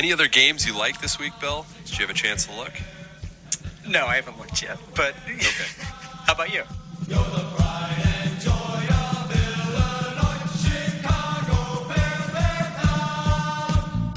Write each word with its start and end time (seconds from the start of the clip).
Any 0.00 0.14
other 0.14 0.28
games 0.28 0.66
you 0.66 0.74
like 0.74 0.98
this 1.02 1.18
week, 1.18 1.34
Bill? 1.42 1.66
Did 1.84 1.98
you 1.98 2.06
have 2.06 2.08
a 2.08 2.18
chance 2.18 2.46
to 2.46 2.56
look? 2.56 2.72
No, 3.86 4.06
I 4.06 4.14
haven't 4.16 4.38
looked 4.38 4.62
yet. 4.62 4.78
But 4.96 5.14
Okay. 5.26 5.44
how 6.24 6.32
about 6.32 6.54
you? 6.54 6.62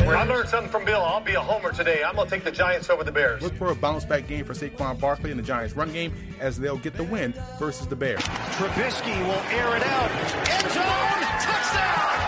I 0.05 0.25
learned 0.25 0.47
something 0.47 0.71
from 0.71 0.85
Bill. 0.85 1.01
I'll 1.01 1.19
be 1.19 1.33
a 1.33 1.41
homer 1.41 1.73
today. 1.73 2.01
I'm 2.01 2.15
going 2.15 2.29
to 2.29 2.33
take 2.33 2.45
the 2.45 2.51
Giants 2.51 2.89
over 2.89 3.03
the 3.03 3.11
Bears. 3.11 3.41
Look 3.41 3.57
for 3.57 3.71
a 3.71 3.75
bounce 3.75 4.05
back 4.05 4.25
game 4.25 4.45
for 4.45 4.53
Saquon 4.53 4.97
Barkley 5.01 5.31
and 5.31 5.39
the 5.39 5.43
Giants 5.43 5.75
run 5.75 5.91
game 5.91 6.13
as 6.39 6.57
they'll 6.57 6.77
get 6.77 6.93
the 6.93 7.03
win 7.03 7.33
versus 7.59 7.87
the 7.87 7.95
Bears. 7.97 8.21
Trubisky 8.21 9.19
will 9.27 9.43
air 9.51 9.75
it 9.75 9.83
out. 9.83 10.11
End 10.47 10.71
zone. 10.71 11.23
Touchdown. 11.43 12.23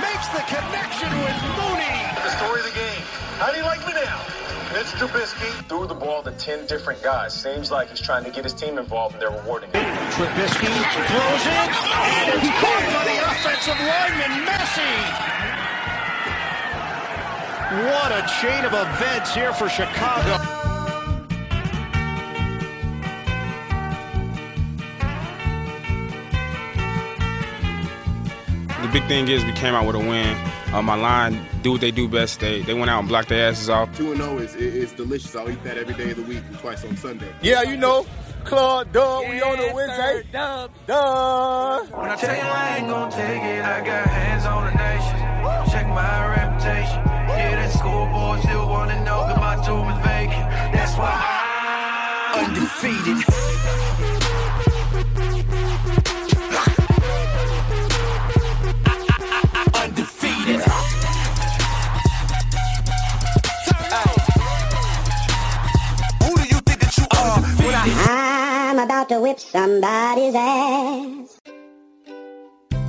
Makes 0.00 0.28
the 0.34 0.42
connection 0.48 1.10
with 1.20 1.42
Mooney. 1.58 1.79
How 3.40 3.50
do 3.50 3.56
you 3.56 3.64
like 3.64 3.80
me 3.86 3.94
now? 3.94 4.20
Mitch 4.74 4.92
Trubisky 5.00 5.48
threw 5.66 5.86
the 5.86 5.94
ball 5.94 6.22
to 6.22 6.30
10 6.32 6.66
different 6.66 7.02
guys. 7.02 7.32
Seems 7.32 7.70
like 7.70 7.88
he's 7.88 7.98
trying 7.98 8.22
to 8.24 8.30
get 8.30 8.44
his 8.44 8.52
team 8.52 8.76
involved 8.76 9.14
and 9.14 9.22
they're 9.22 9.30
rewarding 9.30 9.70
him. 9.70 9.82
Trubisky 10.12 10.68
throws 11.08 11.46
it. 11.48 11.70
And 12.20 12.36
it's 12.36 12.52
caught 12.60 12.84
by 12.92 13.02
the 13.08 13.16
offensive 13.24 13.80
lineman, 13.80 14.44
Massie. 14.44 15.40
What 17.88 18.12
a 18.12 18.20
chain 18.42 18.66
of 18.66 18.74
events 18.74 19.34
here 19.34 19.54
for 19.54 19.70
Chicago. 19.70 20.69
Big 28.92 29.04
thing 29.06 29.28
is 29.28 29.44
we 29.44 29.52
came 29.52 29.74
out 29.74 29.86
with 29.86 29.96
a 29.96 29.98
win. 29.98 30.36
Uh, 30.72 30.82
my 30.82 30.94
line 30.94 31.38
do 31.62 31.72
what 31.72 31.80
they 31.80 31.90
do 31.90 32.08
best. 32.08 32.40
They 32.40 32.62
they 32.62 32.74
went 32.74 32.90
out 32.90 33.00
and 33.00 33.08
blocked 33.08 33.28
their 33.28 33.48
asses 33.48 33.68
off. 33.68 33.94
Two 33.96 34.12
and 34.12 34.20
zero 34.20 34.38
is 34.38 34.54
is 34.54 34.92
delicious. 34.92 35.34
I'll 35.36 35.50
eat 35.50 35.62
that 35.64 35.76
every 35.78 35.94
day 35.94 36.10
of 36.10 36.16
the 36.16 36.22
week 36.22 36.42
and 36.48 36.58
twice 36.58 36.84
on 36.84 36.96
Sunday. 36.96 37.32
Yeah, 37.42 37.62
you 37.62 37.76
know, 37.76 38.06
Claude, 38.44 38.92
Dub, 38.92 39.28
we 39.28 39.40
on 39.42 39.58
the 39.58 39.70
Wednesday. 39.74 40.22
Dub, 40.32 40.70
Dub. 40.86 41.90
When 41.90 42.10
I 42.10 42.16
tell 42.16 42.34
you 42.34 42.42
I 42.42 42.76
ain't 42.78 42.88
gonna 42.88 43.10
take 43.12 43.42
it, 43.42 43.64
I 43.64 43.80
got 43.84 44.06
hands 44.08 44.46
on 44.46 44.66
the 44.66 44.74
nation. 44.74 45.16
Check 45.72 45.86
my 45.88 46.26
reputation. 46.36 47.00
Yeah, 47.30 47.56
that 47.56 47.72
scoreboard 47.72 48.40
still 48.40 48.68
wanna 48.68 49.04
know 49.04 49.26
that 49.28 49.36
my 49.38 49.56
tomb 49.64 49.88
is 49.88 49.98
vacant. 50.04 50.50
That's 50.74 50.96
why 50.96 51.14
I'm 52.34 52.44
undefeated. 52.46 52.96
Undefeated. 53.08 53.29
About 68.84 69.08
to 69.10 69.20
whip 69.20 69.38
somebody's 69.38 70.34
ass. 70.34 71.38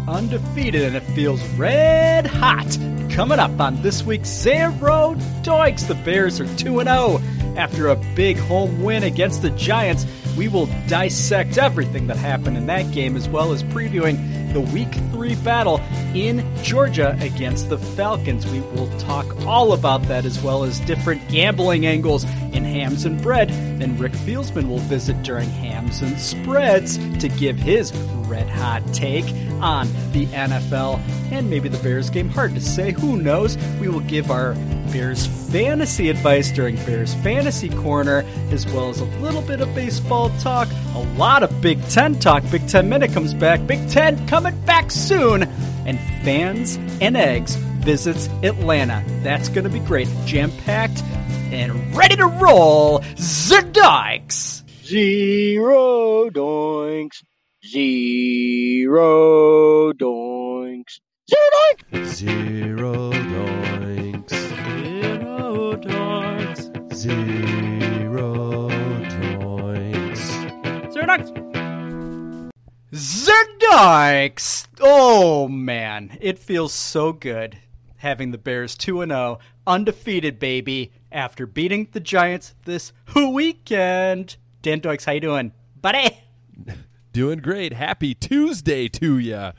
undefeated 0.07 0.83
and 0.83 0.95
it 0.95 1.03
feels 1.15 1.41
red 1.55 2.27
hot. 2.27 2.77
Coming 3.09 3.39
up 3.39 3.59
on 3.59 3.81
this 3.81 4.03
week's 4.03 4.29
Zero 4.29 5.15
Doinks, 5.43 5.87
the 5.87 5.95
Bears 5.95 6.39
are 6.39 6.47
2 6.57 6.81
0. 6.83 7.19
After 7.57 7.87
a 7.87 7.95
big 8.15 8.37
home 8.37 8.81
win 8.81 9.03
against 9.03 9.41
the 9.41 9.49
Giants, 9.51 10.05
we 10.37 10.47
will 10.47 10.67
dissect 10.87 11.57
everything 11.57 12.07
that 12.07 12.17
happened 12.17 12.57
in 12.57 12.65
that 12.67 12.91
game 12.91 13.15
as 13.15 13.27
well 13.27 13.51
as 13.51 13.63
previewing 13.63 14.53
the 14.53 14.61
Week 14.61 14.93
3 15.11 15.35
battle 15.35 15.79
in 16.13 16.45
Georgia 16.63 17.17
against 17.21 17.69
the 17.69 17.77
Falcons. 17.77 18.45
We 18.47 18.59
will 18.59 18.89
talk 18.99 19.25
all 19.45 19.73
about 19.73 20.03
that 20.03 20.25
as 20.25 20.41
well 20.41 20.63
as 20.63 20.79
different 20.81 21.27
gambling 21.29 21.85
angles 21.85 22.23
in 22.53 22.63
Hams 22.63 23.05
and 23.05 23.19
Spreads. 23.19 23.51
And 23.51 23.99
Rick 23.99 24.13
Fieldsman 24.13 24.67
will 24.67 24.79
visit 24.79 25.21
during 25.23 25.49
Hams 25.49 26.01
and 26.01 26.19
Spreads 26.19 26.97
to 27.19 27.27
give 27.29 27.57
his 27.57 27.93
red 28.27 28.49
hot 28.49 28.81
take 28.93 29.25
on 29.61 29.87
the 30.11 30.25
NFL 30.27 30.99
and 31.31 31.49
maybe 31.49 31.69
the 31.69 31.81
Bears 31.83 32.09
game. 32.09 32.29
Hard 32.29 32.55
to 32.55 32.61
say, 32.61 32.91
who 32.91 33.17
knows? 33.17 33.57
We 33.79 33.89
will 33.89 33.99
give 34.01 34.31
our 34.31 34.53
Bears 34.91 35.27
fantasy 35.51 36.09
advice 36.09 36.51
during 36.51 36.75
Bears 36.77 37.13
Fantasy 37.15 37.40
Tennessee 37.41 37.69
corner, 37.69 38.23
as 38.51 38.67
well 38.67 38.89
as 38.89 38.99
a 38.99 39.05
little 39.19 39.41
bit 39.41 39.61
of 39.61 39.73
baseball 39.73 40.29
talk, 40.41 40.67
a 40.93 40.99
lot 41.17 41.41
of 41.41 41.59
Big 41.59 41.83
Ten 41.87 42.19
talk. 42.19 42.43
Big 42.51 42.67
Ten 42.67 42.87
Minute 42.87 43.13
comes 43.13 43.33
back. 43.33 43.65
Big 43.65 43.89
Ten 43.89 44.27
coming 44.27 44.55
back 44.61 44.91
soon. 44.91 45.41
And 45.87 45.99
Fans 46.23 46.75
and 47.01 47.17
Eggs 47.17 47.55
visits 47.55 48.27
Atlanta. 48.43 49.03
That's 49.23 49.49
going 49.49 49.63
to 49.63 49.71
be 49.71 49.79
great. 49.79 50.07
Jam 50.25 50.51
packed 50.51 51.01
and 51.51 51.95
ready 51.97 52.15
to 52.17 52.27
roll. 52.27 52.99
Zerdikes! 53.15 54.61
Zero 54.85 56.29
doinks. 56.29 57.23
Zero 57.65 58.83
doinks. 59.93 60.99
Zero 61.27 61.49
doinks. 61.91 62.13
Zero 62.13 63.11
doinks. 63.11 64.29
Zero 64.29 65.75
doinks. 65.77 66.30
Zero 67.01 68.69
doinks. 69.09 70.21
Zerdikes! 70.93 72.51
Zerdikes! 72.93 74.67
Oh 74.79 75.47
man, 75.47 76.15
it 76.21 76.37
feels 76.37 76.73
so 76.73 77.11
good 77.11 77.57
having 77.97 78.29
the 78.29 78.37
Bears 78.37 78.75
2 78.75 79.03
0, 79.03 79.39
undefeated, 79.65 80.37
baby, 80.37 80.91
after 81.11 81.47
beating 81.47 81.87
the 81.91 81.99
Giants 81.99 82.53
this 82.65 82.93
weekend. 83.15 84.37
Dan 84.61 84.79
Doikes, 84.79 85.05
how 85.05 85.13
you 85.13 85.21
doing, 85.21 85.53
buddy? 85.81 86.19
Doing 87.13 87.39
great. 87.39 87.73
Happy 87.73 88.13
Tuesday 88.13 88.87
to 88.89 89.17
ya. 89.17 89.53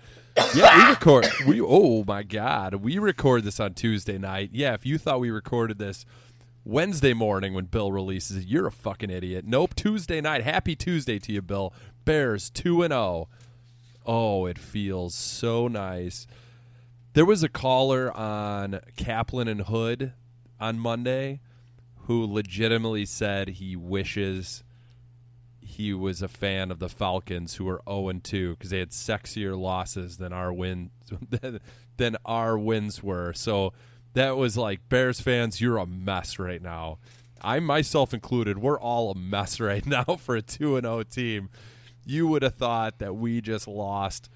Yeah, 0.54 0.76
we 0.76 0.90
record. 0.90 1.26
We 1.44 1.60
oh 1.60 2.04
my 2.04 2.22
god, 2.22 2.76
we 2.76 2.98
record 2.98 3.42
this 3.42 3.58
on 3.58 3.74
Tuesday 3.74 4.16
night. 4.16 4.50
Yeah, 4.52 4.74
if 4.74 4.86
you 4.86 4.96
thought 4.96 5.18
we 5.18 5.32
recorded 5.32 5.78
this 5.78 6.06
Wednesday 6.64 7.12
morning 7.12 7.54
when 7.54 7.64
Bill 7.66 7.90
releases 7.90 8.44
you're 8.46 8.68
a 8.68 8.72
fucking 8.72 9.10
idiot. 9.10 9.44
Nope, 9.46 9.74
Tuesday 9.74 10.20
night. 10.20 10.42
Happy 10.44 10.76
Tuesday 10.76 11.18
to 11.18 11.32
you, 11.32 11.42
Bill. 11.42 11.72
Bears 12.04 12.50
two 12.50 12.82
and 12.82 12.92
zero. 12.92 13.28
Oh, 14.06 14.46
it 14.46 14.58
feels 14.58 15.14
so 15.14 15.68
nice. 15.68 16.26
There 17.14 17.24
was 17.24 17.42
a 17.42 17.48
caller 17.48 18.16
on 18.16 18.80
Kaplan 18.96 19.48
and 19.48 19.62
Hood 19.62 20.12
on 20.60 20.78
Monday 20.78 21.40
who 22.06 22.24
legitimately 22.24 23.06
said 23.06 23.48
he 23.48 23.76
wishes 23.76 24.64
he 25.60 25.94
was 25.94 26.20
a 26.20 26.28
fan 26.28 26.70
of 26.70 26.78
the 26.78 26.88
Falcons 26.88 27.54
who 27.54 27.64
were 27.64 27.82
0 27.88 28.08
and 28.08 28.24
2 28.24 28.52
because 28.52 28.70
they 28.70 28.80
had 28.80 28.90
sexier 28.90 29.58
losses 29.58 30.18
than 30.18 30.32
our 30.32 30.52
than, 31.30 31.60
than 31.96 32.16
our 32.24 32.58
wins 32.58 33.02
were. 33.02 33.32
So 33.32 33.72
that 34.14 34.36
was 34.36 34.56
like 34.56 34.88
Bears 34.88 35.20
fans, 35.20 35.60
you're 35.60 35.78
a 35.78 35.86
mess 35.86 36.38
right 36.38 36.62
now. 36.62 36.98
I 37.40 37.58
myself 37.60 38.14
included, 38.14 38.58
we're 38.58 38.78
all 38.78 39.10
a 39.10 39.16
mess 39.16 39.58
right 39.58 39.84
now 39.86 40.04
for 40.04 40.36
a 40.36 40.42
2 40.42 40.76
and 40.76 40.84
0 40.84 41.02
team. 41.04 41.50
You 42.04 42.26
would 42.28 42.42
have 42.42 42.56
thought 42.56 42.98
that 42.98 43.14
we 43.14 43.40
just 43.40 43.68
lost 43.68 44.28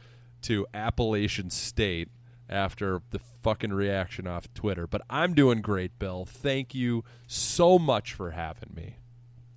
to 0.42 0.66
Appalachian 0.72 1.50
State 1.50 2.08
after 2.48 3.02
the 3.10 3.18
fucking 3.18 3.72
reaction 3.72 4.26
off 4.26 4.52
Twitter. 4.54 4.86
But 4.86 5.02
I'm 5.10 5.34
doing 5.34 5.60
great, 5.60 5.98
Bill. 5.98 6.24
Thank 6.24 6.74
you 6.74 7.04
so 7.26 7.78
much 7.78 8.12
for 8.12 8.32
having 8.32 8.72
me. 8.74 8.96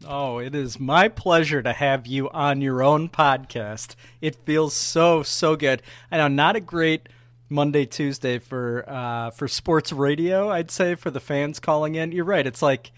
Oh, 0.08 0.38
it 0.40 0.56
is 0.56 0.80
my 0.80 1.10
pleasure 1.10 1.62
to 1.62 1.74
have 1.74 2.08
you 2.08 2.30
on 2.30 2.62
your 2.62 2.82
own 2.82 3.10
podcast. 3.10 3.96
It 4.22 4.36
feels 4.46 4.74
so 4.74 5.24
so 5.24 5.56
good. 5.56 5.82
I 6.10 6.18
know 6.18 6.30
not 6.30 6.56
a 6.56 6.62
great 6.62 7.10
Monday 7.50 7.86
Tuesday 7.86 8.40
for 8.40 8.86
uh, 8.88 9.32
for 9.32 9.48
sports 9.48 9.92
radio. 9.92 10.50
I'd 10.50 10.72
say 10.72 10.96
for 10.96 11.10
the 11.10 11.20
fans 11.20 11.60
calling 11.60 11.96
in. 11.96 12.12
You're 12.12 12.26
right. 12.26 12.46
It's 12.46 12.62
like 12.62 12.92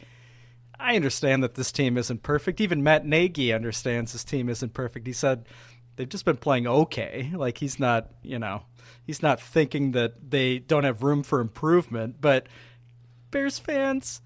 I 0.82 0.96
understand 0.96 1.44
that 1.44 1.56
this 1.56 1.72
team 1.72 1.98
isn't 1.98 2.24
perfect. 2.24 2.60
Even 2.60 2.84
Matt 2.84 3.06
Nagy 3.06 3.54
understands 3.54 4.14
this 4.14 4.24
team 4.24 4.50
isn't 4.50 4.74
perfect. 4.74 5.08
He 5.08 5.14
said 5.14 5.46
they've 5.96 6.10
just 6.10 6.26
been 6.26 6.38
playing 6.38 6.68
okay. 6.68 7.32
Like 7.34 7.60
he's 7.60 7.80
not, 7.80 8.10
you 8.24 8.40
know, 8.40 8.64
he's 9.04 9.22
not 9.22 9.40
thinking 9.40 9.92
that 9.92 10.32
they 10.32 10.60
don't 10.60 10.84
have 10.84 11.04
room 11.04 11.24
for 11.24 11.40
improvement. 11.40 12.18
But 12.20 12.48
Bears 13.30 13.60
fans, 13.60 14.22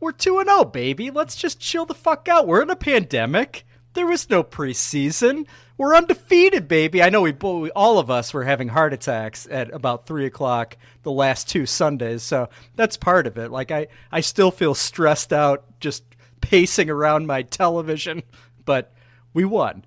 we're 0.00 0.12
2 0.12 0.40
and 0.40 0.48
0, 0.48 0.64
baby. 0.66 1.10
Let's 1.10 1.36
just 1.36 1.60
chill 1.60 1.86
the 1.86 1.94
fuck 1.94 2.28
out. 2.28 2.46
We're 2.46 2.62
in 2.62 2.70
a 2.70 2.76
pandemic. 2.76 3.64
There 3.94 4.06
was 4.06 4.28
no 4.28 4.42
preseason. 4.42 5.46
We're 5.82 5.96
undefeated, 5.96 6.68
baby. 6.68 7.02
I 7.02 7.08
know 7.08 7.22
we, 7.22 7.32
we 7.32 7.72
all 7.72 7.98
of 7.98 8.08
us 8.08 8.32
were 8.32 8.44
having 8.44 8.68
heart 8.68 8.92
attacks 8.92 9.48
at 9.50 9.74
about 9.74 10.06
three 10.06 10.26
o'clock 10.26 10.76
the 11.02 11.10
last 11.10 11.48
two 11.48 11.66
Sundays, 11.66 12.22
so 12.22 12.48
that's 12.76 12.96
part 12.96 13.26
of 13.26 13.36
it. 13.36 13.50
Like 13.50 13.72
I, 13.72 13.88
I 14.12 14.20
still 14.20 14.52
feel 14.52 14.76
stressed 14.76 15.32
out 15.32 15.64
just 15.80 16.04
pacing 16.40 16.88
around 16.88 17.26
my 17.26 17.42
television, 17.42 18.22
but 18.64 18.94
we 19.34 19.44
won, 19.44 19.84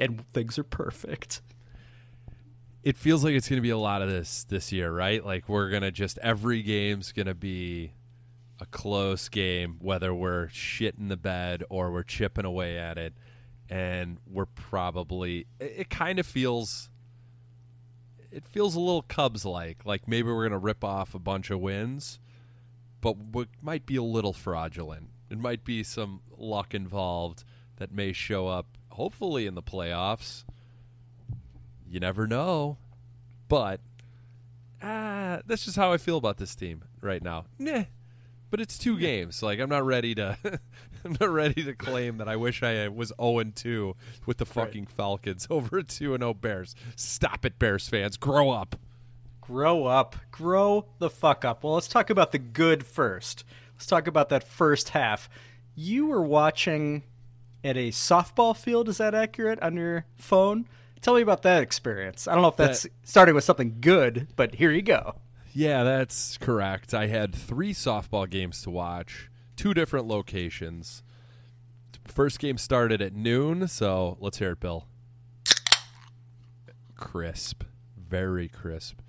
and 0.00 0.24
things 0.32 0.58
are 0.58 0.64
perfect. 0.64 1.42
it 2.82 2.96
feels 2.96 3.22
like 3.22 3.34
it's 3.34 3.48
going 3.48 3.58
to 3.58 3.62
be 3.62 3.70
a 3.70 3.78
lot 3.78 4.02
of 4.02 4.08
this 4.08 4.42
this 4.42 4.72
year, 4.72 4.90
right? 4.90 5.24
Like 5.24 5.48
we're 5.48 5.70
to 5.78 5.92
just 5.92 6.18
every 6.18 6.60
game's 6.60 7.12
going 7.12 7.26
to 7.26 7.36
be 7.36 7.92
a 8.60 8.66
close 8.66 9.28
game, 9.28 9.76
whether 9.78 10.12
we're 10.12 10.48
shit 10.48 10.96
in 10.98 11.06
the 11.06 11.16
bed 11.16 11.62
or 11.70 11.92
we're 11.92 12.02
chipping 12.02 12.44
away 12.44 12.76
at 12.76 12.98
it, 12.98 13.14
and 13.70 14.18
we're 14.26 14.46
probably. 14.46 15.46
It, 15.58 15.74
it 15.78 15.90
kind 15.90 16.18
of 16.18 16.26
feels. 16.26 16.90
It 18.30 18.44
feels 18.44 18.74
a 18.74 18.80
little 18.80 19.02
Cubs 19.02 19.44
like, 19.44 19.84
like 19.84 20.06
maybe 20.06 20.28
we're 20.28 20.42
going 20.48 20.52
to 20.52 20.58
rip 20.58 20.84
off 20.84 21.14
a 21.14 21.18
bunch 21.18 21.50
of 21.50 21.60
wins, 21.60 22.20
but 23.00 23.16
it 23.34 23.48
might 23.60 23.86
be 23.86 23.96
a 23.96 24.02
little 24.02 24.32
fraudulent. 24.32 25.08
It 25.30 25.38
might 25.38 25.64
be 25.64 25.82
some 25.82 26.20
luck 26.36 26.74
involved 26.74 27.42
that 27.76 27.90
may 27.92 28.12
show 28.12 28.46
up, 28.46 28.66
hopefully 28.90 29.46
in 29.46 29.54
the 29.54 29.62
playoffs. 29.62 30.44
You 31.88 31.98
never 31.98 32.28
know, 32.28 32.78
but 33.48 33.80
ah, 34.80 35.40
that's 35.44 35.64
just 35.64 35.76
how 35.76 35.92
I 35.92 35.98
feel 35.98 36.16
about 36.16 36.36
this 36.36 36.54
team 36.54 36.84
right 37.00 37.22
now. 37.22 37.46
Nah, 37.58 37.84
but 38.50 38.60
it's 38.60 38.76
two 38.78 38.98
games. 38.98 39.42
Like 39.42 39.58
I'm 39.60 39.68
not 39.68 39.84
ready 39.84 40.14
to, 40.16 40.36
I'm 41.04 41.16
not 41.20 41.30
ready 41.30 41.62
to 41.64 41.74
claim 41.74 42.18
that 42.18 42.28
I 42.28 42.36
wish 42.36 42.62
I 42.62 42.86
uh, 42.86 42.90
was 42.90 43.12
0 43.20 43.42
2 43.54 43.96
with 44.26 44.38
the 44.38 44.46
fucking 44.46 44.86
Falcons 44.86 45.46
over 45.50 45.82
2 45.82 46.14
and 46.14 46.22
0 46.22 46.34
Bears. 46.34 46.74
Stop 46.96 47.44
it, 47.44 47.58
Bears 47.58 47.88
fans. 47.88 48.16
Grow 48.16 48.50
up. 48.50 48.76
Grow 49.40 49.86
up. 49.86 50.16
Grow 50.30 50.86
the 50.98 51.10
fuck 51.10 51.44
up. 51.44 51.64
Well, 51.64 51.74
let's 51.74 51.88
talk 51.88 52.10
about 52.10 52.32
the 52.32 52.38
good 52.38 52.84
first. 52.84 53.44
Let's 53.74 53.86
talk 53.86 54.06
about 54.06 54.28
that 54.28 54.44
first 54.44 54.90
half. 54.90 55.28
You 55.74 56.06
were 56.06 56.22
watching 56.22 57.02
at 57.64 57.76
a 57.76 57.88
softball 57.90 58.56
field. 58.56 58.88
Is 58.88 58.98
that 58.98 59.14
accurate 59.14 59.60
on 59.62 59.76
your 59.76 60.04
phone? 60.16 60.68
Tell 61.00 61.14
me 61.14 61.22
about 61.22 61.42
that 61.42 61.62
experience. 61.62 62.28
I 62.28 62.34
don't 62.34 62.42
know 62.42 62.48
if 62.48 62.56
that's 62.56 62.82
That- 62.82 62.92
starting 63.04 63.34
with 63.34 63.44
something 63.44 63.78
good, 63.80 64.28
but 64.36 64.56
here 64.56 64.70
you 64.70 64.82
go. 64.82 65.16
Yeah, 65.52 65.82
that's 65.82 66.38
correct. 66.38 66.94
I 66.94 67.06
had 67.06 67.34
three 67.34 67.72
softball 67.72 68.28
games 68.28 68.62
to 68.62 68.70
watch, 68.70 69.30
two 69.56 69.74
different 69.74 70.06
locations. 70.06 71.02
First 72.06 72.38
game 72.38 72.58
started 72.58 73.02
at 73.02 73.14
noon, 73.14 73.68
so 73.68 74.16
let's 74.20 74.38
hear 74.38 74.52
it, 74.52 74.60
Bill. 74.60 74.86
Crisp, 76.96 77.64
very 77.96 78.48
crisp. 78.48 79.00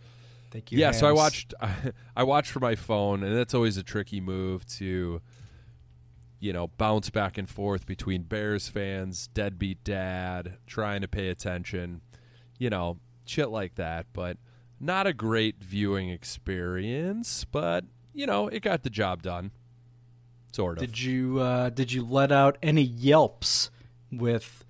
Thank 0.51 0.71
you. 0.71 0.79
Yeah, 0.79 0.91
so 0.91 1.07
I 1.07 1.11
watched. 1.11 1.53
I 2.15 2.23
watched 2.23 2.51
from 2.51 2.61
my 2.61 2.75
phone, 2.75 3.23
and 3.23 3.35
that's 3.35 3.53
always 3.53 3.77
a 3.77 3.83
tricky 3.83 4.19
move 4.19 4.65
to, 4.77 5.21
you 6.39 6.53
know, 6.53 6.67
bounce 6.77 7.09
back 7.09 7.37
and 7.37 7.47
forth 7.49 7.85
between 7.85 8.23
Bears 8.23 8.67
fans, 8.67 9.27
deadbeat 9.27 9.83
dad, 9.83 10.57
trying 10.67 11.01
to 11.01 11.07
pay 11.07 11.29
attention, 11.29 12.01
you 12.59 12.69
know, 12.69 12.97
shit 13.25 13.49
like 13.49 13.75
that. 13.75 14.07
But 14.11 14.37
not 14.81 15.07
a 15.07 15.13
great 15.13 15.63
viewing 15.63 16.09
experience, 16.09 17.45
but 17.45 17.85
you 18.13 18.25
know, 18.25 18.47
it 18.47 18.61
got 18.61 18.83
the 18.83 18.89
job 18.89 19.21
done. 19.21 19.51
Sort 20.51 20.77
of. 20.77 20.85
Did 20.85 21.01
you 21.01 21.39
uh, 21.39 21.69
did 21.69 21.93
you 21.93 22.03
let 22.03 22.31
out 22.31 22.57
any 22.61 22.81
yelps 22.81 23.69
with 24.11 24.65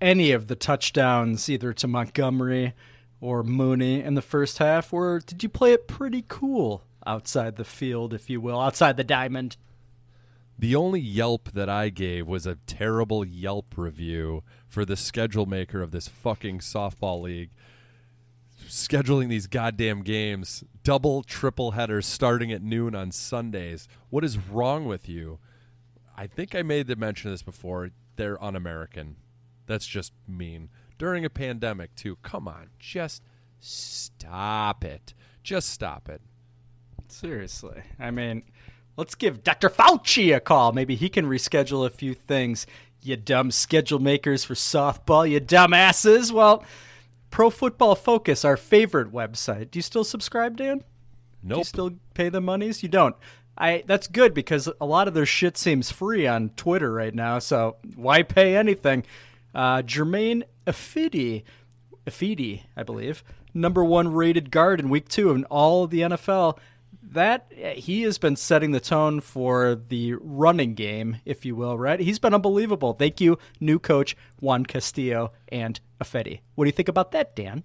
any 0.00 0.30
of 0.30 0.46
the 0.46 0.54
touchdowns, 0.54 1.48
either 1.48 1.72
to 1.72 1.88
Montgomery 1.88 2.74
or 3.20 3.42
Mooney 3.42 4.00
in 4.00 4.14
the 4.14 4.22
first 4.22 4.58
half, 4.58 4.92
or 4.92 5.18
did 5.18 5.42
you 5.42 5.48
play 5.48 5.72
it 5.72 5.88
pretty 5.88 6.24
cool 6.28 6.84
outside 7.04 7.56
the 7.56 7.64
field, 7.64 8.14
if 8.14 8.30
you 8.30 8.40
will, 8.40 8.60
outside 8.60 8.96
the 8.96 9.02
diamond? 9.02 9.56
The 10.56 10.74
only 10.74 11.00
Yelp 11.00 11.50
that 11.52 11.68
I 11.68 11.88
gave 11.88 12.26
was 12.26 12.46
a 12.46 12.58
terrible 12.66 13.24
Yelp 13.24 13.74
review 13.76 14.42
for 14.68 14.84
the 14.84 14.96
schedule 14.96 15.46
maker 15.46 15.82
of 15.82 15.92
this 15.92 16.08
fucking 16.08 16.58
softball 16.58 17.22
league. 17.22 17.50
Scheduling 18.68 19.28
these 19.28 19.46
goddamn 19.46 20.02
games, 20.02 20.62
double, 20.84 21.22
triple 21.22 21.70
headers 21.70 22.06
starting 22.06 22.52
at 22.52 22.62
noon 22.62 22.94
on 22.94 23.10
Sundays. 23.10 23.88
What 24.10 24.24
is 24.24 24.36
wrong 24.36 24.84
with 24.84 25.08
you? 25.08 25.38
I 26.16 26.26
think 26.26 26.54
I 26.54 26.62
made 26.62 26.86
the 26.86 26.96
mention 26.96 27.30
of 27.30 27.32
this 27.32 27.42
before. 27.42 27.90
They're 28.16 28.42
un 28.42 28.54
American. 28.54 29.16
That's 29.66 29.86
just 29.86 30.12
mean. 30.26 30.68
During 30.98 31.24
a 31.24 31.30
pandemic, 31.30 31.94
too. 31.94 32.16
Come 32.22 32.46
on. 32.46 32.68
Just 32.78 33.22
stop 33.58 34.84
it. 34.84 35.14
Just 35.42 35.70
stop 35.70 36.08
it. 36.10 36.20
Seriously. 37.08 37.82
I 37.98 38.10
mean, 38.10 38.42
let's 38.96 39.14
give 39.14 39.42
Dr. 39.42 39.70
Fauci 39.70 40.36
a 40.36 40.40
call. 40.40 40.72
Maybe 40.72 40.94
he 40.94 41.08
can 41.08 41.24
reschedule 41.26 41.86
a 41.86 41.90
few 41.90 42.12
things. 42.12 42.66
You 43.02 43.16
dumb 43.16 43.50
schedule 43.50 44.00
makers 44.00 44.44
for 44.44 44.54
softball, 44.54 45.28
you 45.28 45.40
dumbasses. 45.40 46.32
Well, 46.32 46.64
Pro 47.30 47.50
Football 47.50 47.94
Focus, 47.94 48.44
our 48.44 48.56
favorite 48.56 49.12
website. 49.12 49.70
Do 49.70 49.78
you 49.78 49.82
still 49.82 50.04
subscribe, 50.04 50.56
Dan? 50.56 50.78
Do 51.46 51.58
you 51.58 51.64
still 51.64 51.92
pay 52.14 52.28
the 52.28 52.40
monies? 52.40 52.82
You 52.82 52.88
don't. 52.88 53.14
I 53.56 53.82
that's 53.86 54.06
good 54.06 54.34
because 54.34 54.68
a 54.80 54.86
lot 54.86 55.08
of 55.08 55.14
their 55.14 55.26
shit 55.26 55.56
seems 55.56 55.90
free 55.90 56.26
on 56.26 56.50
Twitter 56.50 56.92
right 56.92 57.14
now, 57.14 57.38
so 57.38 57.76
why 57.96 58.22
pay 58.22 58.56
anything? 58.56 59.04
Uh, 59.54 59.82
Germain 59.82 60.44
Ifedi, 60.66 61.42
Ifedi, 62.06 62.62
I 62.76 62.82
believe, 62.84 63.24
number 63.52 63.84
one 63.84 64.12
rated 64.12 64.50
guard 64.50 64.78
in 64.78 64.88
week 64.88 65.08
two 65.08 65.30
in 65.30 65.44
all 65.46 65.84
of 65.84 65.90
the 65.90 66.00
NFL. 66.00 66.58
That 67.10 67.50
he 67.52 68.02
has 68.02 68.18
been 68.18 68.36
setting 68.36 68.72
the 68.72 68.80
tone 68.80 69.20
for 69.20 69.74
the 69.74 70.14
running 70.20 70.74
game, 70.74 71.16
if 71.24 71.46
you 71.46 71.56
will, 71.56 71.78
right? 71.78 72.00
He's 72.00 72.18
been 72.18 72.34
unbelievable. 72.34 72.92
Thank 72.92 73.20
you, 73.20 73.38
new 73.60 73.78
coach 73.78 74.14
Juan 74.40 74.66
Castillo 74.66 75.32
and 75.48 75.80
Ifedi. 76.02 76.40
What 76.54 76.64
do 76.64 76.68
you 76.68 76.72
think 76.72 76.88
about 76.88 77.12
that, 77.12 77.34
Dan? 77.34 77.64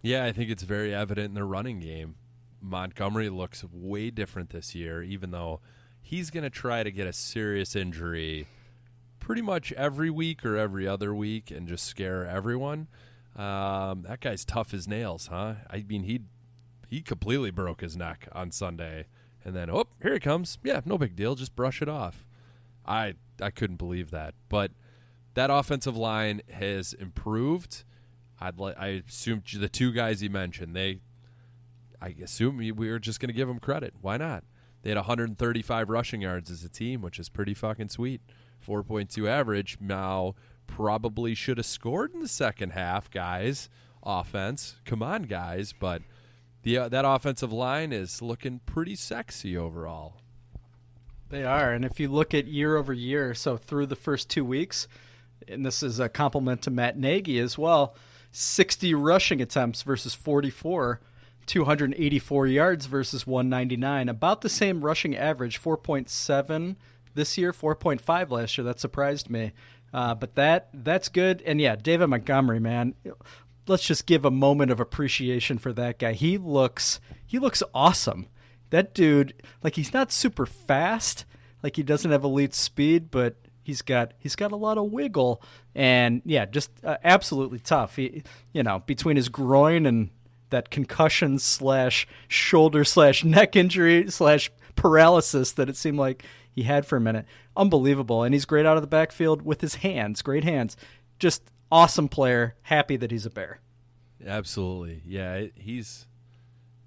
Yeah, 0.00 0.24
I 0.24 0.32
think 0.32 0.50
it's 0.50 0.62
very 0.62 0.94
evident 0.94 1.28
in 1.28 1.34
the 1.34 1.44
running 1.44 1.80
game. 1.80 2.14
Montgomery 2.60 3.30
looks 3.30 3.64
way 3.64 4.10
different 4.10 4.50
this 4.50 4.74
year, 4.74 5.02
even 5.02 5.32
though 5.32 5.60
he's 6.00 6.30
going 6.30 6.44
to 6.44 6.50
try 6.50 6.82
to 6.82 6.90
get 6.90 7.06
a 7.06 7.12
serious 7.12 7.74
injury 7.74 8.46
pretty 9.18 9.42
much 9.42 9.72
every 9.72 10.10
week 10.10 10.44
or 10.44 10.56
every 10.56 10.86
other 10.86 11.14
week 11.14 11.50
and 11.50 11.66
just 11.66 11.84
scare 11.84 12.26
everyone. 12.26 12.86
Um, 13.34 14.04
that 14.06 14.20
guy's 14.20 14.44
tough 14.44 14.72
as 14.74 14.86
nails, 14.86 15.26
huh? 15.28 15.54
I 15.68 15.82
mean, 15.88 16.04
he 16.04 16.20
he 16.94 17.02
completely 17.02 17.50
broke 17.50 17.80
his 17.80 17.96
neck 17.96 18.28
on 18.30 18.52
Sunday, 18.52 19.06
and 19.44 19.54
then 19.56 19.68
oh, 19.68 19.86
here 20.00 20.12
he 20.12 20.20
comes. 20.20 20.58
Yeah, 20.62 20.80
no 20.84 20.96
big 20.96 21.16
deal. 21.16 21.34
Just 21.34 21.56
brush 21.56 21.82
it 21.82 21.88
off. 21.88 22.24
I 22.86 23.14
I 23.42 23.50
couldn't 23.50 23.76
believe 23.76 24.12
that, 24.12 24.34
but 24.48 24.70
that 25.34 25.50
offensive 25.50 25.96
line 25.96 26.42
has 26.52 26.92
improved. 26.92 27.82
I'd. 28.40 28.60
I 28.60 29.02
assume 29.08 29.42
the 29.58 29.68
two 29.68 29.90
guys 29.90 30.22
you 30.22 30.30
mentioned, 30.30 30.76
they. 30.76 31.00
I 32.00 32.14
assume 32.22 32.58
we 32.58 32.70
were 32.70 33.00
just 33.00 33.18
going 33.18 33.28
to 33.28 33.34
give 33.34 33.48
them 33.48 33.58
credit. 33.58 33.94
Why 34.00 34.16
not? 34.16 34.44
They 34.82 34.90
had 34.90 34.96
135 34.96 35.88
rushing 35.88 36.20
yards 36.20 36.48
as 36.48 36.62
a 36.62 36.68
team, 36.68 37.02
which 37.02 37.18
is 37.18 37.28
pretty 37.28 37.54
fucking 37.54 37.88
sweet. 37.88 38.20
4.2 38.64 39.26
average. 39.26 39.78
Now 39.80 40.36
probably 40.68 41.34
should 41.34 41.56
have 41.56 41.66
scored 41.66 42.14
in 42.14 42.20
the 42.20 42.28
second 42.28 42.70
half, 42.70 43.10
guys. 43.10 43.68
Offense, 44.04 44.76
come 44.84 45.02
on, 45.02 45.24
guys. 45.24 45.72
But 45.72 46.02
the 46.64 46.78
uh, 46.78 46.88
that 46.88 47.04
offensive 47.04 47.52
line 47.52 47.92
is 47.92 48.20
looking 48.20 48.60
pretty 48.66 48.96
sexy 48.96 49.56
overall. 49.56 50.16
They 51.28 51.44
are, 51.44 51.72
and 51.72 51.84
if 51.84 52.00
you 52.00 52.08
look 52.08 52.34
at 52.34 52.46
year 52.46 52.76
over 52.76 52.92
year, 52.92 53.34
so 53.34 53.56
through 53.56 53.86
the 53.86 53.96
first 53.96 54.28
two 54.28 54.44
weeks, 54.44 54.88
and 55.46 55.64
this 55.64 55.82
is 55.82 56.00
a 56.00 56.08
compliment 56.08 56.62
to 56.62 56.70
Matt 56.70 56.98
Nagy 56.98 57.38
as 57.38 57.56
well, 57.56 57.94
60 58.32 58.94
rushing 58.94 59.40
attempts 59.40 59.82
versus 59.82 60.14
44, 60.14 61.00
284 61.46 62.46
yards 62.46 62.86
versus 62.86 63.26
199, 63.26 64.08
about 64.08 64.40
the 64.40 64.48
same 64.48 64.84
rushing 64.84 65.16
average, 65.16 65.60
4.7 65.62 66.76
this 67.14 67.38
year, 67.38 67.52
4.5 67.52 68.30
last 68.30 68.56
year. 68.58 68.64
That 68.64 68.80
surprised 68.80 69.28
me, 69.28 69.52
uh, 69.92 70.14
but 70.14 70.34
that 70.34 70.68
that's 70.72 71.08
good. 71.08 71.42
And 71.44 71.60
yeah, 71.60 71.76
David 71.76 72.08
Montgomery, 72.08 72.60
man, 72.60 72.94
let's 73.66 73.84
just 73.84 74.06
give 74.06 74.24
a 74.24 74.30
moment 74.30 74.70
of 74.70 74.80
appreciation 74.80 75.58
for 75.58 75.72
that 75.72 75.98
guy. 75.98 76.12
He 76.12 76.38
looks 76.38 77.00
he 77.26 77.38
looks 77.38 77.62
awesome. 77.74 78.28
That 78.70 78.94
dude 78.94 79.34
like 79.62 79.76
he's 79.76 79.92
not 79.92 80.12
super 80.12 80.46
fast 80.46 81.24
like 81.62 81.76
he 81.76 81.82
doesn't 81.82 82.10
have 82.10 82.24
elite 82.24 82.54
speed 82.54 83.10
but 83.10 83.36
he's 83.62 83.82
got 83.82 84.12
he's 84.18 84.36
got 84.36 84.52
a 84.52 84.56
lot 84.56 84.78
of 84.78 84.90
wiggle 84.90 85.42
and 85.74 86.22
yeah 86.24 86.44
just 86.44 86.70
uh, 86.84 86.96
absolutely 87.04 87.58
tough. 87.58 87.96
He 87.96 88.22
you 88.52 88.62
know 88.62 88.82
between 88.86 89.16
his 89.16 89.28
groin 89.28 89.86
and 89.86 90.10
that 90.50 90.70
concussion 90.70 91.38
slash 91.38 92.06
shoulder 92.28 92.84
slash 92.84 93.24
neck 93.24 93.56
injury 93.56 94.10
slash 94.10 94.50
paralysis 94.76 95.52
that 95.52 95.68
it 95.68 95.76
seemed 95.76 95.98
like 95.98 96.24
he 96.50 96.62
had 96.62 96.86
for 96.86 96.96
a 96.96 97.00
minute. 97.00 97.26
Unbelievable. 97.56 98.22
And 98.22 98.32
he's 98.34 98.44
great 98.44 98.66
out 98.66 98.76
of 98.76 98.82
the 98.82 98.88
backfield 98.88 99.42
with 99.42 99.60
his 99.60 99.76
hands 99.76 100.22
great 100.22 100.44
hands. 100.44 100.76
Just 101.18 101.42
awesome 101.74 102.08
player 102.08 102.54
happy 102.62 102.96
that 102.96 103.10
he's 103.10 103.26
a 103.26 103.30
bear 103.30 103.60
Absolutely. 104.26 105.02
Yeah, 105.04 105.46
he's 105.54 106.06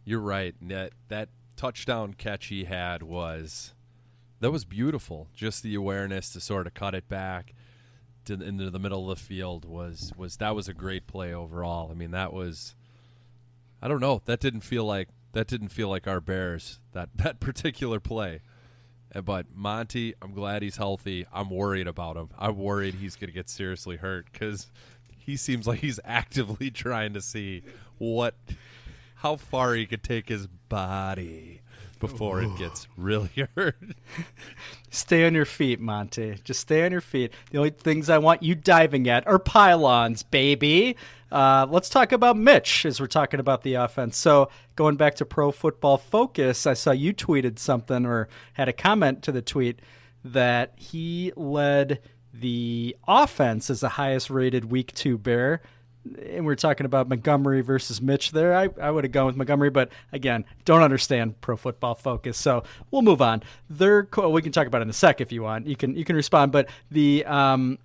you're 0.06 0.20
right. 0.20 0.56
That 0.62 0.94
that 1.10 1.29
touchdown 1.56 2.13
catch 2.13 2.48
he 2.48 2.65
had 2.65 3.03
was 3.03 3.74
that 4.39 4.51
was 4.51 4.65
beautiful. 4.65 5.27
Just 5.34 5.63
the 5.63 5.75
awareness 5.75 6.32
to 6.34 6.39
sort 6.39 6.67
of 6.67 6.74
cut 6.74 6.96
it 6.96 7.08
back 7.08 7.53
to, 8.25 8.34
into 8.34 8.70
the 8.70 8.79
middle 8.79 9.10
of 9.10 9.17
the 9.17 9.24
field 9.24 9.65
was 9.65 10.12
was 10.17 10.38
that 10.38 10.56
was 10.56 10.67
a 10.67 10.74
great 10.74 11.08
play 11.08 11.34
overall. 11.34 11.89
I 11.91 11.94
mean, 11.94 12.12
that 12.12 12.34
was 12.34 12.75
I 13.82 13.88
don't 13.88 14.01
know. 14.01 14.22
That 14.25 14.39
didn't 14.39 14.62
feel 14.62 14.86
like 14.86 15.10
that 15.34 15.48
didn't 15.48 15.70
feel 15.70 15.89
like 15.89 16.08
our 16.08 16.22
Bears 16.22 16.79
that 16.94 17.10
that 17.15 17.39
particular 17.39 18.00
play. 18.00 18.41
Uh, 19.14 19.22
But 19.22 19.48
Monty, 19.54 20.14
I'm 20.22 20.34
glad 20.34 20.62
he's 20.62 20.78
healthy. 20.78 21.26
I'm 21.34 21.50
worried 21.50 21.88
about 21.88 22.18
him. 22.18 22.30
I'm 22.38 22.58
worried 22.58 22.96
he's 22.96 23.16
going 23.16 23.30
to 23.30 23.34
get 23.34 23.50
seriously 23.50 23.98
hurt 23.98 24.28
because 24.32 24.72
he 25.18 25.36
seems 25.36 25.68
like 25.68 25.80
he's 25.80 26.00
actively 26.06 26.72
trying 26.72 27.14
to 27.14 27.22
see 27.22 27.64
what, 27.98 28.36
how 29.16 29.36
far 29.36 29.74
he 29.76 29.86
could 29.86 30.04
take 30.04 30.30
his 30.30 30.48
body 30.48 31.62
before 32.00 32.42
it 32.42 32.56
gets 32.58 32.88
really 32.98 33.48
hurt. 33.56 33.76
Stay 34.90 35.26
on 35.26 35.34
your 35.34 35.46
feet, 35.46 35.80
Monty. 35.80 36.38
Just 36.44 36.62
stay 36.62 36.86
on 36.86 36.92
your 36.92 37.02
feet. 37.02 37.34
The 37.52 37.58
only 37.58 37.72
things 37.72 38.10
I 38.10 38.20
want 38.20 38.42
you 38.44 38.56
diving 38.56 39.10
at 39.10 39.28
are 39.28 39.40
pylons, 39.40 40.24
baby. 40.24 40.96
Uh, 41.31 41.67
let's 41.69 41.89
talk 41.89 42.12
about 42.12 42.38
Mitch 42.38 42.86
as 42.86 43.00
we're 43.00 43.07
talking 43.07 43.39
about 43.39 43.63
the 43.63 43.74
offense. 43.74 44.17
So, 44.17 44.50
going 44.75 44.96
back 44.96 45.15
to 45.15 45.25
Pro 45.25 45.51
Football 45.51 45.98
Focus, 45.98 46.65
I 46.65 46.74
saw 46.74 46.91
you 46.91 47.13
tweeted 47.13 47.60
something 47.60 48.05
or 48.05 48.29
had 48.53 48.69
a 48.69 48.74
comment 48.74 49.24
to 49.24 49.31
the 49.31 49.41
tweet 49.41 49.81
that 50.24 50.74
he 50.77 51.34
led 51.36 52.00
the 52.34 52.96
offense 53.07 53.69
as 53.69 53.81
the 53.81 53.89
highest 53.89 54.29
rated 54.29 54.65
week 54.65 54.93
two 54.93 55.17
Bear. 55.17 55.62
And 56.25 56.46
we're 56.46 56.55
talking 56.55 56.86
about 56.86 57.10
Montgomery 57.10 57.60
versus 57.60 58.01
Mitch 58.01 58.31
there. 58.31 58.55
I, 58.55 58.69
I 58.81 58.89
would 58.89 59.03
have 59.03 59.12
gone 59.12 59.25
with 59.25 59.36
Montgomery, 59.36 59.69
but 59.69 59.91
again, 60.13 60.46
don't 60.63 60.81
understand 60.81 61.41
Pro 61.41 61.57
Football 61.57 61.96
Focus, 61.96 62.38
so 62.38 62.63
we'll 62.91 63.01
move 63.01 63.22
on. 63.22 63.43
Their 63.69 64.07
we 64.29 64.41
can 64.41 64.53
talk 64.53 64.67
about 64.67 64.79
it 64.79 64.84
in 64.84 64.89
a 64.89 64.93
sec 64.93 65.19
if 65.19 65.34
you 65.34 65.43
want. 65.43 65.67
You 65.67 65.75
can 65.75 65.98
you 65.98 66.05
can 66.05 66.15
respond, 66.15 66.53
but 66.53 66.69
the 66.89 67.25
um, 67.25 67.77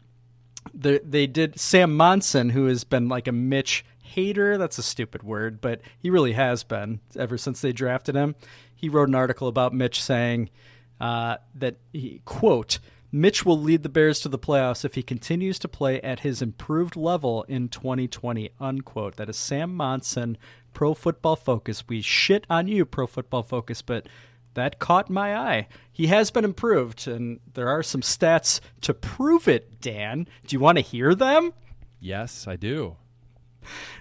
the, 0.75 1.01
they 1.05 1.27
did 1.27 1.59
Sam 1.59 1.97
Monson, 1.97 2.51
who 2.51 2.67
has 2.67 2.85
been 2.85 3.09
like 3.09 3.27
a 3.27 3.33
Mitch 3.33 3.85
hater. 4.03 4.59
That's 4.59 4.79
a 4.79 4.83
stupid 4.83 5.23
word, 5.23 5.61
but 5.61 5.81
he 5.99 6.11
really 6.11 6.33
has 6.33 6.63
been 6.65 7.01
ever 7.17 7.39
since 7.39 7.61
they 7.61 7.73
drafted 7.73 8.15
him. 8.15 8.35
He 8.75 8.89
wrote 8.89 9.09
an 9.09 9.15
article 9.15 9.49
about 9.49 9.75
Mitch 9.75 10.03
saying 10.03 10.51
uh, 11.01 11.37
that 11.55 11.77
he 11.93 12.21
quote 12.25 12.79
Mitch 13.15 13.45
will 13.45 13.61
lead 13.61 13.83
the 13.83 13.91
Bears 13.91 14.21
to 14.21 14.29
the 14.31 14.39
playoffs 14.39 14.87
if 14.87 14.95
he 14.95 15.03
continues 15.03 15.59
to 15.59 15.69
play 15.69 16.01
at 16.01 16.21
his 16.21 16.41
improved 16.41 16.97
level 16.97 17.43
in 17.45 17.69
2020 17.69 18.51
unquote. 18.59 19.17
That 19.17 19.29
is 19.29 19.37
Sam 19.37 19.75
Monson, 19.75 20.39
Pro 20.73 20.95
Football 20.95 21.37
Focus. 21.37 21.85
We 21.87 22.01
shit 22.01 22.47
on 22.49 22.69
you, 22.69 22.87
Pro 22.87 23.07
Football 23.07 23.43
Focus, 23.43 23.83
but 23.83 24.07
that 24.55 24.79
caught 24.79 25.11
my 25.11 25.37
eye. 25.37 25.69
He 25.93 26.07
has 26.09 26.31
been 26.31 26.45
improved, 26.45 27.07
and 27.07 27.41
there 27.55 27.69
are 27.69 27.83
some 27.83 28.01
stats 28.01 28.61
to 28.83 28.95
prove 28.95 29.49
it, 29.49 29.81
Dan. 29.81 30.27
Do 30.47 30.55
you 30.55 30.61
want 30.61 30.79
to 30.79 30.83
hear 30.83 31.15
them? 31.15 31.53
yes, 32.03 32.47
I 32.49 32.57
do. 32.57 32.97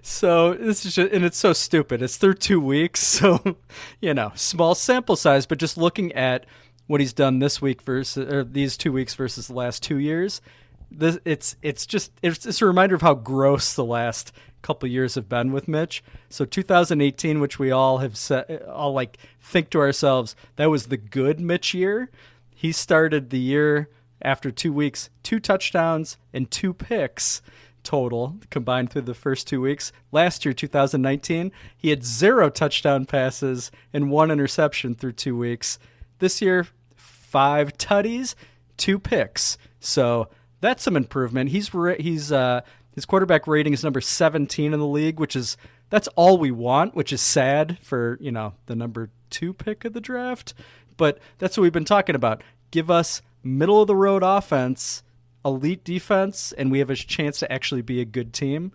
So 0.01 0.55
this 0.55 0.85
is 0.85 0.95
just, 0.95 1.13
and 1.13 1.23
it's 1.23 1.37
so 1.37 1.53
stupid. 1.53 2.01
It's 2.01 2.17
through 2.17 2.33
two 2.35 2.59
weeks, 2.59 2.99
so 3.05 3.57
you 4.01 4.13
know, 4.13 4.31
small 4.35 4.75
sample 4.75 5.15
size, 5.15 5.45
but 5.45 5.59
just 5.59 5.77
looking 5.77 6.11
at 6.13 6.45
what 6.87 6.99
he's 6.99 7.13
done 7.13 7.39
this 7.39 7.61
week 7.61 7.81
versus 7.83 8.31
or 8.31 8.43
these 8.43 8.75
two 8.75 8.91
weeks 8.91 9.13
versus 9.13 9.47
the 9.47 9.53
last 9.53 9.83
two 9.83 9.97
years, 9.97 10.41
this 10.89 11.19
it's 11.25 11.55
it's 11.61 11.85
just 11.85 12.11
it's, 12.21 12.45
it's 12.45 12.61
a 12.61 12.65
reminder 12.65 12.95
of 12.95 13.01
how 13.01 13.13
gross 13.13 13.75
the 13.75 13.85
last 13.85 14.33
couple 14.61 14.87
years 14.89 15.15
have 15.15 15.29
been 15.29 15.51
with 15.51 15.67
Mitch. 15.67 16.03
So 16.29 16.45
2018, 16.45 17.39
which 17.39 17.59
we 17.59 17.71
all 17.71 17.99
have 17.99 18.17
set, 18.17 18.63
all 18.67 18.93
like 18.93 19.17
think 19.41 19.69
to 19.71 19.79
ourselves, 19.79 20.35
that 20.55 20.69
was 20.69 20.87
the 20.87 20.97
good 20.97 21.39
Mitch 21.39 21.73
year. 21.73 22.09
He 22.53 22.71
started 22.71 23.29
the 23.29 23.39
year 23.39 23.89
after 24.21 24.51
two 24.51 24.71
weeks, 24.71 25.09
two 25.23 25.39
touchdowns 25.39 26.17
and 26.33 26.49
two 26.49 26.73
picks 26.73 27.41
total 27.83 28.37
combined 28.49 28.91
through 28.91 29.01
the 29.01 29.13
first 29.13 29.47
two 29.47 29.61
weeks. 29.61 29.91
Last 30.11 30.45
year, 30.45 30.53
2019, 30.53 31.51
he 31.75 31.89
had 31.89 32.05
zero 32.05 32.49
touchdown 32.49 33.05
passes 33.05 33.71
and 33.93 34.11
one 34.11 34.31
interception 34.31 34.95
through 34.95 35.13
two 35.13 35.37
weeks. 35.37 35.79
This 36.19 36.41
year, 36.41 36.67
five 36.95 37.77
tutties, 37.77 38.35
two 38.77 38.99
picks. 38.99 39.57
So 39.79 40.29
that's 40.59 40.83
some 40.83 40.95
improvement. 40.95 41.49
He's 41.49 41.73
ra- 41.73 41.95
he's 41.99 42.31
uh, 42.31 42.61
his 43.01 43.05
quarterback 43.07 43.47
rating 43.47 43.73
is 43.73 43.83
number 43.83 43.99
17 43.99 44.73
in 44.73 44.79
the 44.79 44.85
league, 44.85 45.19
which 45.19 45.35
is 45.35 45.57
that's 45.89 46.07
all 46.09 46.37
we 46.37 46.51
want, 46.51 46.93
which 46.93 47.11
is 47.11 47.19
sad 47.19 47.79
for 47.81 48.15
you 48.21 48.31
know 48.31 48.53
the 48.67 48.75
number 48.75 49.09
two 49.31 49.53
pick 49.53 49.83
of 49.85 49.93
the 49.93 49.99
draft. 49.99 50.53
But 50.97 51.17
that's 51.39 51.57
what 51.57 51.63
we've 51.63 51.73
been 51.73 51.83
talking 51.83 52.13
about. 52.13 52.43
Give 52.69 52.91
us 52.91 53.23
middle 53.41 53.81
of 53.81 53.87
the 53.87 53.95
road 53.95 54.21
offense, 54.21 55.01
elite 55.43 55.83
defense, 55.83 56.51
and 56.51 56.71
we 56.71 56.77
have 56.77 56.91
a 56.91 56.95
chance 56.95 57.39
to 57.39 57.51
actually 57.51 57.81
be 57.81 57.99
a 57.99 58.05
good 58.05 58.33
team. 58.33 58.71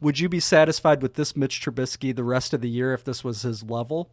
Would 0.00 0.20
you 0.20 0.28
be 0.28 0.38
satisfied 0.38 1.02
with 1.02 1.14
this 1.14 1.34
Mitch 1.34 1.60
Trubisky 1.60 2.14
the 2.14 2.22
rest 2.22 2.54
of 2.54 2.60
the 2.60 2.70
year 2.70 2.94
if 2.94 3.02
this 3.02 3.24
was 3.24 3.42
his 3.42 3.64
level? 3.64 4.08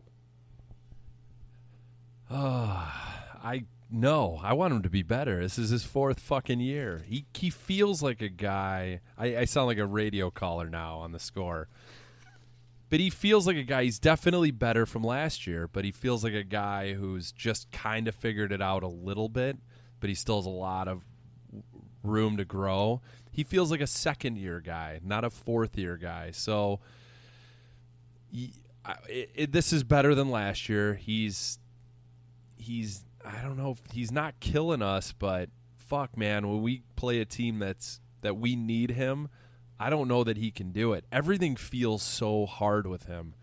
Ah, 2.32 3.38
I 3.44 3.66
no, 3.92 4.40
I 4.42 4.54
want 4.54 4.74
him 4.74 4.82
to 4.84 4.90
be 4.90 5.04
better. 5.04 5.42
This 5.42 5.60
is 5.60 5.70
his 5.70 5.84
fourth 5.84 6.20
fucking 6.20 6.62
year. 6.62 7.04
He 7.06 7.26
he 7.34 7.50
feels 7.50 8.02
like 8.02 8.22
a 8.22 8.30
guy. 8.30 9.02
I, 9.18 9.38
I 9.38 9.46
sound 9.46 9.68
like 9.68 9.78
a 9.78 9.86
radio 9.86 10.32
caller 10.32 10.70
now 10.70 11.00
on 11.00 11.12
the 11.12 11.20
score. 11.20 11.68
But 12.90 13.00
he 13.00 13.10
feels 13.10 13.48
like 13.48 13.56
a 13.56 13.64
guy. 13.64 13.86
He's 13.86 14.00
definitely 14.00 14.52
better 14.52 14.86
from 14.86 15.04
last 15.04 15.48
year, 15.48 15.68
but 15.68 15.86
he 15.86 15.92
feels 15.92 16.24
like 16.24 16.34
a 16.34 16.44
guy 16.44 16.94
who's 16.94 17.32
just 17.32 17.72
kind 17.72 18.08
of 18.08 18.16
figured 18.16 18.52
it 18.52 18.62
out 18.62 18.84
a 18.84 18.88
little 18.88 19.30
bit, 19.30 19.58
but 20.00 20.10
he 20.10 20.16
still 20.16 20.38
has 20.38 20.46
a 20.46 20.50
lot 20.50 20.90
of 20.90 21.04
room 22.04 22.36
to 22.38 22.46
grow. 22.46 23.02
He 23.32 23.44
feels 23.44 23.72
like 23.72 23.80
a 23.80 23.88
second 23.88 24.38
year 24.38 24.60
guy, 24.60 25.00
not 25.04 25.24
a 25.24 25.30
fourth 25.30 25.78
year 25.78 25.96
guy. 25.96 26.32
So 26.32 26.82
he, 28.30 28.54
I, 28.84 28.96
it, 29.08 29.30
it, 29.36 29.52
this 29.54 29.72
is 29.72 29.84
better 29.84 30.14
than 30.14 30.30
last 30.30 30.68
year. 30.68 30.96
He's 30.96 31.60
he's 32.58 33.06
I 33.26 33.42
don't 33.42 33.58
know 33.58 33.72
if 33.72 33.82
he's 33.92 34.12
not 34.12 34.40
killing 34.40 34.82
us, 34.82 35.14
but 35.14 35.50
fuck 35.76 36.18
man, 36.18 36.48
when 36.48 36.62
we 36.62 36.84
play 36.96 37.20
a 37.20 37.26
team 37.26 37.60
that's 37.60 38.00
that 38.22 38.38
we 38.38 38.56
need 38.56 38.92
him, 38.92 39.30
I 39.80 39.90
don't 39.90 40.08
know 40.08 40.24
that 40.24 40.38
he 40.38 40.52
can 40.52 40.72
do 40.72 40.94
it. 40.94 41.06
Everything 41.12 41.56
feels 41.56 42.04
so 42.04 42.46
hard 42.46 42.88
with 42.88 43.06
him. 43.06 43.34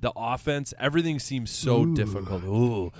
The 0.00 0.12
offense, 0.16 0.74
everything 0.80 1.18
seems 1.18 1.50
so 1.50 1.82
Ooh. 1.82 1.94
difficult. 1.94 2.42
Ooh. 2.44 2.92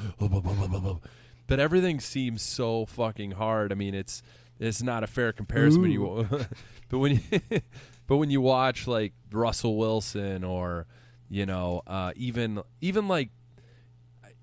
But 1.48 1.58
everything 1.58 2.00
seems 2.00 2.42
so 2.42 2.86
fucking 2.86 3.32
hard. 3.32 3.72
I 3.72 3.74
mean, 3.74 3.94
it's 3.94 4.22
it's 4.60 4.82
not 4.82 5.02
a 5.02 5.06
fair 5.08 5.32
comparison 5.32 5.90
you 5.90 6.28
but 6.88 6.98
when 6.98 7.12
you 7.30 7.40
but 8.06 8.18
when 8.18 8.30
you 8.30 8.40
watch 8.40 8.86
like 8.86 9.12
Russell 9.32 9.76
Wilson 9.76 10.44
or 10.44 10.86
you 11.28 11.46
know, 11.46 11.82
uh, 11.86 12.12
even 12.14 12.62
even 12.80 13.08
like 13.08 13.30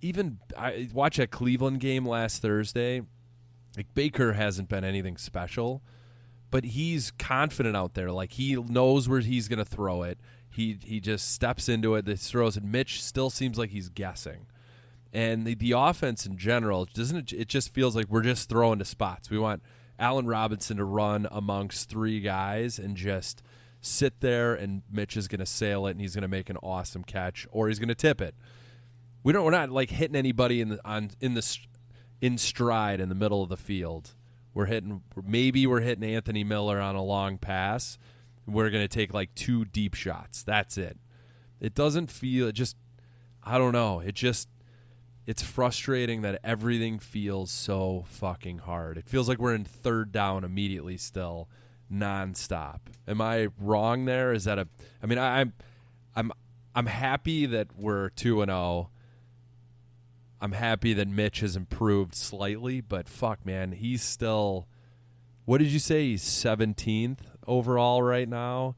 even 0.01 0.39
I 0.57 0.89
watch 0.93 1.17
that 1.17 1.31
Cleveland 1.31 1.79
game 1.79 2.05
last 2.05 2.41
Thursday. 2.41 3.01
Like 3.77 3.93
Baker 3.93 4.33
hasn't 4.33 4.69
been 4.69 4.83
anything 4.83 5.17
special, 5.17 5.81
but 6.51 6.63
he's 6.63 7.11
confident 7.11 7.75
out 7.75 7.93
there. 7.93 8.11
Like 8.11 8.33
he 8.33 8.55
knows 8.55 9.07
where 9.07 9.19
he's 9.19 9.47
going 9.47 9.59
to 9.59 9.65
throw 9.65 10.03
it. 10.03 10.19
He 10.49 10.77
he 10.83 10.99
just 10.99 11.31
steps 11.31 11.69
into 11.69 11.95
it. 11.95 12.05
This 12.05 12.29
throws 12.29 12.57
it. 12.57 12.63
Mitch 12.63 13.03
still 13.03 13.29
seems 13.29 13.57
like 13.57 13.69
he's 13.69 13.89
guessing, 13.89 14.47
and 15.13 15.45
the, 15.45 15.53
the 15.53 15.73
offense 15.73 16.25
in 16.25 16.37
general 16.37 16.85
doesn't. 16.85 17.31
It, 17.31 17.41
it 17.41 17.47
just 17.47 17.73
feels 17.73 17.95
like 17.95 18.07
we're 18.09 18.23
just 18.23 18.49
throwing 18.49 18.79
to 18.79 18.85
spots. 18.85 19.29
We 19.29 19.37
want 19.37 19.61
Allen 19.99 20.25
Robinson 20.25 20.77
to 20.77 20.85
run 20.85 21.27
amongst 21.29 21.89
three 21.89 22.19
guys 22.19 22.79
and 22.79 22.97
just 22.97 23.43
sit 23.79 24.21
there, 24.21 24.55
and 24.55 24.81
Mitch 24.91 25.15
is 25.15 25.27
going 25.27 25.39
to 25.39 25.45
sail 25.45 25.85
it, 25.85 25.91
and 25.91 26.01
he's 26.01 26.15
going 26.15 26.23
to 26.23 26.27
make 26.27 26.49
an 26.49 26.57
awesome 26.63 27.03
catch, 27.03 27.47
or 27.51 27.67
he's 27.67 27.79
going 27.79 27.89
to 27.89 27.95
tip 27.95 28.19
it 28.19 28.33
we 29.23 29.33
don't 29.33 29.43
we're 29.43 29.51
not 29.51 29.69
like 29.69 29.89
hitting 29.89 30.15
anybody 30.15 30.61
in 30.61 30.69
the 30.69 30.79
on 30.85 31.11
in 31.19 31.33
the 31.33 31.57
in 32.21 32.37
stride 32.37 32.99
in 32.99 33.09
the 33.09 33.15
middle 33.15 33.43
of 33.43 33.49
the 33.49 33.57
field. 33.57 34.13
We're 34.53 34.65
hitting 34.65 35.01
maybe 35.23 35.67
we're 35.67 35.81
hitting 35.81 36.03
Anthony 36.03 36.43
Miller 36.43 36.79
on 36.79 36.95
a 36.95 37.03
long 37.03 37.37
pass. 37.37 37.97
We're 38.45 38.69
going 38.69 38.83
to 38.83 38.87
take 38.87 39.13
like 39.13 39.35
two 39.35 39.65
deep 39.65 39.93
shots. 39.93 40.43
That's 40.43 40.77
it. 40.77 40.97
It 41.59 41.75
doesn't 41.75 42.09
feel 42.09 42.47
it 42.47 42.53
just 42.53 42.77
I 43.43 43.57
don't 43.57 43.73
know. 43.73 43.99
It 43.99 44.15
just 44.15 44.49
it's 45.25 45.43
frustrating 45.43 46.23
that 46.23 46.39
everything 46.43 46.97
feels 46.97 47.51
so 47.51 48.05
fucking 48.07 48.59
hard. 48.59 48.97
It 48.97 49.07
feels 49.07 49.29
like 49.29 49.37
we're 49.37 49.53
in 49.53 49.65
third 49.65 50.11
down 50.11 50.43
immediately 50.43 50.97
still 50.97 51.47
nonstop. 51.91 52.79
Am 53.07 53.21
I 53.21 53.49
wrong 53.59 54.05
there? 54.05 54.33
Is 54.33 54.45
that 54.45 54.57
a 54.57 54.67
I 55.03 55.05
mean 55.05 55.17
I, 55.17 55.41
I'm 55.41 55.53
I'm 56.15 56.31
I'm 56.73 56.85
happy 56.87 57.45
that 57.45 57.67
we're 57.77 58.09
2 58.09 58.41
and 58.41 58.49
0 58.49 58.89
I'm 60.41 60.53
happy 60.53 60.93
that 60.93 61.07
Mitch 61.07 61.41
has 61.41 61.55
improved 61.55 62.15
slightly, 62.15 62.81
but 62.81 63.09
fuck, 63.09 63.45
man, 63.45 63.73
he's 63.73 64.01
still. 64.01 64.67
What 65.45 65.57
did 65.57 65.67
you 65.69 65.79
say? 65.79 66.09
He's 66.09 66.23
17th 66.23 67.17
overall 67.47 68.01
right 68.03 68.29
now. 68.29 68.75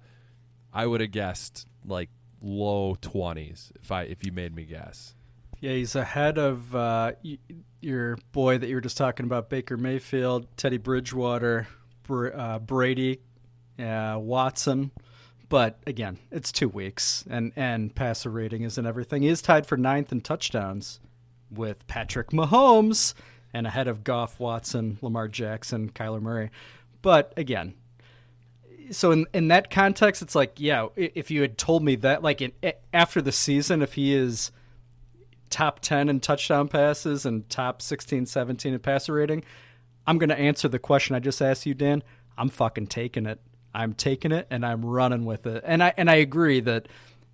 I 0.73 0.87
would 0.87 1.01
have 1.01 1.11
guessed 1.11 1.67
like 1.85 2.09
low 2.41 2.95
20s 3.01 3.71
if 3.75 3.91
I 3.91 4.03
if 4.03 4.25
you 4.25 4.31
made 4.31 4.55
me 4.55 4.65
guess. 4.65 5.13
Yeah, 5.59 5.73
he's 5.73 5.95
ahead 5.95 6.39
of 6.39 6.73
uh, 6.75 7.11
your 7.81 8.17
boy 8.31 8.57
that 8.57 8.67
you 8.67 8.73
were 8.73 8.81
just 8.81 8.97
talking 8.97 9.25
about, 9.25 9.49
Baker 9.49 9.77
Mayfield, 9.77 10.47
Teddy 10.57 10.77
Bridgewater, 10.77 11.67
Br- 12.03 12.33
uh, 12.33 12.57
Brady, 12.57 13.19
uh, 13.77 14.17
Watson, 14.19 14.89
But 15.49 15.77
again, 15.85 16.17
it's 16.31 16.51
two 16.51 16.69
weeks, 16.69 17.25
and 17.29 17.51
and 17.55 17.93
passer 17.93 18.31
rating 18.31 18.63
isn't 18.63 18.85
everything. 18.87 19.21
He 19.21 19.27
is 19.27 19.41
tied 19.43 19.67
for 19.67 19.77
ninth 19.77 20.11
in 20.11 20.21
touchdowns 20.21 20.99
with 21.51 21.85
Patrick 21.87 22.29
Mahomes, 22.29 23.13
and 23.53 23.67
ahead 23.67 23.87
of 23.87 24.03
Goff, 24.03 24.39
Watson, 24.39 24.97
Lamar 25.01 25.27
Jackson, 25.27 25.91
Kyler 25.91 26.21
Murray. 26.21 26.49
But 27.01 27.33
again, 27.35 27.73
so 28.91 29.11
in 29.11 29.25
in 29.33 29.47
that 29.49 29.69
context, 29.69 30.21
it's 30.21 30.35
like, 30.35 30.53
yeah, 30.57 30.87
if 30.95 31.31
you 31.31 31.41
had 31.41 31.57
told 31.57 31.83
me 31.83 31.95
that, 31.97 32.23
like 32.23 32.41
in, 32.41 32.51
after 32.93 33.21
the 33.21 33.31
season, 33.31 33.81
if 33.81 33.93
he 33.93 34.13
is 34.13 34.51
top 35.49 35.79
10 35.81 36.09
in 36.09 36.19
touchdown 36.19 36.67
passes 36.67 37.25
and 37.25 37.49
top 37.49 37.81
16, 37.81 38.25
17 38.25 38.73
in 38.73 38.79
passer 38.79 39.13
rating, 39.13 39.43
I'm 40.07 40.17
going 40.17 40.29
to 40.29 40.39
answer 40.39 40.67
the 40.67 40.79
question 40.79 41.15
I 41.15 41.19
just 41.19 41.41
asked 41.41 41.65
you, 41.65 41.73
Dan. 41.73 42.03
I'm 42.37 42.49
fucking 42.49 42.87
taking 42.87 43.25
it. 43.25 43.39
I'm 43.73 43.93
taking 43.93 44.31
it 44.31 44.47
and 44.49 44.65
I'm 44.65 44.83
running 44.83 45.25
with 45.25 45.45
it. 45.45 45.63
And 45.65 45.83
I 45.83 45.93
and 45.97 46.09
I 46.09 46.15
agree 46.15 46.59
that 46.61 46.87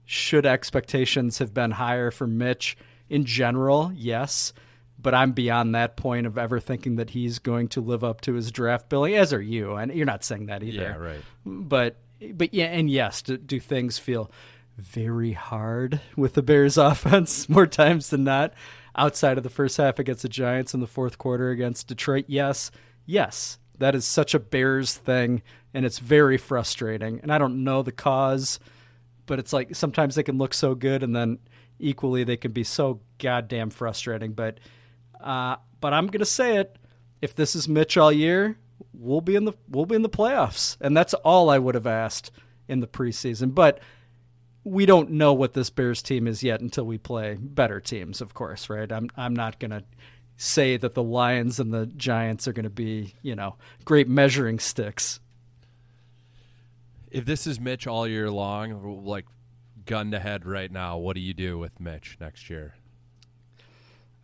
should 0.05 0.45
expectations 0.45 1.39
have 1.39 1.53
been 1.53 1.71
higher 1.71 2.11
for 2.11 2.27
Mitch 2.27 2.77
in 3.09 3.25
general, 3.25 3.91
yes. 3.95 4.53
But 4.99 5.13
I'm 5.13 5.31
beyond 5.31 5.75
that 5.75 5.95
point 5.95 6.25
of 6.25 6.37
ever 6.37 6.59
thinking 6.59 6.95
that 6.95 7.11
he's 7.11 7.37
going 7.39 7.67
to 7.69 7.81
live 7.81 8.03
up 8.03 8.21
to 8.21 8.33
his 8.33 8.51
draft 8.51 8.89
billing, 8.89 9.15
as 9.15 9.31
are 9.31 9.41
you. 9.41 9.75
And 9.75 9.93
you're 9.93 10.07
not 10.07 10.23
saying 10.23 10.47
that 10.47 10.63
either. 10.63 10.81
Yeah, 10.81 10.95
right. 10.95 11.21
But 11.45 11.97
but 12.33 12.53
yeah, 12.53 12.65
and 12.65 12.89
yes, 12.89 13.21
do, 13.21 13.37
do 13.37 13.59
things 13.59 13.99
feel 13.99 14.31
very 14.77 15.33
hard 15.33 16.01
with 16.15 16.33
the 16.33 16.41
Bears 16.41 16.77
offense 16.77 17.47
more 17.47 17.67
times 17.67 18.09
than 18.09 18.23
not? 18.23 18.53
Outside 18.95 19.37
of 19.37 19.43
the 19.43 19.51
first 19.51 19.77
half 19.77 19.99
against 19.99 20.23
the 20.23 20.29
Giants 20.29 20.73
and 20.73 20.81
the 20.81 20.87
fourth 20.87 21.19
quarter 21.19 21.51
against 21.51 21.87
Detroit, 21.87 22.25
yes, 22.27 22.71
yes, 23.05 23.59
that 23.77 23.93
is 23.93 24.05
such 24.05 24.33
a 24.33 24.39
Bears 24.39 24.95
thing, 24.95 25.43
and 25.73 25.85
it's 25.85 25.99
very 25.99 26.37
frustrating. 26.37 27.19
And 27.21 27.31
I 27.31 27.37
don't 27.37 27.63
know 27.63 27.83
the 27.83 27.91
cause, 27.91 28.59
but 29.27 29.37
it's 29.37 29.53
like 29.53 29.75
sometimes 29.75 30.15
they 30.15 30.23
can 30.23 30.39
look 30.39 30.55
so 30.55 30.73
good, 30.73 31.03
and 31.03 31.15
then 31.15 31.37
equally 31.79 32.23
they 32.23 32.37
can 32.37 32.51
be 32.51 32.63
so 32.63 33.01
goddamn 33.19 33.69
frustrating. 33.69 34.33
But 34.33 34.59
uh, 35.19 35.57
but 35.79 35.93
I'm 35.93 36.07
gonna 36.07 36.25
say 36.25 36.57
it: 36.57 36.77
if 37.21 37.35
this 37.35 37.55
is 37.55 37.67
Mitch 37.67 37.97
all 37.97 38.11
year, 38.11 38.57
we'll 38.93 39.21
be 39.21 39.35
in 39.35 39.45
the 39.45 39.53
we'll 39.69 39.85
be 39.85 39.95
in 39.95 40.01
the 40.01 40.09
playoffs, 40.09 40.77
and 40.81 40.95
that's 40.95 41.13
all 41.13 41.49
I 41.49 41.57
would 41.59 41.75
have 41.75 41.87
asked 41.87 42.31
in 42.67 42.79
the 42.79 42.87
preseason. 42.87 43.53
But 43.53 43.79
we 44.63 44.85
don't 44.85 45.11
know 45.11 45.33
what 45.33 45.53
this 45.53 45.69
Bears 45.69 46.01
team 46.01 46.27
is 46.27 46.43
yet 46.43 46.59
until 46.59 46.85
we 46.85 46.97
play 46.97 47.37
better 47.39 47.79
teams, 47.79 48.21
of 48.21 48.33
course, 48.33 48.69
right? 48.69 48.91
I'm 48.91 49.09
I'm 49.15 49.35
not 49.35 49.59
gonna 49.59 49.83
say 50.35 50.77
that 50.77 50.93
the 50.93 51.03
Lions 51.03 51.59
and 51.59 51.73
the 51.73 51.85
Giants 51.85 52.47
are 52.47 52.53
gonna 52.53 52.69
be, 52.69 53.15
you 53.21 53.35
know, 53.35 53.55
great 53.85 54.07
measuring 54.07 54.59
sticks. 54.59 55.19
If 57.09 57.25
this 57.25 57.47
is 57.47 57.59
Mitch 57.59 57.87
all 57.87 58.07
year 58.07 58.29
long, 58.29 59.05
like 59.05 59.25
gun 59.87 60.11
to 60.11 60.19
head 60.19 60.45
right 60.45 60.71
now, 60.71 60.97
what 60.97 61.15
do 61.15 61.21
you 61.21 61.33
do 61.33 61.57
with 61.57 61.79
Mitch 61.79 62.17
next 62.19 62.49
year? 62.49 62.75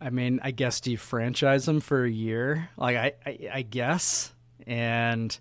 I 0.00 0.10
mean, 0.10 0.38
I 0.42 0.50
guess 0.50 0.80
do 0.80 0.90
you 0.90 0.98
franchise 0.98 1.66
him 1.66 1.80
for 1.80 2.04
a 2.04 2.10
year? 2.10 2.68
Like 2.76 2.96
I, 2.96 3.12
I, 3.26 3.38
I 3.54 3.62
guess, 3.62 4.32
and 4.66 5.36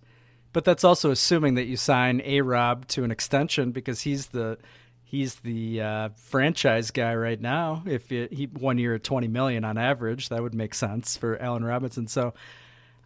but 0.54 0.64
that's 0.64 0.84
also 0.84 1.12
assuming 1.12 1.56
that 1.56 1.66
you 1.66 1.76
sign 1.76 2.22
a 2.24 2.42
Rob 2.42 2.88
to 2.90 3.04
an 3.04 3.12
extension 3.12 3.72
because 3.72 4.02
he's 4.02 4.28
the 4.28 4.58
he's 5.04 5.36
the 5.36 5.82
uh, 5.82 6.10
franchise 6.16 6.92
guy 6.92 7.14
right 7.14 7.40
now. 7.40 7.84
If 7.86 8.12
it, 8.12 8.34
he 8.34 8.46
one 8.46 8.78
year 8.78 8.96
at 8.96 9.04
twenty 9.04 9.28
million 9.28 9.66
on 9.66 9.78
average, 9.78 10.30
that 10.30 10.42
would 10.42 10.54
make 10.56 10.74
sense 10.74 11.18
for 11.18 11.40
Allen 11.42 11.64
Robinson. 11.64 12.08
So. 12.08 12.34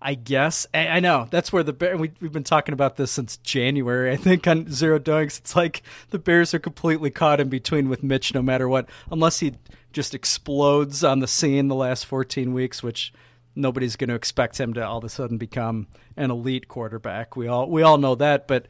I 0.01 0.13
guess 0.13 0.67
I, 0.73 0.87
I 0.87 0.99
know 0.99 1.27
that's 1.29 1.51
where 1.51 1.63
the 1.63 1.73
Bear. 1.73 1.97
We, 1.97 2.11
we've 2.21 2.31
been 2.31 2.43
talking 2.43 2.73
about 2.73 2.97
this 2.97 3.11
since 3.11 3.37
January. 3.37 4.11
I 4.11 4.15
think 4.15 4.45
on 4.47 4.71
Zero 4.71 4.99
Doinks, 4.99 5.39
it's 5.39 5.55
like 5.55 5.81
the 6.11 6.19
Bears 6.19 6.53
are 6.53 6.59
completely 6.59 7.09
caught 7.09 7.39
in 7.39 7.49
between 7.49 7.89
with 7.89 8.03
Mitch, 8.03 8.33
no 8.33 8.41
matter 8.41 8.69
what, 8.69 8.87
unless 9.11 9.39
he 9.39 9.53
just 9.91 10.13
explodes 10.13 11.03
on 11.03 11.19
the 11.19 11.27
scene 11.27 11.67
the 11.67 11.75
last 11.75 12.05
14 12.05 12.53
weeks, 12.53 12.83
which 12.83 13.11
nobody's 13.55 13.95
going 13.95 14.09
to 14.09 14.15
expect 14.15 14.59
him 14.59 14.73
to 14.73 14.85
all 14.85 14.99
of 14.99 15.03
a 15.03 15.09
sudden 15.09 15.37
become 15.37 15.87
an 16.15 16.29
elite 16.29 16.67
quarterback. 16.67 17.35
We 17.35 17.47
all 17.47 17.69
we 17.69 17.81
all 17.81 17.97
know 17.97 18.15
that, 18.15 18.47
but 18.47 18.67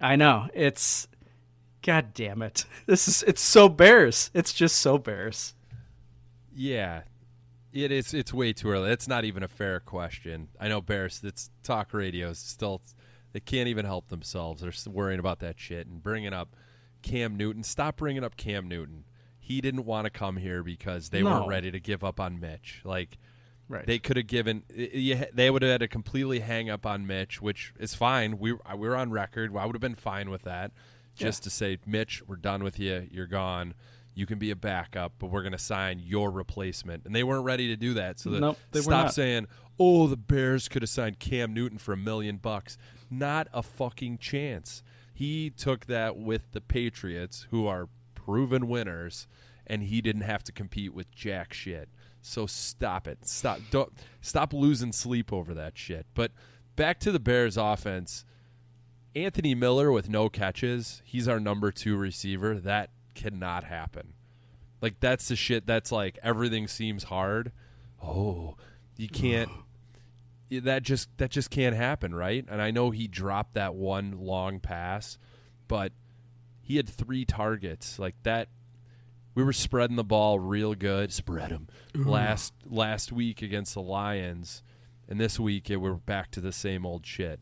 I 0.00 0.16
know 0.16 0.48
it's 0.54 1.06
God 1.82 2.14
damn 2.14 2.42
it. 2.42 2.64
This 2.86 3.08
is 3.08 3.22
it's 3.24 3.42
so 3.42 3.68
Bears. 3.68 4.30
It's 4.32 4.52
just 4.52 4.76
so 4.76 4.96
Bears. 4.96 5.54
Yeah, 6.54 7.02
it 7.84 7.92
is. 7.92 8.14
It's 8.14 8.32
way 8.32 8.52
too 8.52 8.70
early. 8.70 8.90
It's 8.90 9.08
not 9.08 9.24
even 9.24 9.42
a 9.42 9.48
fair 9.48 9.80
question. 9.80 10.48
I 10.60 10.68
know 10.68 10.80
Bears. 10.80 11.20
It's 11.22 11.50
talk 11.62 11.92
radio. 11.92 12.32
Still, 12.32 12.82
they 13.32 13.40
can't 13.40 13.68
even 13.68 13.84
help 13.84 14.08
themselves. 14.08 14.62
They're 14.62 14.92
worrying 14.92 15.20
about 15.20 15.40
that 15.40 15.58
shit 15.58 15.86
and 15.86 16.02
bringing 16.02 16.32
up 16.32 16.56
Cam 17.02 17.36
Newton. 17.36 17.62
Stop 17.62 17.96
bringing 17.98 18.24
up 18.24 18.36
Cam 18.36 18.68
Newton. 18.68 19.04
He 19.38 19.60
didn't 19.60 19.84
want 19.84 20.06
to 20.06 20.10
come 20.10 20.38
here 20.38 20.62
because 20.62 21.10
they 21.10 21.22
No. 21.22 21.30
weren't 21.30 21.48
ready 21.48 21.70
to 21.70 21.78
give 21.78 22.02
up 22.02 22.18
on 22.18 22.40
Mitch. 22.40 22.80
Like, 22.84 23.18
Right. 23.68 23.86
they 23.86 23.98
could 23.98 24.16
have 24.16 24.26
given. 24.26 24.62
They 24.68 25.50
would 25.50 25.62
have 25.62 25.70
had 25.70 25.80
to 25.80 25.88
completely 25.88 26.40
hang 26.40 26.70
up 26.70 26.86
on 26.86 27.06
Mitch, 27.06 27.40
which 27.42 27.72
is 27.78 27.94
fine. 27.94 28.38
We 28.38 28.52
we 28.52 28.58
were 28.88 28.96
on 28.96 29.10
record. 29.10 29.56
I 29.56 29.66
would 29.66 29.74
have 29.74 29.80
been 29.80 29.94
fine 29.94 30.30
with 30.30 30.42
that. 30.42 30.72
Just 31.14 31.42
to 31.44 31.50
say, 31.50 31.78
Mitch, 31.86 32.22
we're 32.26 32.36
done 32.36 32.62
with 32.62 32.78
you. 32.78 33.08
You're 33.10 33.26
gone. 33.26 33.74
You 34.16 34.24
can 34.24 34.38
be 34.38 34.50
a 34.50 34.56
backup, 34.56 35.12
but 35.18 35.26
we're 35.26 35.42
going 35.42 35.52
to 35.52 35.58
sign 35.58 36.00
your 36.00 36.30
replacement. 36.30 37.04
And 37.04 37.14
they 37.14 37.22
weren't 37.22 37.44
ready 37.44 37.68
to 37.68 37.76
do 37.76 37.92
that. 37.94 38.18
So 38.18 38.30
the, 38.30 38.40
Nope, 38.40 38.58
stop 38.80 39.10
saying, 39.10 39.46
"Oh, 39.78 40.06
the 40.06 40.16
Bears 40.16 40.68
could 40.68 40.80
have 40.80 40.88
signed 40.88 41.18
Cam 41.18 41.52
Newton 41.52 41.76
for 41.76 41.92
a 41.92 41.98
million 41.98 42.38
bucks." 42.38 42.78
Not 43.10 43.46
a 43.52 43.62
fucking 43.62 44.16
chance. 44.18 44.82
He 45.12 45.50
took 45.50 45.84
that 45.86 46.16
with 46.16 46.52
the 46.52 46.62
Patriots, 46.62 47.46
who 47.50 47.66
are 47.66 47.90
proven 48.14 48.68
winners, 48.68 49.28
and 49.66 49.82
he 49.82 50.00
didn't 50.00 50.22
have 50.22 50.42
to 50.44 50.52
compete 50.52 50.94
with 50.94 51.10
jack 51.10 51.52
shit. 51.52 51.90
So 52.22 52.46
stop 52.46 53.06
it. 53.06 53.28
Stop. 53.28 53.60
Don't 53.70 53.92
stop 54.22 54.54
losing 54.54 54.92
sleep 54.92 55.30
over 55.30 55.52
that 55.52 55.76
shit. 55.76 56.06
But 56.14 56.32
back 56.74 56.98
to 57.00 57.12
the 57.12 57.20
Bears 57.20 57.58
offense. 57.58 58.24
Anthony 59.14 59.54
Miller 59.54 59.92
with 59.92 60.08
no 60.08 60.28
catches. 60.28 61.02
He's 61.04 61.28
our 61.28 61.38
number 61.38 61.70
two 61.70 61.96
receiver. 61.96 62.54
That 62.58 62.90
cannot 63.16 63.64
happen. 63.64 64.12
Like 64.80 65.00
that's 65.00 65.26
the 65.26 65.34
shit. 65.36 65.66
That's 65.66 65.90
like 65.90 66.18
everything 66.22 66.68
seems 66.68 67.04
hard. 67.04 67.50
Oh, 68.00 68.56
you 68.96 69.08
can't. 69.08 69.50
that 70.50 70.84
just 70.84 71.08
that 71.18 71.30
just 71.30 71.50
can't 71.50 71.74
happen, 71.74 72.14
right? 72.14 72.44
And 72.48 72.62
I 72.62 72.70
know 72.70 72.90
he 72.90 73.08
dropped 73.08 73.54
that 73.54 73.74
one 73.74 74.18
long 74.20 74.60
pass, 74.60 75.18
but 75.66 75.92
he 76.60 76.76
had 76.76 76.88
three 76.88 77.24
targets 77.24 77.98
like 77.98 78.14
that. 78.22 78.48
We 79.34 79.42
were 79.44 79.52
spreading 79.52 79.96
the 79.96 80.04
ball 80.04 80.38
real 80.38 80.74
good. 80.74 81.12
Spread 81.12 81.50
them 81.50 81.68
last 81.94 82.54
last 82.64 83.12
week 83.12 83.42
against 83.42 83.74
the 83.74 83.82
Lions, 83.82 84.62
and 85.08 85.20
this 85.20 85.38
week 85.40 85.68
it, 85.68 85.76
we're 85.76 85.94
back 85.94 86.30
to 86.32 86.40
the 86.40 86.52
same 86.52 86.86
old 86.86 87.04
shit. 87.04 87.40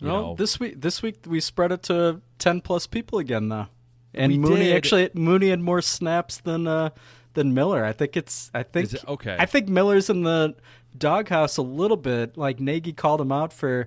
You 0.00 0.06
No, 0.08 0.20
know, 0.20 0.34
this 0.36 0.58
week 0.60 0.80
this 0.80 1.02
week 1.02 1.24
we 1.26 1.40
spread 1.40 1.70
it 1.72 1.82
to 1.84 2.20
ten 2.38 2.60
plus 2.60 2.86
people 2.86 3.18
again 3.18 3.48
though. 3.48 3.66
And 4.14 4.32
We 4.32 4.38
Mooney 4.38 4.64
did. 4.66 4.76
actually 4.76 5.10
Mooney 5.14 5.50
had 5.50 5.60
more 5.60 5.82
snaps 5.82 6.38
than 6.38 6.66
uh 6.66 6.90
than 7.34 7.52
Miller. 7.54 7.84
I 7.84 7.92
think 7.92 8.16
it's 8.16 8.50
I 8.54 8.62
think 8.62 8.92
it- 8.92 9.06
okay. 9.08 9.36
I 9.38 9.46
think 9.46 9.68
Miller's 9.68 10.08
in 10.10 10.22
the 10.22 10.54
doghouse 10.96 11.56
a 11.56 11.62
little 11.62 11.96
bit. 11.96 12.36
Like 12.36 12.60
Nagy 12.60 12.92
called 12.92 13.20
him 13.20 13.32
out 13.32 13.52
for 13.52 13.86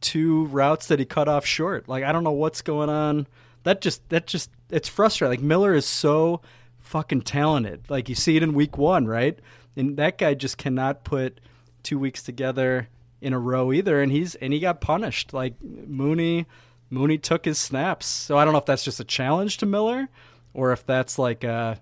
two 0.00 0.46
routes 0.46 0.86
that 0.86 0.98
he 0.98 1.04
cut 1.04 1.28
off 1.28 1.44
short. 1.46 1.88
Like 1.88 2.04
I 2.04 2.12
don't 2.12 2.24
know 2.24 2.32
what's 2.32 2.62
going 2.62 2.88
on. 2.90 3.26
That 3.64 3.80
just 3.80 4.08
that 4.08 4.26
just 4.26 4.50
it's 4.70 4.88
frustrating. 4.88 5.38
Like 5.40 5.44
Miller 5.46 5.74
is 5.74 5.86
so 5.86 6.40
fucking 6.78 7.22
talented. 7.22 7.88
Like 7.88 8.08
you 8.08 8.14
see 8.14 8.36
it 8.36 8.42
in 8.42 8.54
week 8.54 8.76
one, 8.78 9.06
right? 9.06 9.38
And 9.76 9.96
that 9.98 10.18
guy 10.18 10.34
just 10.34 10.58
cannot 10.58 11.04
put 11.04 11.40
two 11.82 11.98
weeks 11.98 12.22
together 12.22 12.88
in 13.20 13.32
a 13.32 13.38
row 13.38 13.72
either. 13.72 14.00
And 14.02 14.10
he's 14.10 14.34
and 14.36 14.52
he 14.52 14.58
got 14.60 14.80
punished. 14.80 15.32
Like 15.32 15.54
Mooney 15.62 16.46
Mooney 16.90 17.18
took 17.18 17.44
his 17.44 17.58
snaps. 17.58 18.06
So 18.06 18.36
I 18.36 18.44
don't 18.44 18.52
know 18.52 18.58
if 18.58 18.66
that's 18.66 18.84
just 18.84 19.00
a 19.00 19.04
challenge 19.04 19.58
to 19.58 19.66
Miller 19.66 20.08
or 20.52 20.72
if 20.72 20.84
that's 20.84 21.18
like 21.18 21.44
uh 21.44 21.76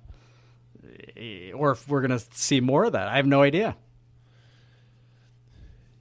or 1.55 1.73
if 1.73 1.89
we're 1.89 2.03
gonna 2.03 2.21
see 2.33 2.61
more 2.61 2.85
of 2.85 2.93
that. 2.93 3.09
I 3.09 3.17
have 3.17 3.27
no 3.27 3.43
idea. 3.43 3.77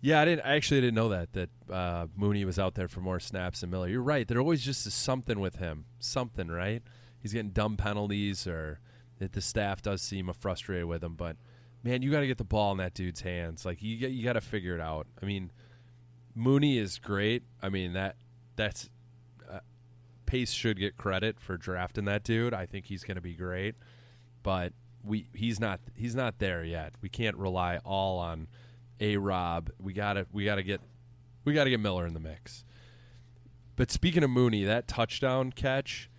Yeah, 0.01 0.21
I 0.21 0.25
didn't. 0.25 0.45
I 0.45 0.55
actually 0.55 0.81
didn't 0.81 0.95
know 0.95 1.09
that 1.09 1.33
that 1.33 1.49
uh, 1.71 2.07
Mooney 2.15 2.45
was 2.45 2.59
out 2.59 2.75
there 2.75 2.87
for 2.87 2.99
more 2.99 3.19
snaps 3.19 3.61
than 3.61 3.71
Miller. 3.71 3.87
You're 3.87 4.01
right. 4.01 4.27
There 4.27 4.39
always 4.39 4.63
just 4.63 4.85
is 4.85 4.93
something 4.93 5.39
with 5.39 5.55
him. 5.55 5.85
Something, 5.99 6.49
right? 6.49 6.83
He's 7.19 7.33
getting 7.33 7.49
dumb 7.49 7.77
penalties, 7.77 8.45
or 8.45 8.79
that 9.17 9.33
the 9.33 9.41
staff 9.41 9.81
does 9.81 10.01
seem 10.01 10.31
frustrated 10.37 10.85
with 10.85 11.03
him. 11.03 11.15
But 11.15 11.35
man, 11.83 12.03
you 12.03 12.11
got 12.11 12.19
to 12.19 12.27
get 12.27 12.37
the 12.37 12.43
ball 12.43 12.71
in 12.73 12.77
that 12.77 12.93
dude's 12.93 13.21
hands. 13.21 13.65
Like 13.65 13.81
you, 13.81 13.95
you 13.95 14.23
got 14.23 14.33
to 14.33 14.41
figure 14.41 14.75
it 14.75 14.81
out. 14.81 15.07
I 15.21 15.25
mean, 15.25 15.51
Mooney 16.35 16.77
is 16.77 16.99
great. 16.99 17.43
I 17.61 17.69
mean 17.69 17.93
that 17.93 18.17
that's 18.55 18.89
Pace 20.27 20.51
should 20.51 20.77
get 20.77 20.97
credit 20.97 21.39
for 21.39 21.57
drafting 21.57 22.05
that 22.05 22.23
dude. 22.23 22.53
I 22.53 22.67
think 22.67 22.85
he's 22.85 23.03
going 23.03 23.15
to 23.15 23.21
be 23.21 23.33
great, 23.33 23.73
but 24.43 24.73
we 25.03 25.27
he's 25.33 25.59
not 25.59 25.79
he's 25.95 26.13
not 26.13 26.37
there 26.37 26.63
yet. 26.63 26.93
We 27.01 27.09
can't 27.09 27.35
rely 27.37 27.77
all 27.77 28.19
on 28.19 28.47
a 28.99 29.17
Rob. 29.17 29.71
We 29.79 29.93
gotta 29.93 30.27
we 30.31 30.45
gotta 30.45 30.63
get 30.63 30.81
we 31.45 31.53
gotta 31.53 31.69
get 31.69 31.79
Miller 31.79 32.05
in 32.05 32.13
the 32.13 32.19
mix. 32.19 32.63
But 33.75 33.91
speaking 33.91 34.23
of 34.23 34.29
Mooney, 34.29 34.63
that 34.65 34.87
touchdown 34.87 35.51
catch, 35.51 36.09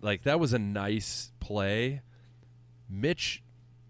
like 0.00 0.22
that 0.24 0.40
was 0.40 0.52
a 0.52 0.58
nice 0.58 1.32
play. 1.40 2.02
Mitch, 2.88 3.42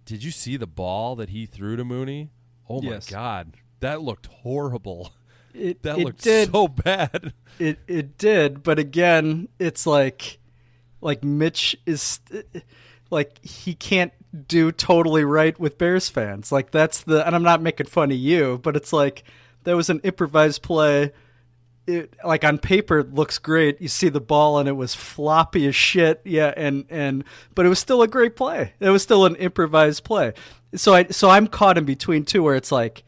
did 0.05 0.23
you 0.23 0.31
see 0.31 0.57
the 0.57 0.67
ball 0.67 1.17
that 1.17 1.31
he 1.31 1.47
threw 1.47 1.77
to 1.77 1.85
Mooney? 1.85 2.31
Oh 2.69 2.83
my 2.83 3.01
god, 3.09 3.55
that 3.81 4.03
looked 4.03 4.27
horrible. 4.27 5.13
It, 5.55 5.83
that 5.83 5.99
it 5.99 6.05
looked 6.05 6.23
did. 6.23 6.53
so 6.53 6.69
bad. 6.69 7.33
It 7.59 7.79
it 7.87 8.17
did, 8.17 8.63
but 8.63 8.79
again, 8.79 9.49
it's 9.59 9.87
like 9.87 10.39
like 11.03 11.23
Mitch 11.23 11.77
is 11.85 12.21
like 13.11 13.45
he 13.45 13.75
can't 13.75 14.13
do 14.49 14.73
totally 14.73 15.25
right 15.25 15.59
with 15.61 15.77
Bears 15.77 16.09
fans. 16.09 16.51
Like 16.51 16.71
that's 16.71 17.03
the 17.03 17.27
and 17.27 17.35
I'm 17.35 17.43
not 17.43 17.61
making 17.61 17.87
fun 17.87 18.11
of 18.13 18.17
you, 18.17 18.59
but 18.63 18.77
it's 18.77 18.95
like 18.95 19.25
that 19.65 19.77
was 19.77 19.91
an 19.91 20.01
improvised 20.05 20.63
play. 20.63 21.13
It 21.87 22.15
like 22.25 22.45
on 22.45 22.59
paper 22.59 23.01
it 23.01 23.13
looks 23.13 23.39
great. 23.39 23.81
You 23.81 23.89
see 23.89 24.09
the 24.09 24.21
ball 24.21 24.59
and 24.59 24.69
it 24.69 24.73
was 24.73 24.95
floppy 24.95 25.67
as 25.67 25.75
shit. 25.75 26.23
Yeah, 26.25 26.55
and 26.57 26.85
and 26.89 27.25
but 27.55 27.67
it 27.67 27.69
was 27.69 27.79
still 27.79 28.01
a 28.03 28.09
great 28.09 28.37
play. 28.37 28.73
It 28.81 28.91
was 28.91 29.03
still 29.03 29.27
an 29.27 29.37
improvised 29.37 30.05
play. 30.05 30.33
So 30.75 30.95
I 30.95 31.09
so 31.09 31.29
I'm 31.29 31.47
caught 31.47 31.77
in 31.77 31.85
between 31.85 32.25
two 32.25 32.43
where 32.43 32.57
it's 32.57 32.73
like 32.73 33.05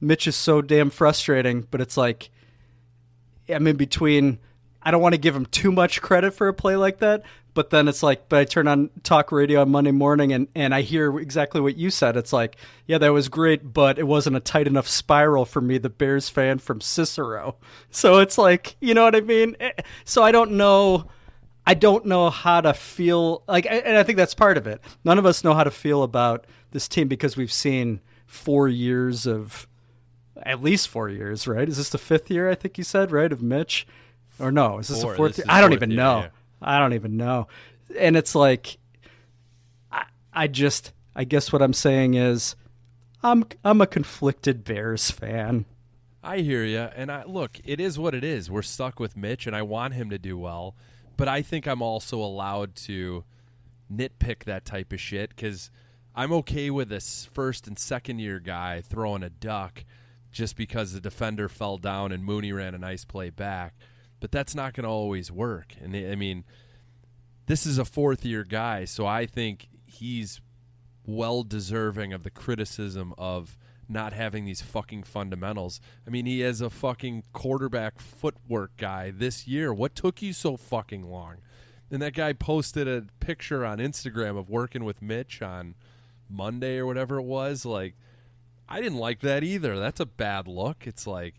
Mitch 0.00 0.26
is 0.26 0.36
so 0.36 0.62
damn 0.62 0.90
frustrating, 0.90 1.66
but 1.70 1.80
it's 1.80 1.96
like 1.96 2.30
I'm 3.48 3.66
in 3.66 3.76
between. 3.76 4.38
I 4.82 4.90
don't 4.92 5.02
want 5.02 5.14
to 5.14 5.20
give 5.20 5.34
him 5.34 5.46
too 5.46 5.72
much 5.72 6.00
credit 6.00 6.32
for 6.32 6.46
a 6.46 6.54
play 6.54 6.76
like 6.76 6.98
that, 6.98 7.24
but 7.54 7.70
then 7.70 7.88
it's 7.88 8.04
like, 8.04 8.28
but 8.28 8.38
I 8.38 8.44
turn 8.44 8.68
on 8.68 8.90
talk 9.02 9.32
radio 9.32 9.62
on 9.62 9.70
Monday 9.70 9.90
morning 9.90 10.32
and, 10.32 10.46
and 10.54 10.72
I 10.72 10.82
hear 10.82 11.18
exactly 11.18 11.60
what 11.60 11.76
you 11.76 11.90
said. 11.90 12.16
It's 12.16 12.32
like, 12.32 12.56
yeah, 12.86 12.98
that 12.98 13.12
was 13.12 13.28
great, 13.28 13.72
but 13.72 13.98
it 13.98 14.06
wasn't 14.06 14.36
a 14.36 14.40
tight 14.40 14.68
enough 14.68 14.86
spiral 14.86 15.44
for 15.44 15.60
me, 15.60 15.78
the 15.78 15.90
Bears 15.90 16.28
fan 16.28 16.58
from 16.58 16.80
Cicero. 16.80 17.56
So 17.90 18.18
it's 18.18 18.38
like, 18.38 18.76
you 18.80 18.94
know 18.94 19.02
what 19.02 19.16
I 19.16 19.22
mean? 19.22 19.56
Eh, 19.58 19.72
So 20.04 20.22
I 20.22 20.30
don't 20.30 20.52
know. 20.52 21.06
I 21.66 21.74
don't 21.74 22.06
know 22.06 22.30
how 22.30 22.60
to 22.60 22.72
feel 22.72 23.42
like, 23.48 23.66
and 23.68 23.96
I 23.98 24.04
think 24.04 24.18
that's 24.18 24.34
part 24.34 24.56
of 24.56 24.68
it. 24.68 24.80
None 25.02 25.18
of 25.18 25.26
us 25.26 25.42
know 25.42 25.54
how 25.54 25.64
to 25.64 25.70
feel 25.72 26.04
about 26.04 26.46
this 26.70 26.86
team 26.86 27.08
because 27.08 27.36
we've 27.36 27.52
seen 27.52 28.00
four 28.24 28.68
years 28.68 29.26
of, 29.26 29.66
at 30.42 30.62
least 30.62 30.88
four 30.88 31.08
years, 31.08 31.46
right? 31.46 31.68
Is 31.68 31.76
this 31.78 31.90
the 31.90 31.98
fifth 31.98 32.30
year? 32.30 32.48
I 32.50 32.54
think 32.54 32.78
you 32.78 32.84
said 32.84 33.10
right 33.10 33.32
of 33.32 33.42
Mitch, 33.42 33.86
or 34.38 34.52
no? 34.52 34.78
Is 34.78 34.88
this 34.88 35.02
Four. 35.02 35.12
the 35.12 35.16
fourth 35.16 35.36
This 35.36 35.46
year? 35.46 35.54
I 35.54 35.60
don't 35.60 35.70
fourth 35.70 35.78
even 35.78 35.90
year, 35.90 35.98
know. 35.98 36.18
yeah. 36.20 36.28
I 36.60 36.78
don't 36.78 36.92
even 36.92 37.16
know. 37.16 37.48
And 37.98 38.16
it's 38.16 38.34
like, 38.34 38.78
I, 39.90 40.04
I 40.32 40.46
just, 40.46 40.92
I 41.14 41.24
guess 41.24 41.52
what 41.52 41.62
I'm 41.62 41.72
saying 41.72 42.14
is, 42.14 42.56
I'm 43.22 43.44
I'm 43.64 43.80
a 43.80 43.86
conflicted 43.86 44.62
Bears 44.64 45.10
fan. 45.10 45.64
I 46.22 46.38
hear 46.38 46.64
you, 46.64 46.80
and 46.80 47.10
I 47.10 47.24
look. 47.24 47.60
It 47.64 47.80
is 47.80 47.98
what 47.98 48.14
it 48.14 48.24
is. 48.24 48.50
We're 48.50 48.62
stuck 48.62 48.98
with 49.00 49.16
Mitch, 49.16 49.46
and 49.46 49.54
I 49.56 49.62
want 49.62 49.94
him 49.94 50.10
to 50.10 50.18
do 50.18 50.36
well, 50.36 50.74
but 51.16 51.28
I 51.28 51.40
think 51.42 51.66
I'm 51.66 51.82
also 51.82 52.18
allowed 52.20 52.74
to 52.76 53.24
nitpick 53.92 54.44
that 54.44 54.64
type 54.64 54.92
of 54.92 55.00
shit 55.00 55.30
because 55.30 55.70
I'm 56.14 56.32
okay 56.32 56.70
with 56.70 56.88
this 56.88 57.28
first 57.32 57.66
and 57.68 57.78
second 57.78 58.18
year 58.18 58.40
guy 58.40 58.80
throwing 58.80 59.22
a 59.22 59.30
duck 59.30 59.84
just 60.32 60.56
because 60.56 60.92
the 60.92 61.00
defender 61.00 61.48
fell 61.48 61.78
down 61.78 62.12
and 62.12 62.24
Mooney 62.24 62.52
ran 62.52 62.74
a 62.74 62.78
nice 62.78 63.04
play 63.04 63.30
back, 63.30 63.74
but 64.20 64.30
that's 64.30 64.54
not 64.54 64.74
going 64.74 64.84
to 64.84 64.90
always 64.90 65.30
work. 65.30 65.74
And 65.80 65.94
I 65.94 66.14
mean, 66.14 66.44
this 67.46 67.66
is 67.66 67.78
a 67.78 67.84
fourth 67.84 68.24
year 68.24 68.44
guy, 68.44 68.84
so 68.84 69.06
I 69.06 69.26
think 69.26 69.68
he's 69.86 70.40
well 71.04 71.42
deserving 71.42 72.12
of 72.12 72.22
the 72.22 72.30
criticism 72.30 73.14
of 73.16 73.56
not 73.88 74.12
having 74.12 74.44
these 74.44 74.62
fucking 74.62 75.04
fundamentals. 75.04 75.80
I 76.06 76.10
mean, 76.10 76.26
he 76.26 76.42
is 76.42 76.60
a 76.60 76.70
fucking 76.70 77.24
quarterback 77.32 78.00
footwork 78.00 78.76
guy 78.76 79.12
this 79.12 79.46
year. 79.46 79.72
What 79.72 79.94
took 79.94 80.22
you 80.22 80.32
so 80.32 80.56
fucking 80.56 81.04
long? 81.04 81.36
And 81.90 82.02
that 82.02 82.14
guy 82.14 82.32
posted 82.32 82.88
a 82.88 83.04
picture 83.20 83.64
on 83.64 83.78
Instagram 83.78 84.36
of 84.36 84.50
working 84.50 84.84
with 84.84 85.00
Mitch 85.00 85.40
on 85.40 85.76
Monday 86.28 86.78
or 86.78 86.86
whatever 86.86 87.18
it 87.18 87.24
was. 87.24 87.64
Like, 87.64 87.94
I 88.68 88.80
didn't 88.80 88.98
like 88.98 89.20
that 89.20 89.44
either. 89.44 89.78
That's 89.78 90.00
a 90.00 90.06
bad 90.06 90.48
look. 90.48 90.86
It's 90.86 91.06
like, 91.06 91.34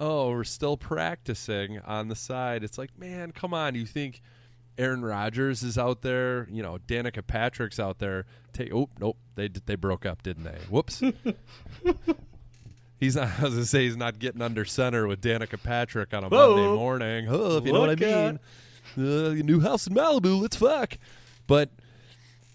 oh, 0.00 0.30
we're 0.30 0.44
still 0.44 0.76
practicing 0.76 1.80
on 1.80 2.08
the 2.08 2.16
side. 2.16 2.64
It's 2.64 2.78
like, 2.78 2.98
man, 2.98 3.32
come 3.32 3.54
on. 3.54 3.74
You 3.74 3.86
think 3.86 4.20
Aaron 4.76 5.04
Rodgers 5.04 5.62
is 5.62 5.78
out 5.78 6.02
there? 6.02 6.48
You 6.50 6.62
know, 6.62 6.78
Danica 6.86 7.26
Patrick's 7.26 7.78
out 7.78 7.98
there. 7.98 8.26
Take, 8.52 8.72
oh, 8.74 8.88
nope. 8.98 9.16
They 9.36 9.48
they 9.48 9.74
broke 9.74 10.06
up, 10.06 10.22
didn't 10.22 10.44
they? 10.44 10.58
Whoops. 10.68 11.02
he's 13.00 13.16
not. 13.16 13.28
I 13.38 13.42
was 13.42 13.54
gonna 13.54 13.64
say 13.64 13.84
he's 13.84 13.96
not 13.96 14.18
getting 14.18 14.42
under 14.42 14.64
center 14.64 15.06
with 15.06 15.20
Danica 15.20 15.62
Patrick 15.62 16.12
on 16.14 16.24
a 16.24 16.28
Whoa. 16.28 16.56
Monday 16.56 16.76
morning. 16.76 17.26
Oh, 17.28 17.56
if 17.58 17.66
you 17.66 17.72
know 17.72 17.80
what 17.80 17.90
I 17.90 17.94
mean. 17.96 18.40
Uh, 18.96 19.32
new 19.42 19.60
house 19.60 19.86
in 19.86 19.94
Malibu. 19.94 20.40
Let's 20.40 20.56
fuck. 20.56 20.98
But 21.46 21.70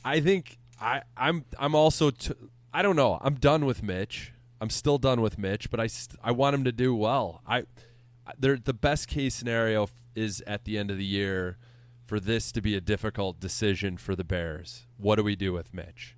I 0.04 0.20
think 0.20 0.58
I 0.80 1.02
I'm 1.18 1.46
I'm 1.58 1.76
also 1.76 2.12
t- 2.12 2.34
I 2.74 2.82
don't 2.82 2.96
know. 2.96 3.18
I'm 3.22 3.36
done 3.36 3.66
with 3.66 3.82
Mitch. 3.82 4.34
I'm 4.62 4.70
still 4.70 4.98
done 4.98 5.22
with 5.22 5.38
Mitch, 5.38 5.70
but 5.70 5.80
I 5.80 5.88
st- 5.88 6.20
I 6.24 6.32
want 6.32 6.54
him 6.54 6.64
to 6.66 6.72
do 6.72 6.94
well. 6.94 7.42
I 7.48 7.64
they're, 8.38 8.58
the 8.58 8.74
best 8.74 9.08
case 9.08 9.34
scenario 9.34 9.90
is 10.16 10.44
at 10.46 10.66
the 10.66 10.78
end 10.78 10.92
of 10.92 10.98
the 10.98 11.06
year 11.06 11.58
for 12.06 12.20
this 12.20 12.52
to 12.52 12.62
be 12.62 12.76
a 12.76 12.82
difficult 12.82 13.40
decision 13.40 13.98
for 13.98 14.16
the 14.16 14.24
Bears. 14.24 14.86
What 14.98 15.16
do 15.16 15.24
we 15.24 15.36
do 15.36 15.54
with 15.54 15.74
Mitch? 15.74 16.16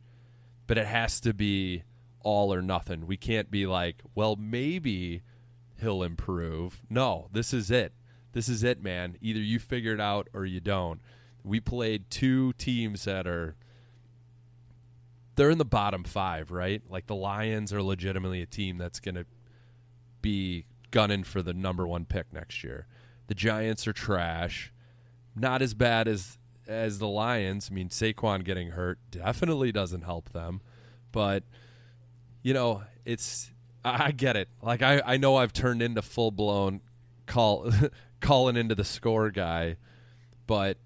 But 0.67 0.77
it 0.77 0.87
has 0.87 1.19
to 1.21 1.33
be 1.33 1.83
all 2.21 2.53
or 2.53 2.61
nothing. 2.61 3.07
We 3.07 3.17
can't 3.17 3.51
be 3.51 3.65
like, 3.65 4.01
well, 4.15 4.35
maybe 4.35 5.21
he'll 5.79 6.03
improve. 6.03 6.81
No, 6.89 7.27
this 7.31 7.53
is 7.53 7.71
it. 7.71 7.93
This 8.33 8.47
is 8.47 8.63
it, 8.63 8.81
man. 8.81 9.17
Either 9.21 9.39
you 9.39 9.59
figure 9.59 9.93
it 9.93 10.01
out 10.01 10.29
or 10.33 10.45
you 10.45 10.59
don't. 10.59 11.01
We 11.43 11.59
played 11.59 12.09
two 12.09 12.53
teams 12.53 13.05
that 13.05 13.27
are 13.27 13.55
they're 15.35 15.49
in 15.49 15.57
the 15.57 15.65
bottom 15.65 16.03
5, 16.03 16.51
right? 16.51 16.81
Like 16.89 17.07
the 17.07 17.15
Lions 17.15 17.71
are 17.73 17.81
legitimately 17.81 18.41
a 18.41 18.45
team 18.45 18.77
that's 18.77 18.99
going 18.99 19.15
to 19.15 19.25
be 20.21 20.65
gunning 20.91 21.23
for 21.23 21.41
the 21.41 21.53
number 21.53 21.87
1 21.87 22.05
pick 22.05 22.31
next 22.33 22.63
year. 22.63 22.85
The 23.27 23.35
Giants 23.35 23.87
are 23.87 23.93
trash. 23.93 24.73
Not 25.35 25.61
as 25.61 25.73
bad 25.73 26.07
as 26.07 26.37
as 26.67 26.99
the 26.99 27.07
Lions. 27.07 27.69
I 27.71 27.73
mean, 27.73 27.89
Saquon 27.89 28.43
getting 28.43 28.71
hurt 28.71 28.99
definitely 29.09 29.71
doesn't 29.71 30.03
help 30.03 30.29
them. 30.29 30.61
But 31.11 31.43
you 32.43 32.53
know, 32.53 32.83
it's 33.05 33.51
I 33.83 34.05
I 34.07 34.11
get 34.11 34.35
it. 34.35 34.49
Like 34.61 34.81
I, 34.81 35.01
I 35.05 35.17
know 35.17 35.37
I've 35.37 35.53
turned 35.53 35.81
into 35.81 36.01
full 36.01 36.31
blown 36.31 36.81
call 37.25 37.71
calling 38.19 38.57
into 38.57 38.75
the 38.75 38.83
score 38.83 39.31
guy, 39.31 39.77
but 40.47 40.77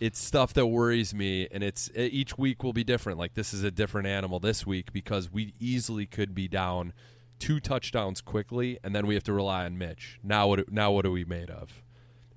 it's 0.00 0.18
stuff 0.18 0.54
that 0.54 0.66
worries 0.66 1.14
me 1.14 1.48
and 1.50 1.62
it's 1.62 1.90
each 1.94 2.38
week 2.38 2.62
will 2.62 2.72
be 2.72 2.84
different. 2.84 3.18
Like 3.18 3.34
this 3.34 3.52
is 3.52 3.62
a 3.64 3.70
different 3.70 4.06
animal 4.06 4.38
this 4.40 4.66
week 4.66 4.92
because 4.92 5.30
we 5.32 5.54
easily 5.58 6.06
could 6.06 6.34
be 6.34 6.48
down 6.48 6.92
two 7.38 7.60
touchdowns 7.60 8.20
quickly 8.20 8.78
and 8.82 8.94
then 8.94 9.06
we 9.06 9.14
have 9.14 9.24
to 9.24 9.32
rely 9.32 9.64
on 9.64 9.78
Mitch. 9.78 10.18
Now 10.22 10.48
what 10.48 10.70
now 10.70 10.92
what 10.92 11.06
are 11.06 11.10
we 11.10 11.24
made 11.24 11.50
of? 11.50 11.82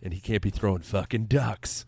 And 0.01 0.13
he 0.13 0.19
can't 0.19 0.41
be 0.41 0.49
throwing 0.49 0.81
fucking 0.81 1.25
ducks. 1.25 1.85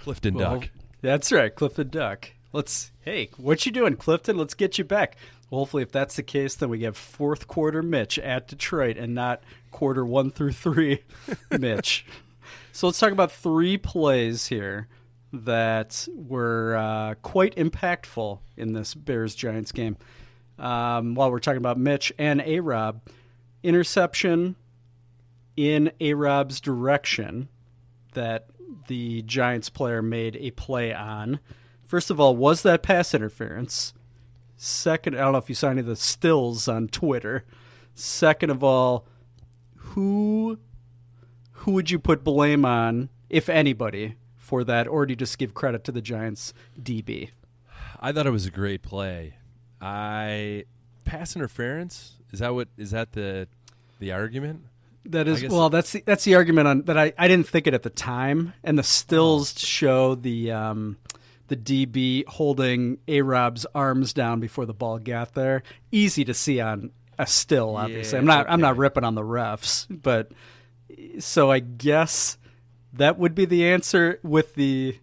Clifton 0.00 0.34
Well, 0.34 0.60
Duck. 0.60 0.70
That's 1.00 1.32
right, 1.32 1.54
Clifton 1.54 1.88
Duck. 1.88 2.30
Let's 2.52 2.92
hey, 3.00 3.30
what 3.36 3.66
you 3.66 3.72
doing, 3.72 3.96
Clifton? 3.96 4.36
Let's 4.36 4.54
get 4.54 4.78
you 4.78 4.84
back. 4.84 5.16
Well, 5.50 5.60
hopefully, 5.60 5.82
if 5.82 5.92
that's 5.92 6.16
the 6.16 6.22
case, 6.22 6.56
then 6.56 6.70
we 6.70 6.82
have 6.82 6.96
fourth 6.96 7.46
quarter 7.46 7.82
Mitch 7.82 8.18
at 8.18 8.48
Detroit 8.48 8.96
and 8.96 9.14
not 9.14 9.42
quarter 9.70 10.04
one 10.04 10.30
through 10.30 10.52
three 10.52 11.02
Mitch. 11.50 12.04
So 12.76 12.86
let's 12.88 12.98
talk 12.98 13.10
about 13.10 13.32
three 13.32 13.78
plays 13.78 14.48
here 14.48 14.88
that 15.32 16.06
were 16.14 16.76
uh, 16.76 17.14
quite 17.22 17.56
impactful 17.56 18.40
in 18.54 18.72
this 18.72 18.92
Bears 18.92 19.34
Giants 19.34 19.72
game. 19.72 19.96
Um, 20.58 21.14
while 21.14 21.30
we're 21.30 21.38
talking 21.38 21.56
about 21.56 21.78
Mitch 21.78 22.12
and 22.18 22.42
A 22.42 22.60
Rob, 22.60 23.00
interception 23.62 24.56
in 25.56 25.90
A 26.00 26.12
Rob's 26.12 26.60
direction 26.60 27.48
that 28.12 28.48
the 28.88 29.22
Giants 29.22 29.70
player 29.70 30.02
made 30.02 30.36
a 30.36 30.50
play 30.50 30.92
on. 30.92 31.40
First 31.82 32.10
of 32.10 32.20
all, 32.20 32.36
was 32.36 32.62
that 32.64 32.82
pass 32.82 33.14
interference? 33.14 33.94
Second, 34.58 35.16
I 35.16 35.20
don't 35.20 35.32
know 35.32 35.38
if 35.38 35.48
you 35.48 35.54
saw 35.54 35.70
any 35.70 35.80
of 35.80 35.86
the 35.86 35.96
stills 35.96 36.68
on 36.68 36.88
Twitter. 36.88 37.46
Second 37.94 38.50
of 38.50 38.62
all, 38.62 39.06
who 39.76 40.58
who 41.58 41.72
would 41.72 41.90
you 41.90 41.98
put 41.98 42.22
blame 42.24 42.64
on, 42.64 43.08
if 43.28 43.48
anybody, 43.48 44.16
for 44.36 44.64
that, 44.64 44.86
or 44.86 45.06
do 45.06 45.12
you 45.12 45.16
just 45.16 45.38
give 45.38 45.54
credit 45.54 45.84
to 45.84 45.92
the 45.92 46.00
Giants 46.00 46.54
DB? 46.80 47.30
I 48.00 48.12
thought 48.12 48.26
it 48.26 48.30
was 48.30 48.46
a 48.46 48.50
great 48.50 48.82
play. 48.82 49.34
I 49.80 50.64
pass 51.04 51.34
interference. 51.34 52.12
Is 52.32 52.40
that 52.40 52.54
what 52.54 52.68
is 52.76 52.90
that 52.90 53.12
the 53.12 53.48
the 53.98 54.12
argument? 54.12 54.62
That 55.06 55.28
is 55.28 55.44
well. 55.44 55.70
That's 55.70 55.92
the, 55.92 56.02
that's 56.04 56.24
the 56.24 56.34
argument 56.34 56.68
on 56.68 56.82
that. 56.82 56.98
I, 56.98 57.12
I 57.16 57.28
didn't 57.28 57.48
think 57.48 57.66
it 57.66 57.74
at 57.74 57.82
the 57.82 57.90
time, 57.90 58.52
and 58.64 58.78
the 58.78 58.82
stills 58.82 59.58
show 59.58 60.14
the 60.14 60.50
um, 60.52 60.96
the 61.48 61.56
DB 61.56 62.26
holding 62.26 62.98
A 63.08 63.22
Rob's 63.22 63.66
arms 63.74 64.12
down 64.12 64.40
before 64.40 64.66
the 64.66 64.74
ball 64.74 64.98
got 64.98 65.34
there. 65.34 65.62
Easy 65.92 66.24
to 66.24 66.34
see 66.34 66.60
on 66.60 66.90
a 67.18 67.26
still. 67.26 67.76
Obviously, 67.76 68.16
Yeah, 68.16 68.20
I'm 68.20 68.26
not 68.26 68.46
I'm 68.48 68.60
not 68.60 68.76
ripping 68.76 69.04
on 69.04 69.14
the 69.14 69.22
refs, 69.22 69.86
but 69.88 70.32
so 71.18 71.50
I 71.50 71.60
guess 71.60 72.38
that 72.92 73.18
would 73.18 73.34
be 73.34 73.44
the 73.44 73.66
answer 73.66 74.18
with 74.22 74.54
the 74.54 74.98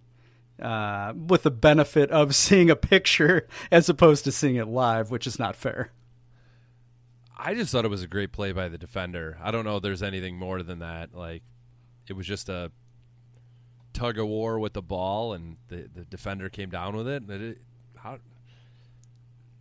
uh, 0.62 1.14
with 1.16 1.44
the 1.44 1.52
benefit 1.52 2.10
of 2.12 2.36
seeing 2.36 2.70
a 2.70 2.76
picture 2.76 3.48
as 3.72 3.90
opposed 3.90 4.24
to 4.26 4.32
seeing 4.32 4.56
it 4.56 4.68
live, 4.68 5.12
which 5.12 5.28
is 5.28 5.40
not 5.40 5.56
fair. 5.56 5.92
I 7.38 7.54
just 7.54 7.72
thought 7.72 7.86
it 7.86 7.90
was 7.90 8.04
a 8.04 8.08
great 8.08 8.32
play 8.32 8.52
by 8.52 8.70
the 8.70 8.78
defender. 8.78 9.38
I 9.42 9.52
don't 9.52 9.66
know 9.66 9.78
if 9.78 9.84
there's 9.84 10.04
anything 10.04 10.38
more 10.38 10.64
than 10.64 10.80
that. 10.80 11.14
Like 11.14 11.44
it 12.08 12.14
was 12.14 12.28
just 12.28 12.50
a 12.50 12.72
tug 13.94 14.18
of 14.18 14.28
war 14.28 14.60
with 14.60 14.74
the 14.74 14.82
ball, 14.82 15.34
and 15.34 15.58
the 15.68 15.90
the 15.94 16.06
defender 16.06 16.50
came 16.50 16.70
down 16.70 16.96
with 16.96 17.08
it. 17.08 17.30
it 17.30 17.58
how 17.98 18.20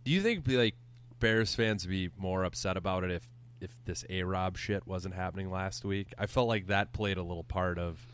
do 0.03 0.11
you 0.11 0.21
think 0.21 0.45
like 0.47 0.75
Bears 1.19 1.55
fans 1.55 1.85
would 1.85 1.91
be 1.91 2.09
more 2.17 2.43
upset 2.43 2.77
about 2.77 3.03
it 3.03 3.11
if 3.11 3.23
if 3.63 3.71
this 3.85 4.05
A 4.09 4.23
Rob 4.23 4.57
shit 4.57 4.85
wasn't 4.85 5.15
happening 5.15 5.49
last 5.51 5.83
week? 5.85 6.13
I 6.17 6.25
felt 6.27 6.47
like 6.47 6.67
that 6.67 6.91
played 6.93 7.17
a 7.17 7.23
little 7.23 7.43
part 7.43 7.77
of 7.79 8.05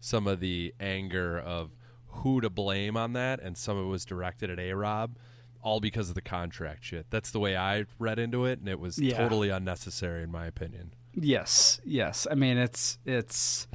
some 0.00 0.26
of 0.26 0.40
the 0.40 0.74
anger 0.78 1.38
of 1.38 1.70
who 2.06 2.40
to 2.40 2.50
blame 2.50 2.96
on 2.96 3.12
that, 3.14 3.40
and 3.40 3.56
some 3.56 3.76
of 3.76 3.84
it 3.86 3.88
was 3.88 4.04
directed 4.04 4.50
at 4.50 4.58
A 4.58 4.72
Rob, 4.72 5.16
all 5.62 5.80
because 5.80 6.08
of 6.08 6.14
the 6.14 6.20
contract 6.20 6.84
shit. 6.84 7.06
That's 7.10 7.30
the 7.30 7.40
way 7.40 7.56
I 7.56 7.84
read 7.98 8.18
into 8.18 8.44
it, 8.44 8.58
and 8.60 8.68
it 8.68 8.78
was 8.80 8.98
Yeah. 8.98 9.16
totally 9.18 9.50
unnecessary 9.50 10.22
in 10.22 10.30
my 10.30 10.46
opinion. 10.46 10.92
Yes, 11.14 11.80
yes. 11.84 12.26
I 12.30 12.34
mean, 12.34 12.58
it's 12.58 12.98
it's. 13.04 13.66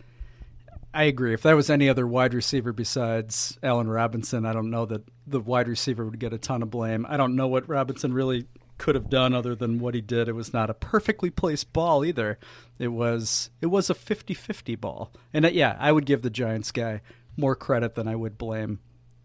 I 0.95 1.03
agree. 1.05 1.33
If 1.33 1.41
that 1.41 1.53
was 1.55 1.69
any 1.71 1.89
other 1.89 2.05
wide 2.05 2.33
receiver 2.35 2.71
besides 2.71 3.57
Allen 3.63 3.89
Robinson, 3.89 4.45
I 4.45 4.53
don't 4.53 4.69
know 4.69 4.85
that 4.85 5.01
the 5.25 5.39
wide 5.39 5.67
receiver 5.67 6.05
would 6.05 6.19
get 6.19 6.33
a 6.33 6.37
ton 6.37 6.61
of 6.61 6.69
blame. 6.69 7.05
I 7.09 7.17
don't 7.17 7.35
know 7.35 7.47
what 7.47 7.67
Robinson 7.67 8.13
really 8.13 8.45
could 8.83 8.95
have 8.95 9.09
done 9.09 9.33
other 9.33 9.55
than 9.55 9.79
what 9.79 9.95
he 9.95 10.01
did. 10.01 10.27
It 10.27 10.33
was 10.33 10.51
not 10.51 10.69
a 10.69 10.73
perfectly 10.73 11.29
placed 11.29 11.71
ball 11.71 12.03
either. 12.03 12.37
It 12.77 12.89
was 12.89 13.49
it 13.61 13.67
was 13.67 13.89
a 13.89 13.93
50-50 13.93 14.77
ball. 14.77 15.13
And 15.33 15.45
uh, 15.45 15.51
yeah, 15.53 15.77
I 15.79 15.93
would 15.93 16.05
give 16.05 16.21
the 16.21 16.29
Giants 16.29 16.69
guy 16.69 16.99
more 17.37 17.55
credit 17.55 17.95
than 17.95 18.09
I 18.09 18.17
would 18.17 18.37
blame 18.37 18.79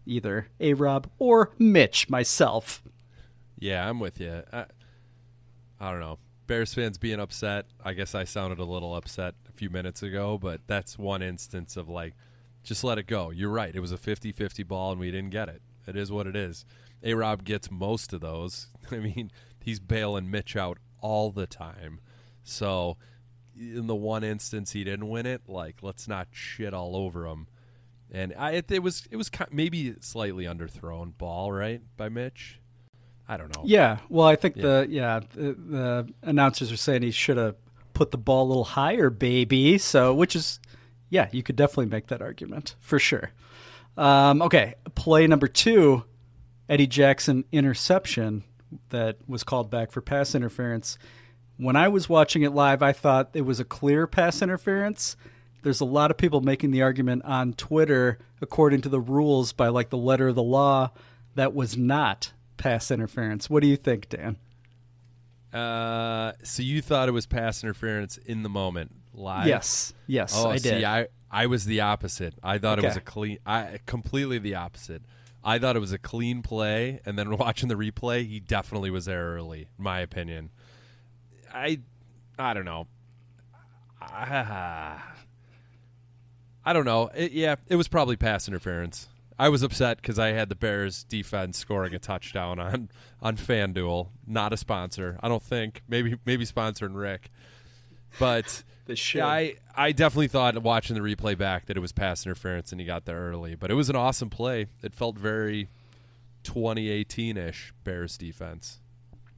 either 0.05 0.47
A-Rob 0.61 1.09
or 1.19 1.51
Mitch 1.59 2.09
myself. 2.09 2.81
Yeah, 3.57 3.85
I'm 3.87 3.99
with 3.99 4.21
you. 4.21 4.43
I, 4.53 4.63
I 5.77 5.91
don't 5.91 5.99
know. 5.99 6.19
Bears 6.47 6.73
fans 6.73 6.97
being 6.97 7.19
upset. 7.19 7.65
I 7.83 7.91
guess 7.91 8.15
I 8.15 8.23
sounded 8.23 8.59
a 8.59 8.63
little 8.63 8.95
upset 8.95 9.35
a 9.49 9.51
few 9.51 9.69
minutes 9.69 10.01
ago, 10.01 10.37
but 10.37 10.61
that's 10.67 10.97
one 10.97 11.21
instance 11.21 11.75
of 11.75 11.89
like, 11.89 12.13
just 12.63 12.85
let 12.85 12.97
it 12.97 13.07
go. 13.07 13.29
You're 13.29 13.49
right. 13.49 13.75
It 13.75 13.81
was 13.81 13.91
a 13.91 13.97
50 13.97 14.31
50 14.31 14.63
ball 14.63 14.91
and 14.91 15.01
we 15.01 15.11
didn't 15.11 15.31
get 15.31 15.49
it. 15.49 15.61
It 15.85 15.97
is 15.97 16.13
what 16.13 16.27
it 16.27 16.37
is. 16.37 16.63
A 17.03 17.13
Rob 17.13 17.43
gets 17.43 17.69
most 17.69 18.13
of 18.13 18.21
those. 18.21 18.67
I 18.91 18.97
mean, 18.97 19.31
he's 19.63 19.79
bailing 19.79 20.29
Mitch 20.31 20.55
out 20.55 20.77
all 21.01 21.31
the 21.31 21.47
time. 21.47 21.99
So, 22.43 22.97
in 23.55 23.87
the 23.87 23.95
one 23.95 24.23
instance 24.23 24.71
he 24.71 24.83
didn't 24.83 25.09
win 25.09 25.25
it, 25.25 25.41
like, 25.47 25.77
let's 25.81 26.07
not 26.07 26.27
shit 26.31 26.73
all 26.73 26.95
over 26.95 27.25
him. 27.27 27.47
And 28.11 28.33
I, 28.37 28.51
it, 28.51 28.71
it 28.71 28.81
was 28.81 29.07
it 29.11 29.17
was 29.17 29.29
maybe 29.51 29.95
slightly 29.99 30.45
underthrown 30.45 31.15
ball, 31.17 31.51
right, 31.51 31.81
by 31.95 32.09
Mitch. 32.09 32.59
I 33.27 33.37
don't 33.37 33.55
know. 33.55 33.61
Yeah, 33.65 33.97
well, 34.09 34.25
I 34.25 34.35
think 34.35 34.55
Yeah. 34.55 34.61
the 34.63 34.87
yeah 34.89 35.19
the, 35.35 35.53
the 35.53 36.13
announcers 36.23 36.71
are 36.71 36.77
saying 36.77 37.03
he 37.03 37.11
should 37.11 37.37
have 37.37 37.55
put 37.93 38.09
the 38.11 38.17
ball 38.17 38.45
a 38.45 38.47
little 38.47 38.63
higher, 38.63 39.11
baby. 39.11 39.77
So, 39.77 40.15
which 40.15 40.35
is 40.35 40.59
yeah, 41.11 41.29
you 41.31 41.43
could 41.43 41.55
definitely 41.55 41.85
make 41.87 42.07
that 42.07 42.21
argument 42.21 42.75
for 42.79 42.97
sure. 42.97 43.31
Um, 43.97 44.41
okay, 44.41 44.75
play 44.95 45.27
number 45.27 45.47
two, 45.47 46.05
Eddie 46.67 46.87
Jackson 46.87 47.43
interception 47.51 48.43
that 48.89 49.17
was 49.27 49.43
called 49.43 49.69
back 49.69 49.91
for 49.91 50.01
pass 50.01 50.35
interference. 50.35 50.97
When 51.57 51.75
I 51.75 51.87
was 51.87 52.07
watching 52.07 52.43
it 52.43 52.51
live, 52.53 52.81
I 52.81 52.93
thought 52.93 53.29
it 53.33 53.41
was 53.41 53.59
a 53.59 53.65
clear 53.65 54.07
pass 54.07 54.41
interference. 54.41 55.17
There's 55.61 55.81
a 55.81 55.85
lot 55.85 56.09
of 56.09 56.17
people 56.17 56.39
making 56.41 56.71
the 56.71 56.81
argument 56.81 57.25
on 57.25 57.53
Twitter, 57.53 58.17
according 58.41 58.81
to 58.81 58.89
the 58.89 58.99
rules 59.01 59.51
by 59.51 59.67
like 59.67 59.89
the 59.89 59.97
letter 59.97 60.29
of 60.29 60.35
the 60.35 60.43
law, 60.43 60.91
that 61.35 61.53
was 61.53 61.75
not 61.77 62.31
pass 62.57 62.91
interference. 62.91 63.49
What 63.49 63.61
do 63.61 63.67
you 63.67 63.75
think, 63.75 64.07
Dan? 64.09 64.37
Uh, 65.53 66.33
so 66.43 66.61
you 66.61 66.81
thought 66.81 67.09
it 67.09 67.11
was 67.11 67.25
pass 67.25 67.63
interference 67.63 68.17
in 68.17 68.43
the 68.43 68.49
moment, 68.49 68.91
live? 69.13 69.47
Yes. 69.47 69.93
Yes, 70.07 70.33
Oh, 70.35 70.49
I 70.49 70.57
see, 70.57 70.69
did. 70.69 70.83
I 70.83 71.07
I 71.31 71.45
was 71.47 71.65
the 71.65 71.81
opposite. 71.81 72.35
I 72.43 72.57
thought 72.57 72.79
it 72.79 72.85
was 72.85 72.97
a 72.97 73.01
clean. 73.01 73.39
I 73.45 73.79
completely 73.85 74.39
the 74.39 74.55
opposite. 74.55 75.01
I 75.43 75.59
thought 75.59 75.75
it 75.75 75.79
was 75.79 75.91
a 75.91 75.97
clean 75.97 76.41
play, 76.41 76.99
and 77.05 77.17
then 77.17 77.37
watching 77.37 77.69
the 77.69 77.75
replay, 77.75 78.27
he 78.27 78.39
definitely 78.39 78.91
was 78.91 79.05
there 79.05 79.35
early. 79.35 79.69
My 79.77 79.99
opinion, 79.99 80.49
I 81.53 81.79
I 82.37 82.53
don't 82.53 82.65
know. 82.65 82.87
I 84.01 85.01
don't 86.73 86.85
know. 86.85 87.09
It, 87.15 87.31
yeah, 87.31 87.55
it 87.67 87.75
was 87.75 87.87
probably 87.87 88.15
pass 88.15 88.47
interference. 88.47 89.07
I 89.37 89.49
was 89.49 89.63
upset 89.63 90.01
because 90.01 90.19
I 90.19 90.29
had 90.29 90.49
the 90.49 90.55
Bears 90.55 91.05
defense 91.05 91.57
scoring 91.57 91.95
a 91.95 91.99
touchdown 91.99 92.59
on 92.59 92.89
on 93.21 93.37
FanDuel, 93.37 94.09
not 94.27 94.53
a 94.53 94.57
sponsor. 94.57 95.17
I 95.21 95.29
don't 95.29 95.43
think. 95.43 95.83
Maybe 95.87 96.15
maybe 96.25 96.45
sponsoring 96.45 96.95
Rick, 96.95 97.31
but 98.19 98.63
Should. 98.95 99.19
yeah, 99.19 99.27
I 99.27 99.55
I 99.75 99.91
definitely 99.91 100.27
thought 100.27 100.61
watching 100.63 100.95
the 100.95 101.01
replay 101.01 101.37
back 101.37 101.65
that 101.67 101.77
it 101.77 101.79
was 101.79 101.91
pass 101.91 102.25
interference 102.25 102.71
and 102.71 102.79
he 102.81 102.87
got 102.87 103.05
there 103.05 103.19
early. 103.19 103.55
But 103.55 103.71
it 103.71 103.75
was 103.75 103.89
an 103.89 103.95
awesome 103.95 104.29
play. 104.29 104.67
It 104.81 104.93
felt 104.93 105.17
very 105.17 105.69
2018 106.43 107.37
ish 107.37 107.73
Bears 107.83 108.17
defense. 108.17 108.79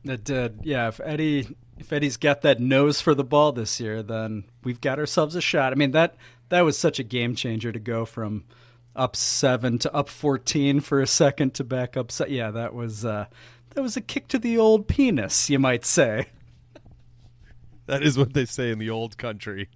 It 0.04 0.24
did. 0.24 0.60
Yeah, 0.64 0.88
if 0.88 1.00
Eddie 1.04 1.56
if 1.78 1.92
Eddie's 1.92 2.18
got 2.18 2.42
that 2.42 2.60
nose 2.60 3.02
for 3.02 3.14
the 3.14 3.24
ball 3.24 3.52
this 3.52 3.80
year, 3.80 4.02
then 4.02 4.46
we've 4.64 4.82
got 4.82 5.00
ourselves 5.00 5.36
a 5.36 5.42
shot. 5.42 5.74
I 5.74 5.76
mean 5.76 5.92
that 5.92 6.16
that 6.50 6.62
was 6.62 6.78
such 6.78 7.00
a 7.00 7.04
game 7.04 7.36
changer 7.36 7.72
to 7.72 7.80
go 7.80 8.06
from 8.06 8.44
up 8.96 9.16
seven 9.16 9.78
to 9.80 9.94
up 9.94 10.10
fourteen 10.10 10.80
for 10.80 11.02
a 11.02 11.08
second 11.08 11.54
to 11.56 11.64
back 11.64 11.96
up. 11.96 12.12
Se- 12.12 12.30
yeah, 12.30 12.52
that 12.52 12.74
was 12.74 13.06
uh, 13.06 13.26
that 13.76 13.82
was 13.82 13.96
a 13.96 14.02
kick 14.02 14.28
to 14.30 14.40
the 14.40 14.58
old 14.58 14.88
penis, 14.88 15.50
you 15.50 15.60
might 15.60 15.86
say. 15.86 16.28
That 17.92 18.04
is 18.04 18.18
what 18.18 18.32
they 18.34 18.46
say 18.46 18.72
in 18.72 18.80
the 18.80 18.90
old 18.90 19.18
country. 19.18 19.68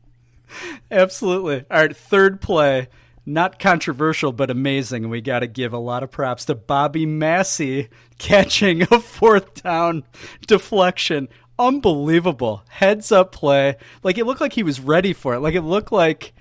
Absolutely. 0.90 1.66
All 1.70 1.82
right, 1.82 1.94
third 1.94 2.40
play. 2.40 2.88
Not 3.26 3.60
controversial, 3.60 4.32
but 4.32 4.50
amazing. 4.50 5.10
We 5.10 5.20
got 5.20 5.40
to 5.40 5.48
give 5.48 5.74
a 5.74 5.78
lot 5.78 6.02
of 6.02 6.12
props 6.12 6.46
to 6.46 6.56
Bobby 6.56 7.06
Massie 7.06 7.90
catching 8.18 8.84
a 8.84 9.02
fourth 9.02 9.62
down 9.62 10.06
deflection. 10.48 11.28
Unbelievable. 11.60 12.64
Heads 12.70 13.12
up 13.12 13.34
play. 13.34 13.76
Like 14.02 14.18
it 14.18 14.24
looked 14.24 14.40
like 14.40 14.54
he 14.54 14.64
was 14.64 14.80
ready 14.80 15.12
for 15.12 15.34
it. 15.34 15.42
Like 15.42 15.56
it 15.56 15.64
looked 15.64 15.92
like 15.92 16.34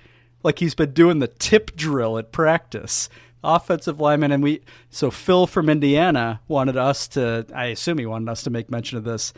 like 0.43 0.59
he's 0.59 0.75
been 0.75 0.93
doing 0.93 1.19
the 1.19 1.27
tip 1.27 1.75
drill 1.75 2.17
at 2.17 2.31
practice. 2.31 3.09
Offensive 3.43 3.99
lineman 3.99 4.31
and 4.31 4.41
we 4.41 4.61
so 4.89 5.11
Phil 5.11 5.45
from 5.45 5.67
Indiana 5.67 6.39
wanted 6.47 6.77
us 6.77 7.05
to 7.09 7.45
I 7.53 7.65
assume 7.65 7.97
he 7.97 8.05
wanted 8.05 8.31
us 8.31 8.43
to 8.43 8.49
make 8.49 8.71
mention 8.71 8.97
of 8.97 9.03
this 9.03 9.33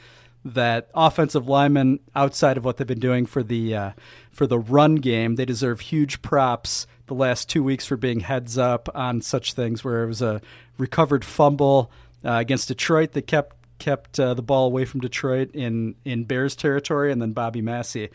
that 0.46 0.90
offensive 0.94 1.48
linemen 1.48 2.00
outside 2.16 2.58
of 2.58 2.64
what 2.64 2.78
they've 2.78 2.88
been 2.88 3.00
doing 3.00 3.26
for 3.26 3.44
the 3.44 3.76
uh, 3.76 3.92
for 4.32 4.48
the 4.48 4.60
run 4.60 4.96
game, 4.96 5.36
they 5.36 5.46
deserve 5.46 5.82
huge 5.82 6.22
props 6.22 6.88
the 7.08 7.14
last 7.14 7.50
two 7.50 7.64
weeks 7.64 7.86
for 7.86 7.98
being 7.98 8.22
heads 8.22 8.58
up 8.58 8.90
on 8.94 9.22
such 9.22 9.54
things 9.54 9.84
where 9.84 10.04
it 10.04 10.08
was 10.08 10.22
a 10.22 10.42
recovered 10.78 11.26
fumble 11.26 11.92
uh, 12.24 12.34
against 12.34 12.68
Detroit 12.68 13.14
that 13.14 13.28
kept 13.28 13.56
kept 13.80 14.20
uh, 14.20 14.34
the 14.34 14.42
ball 14.42 14.66
away 14.66 14.86
from 14.86 15.02
Detroit 15.02 15.52
in 15.54 15.96
in 16.06 16.24
Bears 16.24 16.56
territory, 16.56 17.12
and 17.12 17.22
then 17.22 17.34
Bobby 17.34 17.62
Massie. 17.62 18.10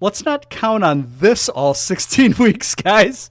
Let's 0.00 0.24
not 0.24 0.48
count 0.48 0.82
on 0.82 1.12
this 1.18 1.48
all 1.50 1.74
16 1.74 2.36
weeks, 2.38 2.74
guys. 2.74 3.30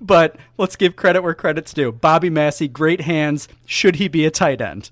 But 0.00 0.36
let's 0.56 0.76
give 0.76 0.96
credit 0.96 1.22
where 1.22 1.34
credit's 1.34 1.72
due. 1.74 1.92
Bobby 1.92 2.30
Massie, 2.30 2.68
great 2.68 3.02
hands. 3.02 3.48
Should 3.66 3.96
he 3.96 4.08
be 4.08 4.24
a 4.24 4.30
tight 4.30 4.60
end? 4.60 4.90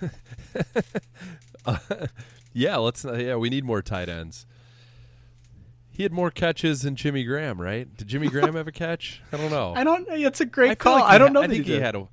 Yeah, 2.54 2.76
let's. 2.78 3.04
Yeah, 3.04 3.36
we 3.36 3.50
need 3.50 3.64
more 3.64 3.82
tight 3.82 4.08
ends. 4.08 4.46
He 5.90 6.02
had 6.02 6.12
more 6.12 6.30
catches 6.30 6.82
than 6.82 6.96
Jimmy 6.96 7.22
Graham, 7.24 7.60
right? 7.60 7.94
Did 7.96 8.08
Jimmy 8.08 8.28
Graham 8.30 8.54
have 8.54 8.66
a 8.66 8.72
catch? 8.72 9.20
I 9.32 9.36
don't 9.36 9.50
know. 9.50 9.74
I 9.76 9.84
don't. 9.84 10.08
It's 10.10 10.40
a 10.40 10.46
great 10.46 10.70
I 10.72 10.74
call. 10.74 11.00
like 11.00 11.04
I 11.12 11.18
don't 11.18 11.32
know. 11.32 11.42
I 11.42 11.46
think 11.46 11.66
he, 11.66 11.74
he 11.74 11.80
had 11.80 11.94
a. 11.94 12.08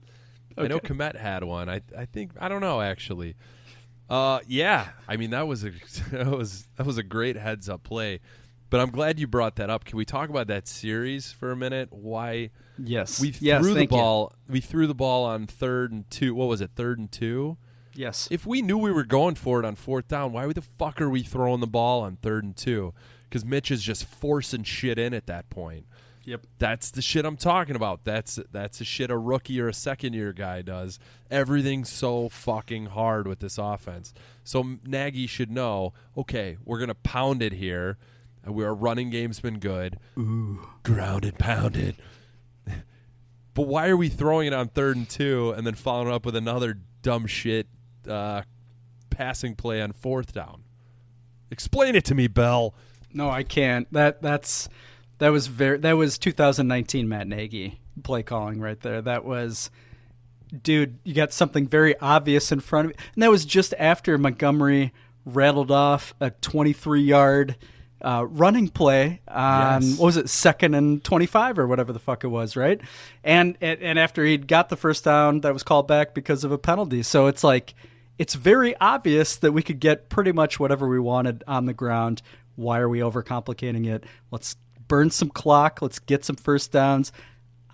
I 0.58 0.68
know 0.68 0.76
Okay. 0.78 0.94
Kmet 0.94 1.16
had 1.16 1.44
one. 1.44 1.70
I 1.70 1.82
I 1.98 2.06
think 2.06 2.32
I 2.40 2.48
don't 2.50 2.62
know 2.62 2.82
actually. 2.82 3.36
Uh, 4.10 4.40
yeah. 4.48 4.90
I 5.08 5.18
mean 5.18 5.32
that 5.32 5.48
was 5.48 5.64
a 5.64 5.72
that 6.12 6.28
was 6.28 6.68
that 6.76 6.86
was 6.86 6.98
a 6.98 7.04
great 7.04 7.38
heads 7.38 7.70
up 7.70 7.84
play. 7.84 8.20
But 8.70 8.82
I'm 8.82 8.90
glad 8.92 9.20
you 9.20 9.28
brought 9.28 9.56
that 9.56 9.70
up. 9.70 9.86
Can 9.86 9.98
we 9.98 10.06
talk 10.06 10.30
about 10.30 10.48
that 10.48 10.68
series 10.68 11.32
for 11.32 11.52
a 11.52 11.56
minute? 11.56 11.90
Why? 11.92 12.50
Yes. 12.78 13.20
We 13.22 13.34
Yes, 13.40 13.62
threw 13.62 13.70
the 13.74 13.80
thank 13.82 13.92
you. 13.92 13.98
ball. 13.98 14.34
We 14.50 14.60
threw 14.60 14.86
the 14.88 14.96
ball 14.96 15.24
on 15.26 15.48
third 15.48 15.92
and 15.92 16.10
two. 16.12 16.36
What 16.36 16.50
was 16.50 16.62
it? 16.62 16.72
Third 16.76 17.00
and 17.00 17.12
two. 17.12 17.58
Yes. 17.96 18.28
If 18.32 18.46
we 18.46 18.62
knew 18.62 18.78
we 18.78 18.92
were 18.92 19.04
going 19.04 19.36
for 19.36 19.60
it 19.60 19.66
on 19.66 19.76
fourth 19.76 20.08
down, 20.08 20.34
why 20.34 20.52
the 20.52 20.62
fuck 20.62 21.02
are 21.02 21.10
we 21.10 21.24
throwing 21.24 21.62
the 21.62 21.68
ball 21.68 22.02
on 22.02 22.18
third 22.18 22.44
and 22.44 22.56
two? 22.56 22.94
Because 23.30 23.46
Mitch 23.46 23.72
is 23.72 23.84
just 23.84 24.06
forcing 24.06 24.64
shit 24.64 25.00
in 25.00 25.14
at 25.14 25.28
that 25.28 25.50
point. 25.50 25.86
Yep. 26.26 26.48
That's 26.58 26.90
the 26.90 27.04
shit 27.04 27.24
I'm 27.24 27.38
talking 27.38 27.76
about. 27.76 28.04
That's 28.04 28.40
that's 28.52 28.80
the 28.80 28.86
shit 28.86 29.12
a 29.12 29.18
rookie 29.18 29.62
or 29.62 29.68
a 29.68 29.74
second 29.74 30.14
year 30.14 30.34
guy 30.34 30.64
does. 30.64 31.00
Everything's 31.30 31.90
so 31.90 32.30
fucking 32.30 32.88
hard 32.88 33.28
with 33.28 33.40
this 33.40 33.60
offense. 33.60 34.14
So 34.44 34.78
Nagy 34.84 35.28
should 35.28 35.52
know. 35.52 35.94
Okay, 36.18 36.58
we're 36.66 36.80
gonna 36.80 36.96
pound 36.96 37.44
it 37.44 37.54
here. 37.54 37.98
our 38.48 38.74
running 38.74 39.12
game's 39.12 39.40
been 39.40 39.60
good. 39.60 40.00
Ooh, 40.18 40.68
grounded, 40.82 41.38
pounded. 41.38 41.96
but 43.54 43.68
why 43.68 43.88
are 43.88 43.98
we 43.98 44.10
throwing 44.10 44.48
it 44.48 44.54
on 44.54 44.70
third 44.70 44.98
and 44.98 45.08
two 45.08 45.52
and 45.56 45.66
then 45.66 45.76
following 45.76 46.12
up 46.12 46.26
with 46.26 46.36
another 46.36 46.80
dumb 47.04 47.28
shit 47.28 47.68
uh, 48.08 48.44
passing 49.10 49.56
play 49.56 49.82
on 49.82 49.92
fourth 49.92 50.34
down? 50.34 50.64
Explain 51.52 51.96
it 51.96 52.06
to 52.06 52.16
me, 52.16 52.28
Bell. 52.28 52.74
No, 53.14 53.30
I 53.30 53.44
can't. 53.44 53.92
That 53.94 54.22
that's 54.22 54.68
that 55.20 55.30
was 55.30 55.48
very 55.48 55.78
that 55.80 55.94
was 55.94 56.18
2019 56.18 57.08
Matt 57.08 57.28
Nagy 57.28 57.80
play 58.04 58.24
calling 58.24 58.60
right 58.60 58.80
there. 58.82 59.02
That 59.02 59.24
was 59.26 59.70
dude, 60.64 61.00
you 61.04 61.14
got 61.14 61.34
something 61.34 61.68
very 61.68 61.98
obvious 62.00 62.52
in 62.52 62.60
front 62.60 62.86
of 62.88 62.92
you. 62.92 63.06
And 63.16 63.24
that 63.24 63.30
was 63.32 63.46
just 63.46 63.74
after 63.80 64.18
Montgomery 64.18 64.94
rattled 65.26 65.72
off 65.72 66.14
a 66.22 66.30
23 66.30 67.02
yard 67.02 67.56
uh, 68.02 68.26
running 68.30 68.68
play 68.70 69.22
on 69.28 69.82
Yes. 69.82 69.98
what 69.98 70.06
was 70.06 70.18
it 70.18 70.30
second 70.30 70.76
and 70.76 71.04
25 71.04 71.58
or 71.58 71.66
whatever 71.66 71.92
the 71.92 71.98
fuck 71.98 72.24
it 72.24 72.28
was 72.28 72.56
right 72.56 72.80
and, 73.24 73.58
and 73.62 73.82
and 73.82 73.98
after 73.98 74.24
he'd 74.24 74.48
got 74.48 74.70
the 74.70 74.76
first 74.76 75.04
down 75.06 75.42
that 75.42 75.52
was 75.54 75.64
called 75.64 75.88
back 75.88 76.14
because 76.14 76.44
of 76.44 76.52
a 76.52 76.58
penalty 76.60 77.02
so 77.02 77.26
it's 77.26 77.44
like 77.44 77.74
it's 78.18 78.34
very 78.34 78.76
obvious 78.78 79.36
that 79.36 79.52
we 79.52 79.62
could 79.62 79.80
get 79.80 80.10
pretty 80.10 80.32
much 80.32 80.60
whatever 80.60 80.88
we 80.88 81.00
wanted 81.00 81.44
on 81.48 81.66
the 81.66 81.74
ground 81.74 82.22
why 82.56 82.80
are 82.80 82.90
we 82.90 83.00
overcomplicating 83.00 83.88
it 83.88 84.04
let's 84.32 84.56
burn 84.88 85.10
some 85.10 85.30
clock 85.30 85.82
let's 85.82 86.00
get 86.00 86.24
some 86.24 86.36
first 86.36 86.72
downs 86.72 87.12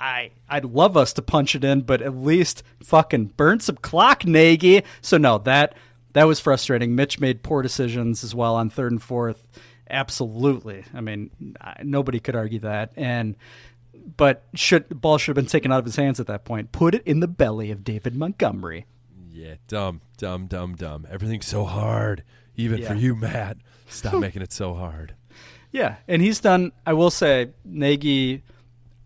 I 0.02 0.32
I'd 0.50 0.66
love 0.66 0.98
us 0.98 1.14
to 1.14 1.22
punch 1.22 1.54
it 1.54 1.64
in, 1.64 1.82
but 1.82 2.02
at 2.02 2.16
least 2.16 2.64
fucking 2.82 3.34
burn 3.38 3.60
some 3.60 3.78
clock, 3.78 4.26
Nagy. 4.26 4.84
So 5.00 5.18
no, 5.18 5.38
that 5.40 5.76
that 6.14 6.26
was 6.26 6.40
frustrating. 6.40 6.96
Mitch 6.96 7.20
made 7.20 7.44
poor 7.44 7.62
decisions 7.62 8.24
as 8.24 8.34
well 8.34 8.56
on 8.56 8.70
third 8.70 8.92
and 8.92 9.02
fourth. 9.02 9.48
Absolutely. 9.90 10.86
I 10.94 11.02
mean, 11.02 11.30
nobody 11.84 12.20
could 12.20 12.36
argue 12.36 12.60
that. 12.60 12.92
And 12.96 13.36
but 14.18 14.44
should 14.56 15.02
ball 15.02 15.20
should 15.20 15.38
have 15.38 15.44
been 15.44 15.50
taken 15.50 15.72
out 15.72 15.80
of 15.80 15.86
his 15.86 15.98
hands 15.98 16.20
at 16.20 16.28
that 16.28 16.46
point. 16.46 16.72
Put 16.72 16.96
it 16.96 17.04
in 17.06 17.20
the 17.20 17.28
belly 17.28 17.70
of 17.70 17.84
David 17.84 18.16
Montgomery. 18.16 18.88
Yeah, 19.34 19.56
dumb, 19.68 20.02
dumb, 20.18 20.48
dumb, 20.48 20.76
dumb. 20.76 21.08
Everything's 21.10 21.48
so 21.48 21.64
hard, 21.64 22.24
even 22.56 22.84
for 22.84 22.96
you, 22.96 23.16
Matt. 23.16 23.58
Stop 23.88 24.16
making 24.16 24.42
it 24.42 24.52
so 24.52 24.74
hard. 24.74 25.16
Yeah, 25.72 25.98
and 26.08 26.22
he's 26.22 26.40
done. 26.40 26.74
I 26.86 26.94
will 26.94 27.12
say, 27.12 27.52
Nagy, 27.64 28.44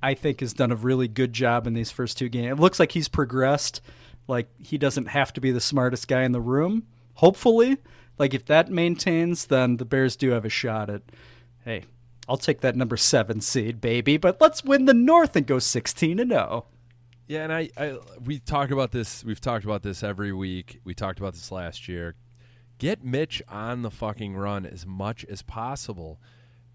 I 0.02 0.16
think, 0.16 0.40
has 0.40 0.54
done 0.54 0.72
a 0.72 0.76
really 0.76 1.08
good 1.08 1.32
job 1.32 1.68
in 1.68 1.74
these 1.74 1.92
first 1.92 2.18
two 2.18 2.30
games. 2.30 2.58
It 2.58 2.62
looks 2.62 2.80
like 2.80 2.94
he's 2.94 3.08
progressed. 3.08 3.82
Like 4.28 4.48
he 4.60 4.78
doesn't 4.80 5.08
have 5.08 5.32
to 5.34 5.42
be 5.42 5.52
the 5.52 5.62
smartest 5.62 6.08
guy 6.08 6.24
in 6.24 6.32
the 6.32 6.42
room. 6.42 6.88
Hopefully, 7.16 7.78
like 8.18 8.34
if 8.34 8.46
that 8.46 8.72
maintains, 8.72 9.46
then 9.46 9.78
the 9.78 9.86
Bears 9.86 10.16
do 10.16 10.32
have 10.32 10.46
a 10.46 10.50
shot 10.50 10.90
at. 10.90 11.04
Hey, 11.64 11.84
I'll 12.28 12.38
take 12.38 12.62
that 12.62 12.76
number 12.76 12.98
seven 12.98 13.42
seed, 13.42 13.80
baby. 13.80 14.18
But 14.18 14.42
let's 14.42 14.64
win 14.64 14.86
the 14.86 14.94
North 14.94 15.36
and 15.36 15.46
go 15.46 15.60
sixteen 15.60 16.20
and 16.20 16.34
oh. 16.34 16.36
zero. 16.36 16.66
Yeah, 17.28 17.44
and 17.44 17.54
I, 17.54 17.70
I 17.78 17.98
we 18.24 18.40
talk 18.40 18.72
about 18.72 18.92
this. 18.92 19.24
We've 19.24 19.42
talked 19.42 19.66
about 19.66 19.84
this 19.84 20.04
every 20.04 20.32
week. 20.32 20.80
We 20.84 20.94
talked 20.94 21.20
about 21.20 21.34
this 21.34 21.52
last 21.52 21.88
year. 21.88 22.16
Get 22.78 23.04
Mitch 23.04 23.42
on 23.48 23.82
the 23.82 23.92
fucking 23.92 24.36
run 24.36 24.66
as 24.66 24.86
much 24.86 25.26
as 25.26 25.42
possible. 25.42 26.20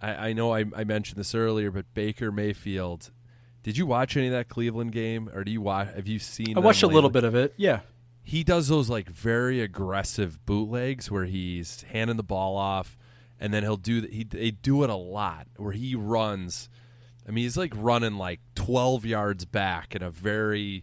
I, 0.00 0.28
I 0.28 0.32
know 0.32 0.54
I, 0.54 0.64
I 0.74 0.84
mentioned 0.84 1.18
this 1.18 1.34
earlier, 1.34 1.70
but 1.70 1.92
Baker 1.94 2.32
Mayfield. 2.32 3.10
Did 3.62 3.76
you 3.76 3.84
watch 3.84 4.16
any 4.16 4.26
of 4.26 4.32
that 4.32 4.48
Cleveland 4.48 4.92
game, 4.92 5.28
or 5.34 5.44
do 5.44 5.52
you 5.52 5.60
watch? 5.60 5.88
Have 5.94 6.08
you 6.08 6.18
seen? 6.18 6.56
I 6.56 6.60
watched 6.60 6.82
a 6.82 6.88
little 6.88 7.10
bit 7.10 7.24
of 7.24 7.34
it. 7.34 7.52
Yeah, 7.56 7.80
he 8.22 8.44
does 8.44 8.68
those 8.68 8.88
like 8.88 9.08
very 9.08 9.60
aggressive 9.60 10.44
bootlegs 10.46 11.10
where 11.10 11.26
he's 11.26 11.84
handing 11.90 12.16
the 12.16 12.22
ball 12.22 12.56
off 12.56 12.96
and 13.40 13.52
then 13.52 13.62
he'll 13.62 13.76
do 13.76 14.02
he 14.02 14.22
they 14.22 14.50
do 14.50 14.84
it 14.84 14.90
a 14.90 14.94
lot 14.94 15.46
where 15.56 15.72
he 15.72 15.94
runs 15.94 16.68
I 17.30 17.32
mean 17.32 17.44
he's 17.44 17.56
like 17.56 17.72
running 17.76 18.16
like 18.16 18.40
12 18.56 19.06
yards 19.06 19.44
back 19.44 19.94
in 19.94 20.02
a 20.02 20.10
very 20.10 20.82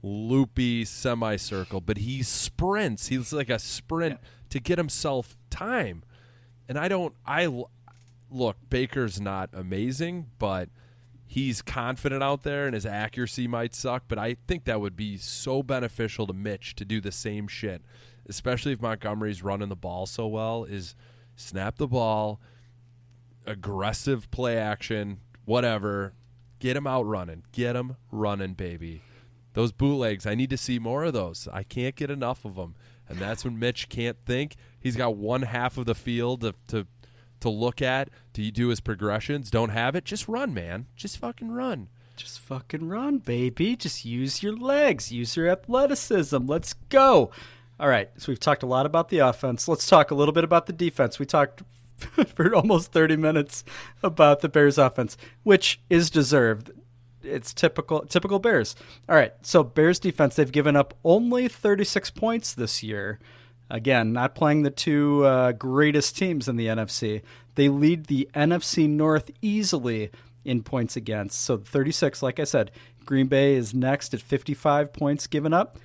loopy 0.00 0.84
semicircle 0.84 1.80
but 1.80 1.98
he 1.98 2.22
sprints 2.22 3.08
he's 3.08 3.32
like 3.32 3.50
a 3.50 3.58
sprint 3.58 4.20
to 4.48 4.60
get 4.60 4.78
himself 4.78 5.36
time 5.50 6.04
and 6.68 6.78
I 6.78 6.86
don't 6.86 7.16
I 7.26 7.64
look 8.30 8.58
Baker's 8.70 9.20
not 9.20 9.50
amazing 9.52 10.26
but 10.38 10.68
he's 11.28 11.62
confident 11.62 12.22
out 12.22 12.42
there 12.42 12.64
and 12.64 12.74
his 12.74 12.86
accuracy 12.86 13.46
might 13.46 13.74
suck, 13.74 14.04
but 14.08 14.18
I 14.18 14.36
think 14.46 14.64
that 14.64 14.80
would 14.80 14.96
be 14.96 15.18
so 15.18 15.62
beneficial 15.62 16.26
to 16.26 16.32
Mitch 16.32 16.74
to 16.76 16.84
do 16.86 17.00
the 17.02 17.12
same 17.12 17.46
shit, 17.46 17.82
especially 18.26 18.72
if 18.72 18.80
Montgomery's 18.80 19.42
running 19.42 19.68
the 19.68 19.76
ball 19.76 20.06
so 20.06 20.26
well. 20.26 20.64
Is 20.64 20.96
snap 21.36 21.76
the 21.76 21.86
ball, 21.86 22.40
aggressive 23.46 24.30
play 24.30 24.56
action, 24.56 25.20
whatever. 25.48 26.12
Get 26.60 26.76
him 26.76 26.86
out 26.86 27.06
running. 27.06 27.42
Get 27.52 27.74
him 27.74 27.96
running, 28.12 28.54
baby. 28.54 29.02
Those 29.54 29.72
bootlegs, 29.72 30.26
I 30.26 30.34
need 30.34 30.50
to 30.50 30.56
see 30.56 30.78
more 30.78 31.04
of 31.04 31.14
those. 31.14 31.48
I 31.52 31.62
can't 31.62 31.96
get 31.96 32.10
enough 32.10 32.44
of 32.44 32.54
them. 32.56 32.74
And 33.08 33.18
that's 33.18 33.44
when 33.44 33.58
Mitch 33.58 33.88
can't 33.88 34.18
think. 34.26 34.56
He's 34.78 34.94
got 34.96 35.16
one 35.16 35.42
half 35.42 35.78
of 35.78 35.86
the 35.86 35.94
field 35.94 36.42
to, 36.42 36.54
to 36.68 36.86
to 37.40 37.48
look 37.48 37.80
at. 37.80 38.10
Do 38.32 38.42
you 38.42 38.50
do 38.50 38.68
his 38.68 38.80
progressions? 38.80 39.50
Don't 39.50 39.70
have 39.70 39.94
it? 39.94 40.04
Just 40.04 40.26
run, 40.28 40.52
man. 40.52 40.86
Just 40.96 41.18
fucking 41.18 41.52
run. 41.52 41.88
just 42.16 42.40
fucking 42.40 42.88
run, 42.88 43.18
baby. 43.18 43.76
Just 43.76 44.04
use 44.04 44.42
your 44.42 44.54
legs, 44.56 45.12
use 45.12 45.36
your 45.36 45.48
athleticism. 45.48 46.46
Let's 46.46 46.74
go. 46.74 47.30
All 47.80 47.88
right, 47.88 48.10
so 48.18 48.32
we've 48.32 48.40
talked 48.40 48.64
a 48.64 48.66
lot 48.66 48.86
about 48.86 49.08
the 49.08 49.18
offense. 49.18 49.68
Let's 49.68 49.86
talk 49.86 50.10
a 50.10 50.16
little 50.16 50.34
bit 50.34 50.42
about 50.42 50.66
the 50.66 50.72
defense. 50.72 51.20
We 51.20 51.26
talked 51.26 51.62
for 52.34 52.54
almost 52.54 52.92
30 52.92 53.16
minutes 53.16 53.64
about 54.02 54.40
the 54.40 54.48
Bears 54.48 54.78
offense, 54.78 55.16
which 55.42 55.80
is 55.90 56.10
deserved. 56.10 56.70
It's 57.22 57.52
typical 57.52 58.00
typical 58.06 58.38
Bears. 58.38 58.76
All 59.08 59.16
right, 59.16 59.34
so 59.42 59.62
Bears 59.64 59.98
defense, 59.98 60.36
they've 60.36 60.50
given 60.50 60.76
up 60.76 60.94
only 61.04 61.48
36 61.48 62.10
points 62.10 62.54
this 62.54 62.82
year. 62.82 63.18
Again, 63.70 64.12
not 64.12 64.34
playing 64.34 64.62
the 64.62 64.70
two 64.70 65.24
uh, 65.26 65.52
greatest 65.52 66.16
teams 66.16 66.48
in 66.48 66.56
the 66.56 66.68
NFC. 66.68 67.22
They 67.54 67.68
lead 67.68 68.06
the 68.06 68.28
NFC 68.34 68.88
North 68.88 69.30
easily 69.42 70.10
in 70.44 70.62
points 70.62 70.96
against. 70.96 71.40
So 71.42 71.58
36, 71.58 72.22
like 72.22 72.40
I 72.40 72.44
said, 72.44 72.70
Green 73.04 73.26
Bay 73.26 73.54
is 73.54 73.74
next 73.74 74.14
at 74.14 74.20
55 74.20 74.92
points 74.92 75.26
given 75.26 75.52
up. 75.52 75.76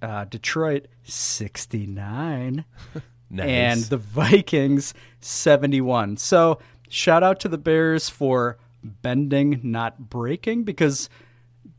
Uh, 0.00 0.24
Detroit 0.24 0.86
69. 1.02 2.64
Nice. 3.32 3.48
And 3.48 3.82
the 3.84 3.96
Vikings 3.96 4.92
71. 5.20 6.18
So 6.18 6.58
shout 6.88 7.22
out 7.22 7.40
to 7.40 7.48
the 7.48 7.56
Bears 7.56 8.10
for 8.10 8.58
bending, 8.84 9.58
not 9.62 10.10
breaking, 10.10 10.64
because 10.64 11.08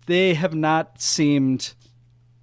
they 0.07 0.33
have 0.33 0.55
not 0.55 0.99
seemed 0.99 1.75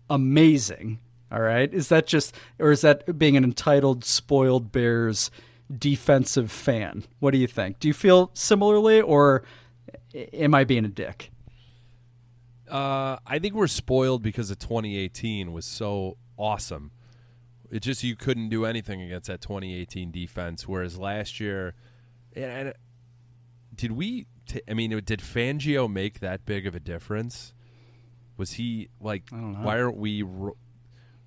amazing. 0.09 1.01
All 1.33 1.41
right. 1.41 1.73
Is 1.75 1.89
that 1.89 2.07
just, 2.07 2.37
or 2.61 2.71
is 2.71 2.83
that 2.83 3.19
being 3.19 3.37
an 3.37 3.43
entitled, 3.43 4.05
spoiled 4.05 4.71
Bears 4.71 5.31
defensive 5.77 6.51
fan? 6.51 7.05
What 7.19 7.33
do 7.33 7.39
you 7.39 7.47
think? 7.49 7.81
Do 7.81 7.89
you 7.89 7.95
feel 7.95 8.31
similarly, 8.35 9.01
or 9.01 9.43
am 10.15 10.55
I 10.55 10.63
being 10.63 10.85
a 10.85 10.89
dick? 10.89 11.33
Uh, 12.69 13.19
I 13.27 13.41
think 13.41 13.55
we're 13.55 13.67
spoiled 13.67 14.23
because 14.23 14.51
of 14.53 14.61
2018 14.61 15.53
was 15.53 15.65
so 15.65 16.17
awesome. 16.37 16.93
It 17.71 17.81
just 17.81 18.03
you 18.03 18.17
couldn't 18.17 18.49
do 18.49 18.65
anything 18.65 19.01
against 19.01 19.29
that 19.29 19.41
2018 19.41 20.11
defense. 20.11 20.67
Whereas 20.67 20.99
last 20.99 21.39
year, 21.39 21.75
and, 22.35 22.45
and 22.45 22.75
did 23.75 23.93
we? 23.93 24.27
T- 24.47 24.63
I 24.69 24.75
mean, 24.75 24.91
did 25.05 25.21
Fangio 25.21 25.91
make 25.91 26.21
that 26.21 26.45
big 26.45 26.67
of 26.67 26.75
a 26.75 26.81
difference? 26.81 27.55
Was 28.37 28.53
he 28.53 28.89
like? 29.01 29.25
Why 29.31 29.81
aren't 29.81 29.97
we? 29.97 30.21
Why 30.21 30.53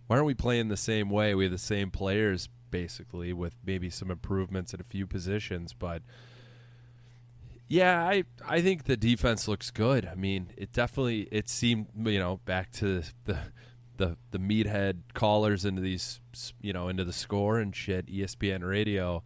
aren't 0.09 0.25
we 0.25 0.33
playing 0.33 0.67
the 0.67 0.77
same 0.77 1.09
way? 1.09 1.33
We 1.33 1.45
have 1.45 1.51
the 1.51 1.57
same 1.57 1.91
players 1.91 2.49
basically, 2.69 3.31
with 3.33 3.55
maybe 3.63 3.89
some 3.89 4.09
improvements 4.09 4.73
at 4.73 4.81
a 4.81 4.83
few 4.83 5.07
positions, 5.07 5.73
but. 5.73 6.01
Yeah, 7.69 8.03
I 8.03 8.25
I 8.47 8.61
think 8.61 8.83
the 8.83 8.97
defense 8.97 9.47
looks 9.47 9.71
good. 9.71 10.05
I 10.05 10.13
mean, 10.13 10.51
it 10.57 10.73
definitely 10.73 11.27
it 11.31 11.49
seemed 11.49 11.87
you 12.05 12.19
know 12.19 12.39
back 12.45 12.71
to 12.73 13.01
the 13.23 13.39
the 13.97 14.17
the 14.31 14.37
meathead 14.37 15.01
callers 15.13 15.65
into 15.65 15.81
these 15.81 16.21
you 16.61 16.73
know 16.73 16.87
into 16.87 17.03
the 17.03 17.13
score 17.13 17.59
and 17.59 17.75
shit. 17.75 18.07
ESPN 18.07 18.67
radio. 18.67 19.23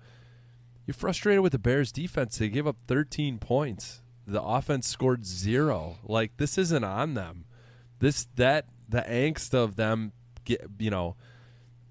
You're 0.85 0.93
frustrated 0.93 1.41
with 1.41 1.51
the 1.51 1.59
Bears 1.59 1.91
defense. 1.91 2.37
They 2.37 2.47
give 2.47 2.65
up 2.65 2.77
13 2.87 3.39
points. 3.39 4.01
The 4.25 4.41
offense 4.41 4.87
scored 4.87 5.25
zero. 5.25 5.97
Like 6.03 6.37
this 6.37 6.57
isn't 6.57 6.83
on 6.83 7.13
them. 7.13 7.45
This 7.99 8.27
that 8.35 8.67
the 8.87 9.01
angst 9.01 9.53
of 9.53 9.75
them 9.75 10.13
get 10.45 10.65
you 10.79 10.89
know 10.89 11.15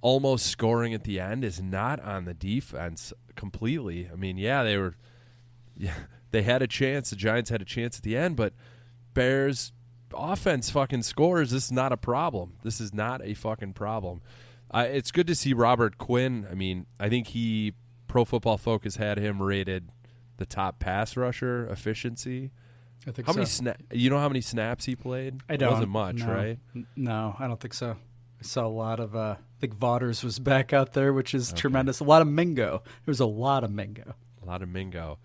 almost 0.00 0.46
scoring 0.46 0.94
at 0.94 1.04
the 1.04 1.18
end 1.18 1.44
is 1.44 1.60
not 1.60 2.00
on 2.00 2.24
the 2.24 2.34
defense 2.34 3.12
completely. 3.34 4.08
I 4.10 4.16
mean, 4.16 4.38
yeah, 4.38 4.62
they 4.62 4.76
were 4.76 4.96
yeah, 5.76 5.94
they 6.30 6.42
had 6.42 6.62
a 6.62 6.66
chance. 6.66 7.10
The 7.10 7.16
Giants 7.16 7.50
had 7.50 7.62
a 7.62 7.66
chance 7.66 7.98
at 7.98 8.02
the 8.02 8.16
end, 8.16 8.36
but 8.36 8.52
Bears 9.14 9.72
offense 10.14 10.70
fucking 10.70 11.02
scores. 11.02 11.50
This 11.50 11.64
is 11.64 11.72
not 11.72 11.92
a 11.92 11.96
problem. 11.96 12.54
This 12.62 12.80
is 12.80 12.92
not 12.94 13.22
a 13.22 13.34
fucking 13.34 13.74
problem. 13.74 14.22
Uh, 14.70 14.86
it's 14.88 15.10
good 15.10 15.26
to 15.26 15.34
see 15.34 15.52
Robert 15.52 15.98
Quinn. 15.98 16.46
I 16.50 16.54
mean, 16.54 16.86
I 16.98 17.08
think 17.08 17.28
he 17.28 17.74
Pro 18.08 18.24
Football 18.24 18.58
Focus 18.58 18.96
had 18.96 19.18
him 19.18 19.42
rated 19.42 19.90
the 20.38 20.46
top 20.46 20.78
pass 20.78 21.16
rusher 21.16 21.66
efficiency. 21.68 22.50
I 23.06 23.12
think 23.12 23.26
how 23.26 23.34
many 23.34 23.46
sna- 23.46 23.76
You 23.92 24.10
know 24.10 24.18
how 24.18 24.28
many 24.28 24.40
snaps 24.40 24.84
he 24.84 24.96
played? 24.96 25.40
I 25.48 25.56
don't. 25.56 25.72
Wasn't 25.72 25.90
much, 25.90 26.16
no. 26.16 26.32
right? 26.32 26.58
No, 26.96 27.36
I 27.38 27.46
don't 27.46 27.60
think 27.60 27.74
so. 27.74 27.96
I 28.40 28.42
saw 28.42 28.66
a 28.66 28.68
lot 28.68 29.00
of. 29.00 29.14
Uh, 29.14 29.36
I 29.38 29.60
think 29.60 29.74
Vaughters 29.74 30.24
was 30.24 30.38
back 30.38 30.72
out 30.72 30.92
there, 30.92 31.12
which 31.12 31.34
is 31.34 31.52
tremendous. 31.52 32.00
A 32.00 32.04
lot 32.04 32.22
of 32.22 32.28
Mingo. 32.28 32.82
There 32.84 33.12
was 33.12 33.20
a 33.20 33.26
lot 33.26 33.64
of 33.64 33.70
Mingo. 33.70 34.14
A 34.42 34.46
lot 34.46 34.62
of 34.62 34.68
Mingo. 34.68 35.18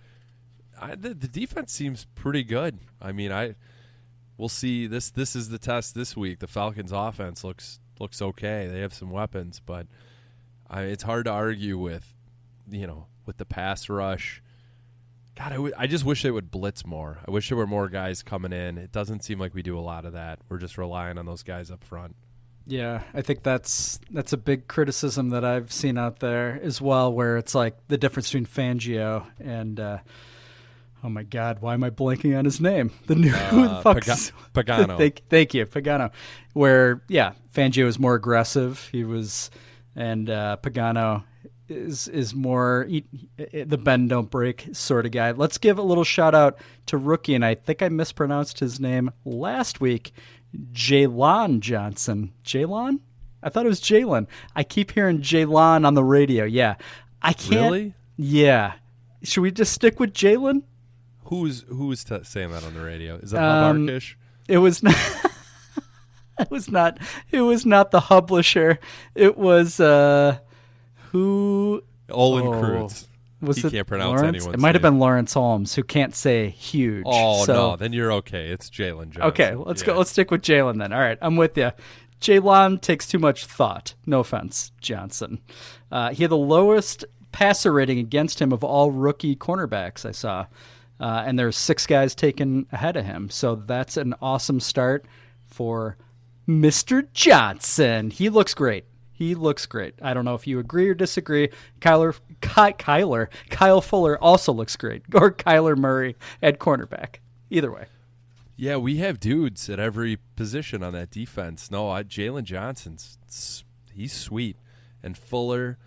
I, 0.80 0.96
the, 0.96 1.14
the 1.14 1.28
defense 1.28 1.72
seems 1.72 2.06
pretty 2.16 2.44
good. 2.44 2.80
I 3.02 3.12
mean, 3.12 3.32
I 3.32 3.56
we'll 4.42 4.50
see. 4.50 4.88
This 4.88 5.12
this 5.12 5.36
is 5.36 5.50
the 5.50 5.60
test 5.60 5.94
this 5.94 6.18
week. 6.18 6.40
The 6.40 6.48
Falcons' 6.48 6.92
offense 6.92 7.44
looks 7.44 7.80
looks 8.00 8.22
okay. 8.22 8.68
They 8.68 8.80
have 8.80 8.94
some 8.94 9.12
weapons, 9.12 9.62
but 9.64 9.86
I, 10.68 10.82
it's 10.82 11.04
hard 11.04 11.26
to 11.26 11.32
argue 11.32 11.78
with, 11.78 12.16
you 12.70 12.88
know, 12.88 13.06
with 13.28 13.38
the 13.38 13.46
pass 13.46 13.88
rush. 13.88 14.42
God, 15.36 15.72
I 15.78 15.88
just 15.88 16.04
wish 16.04 16.24
they 16.24 16.32
would 16.32 16.52
blitz 16.52 16.86
more. 16.86 17.20
I 17.26 17.32
wish 17.32 17.48
there 17.50 17.58
were 17.58 17.68
more 17.68 17.88
guys 17.88 18.22
coming 18.22 18.52
in. 18.52 18.78
It 18.78 18.92
doesn't 18.92 19.24
seem 19.24 19.40
like 19.40 19.54
we 19.54 19.62
do 19.62 19.78
a 19.78 19.80
lot 19.80 20.06
of 20.06 20.14
that. 20.14 20.40
We're 20.50 20.58
just 20.58 20.78
relying 20.78 21.18
on 21.18 21.26
those 21.26 21.44
guys 21.44 21.72
up 21.72 21.84
front. 21.84 22.16
Yeah, 22.66 23.04
I 23.14 23.22
think 23.22 23.44
that's 23.44 24.00
that's 24.10 24.34
a 24.34 24.38
big 24.38 24.68
criticism 24.68 25.30
that 25.30 25.46
I've 25.46 25.72
seen 25.72 25.98
out 25.98 26.20
there 26.20 26.60
as 26.64 26.82
well, 26.82 27.14
where 27.14 27.38
it's 27.38 27.54
like 27.54 27.76
the 27.88 27.98
difference 27.98 28.32
between 28.32 28.48
Fangio 28.48 29.28
and 29.40 29.80
uh, 29.80 30.00
oh 31.04 31.10
my 31.10 31.24
God, 31.24 31.62
why 31.62 31.74
am 31.74 31.84
I 31.84 31.90
blanking 31.90 32.38
on 32.38 32.46
his 32.46 32.60
name? 32.62 32.92
The 33.08 33.16
new 33.16 33.30
who 33.52 33.64
the 33.64 33.70
Uh, 33.72 33.82
fuck 33.82 33.98
Paga- 34.02 34.12
is- 34.14 34.32
Pagano. 34.54 34.98
thank, 34.98 35.22
thank 35.30 35.54
you, 35.54 35.66
Pagano. 35.66 36.12
Where 36.54 37.02
yeah, 37.08 37.34
Fangio 37.54 37.86
is 37.86 37.98
more 38.00 38.16
aggressive. 38.16 38.88
He 38.92 39.04
was, 39.04 39.50
and 39.96 40.30
uh, 40.30 40.58
Pagano 40.62 41.24
is 41.70 42.08
is 42.10 42.36
more 42.36 42.86
he, 42.90 43.06
the 43.38 43.78
bend 43.78 44.10
don't 44.10 44.30
break 44.30 44.68
sort 44.74 45.06
of 45.06 45.12
guy. 45.14 45.32
Let's 45.32 45.58
give 45.58 45.78
a 45.78 45.82
little 45.84 46.04
shout 46.04 46.36
out 46.36 46.58
to 46.88 46.98
rookie, 46.98 47.34
and 47.36 47.46
I 47.46 47.56
think 47.56 47.82
I 47.82 47.90
mispronounced 47.90 48.60
his 48.60 48.80
name 48.80 49.12
last 49.26 49.80
week. 49.80 50.12
Jalon 50.74 51.60
Johnson. 51.62 52.34
Jalon? 52.44 53.00
I 53.44 53.50
thought 53.50 53.66
it 53.66 53.70
was 53.70 53.80
Jalen. 53.82 54.28
I 54.56 54.64
keep 54.64 54.92
hearing 54.92 55.22
Jalon 55.22 55.86
on 55.86 55.94
the 55.94 56.04
radio. 56.04 56.44
Yeah. 56.44 56.76
I 57.22 57.34
can't. 57.34 57.72
Really? 57.72 57.94
Yeah. 58.18 58.74
Should 59.24 59.42
we 59.42 59.52
just 59.52 59.72
stick 59.74 60.00
with 60.00 60.14
Jalen? 60.14 60.64
Who's 61.32 61.64
who's 61.70 62.04
t- 62.04 62.20
saying 62.24 62.52
that 62.52 62.66
on 62.66 62.74
the 62.74 62.82
radio? 62.82 63.16
Is 63.16 63.32
that 63.32 63.42
Um? 63.42 63.88
It 64.50 64.58
was 64.58 64.84
not. 64.84 64.98
it 66.42 66.52
was 66.52 66.70
not. 66.70 66.98
It 67.32 67.40
was 67.40 67.66
not 67.66 67.92
the 67.92 68.02
publisher. 68.02 68.80
It 69.16 69.38
was 69.38 69.80
uh, 69.80 70.40
who? 71.14 71.86
Olin 72.10 72.48
oh, 72.48 72.52
Kreutz. 72.52 73.08
Was 73.40 73.60
He 73.60 73.68
it 73.70 73.72
can't 73.72 73.88
pronounce 73.88 74.22
Lawrence? 74.22 74.46
It 74.46 74.60
might 74.60 74.76
have 74.76 74.82
been 74.82 75.00
Lawrence 75.00 75.34
Holmes, 75.34 75.74
who 75.74 75.84
can't 75.84 76.14
say 76.14 76.50
huge. 76.50 77.06
Oh 77.08 77.46
so- 77.46 77.54
no, 77.54 77.76
then 77.78 77.94
you're 77.94 78.12
okay. 78.12 78.50
It's 78.50 78.70
Jalen 78.70 79.12
Johnson. 79.12 79.22
Okay, 79.22 79.56
let's 79.56 79.84
go. 79.84 79.98
Let's 79.98 80.12
stick 80.12 80.32
with 80.32 80.42
Jalen 80.42 80.80
then. 80.80 80.92
All 80.92 81.00
right, 81.00 81.18
I'm 81.22 81.38
with 81.38 81.58
you. 81.58 81.72
Jalen 82.20 82.82
takes 82.82 83.08
too 83.08 83.20
much 83.20 83.46
thought. 83.46 83.94
No 84.06 84.20
offense, 84.20 84.74
Johnson. 84.82 85.40
Uh, 85.90 86.10
he 86.10 86.24
had 86.24 86.32
the 86.32 86.36
lowest 86.36 87.06
passer 87.32 87.72
rating 87.72 88.00
against 88.00 88.42
him 88.42 88.52
of 88.52 88.66
all 88.66 88.92
rookie 88.92 89.38
cornerbacks 89.38 90.06
I 90.06 90.12
saw, 90.12 90.48
uh, 91.02 91.24
and 91.26 91.38
there's 91.38 91.58
six 91.58 91.88
guys 91.88 92.14
taken 92.14 92.68
ahead 92.72 92.96
of 92.96 93.04
him. 93.06 93.30
So 93.30 93.56
that's 93.56 93.98
an 93.98 94.14
awesome 94.22 94.60
start 94.60 95.06
for 95.48 95.98
Mr. 96.48 97.12
Johnson. 97.12 98.12
He 98.12 98.30
looks 98.30 98.54
great. 98.54 98.86
He 99.12 99.34
looks 99.34 99.66
great. 99.66 99.96
I 100.02 100.14
don't 100.14 100.26
know 100.26 100.36
if 100.36 100.46
you 100.46 100.60
agree 100.60 100.88
or 100.88 100.94
disagree. 100.94 101.50
Kyler, 101.80 102.18
Ky, 102.42 102.74
Kyler, 102.74 103.28
Kyle 103.50 103.82
Fuller 103.82 104.18
also 104.22 104.54
looks 104.54 104.76
great, 104.76 105.02
or 105.14 105.32
Kyler 105.32 105.76
Murray 105.76 106.16
at 106.42 106.60
cornerback. 106.60 107.16
Either 107.50 107.72
way. 107.72 107.86
Yeah, 108.56 108.78
we 108.78 108.98
have 108.98 109.20
dudes 109.20 109.70
at 109.70 109.80
every 109.80 110.20
position 110.36 110.84
on 110.84 110.94
that 110.94 111.10
defense. 111.10 111.72
No, 111.72 111.86
Jalen 111.86 112.44
Johnson's 112.44 113.18
he's 113.92 114.14
sweet, 114.14 114.58
and 115.02 115.18
Fuller, 115.18 115.80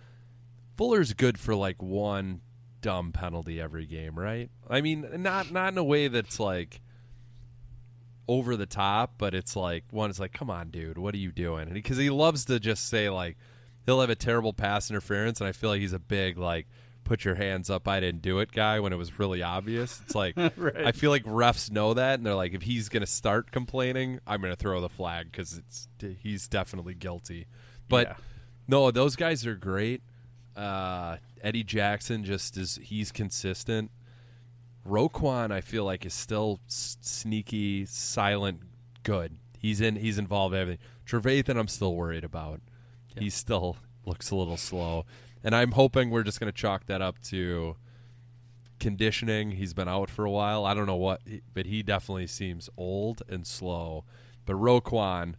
Fuller's 0.75 1.13
good 1.13 1.39
for 1.39 1.55
like 1.55 1.81
one 1.81 2.41
dumb 2.85 3.11
penalty 3.11 3.59
every 3.59 3.87
game, 3.87 4.13
right? 4.17 4.51
I 4.69 4.81
mean, 4.81 5.07
not 5.17 5.51
not 5.51 5.73
in 5.73 5.77
a 5.79 5.83
way 5.83 6.07
that's 6.07 6.39
like 6.39 6.81
over 8.27 8.55
the 8.55 8.67
top, 8.67 9.15
but 9.17 9.33
it's 9.33 9.55
like 9.55 9.83
one 9.89 10.11
is 10.11 10.19
like, 10.19 10.33
come 10.33 10.51
on, 10.51 10.69
dude, 10.69 10.97
what 10.99 11.15
are 11.15 11.17
you 11.17 11.31
doing? 11.31 11.73
Because 11.73 11.97
he 11.97 12.11
loves 12.11 12.45
to 12.45 12.59
just 12.59 12.87
say 12.87 13.09
like 13.09 13.37
he'll 13.87 14.01
have 14.01 14.11
a 14.11 14.15
terrible 14.15 14.53
pass 14.53 14.89
interference, 14.91 15.41
and 15.41 15.47
I 15.47 15.51
feel 15.51 15.71
like 15.71 15.81
he's 15.81 15.93
a 15.93 15.99
big 15.99 16.37
like 16.37 16.67
put 17.03 17.25
your 17.25 17.35
hands 17.35 17.69
up, 17.71 17.87
I 17.87 17.99
didn't 17.99 18.21
do 18.21 18.39
it 18.39 18.51
guy 18.51 18.79
when 18.79 18.93
it 18.93 18.97
was 18.97 19.17
really 19.19 19.41
obvious. 19.41 19.99
It's 20.05 20.13
like 20.15 20.35
Right. 20.57 20.85
I 20.85 20.91
feel 20.91 21.09
like 21.09 21.23
refs 21.23 21.71
know 21.71 21.95
that, 21.95 22.19
and 22.19 22.25
they're 22.25 22.35
like, 22.35 22.53
if 22.53 22.61
he's 22.61 22.87
gonna 22.89 23.05
start 23.07 23.51
complaining, 23.51 24.19
I'm 24.27 24.41
gonna 24.41 24.55
throw 24.55 24.79
the 24.79 24.89
flag 24.89 25.31
because 25.31 25.57
it's 25.57 25.87
he's 26.21 26.47
definitely 26.47 26.93
guilty. 26.93 27.47
But 27.89 28.07
Yeah. 28.09 28.13
no, 28.67 28.91
those 28.91 29.15
guys 29.15 29.43
are 29.47 29.55
great. 29.55 30.03
Uh, 30.55 31.17
Eddie 31.41 31.63
Jackson 31.63 32.23
just 32.23 32.57
is 32.57 32.79
he's 32.81 33.11
consistent. 33.11 33.91
Roquan, 34.87 35.51
I 35.51 35.61
feel 35.61 35.83
like, 35.83 36.05
is 36.05 36.13
still 36.13 36.59
s- 36.67 36.97
sneaky, 37.01 37.85
silent, 37.85 38.61
good. 39.03 39.37
He's 39.57 39.81
in. 39.81 39.95
He's 39.95 40.17
involved 40.17 40.53
in 40.55 40.61
everything. 40.61 40.85
Trevathan, 41.07 41.57
I'm 41.57 41.67
still 41.67 41.95
worried 41.95 42.23
about. 42.23 42.61
He 43.17 43.29
still 43.29 43.77
looks 44.05 44.31
a 44.31 44.35
little 44.35 44.57
slow, 44.57 45.05
and 45.43 45.55
I'm 45.55 45.71
hoping 45.71 46.09
we're 46.09 46.23
just 46.23 46.39
going 46.39 46.51
to 46.51 46.57
chalk 46.57 46.85
that 46.85 47.01
up 47.01 47.19
to 47.25 47.75
conditioning. 48.79 49.51
He's 49.51 49.73
been 49.73 49.87
out 49.89 50.09
for 50.09 50.25
a 50.25 50.31
while. 50.31 50.65
I 50.65 50.73
don't 50.73 50.85
know 50.85 50.95
what, 50.95 51.21
but 51.53 51.65
he 51.65 51.81
definitely 51.83 52.27
seems 52.27 52.69
old 52.77 53.23
and 53.27 53.45
slow. 53.47 54.05
But 54.45 54.55
Roquan, 54.57 55.33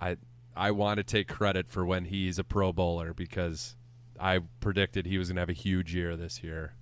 I 0.00 0.16
I 0.56 0.70
want 0.70 0.96
to 0.96 1.04
take 1.04 1.28
credit 1.28 1.68
for 1.68 1.84
when 1.84 2.06
he's 2.06 2.38
a 2.38 2.44
Pro 2.44 2.72
Bowler 2.72 3.12
because 3.12 3.75
I 4.20 4.40
predicted 4.60 5.06
he 5.06 5.18
was 5.18 5.28
going 5.28 5.36
to 5.36 5.40
have 5.42 5.48
a 5.50 5.54
huge 5.54 5.94
year 5.94 6.16
this 6.16 6.42
year. 6.42 6.74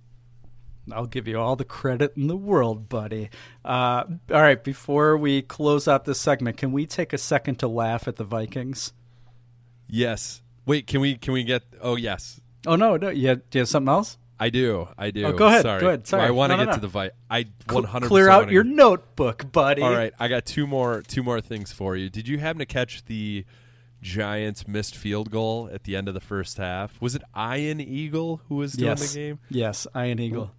I'll 0.91 1.07
give 1.07 1.27
you 1.27 1.39
all 1.39 1.55
the 1.55 1.65
credit 1.65 2.13
in 2.15 2.27
the 2.27 2.37
world, 2.37 2.89
buddy. 2.89 3.29
Uh, 3.63 4.03
all 4.31 4.41
right, 4.41 4.63
before 4.63 5.17
we 5.17 5.41
close 5.41 5.87
out 5.87 6.05
this 6.05 6.19
segment, 6.19 6.57
can 6.57 6.71
we 6.71 6.85
take 6.85 7.11
a 7.11 7.17
second 7.17 7.55
to 7.59 7.67
laugh 7.67 8.07
at 8.07 8.17
the 8.17 8.23
Vikings? 8.23 8.93
Yes. 9.89 10.41
Wait, 10.65 10.87
can 10.87 11.01
we 11.01 11.15
can 11.15 11.33
we 11.33 11.43
get? 11.43 11.63
Oh 11.81 11.95
yes, 11.95 12.39
Oh 12.67 12.75
no, 12.75 12.97
no, 12.97 13.07
have, 13.07 13.15
do 13.15 13.19
you 13.21 13.59
have 13.61 13.67
something 13.69 13.89
else? 13.89 14.17
I 14.39 14.49
do. 14.49 14.87
I 14.97 15.11
do. 15.11 15.25
Oh, 15.25 15.31
go 15.33 15.45
ahead, 15.47 15.61
Sorry. 15.61 15.79
go 15.79 15.87
ahead, 15.87 16.07
sorry. 16.07 16.23
I 16.23 16.31
want 16.31 16.51
to 16.51 16.57
No, 16.57 16.63
no, 16.63 16.65
get 16.65 16.71
no. 16.71 16.75
to 16.75 16.81
the 16.81 16.87
Vi 16.87 17.11
I 17.29 17.45
Cl- 17.69 17.81
100 17.83 18.07
Clear 18.07 18.29
out 18.29 18.51
your 18.51 18.63
notebook, 18.65 19.51
buddy. 19.51 19.81
All 19.81 19.91
right, 19.93 20.13
I 20.19 20.27
got 20.27 20.45
two 20.45 20.67
more 20.67 21.01
two 21.07 21.23
more 21.23 21.39
things 21.41 21.71
for 21.71 21.95
you. 21.95 22.09
Did 22.09 22.27
you 22.27 22.39
happen 22.39 22.59
to 22.59 22.65
catch 22.65 23.05
the 23.05 23.45
Giants 24.05 24.67
missed 24.67 24.95
field 24.95 25.31
goal 25.31 25.67
at 25.73 25.83
the 25.83 25.95
end 25.95 26.07
of 26.07 26.13
the 26.13 26.19
first 26.19 26.57
half? 26.57 27.01
Was 27.01 27.15
it 27.15 27.23
Ian 27.35 27.81
Eagle 27.81 28.41
who 28.47 28.55
was 28.55 28.73
doing 28.73 28.89
Yes, 28.89 29.13
the 29.13 29.19
game? 29.19 29.39
yes, 29.49 29.87
Ian 29.95 30.19
Eagle. 30.19 30.51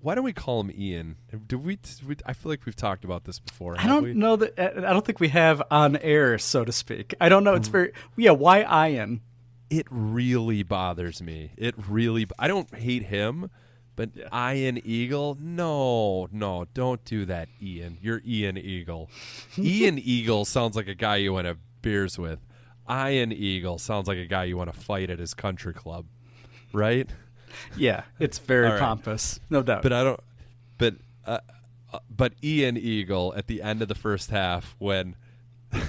Why 0.00 0.14
don't 0.14 0.24
we 0.24 0.34
call 0.34 0.60
him 0.60 0.70
Ian? 0.76 1.16
Do 1.46 1.56
we, 1.56 1.78
we? 2.06 2.16
I 2.26 2.34
feel 2.34 2.50
like 2.50 2.66
we've 2.66 2.76
talked 2.76 3.02
about 3.02 3.24
this 3.24 3.38
before. 3.38 3.76
I 3.78 3.86
don't 3.86 4.02
we? 4.04 4.12
know 4.12 4.36
that. 4.36 4.58
Uh, 4.58 4.86
I 4.86 4.92
don't 4.92 5.04
think 5.06 5.20
we 5.20 5.28
have 5.28 5.62
on 5.70 5.96
air, 5.96 6.36
so 6.36 6.66
to 6.66 6.70
speak. 6.70 7.14
I 7.18 7.30
don't 7.30 7.44
know. 7.44 7.54
It's 7.54 7.68
hmm. 7.68 7.72
very 7.72 7.92
yeah. 8.16 8.32
Why 8.32 8.88
Ian? 8.88 9.22
It 9.70 9.86
really 9.90 10.62
bothers 10.62 11.22
me. 11.22 11.52
It 11.56 11.74
really. 11.88 12.26
I 12.38 12.46
don't 12.46 12.72
hate 12.74 13.04
him, 13.04 13.50
but 13.96 14.10
Ian 14.32 14.78
Eagle. 14.86 15.38
No, 15.40 16.28
no, 16.30 16.66
don't 16.74 17.02
do 17.06 17.24
that, 17.24 17.48
Ian. 17.60 17.96
You're 18.02 18.20
Ian 18.24 18.58
Eagle. 18.58 19.10
Ian 19.58 19.98
Eagle 19.98 20.44
sounds 20.44 20.76
like 20.76 20.88
a 20.88 20.94
guy 20.94 21.16
you 21.16 21.32
want 21.32 21.46
to 21.46 21.56
beers 21.80 22.18
with. 22.18 22.38
Ian 22.90 23.32
Eagle 23.32 23.78
sounds 23.78 24.08
like 24.08 24.18
a 24.18 24.26
guy 24.26 24.44
you 24.44 24.56
want 24.56 24.72
to 24.72 24.78
fight 24.78 25.10
at 25.10 25.18
his 25.18 25.34
country 25.34 25.74
club, 25.74 26.06
right? 26.72 27.08
Yeah, 27.76 28.02
it's 28.18 28.38
very 28.38 28.68
right. 28.68 28.78
pompous, 28.78 29.40
no 29.50 29.62
doubt. 29.62 29.82
But 29.82 29.92
I 29.92 30.04
don't. 30.04 30.20
But 30.78 30.94
uh, 31.26 31.38
uh, 31.92 31.98
but 32.10 32.34
Ian 32.42 32.76
Eagle 32.76 33.32
at 33.36 33.46
the 33.46 33.62
end 33.62 33.82
of 33.82 33.88
the 33.88 33.94
first 33.94 34.30
half 34.30 34.76
when 34.78 35.16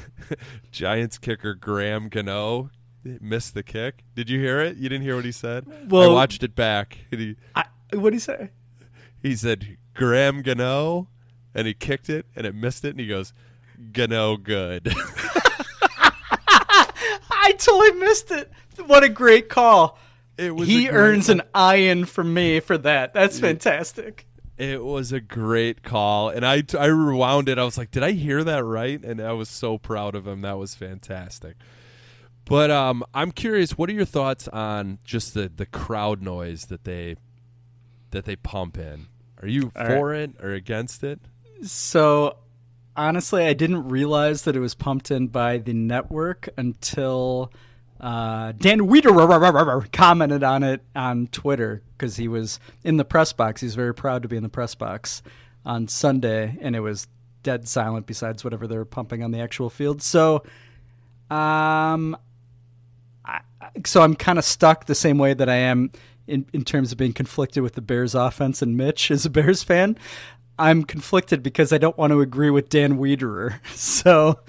Giants 0.71 1.17
kicker 1.17 1.53
Graham 1.53 2.09
Gano 2.09 2.69
missed 3.03 3.53
the 3.53 3.63
kick. 3.63 4.03
Did 4.15 4.29
you 4.29 4.39
hear 4.39 4.59
it? 4.59 4.77
You 4.77 4.89
didn't 4.89 5.03
hear 5.03 5.15
what 5.15 5.25
he 5.25 5.31
said. 5.31 5.65
Well, 5.89 6.09
I 6.09 6.13
watched 6.13 6.43
it 6.43 6.55
back. 6.55 6.99
And 7.11 7.21
he 7.21 7.35
I, 7.55 7.65
what 7.93 8.11
did 8.11 8.13
he 8.13 8.19
say? 8.19 8.49
he 9.21 9.35
said 9.35 9.77
Graham 9.93 10.41
Gano, 10.41 11.07
and 11.53 11.67
he 11.67 11.73
kicked 11.73 12.09
it 12.09 12.25
and 12.35 12.45
it 12.45 12.55
missed 12.55 12.85
it, 12.85 12.91
and 12.91 12.99
he 12.99 13.07
goes 13.07 13.33
Gano 13.91 14.37
good. 14.37 14.93
I 17.67 17.71
totally 17.71 17.99
missed 17.99 18.31
it. 18.31 18.51
What 18.85 19.03
a 19.03 19.09
great 19.09 19.49
call. 19.49 19.97
It 20.37 20.55
was 20.55 20.67
he 20.67 20.89
earns 20.89 21.29
an 21.29 21.39
call. 21.39 21.47
iron 21.53 22.05
from 22.05 22.33
me 22.33 22.59
for 22.59 22.77
that. 22.77 23.13
That's 23.13 23.39
fantastic. 23.39 24.27
It 24.57 24.83
was 24.83 25.11
a 25.11 25.19
great 25.19 25.83
call, 25.83 26.29
and 26.29 26.45
I 26.45 26.63
I 26.77 26.85
rewound 26.85 27.49
it. 27.49 27.59
I 27.59 27.63
was 27.63 27.77
like, 27.77 27.91
"Did 27.91 28.03
I 28.03 28.11
hear 28.11 28.43
that 28.43 28.63
right?" 28.63 29.03
And 29.03 29.21
I 29.21 29.33
was 29.33 29.49
so 29.49 29.77
proud 29.77 30.15
of 30.15 30.25
him. 30.25 30.41
That 30.41 30.57
was 30.57 30.73
fantastic. 30.73 31.57
But 32.45 32.71
um, 32.71 33.03
I'm 33.13 33.31
curious. 33.31 33.77
What 33.77 33.89
are 33.89 33.93
your 33.93 34.05
thoughts 34.05 34.47
on 34.47 34.99
just 35.03 35.33
the 35.33 35.51
the 35.53 35.65
crowd 35.65 36.21
noise 36.21 36.65
that 36.65 36.85
they 36.85 37.17
that 38.11 38.25
they 38.25 38.35
pump 38.35 38.77
in. 38.77 39.07
Are 39.41 39.47
you 39.47 39.71
All 39.75 39.85
for 39.85 40.13
it 40.13 40.31
or 40.41 40.53
against 40.53 41.03
it? 41.03 41.19
So 41.63 42.37
honestly, 42.97 43.45
I 43.45 43.53
didn't 43.53 43.87
realize 43.87 44.41
that 44.41 44.55
it 44.55 44.59
was 44.59 44.75
pumped 44.75 45.11
in 45.11 45.27
by 45.27 45.59
the 45.59 45.73
network 45.73 46.49
until 46.57 47.53
uh, 47.99 48.51
Dan 48.53 48.81
Weider 48.81 49.91
commented 49.91 50.43
on 50.43 50.63
it 50.63 50.81
on 50.95 51.27
Twitter 51.27 51.83
because 51.97 52.17
he 52.17 52.27
was 52.27 52.59
in 52.83 52.97
the 52.97 53.05
press 53.05 53.31
box. 53.33 53.61
He's 53.61 53.75
very 53.75 53.93
proud 53.93 54.23
to 54.23 54.27
be 54.27 54.37
in 54.37 54.43
the 54.43 54.49
press 54.49 54.75
box 54.75 55.21
on 55.65 55.87
Sunday, 55.87 56.57
and 56.61 56.75
it 56.75 56.81
was 56.81 57.07
dead 57.43 57.67
silent 57.67 58.05
besides 58.05 58.43
whatever 58.43 58.67
they 58.67 58.77
were 58.77 58.85
pumping 58.85 59.23
on 59.23 59.31
the 59.31 59.39
actual 59.39 59.69
field. 59.69 60.01
So, 60.01 60.43
um, 61.29 62.17
I, 63.23 63.41
so 63.85 64.01
I'm 64.01 64.15
kind 64.15 64.39
of 64.39 64.45
stuck 64.45 64.85
the 64.85 64.95
same 64.95 65.17
way 65.17 65.33
that 65.33 65.49
I 65.49 65.55
am 65.55 65.91
in, 66.27 66.45
in 66.53 66.63
terms 66.63 66.91
of 66.91 66.97
being 66.97 67.13
conflicted 67.13 67.63
with 67.63 67.73
the 67.73 67.81
Bears 67.81 68.13
offense 68.15 68.61
and 68.61 68.75
Mitch 68.77 69.09
as 69.11 69.25
a 69.25 69.29
Bears 69.29 69.63
fan. 69.63 69.97
I'm 70.59 70.83
conflicted 70.83 71.43
because 71.43 71.71
I 71.71 71.77
don't 71.77 71.97
want 71.97 72.11
to 72.11 72.21
agree 72.21 72.49
with 72.49 72.69
Dan 72.69 72.97
Wiederer. 72.97 73.59
So 73.75 74.39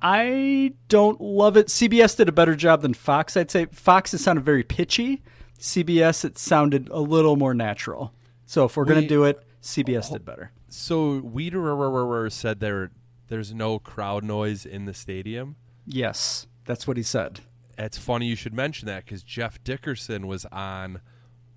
I 0.00 0.74
don't 0.88 1.20
love 1.20 1.56
it. 1.56 1.68
CBS 1.68 2.16
did 2.16 2.28
a 2.28 2.32
better 2.32 2.54
job 2.54 2.82
than 2.82 2.94
Fox. 2.94 3.36
I'd 3.36 3.50
say 3.50 3.66
Fox 3.66 4.12
it 4.14 4.18
sounded 4.18 4.44
very 4.44 4.62
pitchy. 4.62 5.22
CBS 5.58 6.24
it 6.24 6.38
sounded 6.38 6.88
a 6.90 7.00
little 7.00 7.36
more 7.36 7.54
natural. 7.54 8.12
So 8.44 8.64
if 8.64 8.76
we're 8.76 8.84
going 8.84 9.02
to 9.02 9.08
do 9.08 9.24
it, 9.24 9.42
CBS 9.62 10.12
did 10.12 10.24
better. 10.24 10.52
So 10.68 11.20
Weider 11.20 12.30
said 12.30 12.60
there 12.60 12.90
there's 13.28 13.52
no 13.52 13.78
crowd 13.78 14.22
noise 14.22 14.64
in 14.64 14.84
the 14.84 14.94
stadium. 14.94 15.56
Yes, 15.86 16.46
that's 16.64 16.86
what 16.86 16.96
he 16.96 17.02
said. 17.02 17.40
It's 17.78 17.98
funny 17.98 18.26
you 18.26 18.36
should 18.36 18.54
mention 18.54 18.86
that 18.86 19.04
because 19.04 19.22
Jeff 19.22 19.62
Dickerson 19.64 20.26
was 20.26 20.44
on 20.46 21.00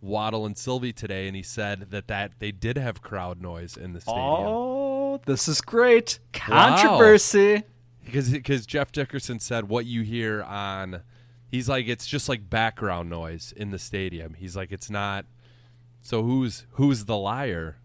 Waddle 0.02 0.46
and 0.46 0.58
Silvy 0.58 0.94
today, 0.94 1.28
and 1.28 1.36
he 1.36 1.44
said 1.44 1.88
that 1.92 2.08
that 2.08 2.34
they 2.40 2.52
did 2.52 2.78
have 2.78 3.02
crowd 3.02 3.42
noise 3.42 3.76
in 3.78 3.94
the 3.94 4.02
stadium. 4.02 4.24
Oh, 4.26 5.22
this 5.26 5.48
is 5.48 5.60
great. 5.62 6.20
Controversy. 6.34 7.64
Because 8.06 8.32
because 8.32 8.66
Jeff 8.66 8.92
Dickerson 8.92 9.40
said 9.40 9.70
what 9.70 9.86
you 9.86 10.02
hear 10.02 10.42
on, 10.44 11.02
he's 11.48 11.70
like 11.70 11.88
it's 11.88 12.08
just 12.08 12.28
like 12.30 12.50
background 12.50 13.10
noise 13.10 13.54
in 13.56 13.72
the 13.72 13.80
stadium. 13.80 14.34
He's 14.36 14.56
like 14.56 14.72
it's 14.72 14.90
not. 14.90 15.26
So 16.02 16.24
who's 16.24 16.66
who's 16.72 17.06
the 17.06 17.18
liar? 17.18 17.78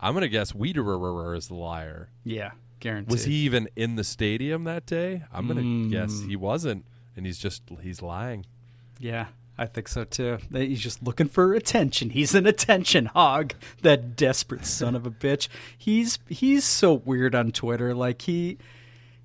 I'm 0.00 0.14
gonna 0.14 0.28
guess 0.28 0.52
Wiederer 0.52 1.36
is 1.36 1.48
the 1.48 1.54
liar. 1.54 2.08
Yeah, 2.24 2.52
guaranteed. 2.80 3.10
Was 3.10 3.24
he 3.24 3.34
even 3.34 3.68
in 3.76 3.96
the 3.96 4.04
stadium 4.04 4.64
that 4.64 4.86
day? 4.86 5.24
I'm 5.32 5.46
gonna 5.48 5.62
Mm. 5.62 5.90
guess 5.90 6.20
he 6.22 6.36
wasn't, 6.36 6.84
and 7.16 7.26
he's 7.26 7.38
just 7.38 7.62
he's 7.82 8.00
lying. 8.00 8.46
Yeah, 9.00 9.26
I 9.58 9.66
think 9.66 9.88
so 9.88 10.04
too. 10.04 10.38
He's 10.52 10.80
just 10.80 11.02
looking 11.02 11.28
for 11.28 11.52
attention. 11.52 12.10
He's 12.10 12.34
an 12.34 12.46
attention 12.46 13.06
hog. 13.06 13.54
That 13.82 14.14
desperate 14.14 14.64
son 14.64 14.94
of 14.94 15.04
a 15.04 15.10
bitch. 15.10 15.48
He's 15.76 16.20
he's 16.28 16.64
so 16.64 16.94
weird 16.94 17.34
on 17.34 17.50
Twitter. 17.50 17.92
Like 17.92 18.22
he 18.22 18.58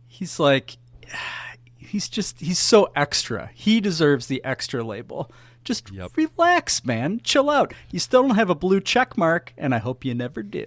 he's 0.08 0.40
like 0.40 0.78
he's 1.78 2.10
just 2.10 2.40
he's 2.40 2.58
so 2.58 2.92
extra. 2.96 3.52
He 3.54 3.80
deserves 3.80 4.26
the 4.26 4.44
extra 4.44 4.84
label. 4.84 5.32
Just 5.64 5.92
relax, 6.18 6.84
man. 6.84 7.22
Chill 7.24 7.50
out. 7.50 7.74
You 7.92 8.00
still 8.00 8.24
don't 8.24 8.36
have 8.36 8.50
a 8.50 8.56
blue 8.56 8.82
check 8.82 9.18
mark, 9.18 9.54
and 9.58 9.74
I 9.74 9.78
hope 9.78 10.04
you 10.04 10.14
never 10.14 10.44
do. 10.44 10.66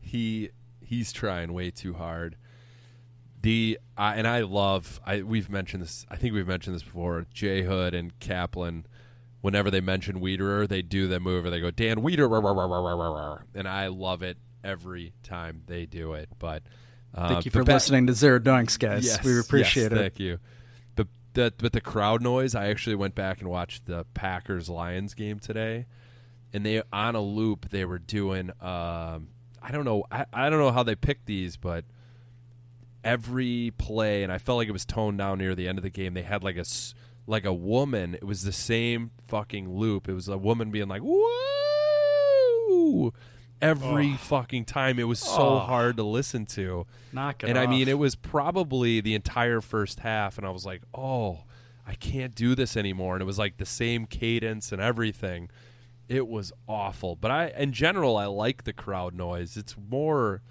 he 0.00 0.50
he's 0.80 1.12
trying 1.12 1.52
way 1.52 1.70
too 1.70 1.94
hard. 1.94 2.36
The 3.48 3.78
I 3.96 4.16
and 4.16 4.28
I 4.28 4.40
love 4.40 5.00
I 5.06 5.22
we've 5.22 5.48
mentioned 5.48 5.82
this 5.82 6.04
I 6.10 6.16
think 6.16 6.34
we've 6.34 6.46
mentioned 6.46 6.76
this 6.76 6.82
before. 6.82 7.24
Jay 7.32 7.62
Hood 7.62 7.94
and 7.94 8.12
Kaplan, 8.20 8.84
whenever 9.40 9.70
they 9.70 9.80
mention 9.80 10.20
Wiederer, 10.20 10.68
they 10.68 10.82
do 10.82 11.08
the 11.08 11.18
move 11.18 11.44
where 11.44 11.50
they 11.50 11.58
go 11.58 11.70
Dan 11.70 12.02
Wiederer, 12.02 13.40
and 13.54 13.66
I 13.66 13.86
love 13.86 14.22
it 14.22 14.36
every 14.62 15.14
time 15.22 15.62
they 15.64 15.86
do 15.86 16.12
it. 16.12 16.28
But 16.38 16.64
uh, 17.14 17.28
Thank 17.28 17.46
you 17.46 17.50
for 17.50 17.64
ba- 17.64 17.72
listening 17.72 18.06
to 18.08 18.12
Zero 18.12 18.38
Doinks, 18.38 18.78
guys. 18.78 19.06
Yes, 19.06 19.24
we 19.24 19.40
appreciate 19.40 19.84
yes, 19.84 19.92
it. 19.92 19.96
Thank 19.96 20.20
you. 20.20 20.40
The 20.96 21.08
the 21.32 21.54
but 21.56 21.72
the 21.72 21.80
crowd 21.80 22.20
noise. 22.20 22.54
I 22.54 22.66
actually 22.66 22.96
went 22.96 23.14
back 23.14 23.40
and 23.40 23.48
watched 23.48 23.86
the 23.86 24.04
Packers 24.12 24.68
Lions 24.68 25.14
game 25.14 25.38
today, 25.38 25.86
and 26.52 26.66
they 26.66 26.82
on 26.92 27.14
a 27.14 27.22
loop 27.22 27.70
they 27.70 27.86
were 27.86 27.98
doing. 27.98 28.50
Um, 28.60 29.28
I 29.62 29.70
don't 29.72 29.86
know. 29.86 30.04
I, 30.12 30.26
I 30.34 30.50
don't 30.50 30.58
know 30.58 30.70
how 30.70 30.82
they 30.82 30.96
picked 30.96 31.24
these, 31.24 31.56
but 31.56 31.86
every 33.08 33.72
play, 33.78 34.22
and 34.22 34.32
I 34.32 34.38
felt 34.38 34.58
like 34.58 34.68
it 34.68 34.72
was 34.72 34.84
toned 34.84 35.18
down 35.18 35.38
near 35.38 35.54
the 35.54 35.68
end 35.68 35.78
of 35.78 35.84
the 35.84 35.90
game. 35.90 36.14
They 36.14 36.22
had 36.22 36.42
like 36.44 36.56
a 36.56 36.64
like 37.26 37.44
a 37.44 37.52
woman. 37.52 38.14
It 38.14 38.24
was 38.24 38.42
the 38.44 38.52
same 38.52 39.10
fucking 39.26 39.70
loop. 39.70 40.08
It 40.08 40.14
was 40.14 40.28
a 40.28 40.38
woman 40.38 40.70
being 40.70 40.88
like 40.88 41.02
woo 41.02 43.12
every 43.60 44.14
fucking 44.16 44.64
time. 44.64 44.98
It 44.98 45.08
was 45.08 45.18
so 45.18 45.56
Oh. 45.56 45.58
hard 45.58 45.96
to 45.96 46.02
listen 46.04 46.46
to. 46.46 46.86
Knock 47.12 47.42
it 47.42 47.50
and 47.50 47.58
I 47.58 47.66
mean, 47.66 47.88
it 47.88 47.98
was 47.98 48.14
probably 48.14 49.00
the 49.00 49.14
entire 49.14 49.60
first 49.60 50.00
half, 50.00 50.38
and 50.38 50.46
I 50.46 50.50
was 50.50 50.64
like, 50.64 50.82
oh, 50.94 51.44
I 51.86 51.94
can't 51.94 52.34
do 52.34 52.54
this 52.54 52.76
anymore. 52.76 53.14
And 53.16 53.22
it 53.22 53.26
was 53.26 53.38
like 53.38 53.56
the 53.56 53.66
same 53.66 54.06
cadence 54.06 54.72
and 54.72 54.80
everything. 54.80 55.50
It 56.08 56.28
was 56.28 56.52
awful. 56.68 57.16
But 57.16 57.30
I, 57.30 57.48
in 57.48 57.72
general, 57.72 58.16
I 58.16 58.26
like 58.26 58.64
the 58.64 58.72
crowd 58.72 59.14
noise. 59.14 59.56
It's 59.56 59.74
more 59.76 60.42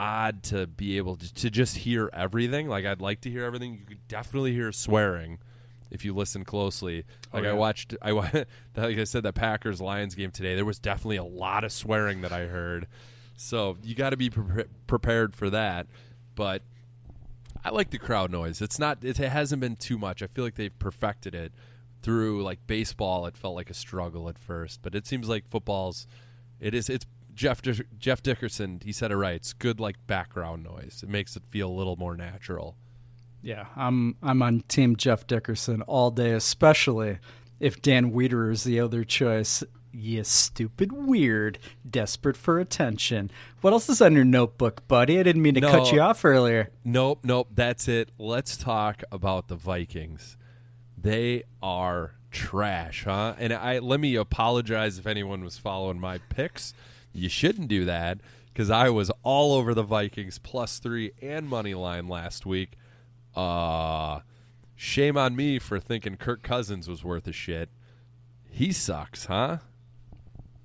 odd 0.00 0.42
to 0.44 0.66
be 0.66 0.96
able 0.96 1.16
to, 1.16 1.34
to 1.34 1.50
just 1.50 1.76
hear 1.76 2.08
everything. 2.12 2.68
Like 2.68 2.86
I'd 2.86 3.02
like 3.02 3.20
to 3.22 3.30
hear 3.30 3.44
everything. 3.44 3.74
You 3.74 3.84
could 3.84 4.08
definitely 4.08 4.52
hear 4.52 4.72
swearing 4.72 5.38
if 5.90 6.04
you 6.04 6.14
listen 6.14 6.44
closely. 6.44 7.04
Oh, 7.32 7.36
like 7.36 7.42
Oh, 7.42 7.46
yeah. 7.46 7.50
I 7.50 7.54
watched, 7.54 7.94
I 8.00 8.10
like 8.76 8.98
I 8.98 9.04
said, 9.04 9.22
the 9.22 9.32
Packers 9.32 9.80
Lions 9.80 10.14
game 10.14 10.30
today. 10.30 10.54
There 10.54 10.64
was 10.64 10.78
definitely 10.78 11.18
a 11.18 11.24
lot 11.24 11.64
of 11.64 11.72
swearing 11.72 12.22
that 12.22 12.32
I 12.32 12.46
heard. 12.46 12.86
So 13.36 13.76
you 13.82 13.94
got 13.94 14.10
to 14.10 14.16
be 14.16 14.30
pre- 14.30 14.64
prepared 14.86 15.36
for 15.36 15.50
that. 15.50 15.86
But 16.34 16.62
I 17.62 17.70
like 17.70 17.90
the 17.90 17.98
crowd 17.98 18.30
noise. 18.30 18.62
It's 18.62 18.78
not. 18.78 19.04
It 19.04 19.18
hasn't 19.18 19.60
been 19.60 19.76
too 19.76 19.98
much. 19.98 20.22
I 20.22 20.26
feel 20.26 20.44
like 20.44 20.54
they've 20.54 20.78
perfected 20.78 21.34
it 21.34 21.52
through 22.02 22.42
like 22.42 22.66
baseball. 22.66 23.26
It 23.26 23.36
felt 23.36 23.54
like 23.54 23.68
a 23.68 23.74
struggle 23.74 24.28
at 24.28 24.38
first, 24.38 24.80
but 24.82 24.94
it 24.94 25.06
seems 25.06 25.28
like 25.28 25.46
football's. 25.48 26.06
It 26.58 26.74
is. 26.74 26.88
It's 26.88 27.06
Jeff 27.40 27.62
Jeff 27.98 28.22
Dickerson. 28.22 28.82
He 28.84 28.92
said 28.92 29.10
it 29.10 29.16
right. 29.16 29.36
It's 29.36 29.54
good 29.54 29.80
like 29.80 29.96
background 30.06 30.62
noise. 30.62 31.00
It 31.02 31.08
makes 31.08 31.36
it 31.36 31.42
feel 31.48 31.70
a 31.70 31.72
little 31.72 31.96
more 31.96 32.14
natural. 32.14 32.76
Yeah, 33.40 33.64
I'm 33.74 34.16
I'm 34.22 34.42
on 34.42 34.60
Team 34.68 34.94
Jeff 34.94 35.26
Dickerson 35.26 35.80
all 35.82 36.10
day, 36.10 36.32
especially 36.32 37.18
if 37.58 37.80
Dan 37.80 38.12
Wiederer 38.12 38.52
is 38.52 38.64
the 38.64 38.78
other 38.78 39.04
choice. 39.04 39.64
You 39.90 40.22
stupid 40.22 40.92
weird, 40.92 41.58
desperate 41.88 42.36
for 42.36 42.60
attention. 42.60 43.30
What 43.62 43.72
else 43.72 43.88
is 43.88 44.02
on 44.02 44.12
your 44.12 44.26
notebook, 44.26 44.86
buddy? 44.86 45.18
I 45.18 45.22
didn't 45.22 45.40
mean 45.40 45.54
to 45.54 45.62
cut 45.62 45.92
you 45.92 46.02
off 46.02 46.22
earlier. 46.26 46.68
Nope, 46.84 47.20
nope. 47.24 47.48
That's 47.54 47.88
it. 47.88 48.10
Let's 48.18 48.58
talk 48.58 49.02
about 49.10 49.48
the 49.48 49.56
Vikings. 49.56 50.36
They 50.94 51.44
are 51.62 52.16
trash, 52.30 53.04
huh? 53.04 53.34
And 53.38 53.54
I 53.54 53.78
let 53.78 53.98
me 53.98 54.14
apologize 54.14 54.98
if 54.98 55.06
anyone 55.06 55.42
was 55.42 55.56
following 55.56 55.98
my 55.98 56.18
picks. 56.28 56.74
You 57.12 57.28
shouldn't 57.28 57.68
do 57.68 57.84
that 57.84 58.18
because 58.52 58.70
I 58.70 58.90
was 58.90 59.10
all 59.22 59.52
over 59.54 59.74
the 59.74 59.82
Vikings 59.82 60.38
plus 60.38 60.78
three 60.78 61.12
and 61.20 61.48
money 61.48 61.74
line 61.74 62.08
last 62.08 62.46
week. 62.46 62.72
Uh 63.34 64.20
shame 64.76 65.16
on 65.18 65.36
me 65.36 65.58
for 65.58 65.78
thinking 65.78 66.16
Kirk 66.16 66.42
Cousins 66.42 66.88
was 66.88 67.04
worth 67.04 67.26
a 67.26 67.32
shit. 67.32 67.68
He 68.48 68.72
sucks, 68.72 69.26
huh? 69.26 69.58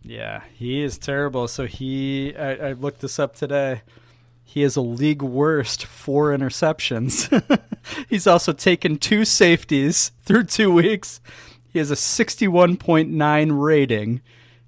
Yeah, 0.01 0.43
he 0.53 0.81
is 0.81 0.97
terrible. 0.97 1.47
So 1.47 1.65
he, 1.65 2.35
I, 2.35 2.69
I 2.69 2.71
looked 2.73 3.01
this 3.01 3.19
up 3.19 3.35
today. 3.35 3.81
He 4.43 4.61
has 4.61 4.75
a 4.75 4.81
league 4.81 5.21
worst 5.21 5.85
four 5.85 6.29
interceptions. 6.29 7.29
He's 8.09 8.27
also 8.27 8.53
taken 8.53 8.97
two 8.97 9.25
safeties 9.25 10.11
through 10.21 10.45
two 10.45 10.71
weeks. 10.71 11.19
He 11.67 11.79
has 11.79 11.91
a 11.91 11.95
61.9 11.95 13.61
rating. 13.61 14.21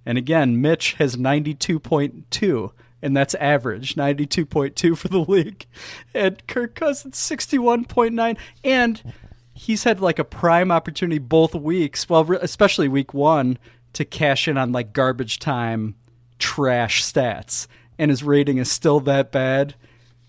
And 0.08 0.18
again, 0.18 0.62
Mitch 0.62 0.93
has 0.93 1.18
92.2, 1.18 2.72
and 3.01 3.18
that's 3.18 3.36
average 3.36 3.95
92.2 3.95 4.97
for 4.97 5.10
the 5.10 5.20
league. 5.20 5.66
And 6.14 6.47
Kirk 6.47 6.76
Cousins 6.76 7.18
61.9. 7.18 8.38
And 8.64 9.14
he's 9.53 9.84
had 9.84 9.99
like 9.99 10.18
a 10.18 10.24
prime 10.24 10.72
opportunity 10.72 11.20
both 11.20 11.53
weeks, 11.53 12.08
well, 12.08 12.32
especially 12.39 12.88
week 12.88 13.14
one, 13.14 13.60
to 13.91 14.05
cash 14.05 14.47
in 14.47 14.58
on 14.58 14.72
like 14.72 14.93
garbage 14.93 15.39
time 15.39 15.95
trash 16.39 17.03
stats. 17.03 17.68
And 17.99 18.10
his 18.10 18.24
rating 18.24 18.60
is 18.60 18.72
still 18.72 19.01
that 19.01 19.30
bad. 19.30 19.76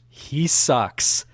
He 0.09 0.49
sucks. 0.49 1.25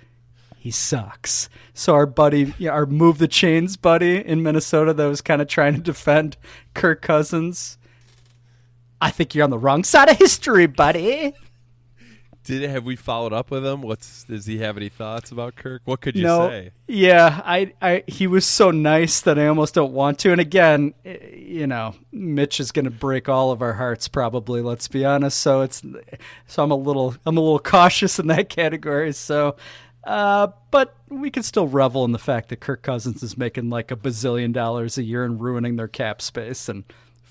He 0.59 0.71
sucks. 0.71 1.49
So 1.73 1.95
our 1.95 2.05
buddy, 2.05 2.53
our 2.69 2.85
move 2.85 3.17
the 3.17 3.27
chains 3.27 3.79
buddy 3.79 4.19
in 4.19 4.43
Minnesota 4.43 4.93
that 4.93 5.07
was 5.07 5.23
kind 5.23 5.41
of 5.41 5.49
trying 5.49 5.77
to 5.77 5.81
defend 5.81 6.37
Kirk 6.75 7.01
Cousins. 7.01 7.79
I 9.01 9.11
think 9.11 9.35
you're 9.35 9.45
on 9.45 9.51
the 9.51 9.59
wrong 9.59 9.85
side 9.85 10.09
of 10.09 10.19
history, 10.19 10.67
buddy. 10.67 11.35
Did 12.45 12.69
have 12.69 12.85
we 12.85 12.95
followed 12.95 13.33
up 13.33 13.51
with 13.51 13.65
him? 13.65 13.81
What's 13.81 14.25
does 14.25 14.45
he 14.45 14.59
have 14.59 14.77
any 14.77 14.91
thoughts 14.91 15.33
about 15.33 15.57
Kirk? 15.57 15.81
What 15.87 16.03
could 16.03 16.15
you 16.15 16.25
no, 16.25 16.49
say? 16.51 16.73
Yeah, 16.87 17.41
I, 17.43 17.73
I, 17.81 18.05
he 18.07 18.27
was 18.27 18.45
so 18.45 18.71
nice 18.71 19.23
that 19.23 19.39
I 19.39 19.47
almost 19.47 19.73
don't 19.73 19.95
want 19.95 20.19
to. 20.21 20.33
And 20.33 20.43
again, 20.43 20.93
eh, 21.07 21.17
you 21.35 21.67
know, 21.67 21.95
Mitch 22.13 22.61
is 22.61 22.71
going 22.71 22.85
to 22.85 22.91
break 22.91 23.31
all 23.31 23.51
of 23.51 23.63
our 23.63 23.73
hearts, 23.73 24.09
probably. 24.09 24.61
Let's 24.61 24.89
be 24.89 25.07
honest. 25.07 25.41
So 25.41 25.63
it's, 25.63 25.83
so 26.47 26.63
I'm 26.63 26.71
a 26.71 26.77
little, 26.77 27.17
I'm 27.25 27.39
a 27.39 27.41
little 27.41 27.59
cautious 27.59 28.19
in 28.19 28.27
that 28.27 28.49
category. 28.51 29.13
So, 29.13 29.57
uh, 30.07 30.49
but 30.71 30.95
we 31.09 31.31
can 31.31 31.43
still 31.43 31.67
revel 31.67 32.05
in 32.05 32.13
the 32.13 32.19
fact 32.19 32.51
that 32.51 32.61
Kirk 32.61 32.83
Cousins 32.83 33.23
is 33.23 33.39
making 33.39 33.71
like 33.71 33.91
a 33.91 33.97
bazillion 33.97 34.53
dollars 34.53 34.99
a 34.99 35.03
year 35.03 35.25
and 35.25 35.41
ruining 35.41 35.77
their 35.77 35.89
cap 35.89 36.21
space 36.21 36.69
and 36.69 36.85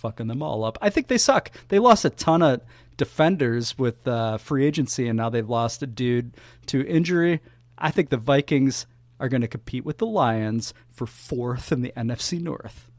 fucking 0.03 0.27
them 0.27 0.43
all 0.43 0.63
up. 0.63 0.77
I 0.81 0.91
think 0.91 1.07
they 1.07 1.17
suck. 1.17 1.49
They 1.69 1.79
lost 1.79 2.05
a 2.05 2.11
ton 2.11 2.43
of 2.43 2.61
defenders 2.97 3.77
with 3.77 4.07
uh, 4.07 4.37
free 4.37 4.65
agency, 4.65 5.07
and 5.07 5.17
now 5.17 5.29
they've 5.29 5.49
lost 5.49 5.81
a 5.81 5.87
dude 5.87 6.35
to 6.67 6.85
injury. 6.85 7.39
I 7.77 7.89
think 7.89 8.09
the 8.09 8.17
Vikings 8.17 8.85
are 9.19 9.29
going 9.29 9.41
to 9.41 9.47
compete 9.47 9.85
with 9.85 9.97
the 9.97 10.05
Lions 10.05 10.73
for 10.89 11.07
fourth 11.07 11.71
in 11.71 11.81
the 11.81 11.93
NFC 11.95 12.39
North. 12.39 12.91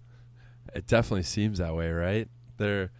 It 0.74 0.86
definitely 0.86 1.22
seems 1.24 1.58
that 1.58 1.76
way, 1.76 1.90
right? 1.90 2.28
They're 2.56 2.90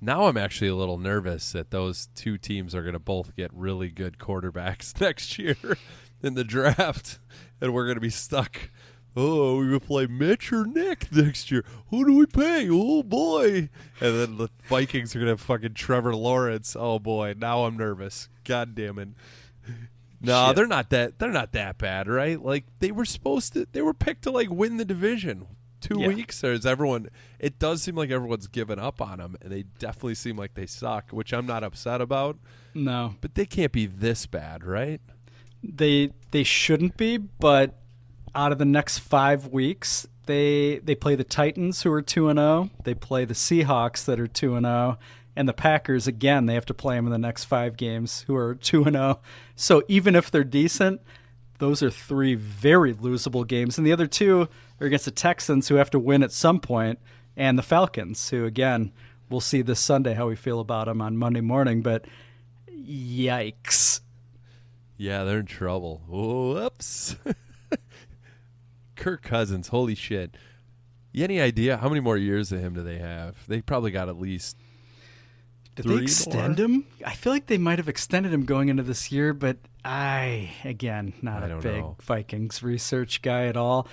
now 0.00 0.26
I'm 0.26 0.36
actually 0.36 0.68
a 0.68 0.74
little 0.74 0.98
nervous 0.98 1.52
that 1.52 1.70
those 1.70 2.08
two 2.14 2.38
teams 2.38 2.74
are 2.74 2.82
going 2.82 2.92
to 2.92 2.98
both 2.98 3.34
get 3.34 3.50
really 3.52 3.88
good 3.88 4.18
quarterbacks 4.18 4.98
next 5.00 5.38
year 5.38 5.56
in 6.22 6.34
the 6.34 6.44
draft, 6.44 7.18
and 7.60 7.74
we're 7.74 7.84
going 7.84 7.96
to 7.96 8.00
be 8.00 8.10
stuck 8.10 8.70
oh, 9.16 9.58
we 9.58 9.68
will 9.68 9.80
play 9.80 10.06
Mitch 10.06 10.52
or 10.52 10.66
Nick 10.66 11.10
next 11.12 11.50
year. 11.50 11.64
Who 11.90 12.04
do 12.04 12.16
we 12.16 12.26
pay? 12.26 12.68
Oh 12.70 13.02
boy! 13.02 13.68
And 14.00 14.20
then 14.20 14.36
the 14.38 14.48
Vikings 14.68 15.14
are 15.14 15.18
gonna 15.20 15.32
have 15.32 15.40
fucking 15.40 15.74
Trevor 15.74 16.14
Lawrence. 16.14 16.76
Oh 16.78 16.98
boy, 16.98 17.34
now 17.38 17.64
I'm 17.64 17.76
nervous. 17.76 18.28
God 18.44 18.74
damn 18.74 18.98
it. 18.98 19.08
No, 20.20 20.46
Shit. 20.48 20.56
they're 20.56 20.66
not 20.66 20.90
that. 20.90 21.18
They're 21.18 21.30
not 21.30 21.52
that 21.52 21.76
bad, 21.78 22.08
right? 22.08 22.40
Like 22.42 22.64
they 22.78 22.90
were 22.90 23.04
supposed 23.04 23.52
to. 23.54 23.66
They 23.72 23.82
were 23.82 23.94
picked 23.94 24.22
to 24.22 24.30
like 24.30 24.50
win 24.50 24.78
the 24.78 24.84
division. 24.84 25.46
Two 25.80 26.00
Yeah. 26.00 26.08
weeks, 26.08 26.42
or 26.42 26.52
is 26.52 26.64
everyone? 26.64 27.10
It 27.38 27.58
does 27.58 27.82
seem 27.82 27.94
like 27.94 28.10
everyone's 28.10 28.46
given 28.46 28.78
up 28.78 29.02
on 29.02 29.18
them, 29.18 29.36
and 29.42 29.52
they 29.52 29.64
definitely 29.78 30.14
seem 30.14 30.34
like 30.38 30.54
they 30.54 30.64
suck, 30.64 31.10
which 31.10 31.34
I'm 31.34 31.44
not 31.44 31.62
upset 31.62 32.00
about. 32.00 32.38
No, 32.72 33.16
But 33.20 33.34
they 33.34 33.44
can't 33.44 33.70
be 33.70 33.84
this 33.84 34.24
bad, 34.24 34.64
right? 34.64 35.02
they 35.62 36.10
they 36.30 36.42
shouldn't 36.42 36.96
be, 36.96 37.18
but 37.18 37.78
out 38.34 38.52
of 38.52 38.58
the 38.58 38.64
next 38.64 38.98
five 38.98 39.48
weeks, 39.48 40.06
they 40.26 40.78
they 40.78 40.94
play 40.94 41.14
the 41.14 41.24
Titans, 41.24 41.82
who 41.82 41.92
are 41.92 42.02
two 42.02 42.28
and 42.28 42.38
zero. 42.38 42.70
They 42.84 42.94
play 42.94 43.24
the 43.24 43.34
Seahawks, 43.34 44.04
that 44.04 44.20
are 44.20 44.26
two 44.26 44.56
and 44.56 44.66
zero, 44.66 44.98
and 45.36 45.48
the 45.48 45.52
Packers 45.52 46.06
again. 46.06 46.46
They 46.46 46.54
have 46.54 46.66
to 46.66 46.74
play 46.74 46.96
them 46.96 47.06
in 47.06 47.12
the 47.12 47.18
next 47.18 47.44
five 47.44 47.76
games, 47.76 48.24
who 48.26 48.34
are 48.36 48.54
two 48.54 48.84
and 48.84 48.96
zero. 48.96 49.20
So 49.56 49.82
even 49.88 50.16
if 50.16 50.30
they're 50.30 50.44
decent, 50.44 51.00
those 51.58 51.82
are 51.82 51.90
three 51.90 52.34
very 52.34 52.94
losable 52.94 53.46
games, 53.46 53.78
and 53.78 53.86
the 53.86 53.92
other 53.92 54.06
two 54.06 54.48
are 54.80 54.86
against 54.86 55.04
the 55.04 55.10
Texans, 55.10 55.68
who 55.68 55.76
have 55.76 55.90
to 55.90 55.98
win 55.98 56.22
at 56.22 56.32
some 56.32 56.60
point, 56.60 56.98
and 57.36 57.58
the 57.58 57.62
Falcons, 57.62 58.30
who 58.30 58.44
again 58.44 58.92
we'll 59.30 59.40
see 59.40 59.62
this 59.62 59.80
Sunday 59.80 60.14
how 60.14 60.28
we 60.28 60.36
feel 60.36 60.60
about 60.60 60.86
them 60.86 61.00
on 61.00 61.16
Monday 61.16 61.40
morning. 61.40 61.82
But 61.82 62.06
yikes! 62.70 64.00
Yeah, 64.96 65.24
they're 65.24 65.40
in 65.40 65.46
trouble. 65.46 66.02
Whoops. 66.08 67.16
Kirk 68.96 69.22
Cousins, 69.22 69.68
holy 69.68 69.94
shit. 69.94 70.36
You 71.12 71.24
any 71.24 71.40
idea 71.40 71.76
how 71.76 71.88
many 71.88 72.00
more 72.00 72.16
years 72.16 72.50
of 72.50 72.60
him 72.60 72.74
do 72.74 72.82
they 72.82 72.98
have? 72.98 73.36
They 73.46 73.60
probably 73.60 73.90
got 73.92 74.08
at 74.08 74.18
least. 74.18 74.56
Did 75.76 75.86
they 75.86 76.02
extend 76.02 76.58
more? 76.58 76.66
him? 76.66 76.86
I 77.04 77.14
feel 77.14 77.32
like 77.32 77.46
they 77.46 77.58
might 77.58 77.78
have 77.78 77.88
extended 77.88 78.32
him 78.32 78.44
going 78.44 78.68
into 78.68 78.82
this 78.82 79.10
year, 79.10 79.32
but 79.32 79.58
I, 79.84 80.52
again, 80.64 81.12
not 81.20 81.42
I 81.42 81.48
a 81.48 81.58
big 81.60 81.82
know. 81.82 81.96
Vikings 82.00 82.62
research 82.62 83.22
guy 83.22 83.46
at 83.46 83.56
all. 83.56 83.88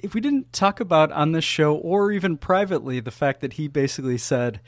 If 0.00 0.14
we 0.14 0.20
didn't 0.20 0.52
talk 0.52 0.80
about 0.80 1.12
on 1.12 1.32
this 1.32 1.44
show 1.44 1.74
or 1.74 2.10
even 2.10 2.36
privately 2.36 2.98
the 3.00 3.12
fact 3.12 3.40
that 3.40 3.54
he 3.54 3.68
basically 3.68 4.18
said, 4.18 4.60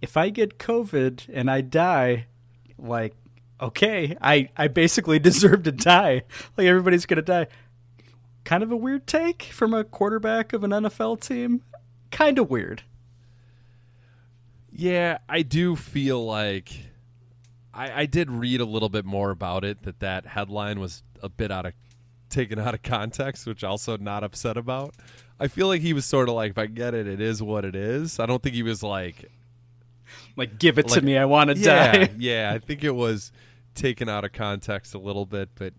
if 0.00 0.16
I 0.16 0.30
get 0.30 0.58
COVID 0.58 1.28
and 1.32 1.50
I 1.50 1.60
die, 1.60 2.26
like, 2.76 3.14
okay, 3.60 4.16
I, 4.20 4.50
I 4.56 4.68
basically 4.68 5.18
deserve 5.20 5.62
to 5.64 5.72
die. 5.72 6.22
Like, 6.56 6.66
everybody's 6.66 7.06
going 7.06 7.16
to 7.16 7.22
die. 7.22 7.46
Kind 8.48 8.62
of 8.62 8.72
a 8.72 8.76
weird 8.76 9.06
take 9.06 9.42
from 9.42 9.74
a 9.74 9.84
quarterback 9.84 10.54
of 10.54 10.64
an 10.64 10.70
NFL 10.70 11.20
team. 11.20 11.60
Kind 12.10 12.38
of 12.38 12.48
weird. 12.48 12.80
Yeah, 14.72 15.18
I 15.28 15.42
do 15.42 15.76
feel 15.76 16.24
like 16.24 16.72
I, 17.74 17.92
I 17.92 18.06
did 18.06 18.30
read 18.30 18.62
a 18.62 18.64
little 18.64 18.88
bit 18.88 19.04
more 19.04 19.30
about 19.30 19.66
it. 19.66 19.82
That 19.82 20.00
that 20.00 20.28
headline 20.28 20.80
was 20.80 21.02
a 21.22 21.28
bit 21.28 21.50
out 21.50 21.66
of 21.66 21.74
taken 22.30 22.58
out 22.58 22.72
of 22.72 22.82
context, 22.82 23.46
which 23.46 23.62
also 23.62 23.98
not 23.98 24.24
upset 24.24 24.56
about. 24.56 24.94
I 25.38 25.48
feel 25.48 25.66
like 25.66 25.82
he 25.82 25.92
was 25.92 26.06
sort 26.06 26.30
of 26.30 26.34
like, 26.34 26.52
if 26.52 26.58
I 26.58 26.68
get 26.68 26.94
it, 26.94 27.06
it 27.06 27.20
is 27.20 27.42
what 27.42 27.66
it 27.66 27.76
is. 27.76 28.18
I 28.18 28.24
don't 28.24 28.42
think 28.42 28.54
he 28.54 28.62
was 28.62 28.82
like, 28.82 29.30
Like, 30.36 30.58
give 30.58 30.78
it 30.78 30.88
to 30.88 31.02
me. 31.02 31.18
I 31.18 31.26
want 31.26 31.50
to 31.50 31.58
yeah, 31.58 31.92
die. 31.92 32.14
yeah, 32.18 32.52
I 32.54 32.60
think 32.60 32.82
it 32.82 32.94
was 32.94 33.30
taken 33.74 34.08
out 34.08 34.24
of 34.24 34.32
context 34.32 34.94
a 34.94 34.98
little 34.98 35.26
bit, 35.26 35.50
but 35.54 35.74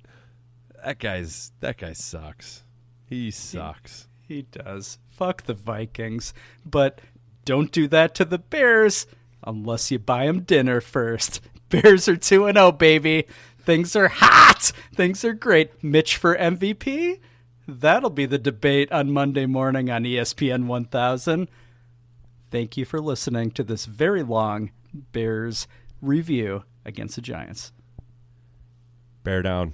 that 0.83 0.99
guy's 0.99 1.51
that 1.59 1.77
guy 1.77 1.93
sucks. 1.93 2.63
He 3.05 3.31
sucks. 3.31 4.07
He 4.27 4.43
does. 4.43 4.99
Fuck 5.07 5.43
the 5.43 5.53
Vikings. 5.53 6.33
But 6.65 7.01
don't 7.45 7.71
do 7.71 7.87
that 7.87 8.13
to 8.15 8.25
the 8.25 8.37
Bears 8.37 9.07
unless 9.43 9.89
you 9.89 9.97
buy 9.97 10.27
them 10.27 10.41
dinner 10.41 10.81
first. 10.81 11.41
Bears 11.69 12.07
are 12.07 12.15
2 12.15 12.45
and 12.45 12.57
0, 12.57 12.71
baby. 12.73 13.25
Things 13.59 13.95
are 13.95 14.07
hot. 14.07 14.71
Things 14.93 15.25
are 15.25 15.33
great. 15.33 15.83
Mitch 15.83 16.17
for 16.17 16.37
MVP? 16.37 17.19
That'll 17.67 18.09
be 18.09 18.25
the 18.25 18.39
debate 18.39 18.91
on 18.91 19.11
Monday 19.11 19.45
morning 19.45 19.89
on 19.89 20.03
ESPN 20.03 20.65
1000. 20.65 21.49
Thank 22.49 22.77
you 22.77 22.85
for 22.85 22.99
listening 22.99 23.51
to 23.51 23.63
this 23.63 23.85
very 23.85 24.23
long 24.23 24.71
Bears 24.93 25.67
review 26.01 26.63
against 26.85 27.15
the 27.15 27.21
Giants. 27.21 27.71
Bear 29.23 29.43
down. 29.43 29.73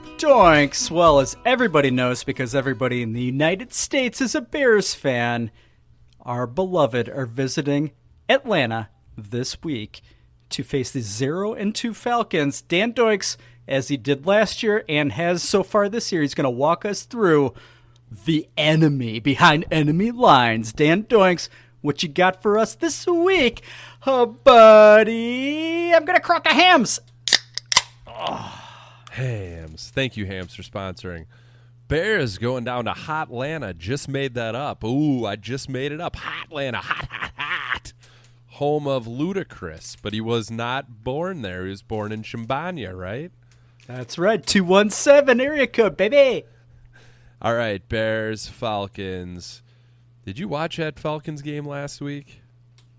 Doinks. 0.21 0.91
Well, 0.91 1.19
as 1.19 1.35
everybody 1.45 1.89
knows, 1.89 2.23
because 2.23 2.53
everybody 2.53 3.01
in 3.01 3.13
the 3.13 3.23
United 3.23 3.73
States 3.73 4.21
is 4.21 4.35
a 4.35 4.41
Bears 4.41 4.93
fan, 4.93 5.49
our 6.21 6.45
beloved 6.45 7.09
are 7.09 7.25
visiting 7.25 7.89
Atlanta 8.29 8.89
this 9.17 9.63
week 9.63 10.01
to 10.49 10.61
face 10.61 10.91
the 10.91 11.01
zero 11.01 11.53
and 11.55 11.73
two 11.73 11.95
Falcons. 11.95 12.61
Dan 12.61 12.93
Doinks, 12.93 13.35
as 13.67 13.87
he 13.87 13.97
did 13.97 14.27
last 14.27 14.61
year 14.61 14.85
and 14.87 15.11
has 15.13 15.41
so 15.41 15.63
far 15.63 15.89
this 15.89 16.11
year, 16.11 16.21
he's 16.21 16.35
going 16.35 16.43
to 16.43 16.51
walk 16.51 16.85
us 16.85 17.01
through 17.01 17.55
the 18.25 18.47
enemy 18.55 19.19
behind 19.19 19.65
enemy 19.71 20.11
lines. 20.11 20.71
Dan 20.71 21.01
Doinks, 21.05 21.49
what 21.81 22.03
you 22.03 22.09
got 22.09 22.43
for 22.43 22.59
us 22.59 22.75
this 22.75 23.07
week? 23.07 23.63
Oh, 24.05 24.27
buddy, 24.27 25.91
I'm 25.95 26.05
going 26.05 26.17
to 26.17 26.23
crock 26.23 26.45
a 26.45 26.53
hams. 26.53 26.99
Ah. 28.05 28.60
Hams. 29.11 29.91
Thank 29.93 30.15
you, 30.17 30.25
Hams, 30.25 30.55
for 30.55 30.61
sponsoring. 30.63 31.25
Bears 31.87 32.37
going 32.37 32.63
down 32.63 32.85
to 32.85 32.91
Hot 32.93 33.27
Atlanta. 33.27 33.73
Just 33.73 34.07
made 34.07 34.33
that 34.35 34.55
up. 34.55 34.83
Ooh, 34.83 35.25
I 35.25 35.35
just 35.35 35.67
made 35.67 35.91
it 35.91 35.99
up. 35.99 36.15
Hot 36.15 36.45
Atlanta. 36.47 36.77
Hot, 36.77 37.07
hot, 37.11 37.31
hot. 37.35 37.93
Home 38.51 38.87
of 38.87 39.05
Ludacris, 39.07 39.97
but 40.01 40.13
he 40.13 40.21
was 40.21 40.49
not 40.49 41.03
born 41.03 41.41
there. 41.41 41.63
He 41.65 41.71
was 41.71 41.81
born 41.81 42.11
in 42.11 42.23
Champaign, 42.23 42.87
right? 42.93 43.31
That's 43.87 44.17
right. 44.17 44.45
217 44.45 45.41
area 45.41 45.67
code, 45.67 45.97
baby. 45.97 46.45
All 47.41 47.55
right, 47.55 47.87
Bears, 47.89 48.47
Falcons. 48.47 49.61
Did 50.25 50.37
you 50.39 50.47
watch 50.47 50.77
that 50.77 50.99
Falcons 50.99 51.41
game 51.41 51.65
last 51.65 51.99
week? 51.99 52.41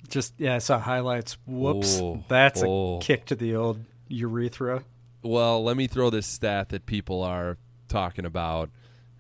Just 0.09 0.35
yeah, 0.37 0.57
I 0.57 0.59
saw 0.59 0.79
highlights. 0.79 1.39
Whoops, 1.47 1.99
Oh, 2.03 2.23
that's 2.29 2.63
oh. 2.63 2.97
a 2.97 3.01
kick 3.01 3.25
to 3.27 3.35
the 3.35 3.55
old 3.57 3.81
urethra. 4.09 4.83
Well, 5.23 5.63
let 5.63 5.77
me 5.77 5.87
throw 5.87 6.11
this 6.11 6.27
stat 6.27 6.71
that 6.71 6.87
people 6.87 7.23
are 7.23 7.57
talking 7.89 8.25
about, 8.25 8.71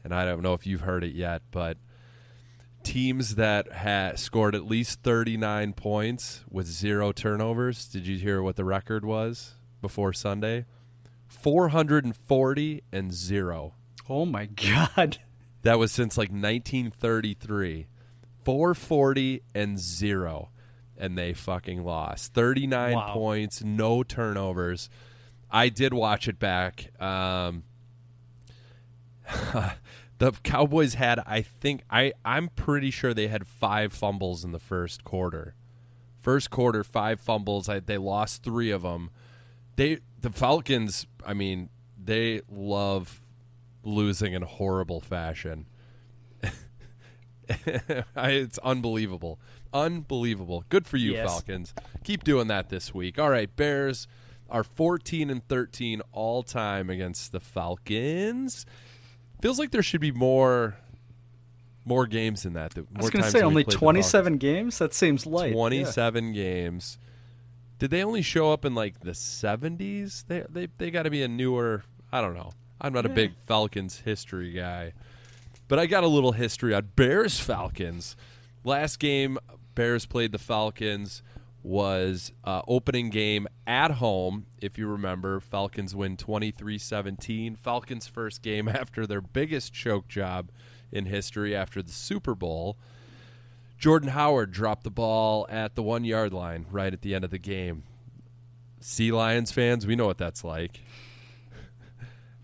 and 0.03 0.13
I 0.15 0.25
don't 0.25 0.43
know 0.43 0.55
if 0.55 0.67
you've 0.67 0.81
heard 0.83 1.05
it 1.05 1.15
yet, 1.15 1.43
but 1.51 1.77
teams 2.83 3.37
that 3.37 3.71
had 3.73 4.19
scored 4.19 4.55
at 4.57 4.65
least 4.67 5.03
39 5.03 5.73
points 5.75 6.45
with 6.51 6.67
zero 6.67 7.13
turnovers. 7.13 7.87
Did 7.87 8.07
you 8.07 8.19
hear 8.19 8.43
what 8.43 8.57
the 8.57 8.65
record 8.65 9.05
was 9.05 9.55
before 9.81 10.13
Sunday? 10.13 10.65
440 11.29 12.83
and 12.93 13.13
zero. 13.13 13.75
Oh 14.09 14.25
my 14.27 14.47
god. 14.47 15.19
That 15.65 15.79
was 15.79 15.93
since 15.93 16.19
like 16.19 16.31
1933. 16.31 17.87
440 18.45 19.43
and 19.55 19.79
zero. 19.79 20.51
And 20.99 21.17
they 21.17 21.33
fucking 21.35 21.85
lost. 21.85 22.35
39 22.35 22.95
Wow. 22.97 23.15
points, 23.15 23.63
no 23.63 24.03
turnovers. 24.03 24.91
I 25.53 25.69
did 25.69 25.93
watch 25.93 26.27
it 26.29 26.39
back. 26.39 26.91
Um, 27.01 27.65
the 30.19 30.33
Cowboys 30.43 30.95
had, 30.95 31.21
I 31.27 31.43
think, 31.43 31.83
I, 31.91 32.15
I'm 32.25 32.49
pretty 32.49 32.91
sure 32.91 33.13
they 33.13 33.29
had 33.29 33.47
five 33.47 33.93
fumbles 33.93 34.45
in 34.45 34.53
the 34.53 34.59
first 34.59 35.05
quarter. 35.05 35.55
First 36.21 36.51
quarter, 36.51 36.83
five 36.83 37.21
fumbles. 37.21 37.69
I, 37.69 37.81
they 37.81 37.99
lost 37.99 38.43
three 38.43 38.71
of 38.71 38.83
them. 38.83 39.11
They, 39.77 39.99
the 40.21 40.31
Falcons, 40.31 41.07
I 41.27 41.35
mean, 41.35 41.69
they 42.03 42.41
love 42.51 43.21
losing 43.83 44.33
in 44.33 44.43
horrible 44.43 45.01
fashion. 45.01 45.67
It's 48.17 48.59
unbelievable. 48.59 49.39
Unbelievable. 49.75 50.65
Good 50.69 50.87
for 50.87 50.97
you, 50.97 51.13
Yes. 51.13 51.29
Falcons. 51.29 51.75
Keep 52.05 52.25
doing 52.25 52.47
that 52.49 52.71
this 52.71 52.95
week. 52.95 53.19
All 53.19 53.29
right, 53.29 53.55
Bears 53.55 54.07
are 54.53 54.63
14 54.63 55.31
and 55.31 55.47
13 55.49 56.03
all 56.13 56.43
time 56.43 56.91
against 56.91 57.33
the 57.33 57.41
Falcons. 57.41 58.67
Feels 59.41 59.59
like 59.59 59.73
there 59.73 59.83
should 59.83 60.01
be 60.01 60.13
more 60.13 60.77
more 61.85 62.07
games 62.07 62.45
than 62.45 62.53
that. 62.53 62.75
that 62.75 62.87
I 62.95 63.01
was 63.01 63.11
going 63.11 63.25
to 63.25 63.31
say 63.31 63.41
only 63.41 63.65
27 63.65 64.37
games. 64.37 64.79
That 64.79 64.95
seems 64.95 65.27
light. 65.27 65.49
Yeah. 65.49 65.55
27 65.55 66.33
games. 66.33 66.99
Did 67.81 67.91
they 67.91 68.05
only 68.05 68.23
show 68.23 68.53
up 68.53 68.65
in 68.65 68.77
like 68.77 69.01
the 69.01 69.11
70s? 69.11 70.25
They 70.29 70.45
they 70.49 70.69
they 70.79 70.91
got 70.93 71.03
to 71.05 71.11
be 71.11 71.23
a 71.23 71.29
newer. 71.29 71.83
I 72.13 72.21
don't 72.21 72.35
know. 72.35 72.53
I'm 72.81 72.93
not 72.93 73.07
a 73.07 73.09
big 73.09 73.33
Falcons 73.47 74.01
history 74.01 74.53
guy, 74.53 74.93
but 75.69 75.79
I 75.79 75.87
got 75.87 76.05
a 76.05 76.09
little 76.09 76.33
history 76.33 76.75
on 76.75 76.91
Bears 76.95 77.41
Falcons. 77.41 78.17
Last 78.65 78.99
game 78.99 79.39
Bears 79.75 80.05
played 80.05 80.33
the 80.33 80.39
Falcons 80.39 81.23
was 81.63 82.33
uh, 82.45 82.63
opening 82.67 83.11
game 83.11 83.47
at 83.67 83.93
home. 83.93 84.47
If 84.61 84.79
you 84.79 84.87
remember, 84.89 85.41
Falcons 85.41 85.95
win 85.95 86.17
23-17. 86.17 87.57
Falcons' 87.57 88.07
first 88.07 88.43
game 88.43 88.69
after 88.69 89.07
their 89.07 89.21
biggest 89.21 89.73
choke 89.73 90.09
job 90.09 90.51
in 90.91 91.07
history 91.07 91.55
after 91.55 91.83
the 91.83 91.93
Super 91.93 92.35
Bowl. 92.35 92.77
Jordan 93.79 94.11
Howard 94.11 94.53
dropped 94.53 94.85
the 94.85 94.91
ball 94.91 95.47
at 95.49 95.75
the 95.75 95.83
one 95.83 96.05
yard 96.05 96.33
line 96.33 96.67
right 96.71 96.93
at 96.93 97.03
the 97.03 97.15
end 97.15 97.25
of 97.25 97.31
the 97.31 97.39
game. 97.39 97.83
Sea 98.81 99.13
Lions 99.13 99.51
fans, 99.51 99.87
we 99.87 99.97
know 99.97 100.07
what 100.07 100.19
that's 100.19 100.45
like. 100.45 100.81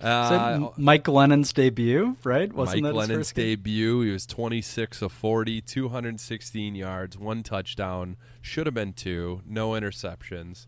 Is 0.00 0.04
that 0.04 0.62
Uh, 0.62 0.70
Mike 0.76 1.02
Glennon's 1.04 1.52
debut, 1.52 2.16
right? 2.22 2.52
Wasn't 2.52 2.82
Mike 2.82 2.92
that 2.92 2.96
his 2.98 3.06
Glennon's 3.08 3.26
first 3.28 3.34
game? 3.34 3.46
debut. 3.46 4.00
He 4.02 4.10
was 4.12 4.26
26 4.26 5.02
of 5.02 5.10
40, 5.12 5.60
216 5.60 6.74
yards, 6.76 7.18
one 7.18 7.42
touchdown. 7.42 8.16
Should 8.40 8.66
have 8.66 8.74
been 8.74 8.92
two. 8.92 9.42
No 9.44 9.70
interceptions. 9.70 10.66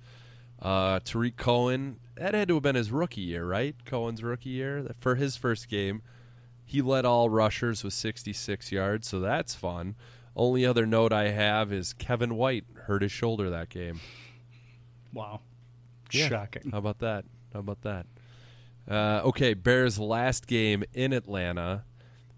Uh, 0.60 0.98
Tarik 1.04 1.36
Cohen, 1.36 2.00
that 2.16 2.34
had 2.34 2.48
to 2.48 2.54
have 2.54 2.62
been 2.64 2.74
his 2.74 2.90
rookie 2.90 3.20
year, 3.22 3.46
right? 3.46 3.76
Cohen's 3.84 4.22
rookie 4.22 4.50
year. 4.50 4.90
For 4.98 5.14
his 5.14 5.36
first 5.36 5.68
game, 5.68 6.02
he 6.64 6.82
led 6.82 7.04
all 7.04 7.30
rushers 7.30 7.82
with 7.84 7.94
66 7.94 8.70
yards, 8.72 9.08
so 9.08 9.20
that's 9.20 9.54
fun. 9.54 9.94
Only 10.36 10.66
other 10.66 10.86
note 10.86 11.12
I 11.12 11.28
have 11.30 11.72
is 11.72 11.92
Kevin 11.92 12.34
White 12.36 12.64
hurt 12.86 13.02
his 13.02 13.12
shoulder 13.12 13.48
that 13.50 13.68
game. 13.68 14.00
Wow. 15.12 15.40
Yeah. 16.12 16.28
Shocking. 16.28 16.70
How 16.72 16.78
about 16.78 16.98
that? 16.98 17.24
How 17.52 17.60
about 17.60 17.82
that? 17.82 18.06
Uh, 18.90 19.22
okay, 19.24 19.54
Bears' 19.54 20.00
last 20.00 20.48
game 20.48 20.82
in 20.92 21.12
Atlanta 21.12 21.84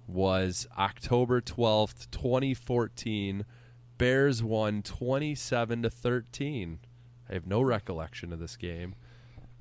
was 0.07 0.66
October 0.78 1.40
12th, 1.40 2.11
2014. 2.11 3.46
Bears 3.96 4.42
won 4.42 4.82
27 4.82 5.82
to 5.82 5.88
13. 5.88 6.78
I 7.30 7.32
have 7.32 7.46
no 7.46 7.62
recollection 7.62 8.34
of 8.34 8.38
this 8.38 8.57
game. 8.57 8.94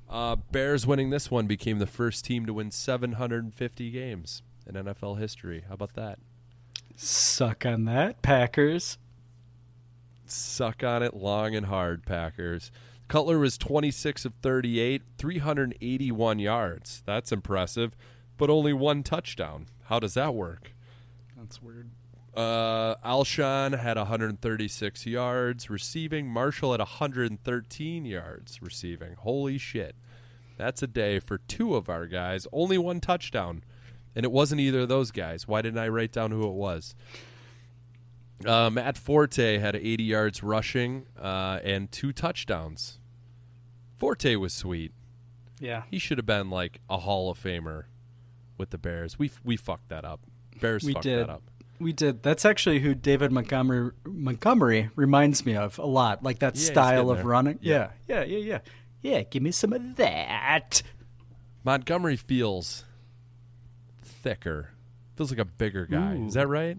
Uh, 0.10 0.36
Bears 0.36 0.86
winning 0.86 1.12
this 1.12 1.32
one 1.32 1.48
became 1.48 1.80
the 1.80 1.88
first 1.88 2.26
team 2.26 2.46
to 2.46 2.54
win 2.54 2.72
750 2.72 3.92
games 3.92 4.44
in 4.68 4.76
NFL 4.76 5.18
history. 5.18 5.64
How 5.70 5.76
about 5.76 5.94
that? 5.94 6.20
Suck 6.98 7.66
on 7.66 7.86
that, 7.86 8.22
Packers. 8.22 8.98
Suck 10.26 10.84
on 10.84 11.02
it 11.04 11.16
long 11.16 11.56
and 11.56 11.68
hard, 11.68 12.06
Packers. 12.06 12.70
Cutler 13.12 13.40
was 13.40 13.58
26 13.58 14.24
of 14.24 14.36
38, 14.36 15.02
381 15.18 16.40
yards. 16.40 17.04
That's 17.06 17.34
impressive, 17.34 17.94
but 18.38 18.50
only 18.50 18.72
one 18.72 19.04
touchdown. 19.04 19.66
How 19.88 20.00
does 20.00 20.14
that 20.14 20.34
work? 20.34 20.72
That's 21.36 21.62
weird. 21.62 21.90
Uh, 22.34 22.96
Alshon 23.04 23.78
had 23.78 23.98
136 23.98 25.06
yards 25.06 25.70
receiving. 25.70 26.30
Marshall 26.30 26.72
had 26.72 26.80
113 26.80 28.06
yards 28.06 28.62
receiving. 28.62 29.16
Holy 29.16 29.58
shit. 29.58 29.94
That's 30.56 30.82
a 30.82 30.88
day 30.88 31.20
for 31.20 31.38
two 31.38 31.76
of 31.76 31.90
our 31.90 32.08
guys. 32.08 32.48
Only 32.54 32.78
one 32.78 33.02
touchdown. 33.02 33.66
And 34.16 34.24
it 34.24 34.32
wasn't 34.32 34.62
either 34.62 34.80
of 34.80 34.88
those 34.88 35.12
guys. 35.12 35.50
Why 35.50 35.62
didn't 35.62 35.80
I 35.80 35.90
write 35.90 36.14
down 36.14 36.32
who 36.32 36.48
it 36.48 36.54
was? 36.54 36.96
Uh, 38.46 38.70
Matt 38.70 38.98
Forte 38.98 39.58
had 39.58 39.76
80 39.76 40.02
yards 40.02 40.42
rushing 40.42 41.08
uh, 41.22 41.60
and 41.62 41.92
two 41.92 42.14
touchdowns. 42.14 43.00
Forte 44.02 44.36
was 44.36 44.52
sweet. 44.52 44.94
Yeah. 45.60 45.84
He 45.92 46.00
should 46.00 46.18
have 46.18 46.26
been 46.26 46.50
like 46.50 46.82
a 46.90 46.98
Hall 46.98 47.30
of 47.30 47.40
Famer 47.40 47.84
with 48.58 48.72
the 48.72 48.80
Bears. 48.80 49.20
We 49.20 49.30
we 49.44 49.58
fucked 49.58 49.90
that 49.90 50.04
up. 50.04 50.22
Bears 50.60 50.84
we 50.84 50.94
fucked 50.94 51.04
did. 51.04 51.20
that 51.20 51.30
up. 51.30 51.44
We 51.80 51.94
did. 51.94 52.24
That's 52.24 52.44
actually 52.44 52.80
who 52.80 52.96
David 52.96 53.32
Montgomery 53.32 53.92
Montgomery 54.04 54.90
reminds 54.96 55.46
me 55.46 55.56
of 55.56 55.78
a 55.78 55.86
lot. 55.86 56.24
Like 56.24 56.40
that 56.40 56.56
Yeah, 56.56 56.66
style 56.66 57.12
of 57.12 57.18
there. 57.18 57.28
running. 57.28 57.60
Yeah. 57.62 57.92
Yeah. 58.08 58.24
Yeah. 58.24 58.38
Yeah. 58.38 58.38
Yeah. 58.38 58.60
Yeah. 59.04 59.22
Give 59.22 59.44
me 59.44 59.52
some 59.52 59.72
of 59.72 59.98
that. 59.98 60.82
Montgomery 61.64 62.16
feels 62.18 62.86
thicker. 64.02 64.72
Feels 65.16 65.30
like 65.30 65.40
a 65.40 65.46
bigger 65.46 65.86
guy. 65.86 66.16
Ooh. 66.16 66.26
Is 66.26 66.34
that 66.34 66.48
right? 66.48 66.76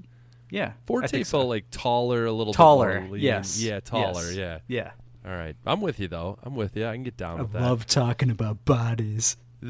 Yeah. 0.51 0.73
Forte 0.87 1.09
felt 1.23 1.27
so. 1.27 1.47
like 1.47 1.67
taller, 1.71 2.25
a 2.25 2.33
little 2.33 2.53
Taller, 2.53 3.09
yes. 3.17 3.63
Yeah, 3.63 3.79
taller. 3.79 4.25
Yes. 4.25 4.35
Yeah. 4.35 4.59
Yeah. 4.67 4.91
All 5.25 5.33
right. 5.33 5.57
I'm 5.65 5.81
with 5.81 6.01
you 6.01 6.09
though. 6.09 6.39
I'm 6.43 6.57
with 6.57 6.77
you. 6.77 6.87
I 6.87 6.95
can 6.95 7.05
get 7.05 7.17
down 7.17 7.39
I 7.39 7.43
with 7.43 7.53
that. 7.53 7.63
I 7.63 7.69
love 7.69 7.87
talking 7.87 8.31
about 8.31 8.65
bodies. 8.65 9.37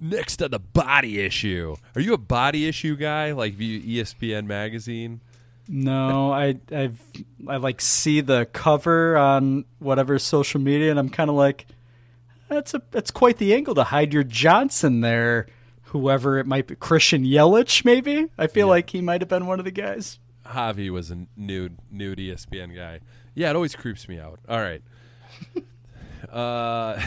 Next 0.00 0.40
on 0.42 0.52
the 0.52 0.60
body 0.60 1.20
issue. 1.20 1.76
Are 1.96 2.00
you 2.00 2.14
a 2.14 2.18
body 2.18 2.68
issue 2.68 2.96
guy? 2.96 3.32
Like 3.32 3.56
ESPN 3.56 4.46
magazine? 4.46 5.20
No, 5.68 6.32
I 6.32 6.58
I've 6.72 7.00
I 7.46 7.56
like 7.56 7.80
see 7.80 8.20
the 8.22 8.46
cover 8.52 9.18
on 9.18 9.66
whatever 9.80 10.18
social 10.18 10.60
media, 10.60 10.90
and 10.90 10.98
I'm 10.98 11.10
kind 11.10 11.28
of 11.28 11.36
like, 11.36 11.66
that's 12.48 12.72
a 12.72 12.82
that's 12.90 13.10
quite 13.10 13.36
the 13.36 13.52
angle 13.52 13.74
to 13.74 13.84
hide 13.84 14.14
your 14.14 14.24
Johnson 14.24 15.02
there. 15.02 15.46
Whoever 15.84 16.38
it 16.38 16.46
might 16.46 16.66
be, 16.66 16.76
Christian 16.76 17.24
Yelich, 17.24 17.84
maybe. 17.84 18.28
I 18.38 18.46
feel 18.46 18.68
like 18.68 18.90
he 18.90 19.00
might 19.00 19.20
have 19.22 19.28
been 19.28 19.46
one 19.46 19.58
of 19.58 19.64
the 19.64 19.70
guys. 19.70 20.18
Javi 20.46 20.90
was 20.90 21.10
a 21.10 21.26
nude 21.36 21.78
nude 21.90 22.18
ESPN 22.18 22.74
guy. 22.74 23.00
Yeah, 23.38 23.50
it 23.50 23.54
always 23.54 23.76
creeps 23.76 24.08
me 24.08 24.18
out. 24.18 24.40
All 24.48 24.58
right. 24.58 24.82
uh, 26.32 27.00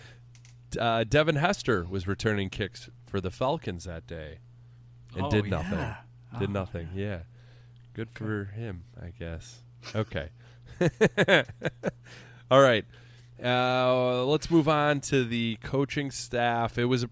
uh, 0.80 1.04
Devin 1.04 1.36
Hester 1.36 1.84
was 1.84 2.06
returning 2.06 2.48
kicks 2.48 2.88
for 3.04 3.20
the 3.20 3.30
Falcons 3.30 3.84
that 3.84 4.06
day, 4.06 4.38
and 5.14 5.26
Oh, 5.26 5.30
did 5.30 5.44
nothing. 5.50 5.78
yeah. 5.78 5.96
Did 6.38 6.48
Oh, 6.48 6.52
nothing. 6.52 6.88
Yeah, 6.94 7.18
good 7.92 8.08
for 8.10 8.46
him, 8.46 8.84
I 8.98 9.10
guess. 9.18 9.58
Okay. 9.94 10.30
All 12.50 12.62
right. 12.62 12.86
Uh, 13.44 14.24
let's 14.24 14.50
move 14.50 14.68
on 14.70 15.00
to 15.02 15.22
the 15.24 15.58
coaching 15.62 16.10
staff. 16.10 16.78
It 16.78 16.86
was, 16.86 17.04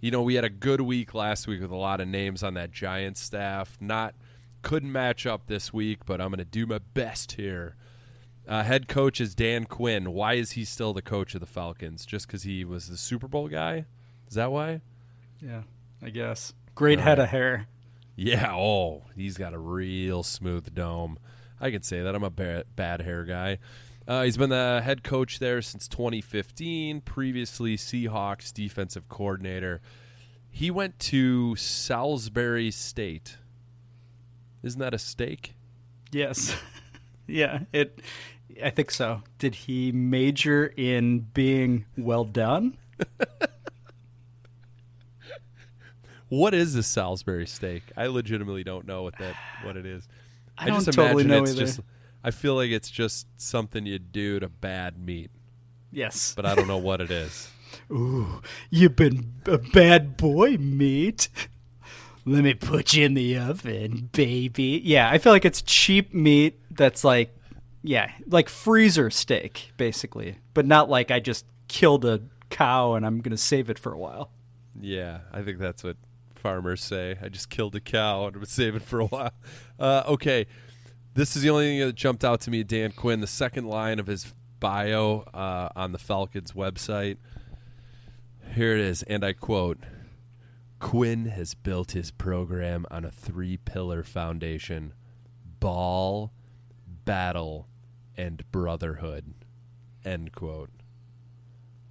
you 0.00 0.12
know, 0.12 0.22
we 0.22 0.36
had 0.36 0.44
a 0.44 0.48
good 0.50 0.80
week 0.80 1.12
last 1.12 1.48
week 1.48 1.60
with 1.60 1.72
a 1.72 1.76
lot 1.76 2.00
of 2.00 2.06
names 2.06 2.44
on 2.44 2.54
that 2.54 2.70
Giants 2.70 3.20
staff. 3.20 3.76
Not 3.80 4.14
couldn't 4.62 4.92
match 4.92 5.26
up 5.26 5.46
this 5.48 5.72
week, 5.72 6.06
but 6.06 6.20
I'm 6.20 6.28
going 6.28 6.38
to 6.38 6.44
do 6.44 6.66
my 6.66 6.78
best 6.78 7.32
here. 7.32 7.74
Uh, 8.48 8.62
head 8.62 8.86
coach 8.86 9.20
is 9.20 9.34
Dan 9.34 9.64
Quinn. 9.64 10.12
Why 10.12 10.34
is 10.34 10.52
he 10.52 10.64
still 10.64 10.92
the 10.92 11.02
coach 11.02 11.34
of 11.34 11.40
the 11.40 11.46
Falcons? 11.46 12.06
Just 12.06 12.26
because 12.26 12.44
he 12.44 12.64
was 12.64 12.88
the 12.88 12.96
Super 12.96 13.26
Bowl 13.26 13.48
guy? 13.48 13.86
Is 14.28 14.34
that 14.34 14.52
why? 14.52 14.80
Yeah, 15.42 15.62
I 16.02 16.10
guess. 16.10 16.54
Great 16.74 17.00
head 17.00 17.18
of 17.18 17.28
hair. 17.28 17.66
Yeah. 18.14 18.54
Oh, 18.54 19.02
he's 19.14 19.36
got 19.36 19.52
a 19.52 19.58
real 19.58 20.22
smooth 20.22 20.74
dome. 20.74 21.18
I 21.60 21.70
can 21.70 21.82
say 21.82 22.02
that. 22.02 22.14
I'm 22.14 22.22
a 22.22 22.30
bad, 22.30 22.64
bad 22.76 23.02
hair 23.02 23.24
guy. 23.24 23.58
Uh, 24.06 24.22
he's 24.22 24.36
been 24.36 24.50
the 24.50 24.80
head 24.84 25.02
coach 25.02 25.40
there 25.40 25.60
since 25.60 25.88
2015. 25.88 27.00
Previously, 27.00 27.76
Seahawks 27.76 28.52
defensive 28.52 29.08
coordinator. 29.08 29.80
He 30.48 30.70
went 30.70 30.98
to 31.00 31.56
Salisbury 31.56 32.70
State. 32.70 33.38
Isn't 34.62 34.80
that 34.80 34.94
a 34.94 34.98
steak? 34.98 35.54
Yes. 36.12 36.56
yeah, 37.26 37.60
it 37.72 38.00
I 38.62 38.70
think 38.70 38.90
so. 38.90 39.22
Did 39.38 39.54
he 39.54 39.92
major 39.92 40.72
in 40.76 41.20
being 41.34 41.84
well 41.96 42.24
done? 42.24 42.76
What 46.28 46.54
is 46.54 46.74
a 46.74 46.82
Salisbury 46.82 47.46
steak? 47.46 47.84
I 47.96 48.06
legitimately 48.06 48.64
don't 48.64 48.86
know 48.86 49.02
what 49.02 49.16
that 49.18 49.34
what 49.62 49.76
it 49.76 49.86
is. 49.86 50.08
I 50.58 50.66
don't 50.66 50.84
just 50.84 50.96
totally 50.96 51.24
imagine 51.24 51.28
know 51.28 51.42
it's 51.42 51.52
either. 51.52 51.60
just 51.60 51.80
I 52.24 52.30
feel 52.32 52.54
like 52.56 52.70
it's 52.70 52.90
just 52.90 53.26
something 53.36 53.86
you 53.86 53.98
do 54.00 54.40
to 54.40 54.48
bad 54.48 54.98
meat, 54.98 55.30
Yes. 55.92 56.32
but 56.34 56.44
I 56.44 56.56
don't 56.56 56.66
know 56.66 56.78
what 56.78 57.00
it 57.00 57.10
is. 57.10 57.48
Ooh, 57.92 58.40
you've 58.70 58.96
been 58.96 59.34
a 59.44 59.58
bad 59.58 60.16
boy, 60.16 60.56
meat. 60.56 61.28
Let 62.24 62.42
me 62.42 62.54
put 62.54 62.94
you 62.94 63.04
in 63.04 63.14
the 63.14 63.36
oven, 63.38 64.08
baby. 64.12 64.80
Yeah, 64.84 65.08
I 65.08 65.18
feel 65.18 65.32
like 65.32 65.44
it's 65.44 65.62
cheap 65.62 66.12
meat 66.12 66.58
that's 66.72 67.04
like, 67.04 67.35
yeah, 67.86 68.10
like 68.26 68.48
freezer 68.48 69.10
steak, 69.10 69.72
basically. 69.76 70.38
But 70.54 70.66
not 70.66 70.90
like 70.90 71.10
I 71.10 71.20
just 71.20 71.46
killed 71.68 72.04
a 72.04 72.22
cow 72.50 72.94
and 72.94 73.06
I'm 73.06 73.20
going 73.20 73.30
to 73.30 73.36
save 73.36 73.70
it 73.70 73.78
for 73.78 73.92
a 73.92 73.98
while. 73.98 74.30
Yeah, 74.78 75.20
I 75.32 75.42
think 75.42 75.58
that's 75.58 75.84
what 75.84 75.96
farmers 76.34 76.82
say. 76.82 77.16
I 77.22 77.28
just 77.28 77.48
killed 77.48 77.74
a 77.76 77.80
cow 77.80 78.26
and 78.26 78.36
I'm 78.36 78.44
saving 78.44 78.80
for 78.80 79.00
a 79.00 79.06
while. 79.06 79.32
Uh, 79.78 80.02
okay, 80.06 80.46
this 81.14 81.36
is 81.36 81.42
the 81.42 81.50
only 81.50 81.64
thing 81.66 81.80
that 81.80 81.94
jumped 81.94 82.24
out 82.24 82.40
to 82.42 82.50
me. 82.50 82.62
Dan 82.62 82.92
Quinn, 82.92 83.20
the 83.20 83.26
second 83.26 83.66
line 83.66 83.98
of 83.98 84.06
his 84.06 84.34
bio 84.60 85.20
uh, 85.32 85.68
on 85.76 85.92
the 85.92 85.98
Falcons 85.98 86.52
website. 86.52 87.18
Here 88.54 88.74
it 88.74 88.80
is, 88.80 89.02
and 89.02 89.24
I 89.24 89.32
quote: 89.32 89.78
"Quinn 90.78 91.26
has 91.26 91.54
built 91.54 91.92
his 91.92 92.10
program 92.10 92.86
on 92.90 93.04
a 93.04 93.10
three-pillar 93.10 94.02
foundation: 94.02 94.92
ball, 95.60 96.32
battle, 97.04 97.68
and 98.16 98.50
brotherhood." 98.52 99.34
End 100.04 100.32
quote. 100.32 100.70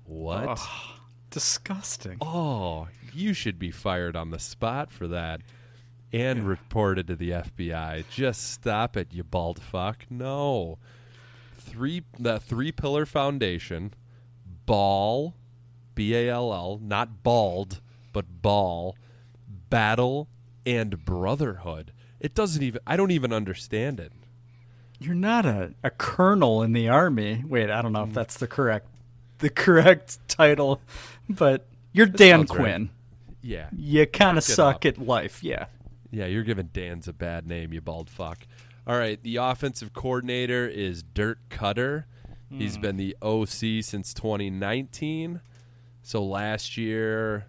What? 0.06 0.48
Ugh, 0.48 1.00
disgusting. 1.30 2.18
Oh, 2.22 2.88
you 3.14 3.34
should 3.34 3.60
be 3.60 3.72
fired 3.72 4.16
on 4.16 4.30
the 4.30 4.40
spot 4.40 4.92
for 4.92 5.08
that 5.08 5.42
and 6.14 6.48
reported 6.48 7.08
to 7.08 7.16
the 7.16 7.32
FBI. 7.32 8.06
Just 8.10 8.52
stop 8.52 8.96
it, 8.96 9.14
you 9.14 9.24
bald 9.24 9.62
fuck. 9.62 10.06
No. 10.10 10.78
Three 11.58 12.04
that 12.20 12.44
three 12.44 12.72
pillar 12.72 13.06
foundation, 13.06 13.94
ball, 14.66 15.36
B 15.94 16.16
A 16.16 16.30
L 16.30 16.54
L, 16.54 16.80
not 16.82 17.24
bald, 17.24 17.82
but 18.14 18.42
ball, 18.42 18.96
battle, 19.70 20.30
and 20.66 21.04
brotherhood. 21.04 21.92
It 22.20 22.34
doesn't 22.34 22.64
even 22.64 22.80
I 22.88 22.96
don't 22.96 23.12
even 23.12 23.34
understand 23.34 24.00
it. 24.00 24.14
You're 25.00 25.14
not 25.16 25.46
a, 25.46 25.74
a 25.84 25.90
colonel 25.90 26.62
in 26.64 26.74
the 26.74 26.88
army. 26.90 27.44
Wait, 27.46 27.70
I 27.70 27.82
don't 27.82 27.92
Mm. 27.92 27.96
know 27.96 28.04
if 28.04 28.14
that's 28.14 28.38
the 28.38 28.48
correct 28.48 28.88
the 29.40 29.50
correct 29.50 30.18
title, 30.30 30.82
but 31.30 31.68
you're 31.92 32.06
Dan 32.06 32.48
sounds 32.48 32.52
right. 32.52 32.60
Quinn. 32.60 32.90
Yeah. 33.42 33.68
You 33.76 34.06
kind 34.08 34.38
of 34.38 34.44
suck 34.44 34.78
up. 34.78 34.86
at 34.86 34.98
life. 34.98 35.44
Yeah. 35.44 35.66
Yeah, 36.12 36.26
you're 36.28 36.44
giving 36.44 36.68
Dan's 36.72 37.08
a 37.10 37.14
bad 37.14 37.46
name, 37.46 37.74
you 37.74 37.82
bald 37.82 38.10
fuck. 38.10 38.48
All 38.88 38.98
right, 38.98 39.22
the 39.22 39.36
offensive 39.38 39.92
coordinator 39.94 40.66
is 40.68 41.04
Dirk 41.04 41.40
Koetter. 41.50 42.06
He's 42.50 42.78
been 42.78 42.96
the 42.96 43.18
OC 43.22 43.82
since 43.84 44.14
2019. 44.14 45.42
So 46.04 46.24
last 46.24 46.78
year, 46.78 47.48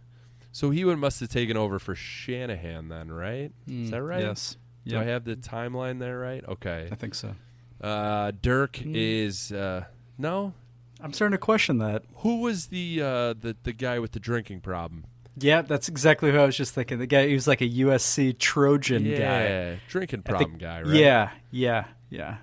so 0.51 0.71
he 0.71 0.85
would 0.85 0.99
must 0.99 1.21
have 1.21 1.29
taken 1.29 1.57
over 1.57 1.79
for 1.79 1.95
Shanahan 1.95 2.89
then, 2.89 3.13
right? 3.13 3.53
Is 3.69 3.73
Mm, 3.73 3.91
that 3.91 4.03
right? 4.03 4.23
yes. 4.23 4.57
Do 4.87 4.99
I 4.99 5.05
have 5.05 5.25
the 5.25 5.37
timeline 5.37 5.99
there 5.99 6.19
right? 6.19 6.45
Okay. 6.47 6.89
I 6.91 6.95
think 6.95 7.15
so. 7.15 7.35
Uh, 7.81 8.33
Dirk 8.41 8.75
Mm. 8.75 8.93
is 8.95 9.53
uh, 9.53 9.85
no. 10.19 10.53
I'm 11.01 11.13
starting 11.13 11.33
to 11.33 11.39
question 11.39 11.79
that. 11.79 12.05
Who 12.19 12.41
was 12.41 12.67
the 12.69 13.03
uh, 13.03 13.35
the 13.35 13.57
the 13.65 13.73
guy 13.73 13.99
with 13.99 14.13
the 14.13 14.21
drinking 14.21 14.61
problem? 14.61 15.05
Yeah, 15.39 15.61
that's 15.61 15.89
exactly 15.89 16.31
who 16.33 16.39
I 16.39 16.47
was 16.47 16.57
just 16.57 16.73
thinking. 16.75 16.99
The 16.99 17.07
guy 17.07 17.27
he 17.29 17.35
was 17.35 17.47
like 17.47 17.61
a 17.61 17.69
USC 17.69 18.39
Trojan 18.39 19.05
guy. 19.05 19.11
Yeah, 19.19 19.75
drinking 19.89 20.23
I 20.25 20.29
think- 20.39 20.39
problem 20.39 20.59
guy, 20.59 20.83
right? 20.83 20.95
Yeah, 20.95 21.31
yeah, 21.51 21.85
yeah. 22.09 22.39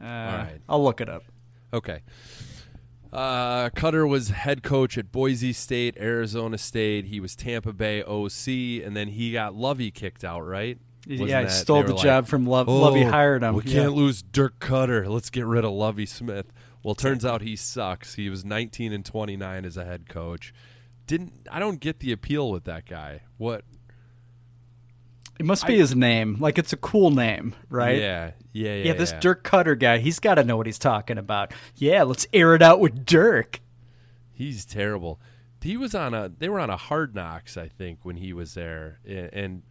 Uh, 0.00 0.04
right. 0.04 0.58
I'll 0.68 0.82
look 0.82 1.00
it 1.00 1.08
up. 1.08 1.22
Okay. 1.72 2.00
Uh, 3.12 3.70
Koetter 3.70 4.06
was 4.08 4.28
head 4.30 4.62
coach 4.62 4.98
at 4.98 5.10
Boise 5.12 5.52
State, 5.52 5.96
Arizona 5.98 6.58
State. 6.58 7.06
He 7.06 7.20
was 7.20 7.34
Tampa 7.36 7.72
Bay 7.72 8.02
OC, 8.02 8.84
and 8.84 8.96
then 8.96 9.08
he 9.08 9.32
got 9.32 9.54
Lovie 9.54 9.90
kicked 9.90 10.24
out, 10.24 10.40
right? 10.40 10.78
Yeah, 11.06 11.20
Wasn't 11.20 11.38
he 11.40 11.44
that- 11.46 11.50
stole 11.52 11.82
they 11.82 11.88
the 11.88 11.94
were 11.94 12.02
job 12.02 12.26
from 12.26 12.46
Lov- 12.46 12.66
Lovie 12.68 13.04
oh, 13.04 13.10
hired 13.10 13.42
him, 13.44 13.54
We 13.54 13.62
yeah. 13.64 13.82
can't 13.82 13.92
lose 13.94 14.22
Dirk 14.22 14.58
Koetter. 14.58 15.06
Let's 15.08 15.30
get 15.30 15.46
rid 15.46 15.64
of 15.64 15.70
Lovie 15.70 16.04
Smith. 16.06 16.52
Well, 16.82 16.94
turns 16.96 17.24
out 17.24 17.42
he 17.42 17.54
sucks. 17.56 18.14
He 18.14 18.28
was 18.28 18.44
19 18.44 18.92
and 18.92 19.04
29 19.04 19.64
as 19.64 19.76
a 19.76 19.84
head 19.84 20.08
coach. 20.08 20.52
Didn't 21.06 21.46
I 21.50 21.58
don't 21.60 21.78
get 21.80 22.00
the 22.00 22.10
appeal 22.12 22.50
with 22.50 22.64
that 22.64 22.86
guy. 22.86 23.22
What? 23.38 23.64
It 25.38 25.44
must 25.44 25.66
be 25.66 25.76
his 25.76 25.94
name. 25.94 26.36
Like 26.40 26.58
it's 26.58 26.72
a 26.72 26.76
cool 26.76 27.10
name, 27.10 27.54
right? 27.68 27.98
Yeah, 27.98 28.30
yeah, 28.52 28.74
yeah. 28.74 28.84
Yeah, 28.86 28.92
this 28.94 29.12
yeah. 29.12 29.20
Dirk 29.20 29.44
Koetter 29.44 29.78
guy, 29.78 29.98
he's 29.98 30.18
got 30.18 30.36
to 30.36 30.44
know 30.44 30.56
what 30.56 30.66
he's 30.66 30.78
talking 30.78 31.18
about. 31.18 31.52
Yeah, 31.76 32.04
let's 32.04 32.26
air 32.32 32.54
it 32.54 32.62
out 32.62 32.80
with 32.80 33.04
Dirk. 33.04 33.60
He's 34.32 34.64
terrible. 34.64 35.20
He 35.60 35.76
was 35.76 35.94
on 35.94 36.14
a. 36.14 36.28
They 36.28 36.48
were 36.48 36.60
on 36.60 36.70
a 36.70 36.76
Hard 36.76 37.14
Knocks, 37.14 37.56
I 37.56 37.66
think, 37.68 38.04
when 38.04 38.16
he 38.16 38.32
was 38.32 38.54
there, 38.54 39.00
a- 39.06 39.36
and 39.36 39.62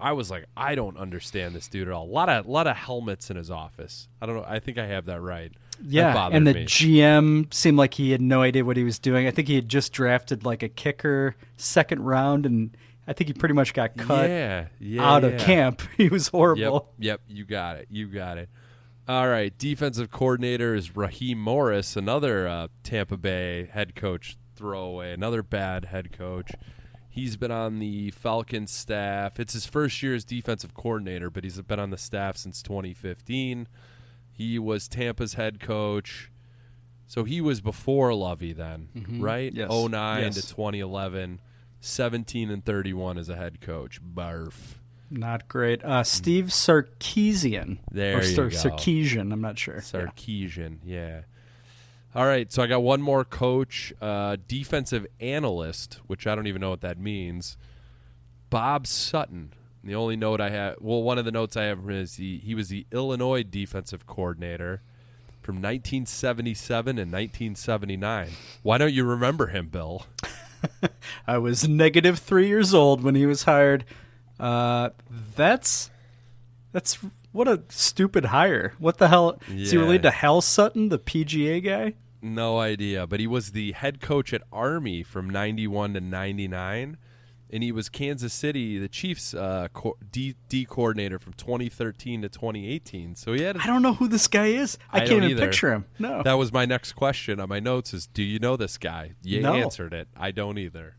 I 0.00 0.12
was 0.12 0.30
like, 0.30 0.44
I 0.56 0.74
don't 0.74 0.96
understand 0.96 1.54
this 1.54 1.68
dude 1.68 1.88
at 1.88 1.94
all. 1.94 2.04
A 2.04 2.10
lot 2.10 2.28
of, 2.28 2.46
lot 2.46 2.66
of 2.66 2.76
helmets 2.76 3.30
in 3.30 3.36
his 3.36 3.50
office. 3.50 4.08
I 4.22 4.26
don't 4.26 4.36
know. 4.36 4.44
I 4.46 4.58
think 4.58 4.78
I 4.78 4.86
have 4.86 5.06
that 5.06 5.20
right. 5.20 5.52
Yeah, 5.84 6.12
bothered 6.12 6.36
and 6.36 6.46
the 6.46 6.54
me. 6.54 6.64
GM 6.66 7.52
seemed 7.54 7.76
like 7.78 7.94
he 7.94 8.10
had 8.10 8.20
no 8.20 8.42
idea 8.42 8.64
what 8.64 8.76
he 8.76 8.84
was 8.84 8.98
doing. 8.98 9.26
I 9.26 9.30
think 9.30 9.48
he 9.48 9.54
had 9.54 9.68
just 9.68 9.92
drafted 9.92 10.44
like 10.44 10.62
a 10.62 10.68
kicker 10.68 11.36
second 11.56 12.02
round, 12.02 12.46
and 12.46 12.76
I 13.06 13.12
think 13.12 13.28
he 13.28 13.34
pretty 13.34 13.54
much 13.54 13.74
got 13.74 13.96
cut 13.96 14.28
Yeah, 14.28 14.66
yeah, 14.80 15.08
out 15.08 15.22
of 15.24 15.38
camp. 15.38 15.82
He 15.96 16.08
was 16.08 16.28
horrible. 16.28 16.92
Yep, 16.98 17.20
yep, 17.28 17.36
you 17.36 17.44
got 17.44 17.76
it. 17.76 17.86
You 17.90 18.06
got 18.08 18.38
it. 18.38 18.48
All 19.06 19.28
right, 19.28 19.56
defensive 19.56 20.10
coordinator 20.10 20.74
is 20.74 20.94
Raheem 20.96 21.40
Morris, 21.40 21.96
another 21.96 22.46
uh, 22.48 22.68
Tampa 22.82 23.16
Bay 23.16 23.66
head 23.72 23.94
coach 23.94 24.36
throwaway, 24.54 25.12
another 25.12 25.42
bad 25.42 25.86
head 25.86 26.12
coach. 26.12 26.50
He's 27.18 27.36
been 27.36 27.50
on 27.50 27.80
the 27.80 28.10
Falcons 28.12 28.70
staff. 28.70 29.40
It's 29.40 29.52
his 29.52 29.66
first 29.66 30.02
year 30.02 30.14
as 30.14 30.24
defensive 30.24 30.72
coordinator, 30.74 31.30
but 31.30 31.42
he's 31.42 31.60
been 31.60 31.80
on 31.80 31.90
the 31.90 31.98
staff 31.98 32.36
since 32.36 32.62
2015. 32.62 33.66
He 34.30 34.58
was 34.58 34.86
Tampa's 34.86 35.34
head 35.34 35.58
coach. 35.58 36.30
So 37.08 37.24
he 37.24 37.40
was 37.40 37.60
before 37.60 38.14
Lovie 38.14 38.52
then, 38.52 38.88
Mhm. 38.94 39.20
right? 39.22 39.52
Yes. 39.52 39.68
09 39.70 40.22
Yes. 40.22 40.34
to 40.36 40.42
2011. 40.54 41.40
17 41.80 42.50
and 42.50 42.64
31 42.64 43.18
as 43.18 43.28
a 43.28 43.36
head 43.36 43.60
coach. 43.60 44.00
Barf. 44.02 44.74
Not 45.10 45.48
great. 45.48 45.82
Uh, 45.84 46.04
Steve 46.04 46.46
Sarkisian. 46.46 47.78
There 47.90 48.18
or 48.18 48.22
you 48.22 48.34
Sar- 48.34 48.48
go. 48.50 48.56
Sarkisian, 48.56 49.32
I'm 49.32 49.40
not 49.40 49.58
sure. 49.58 49.76
Yeah. 49.76 49.80
Sarkisian, 49.80 50.78
yeah. 50.84 51.22
All 52.18 52.26
right, 52.26 52.52
so 52.52 52.64
I 52.64 52.66
got 52.66 52.82
one 52.82 53.00
more 53.00 53.24
coach, 53.24 53.92
uh, 54.00 54.38
defensive 54.48 55.06
analyst, 55.20 56.00
which 56.08 56.26
I 56.26 56.34
don't 56.34 56.48
even 56.48 56.60
know 56.60 56.70
what 56.70 56.80
that 56.80 56.98
means. 56.98 57.56
Bob 58.50 58.88
Sutton. 58.88 59.52
The 59.84 59.94
only 59.94 60.16
note 60.16 60.40
I 60.40 60.50
have, 60.50 60.78
well, 60.80 61.00
one 61.00 61.18
of 61.18 61.24
the 61.24 61.30
notes 61.30 61.56
I 61.56 61.66
have 61.66 61.88
is 61.88 62.16
he, 62.16 62.38
he 62.38 62.56
was 62.56 62.70
the 62.70 62.88
Illinois 62.90 63.44
defensive 63.44 64.04
coordinator 64.08 64.82
from 65.42 65.62
1977 65.62 66.98
and 66.98 67.12
1979. 67.12 68.30
Why 68.64 68.78
don't 68.78 68.92
you 68.92 69.04
remember 69.04 69.46
him, 69.46 69.68
Bill? 69.68 70.04
I 71.28 71.38
was 71.38 71.68
negative 71.68 72.18
three 72.18 72.48
years 72.48 72.74
old 72.74 73.00
when 73.04 73.14
he 73.14 73.26
was 73.26 73.44
hired. 73.44 73.84
Uh, 74.40 74.90
that's 75.36 75.90
that's 76.72 76.98
what 77.30 77.46
a 77.46 77.62
stupid 77.68 78.24
hire. 78.24 78.74
What 78.80 78.98
the 78.98 79.06
hell? 79.06 79.40
Is 79.48 79.70
he 79.70 79.78
related 79.78 80.02
to 80.02 80.10
Hal 80.10 80.40
Sutton, 80.40 80.88
the 80.88 80.98
PGA 80.98 81.64
guy? 81.64 81.94
No 82.20 82.58
idea, 82.58 83.06
but 83.06 83.20
he 83.20 83.26
was 83.26 83.52
the 83.52 83.72
head 83.72 84.00
coach 84.00 84.32
at 84.32 84.42
Army 84.52 85.02
from 85.02 85.30
91 85.30 85.94
to 85.94 86.00
99 86.00 86.96
and 87.50 87.62
he 87.62 87.72
was 87.72 87.88
Kansas 87.88 88.32
City, 88.34 88.78
the 88.78 88.88
Chiefs 88.88 89.32
uh, 89.32 89.68
co- 89.72 89.96
D, 90.12 90.34
D 90.48 90.66
coordinator 90.66 91.18
from 91.18 91.32
2013 91.34 92.22
to 92.22 92.28
2018. 92.28 93.14
So 93.16 93.32
he 93.32 93.42
had 93.42 93.56
I 93.56 93.66
don't 93.66 93.80
know 93.82 93.94
who 93.94 94.06
this 94.08 94.26
guy 94.26 94.48
is. 94.48 94.76
I, 94.92 94.98
can't 95.00 95.12
even 95.12 95.30
either. 95.30 95.46
picture 95.46 95.72
him. 95.72 95.86
No. 95.98 96.22
That 96.22 96.34
was 96.34 96.52
my 96.52 96.66
next 96.66 96.92
question 96.92 97.40
on 97.40 97.48
my 97.48 97.60
notes 97.60 97.94
is 97.94 98.06
do 98.06 98.22
you 98.22 98.38
know 98.38 98.56
this 98.56 98.76
guy? 98.76 99.12
You 99.22 99.40
No. 99.40 99.54
answered 99.54 99.94
it. 99.94 100.08
I 100.16 100.30
don't 100.30 100.58
either. 100.58 100.96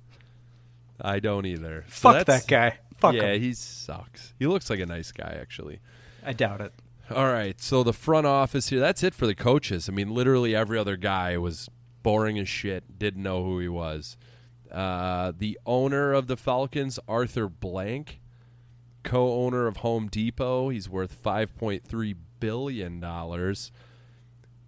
I 0.99 1.19
don't 1.19 1.45
either. 1.45 1.85
So 1.89 2.11
Fuck 2.13 2.25
that 2.25 2.47
guy. 2.47 2.79
Fuck 2.97 3.15
yeah, 3.15 3.33
him. 3.33 3.41
he 3.41 3.53
sucks. 3.53 4.33
He 4.39 4.47
looks 4.47 4.69
like 4.69 4.79
a 4.79 4.85
nice 4.85 5.11
guy 5.11 5.37
actually. 5.39 5.79
I 6.25 6.33
doubt 6.33 6.61
it. 6.61 6.73
All 7.11 7.25
right, 7.25 7.59
so 7.59 7.81
the 7.81 7.91
front 7.93 8.27
office 8.27 8.69
here, 8.69 8.79
that's 8.79 9.01
it 9.01 9.15
for 9.15 9.25
the 9.25 9.33
coaches. 9.33 9.89
I 9.89 9.91
mean, 9.91 10.13
literally 10.13 10.55
every 10.55 10.77
other 10.77 10.95
guy 10.95 11.39
was 11.39 11.67
boring 12.03 12.37
as 12.37 12.47
shit, 12.47 12.99
didn't 12.99 13.23
know 13.23 13.43
who 13.43 13.57
he 13.57 13.67
was. 13.67 14.15
Uh, 14.71 15.33
the 15.35 15.57
owner 15.65 16.13
of 16.13 16.27
the 16.27 16.37
Falcons, 16.37 16.99
Arthur 17.07 17.49
Blank, 17.49 18.19
co 19.01 19.43
owner 19.43 19.65
of 19.65 19.77
Home 19.77 20.07
Depot, 20.07 20.69
he's 20.69 20.87
worth 20.87 21.23
$5.3 21.23 22.15
billion. 22.39 23.03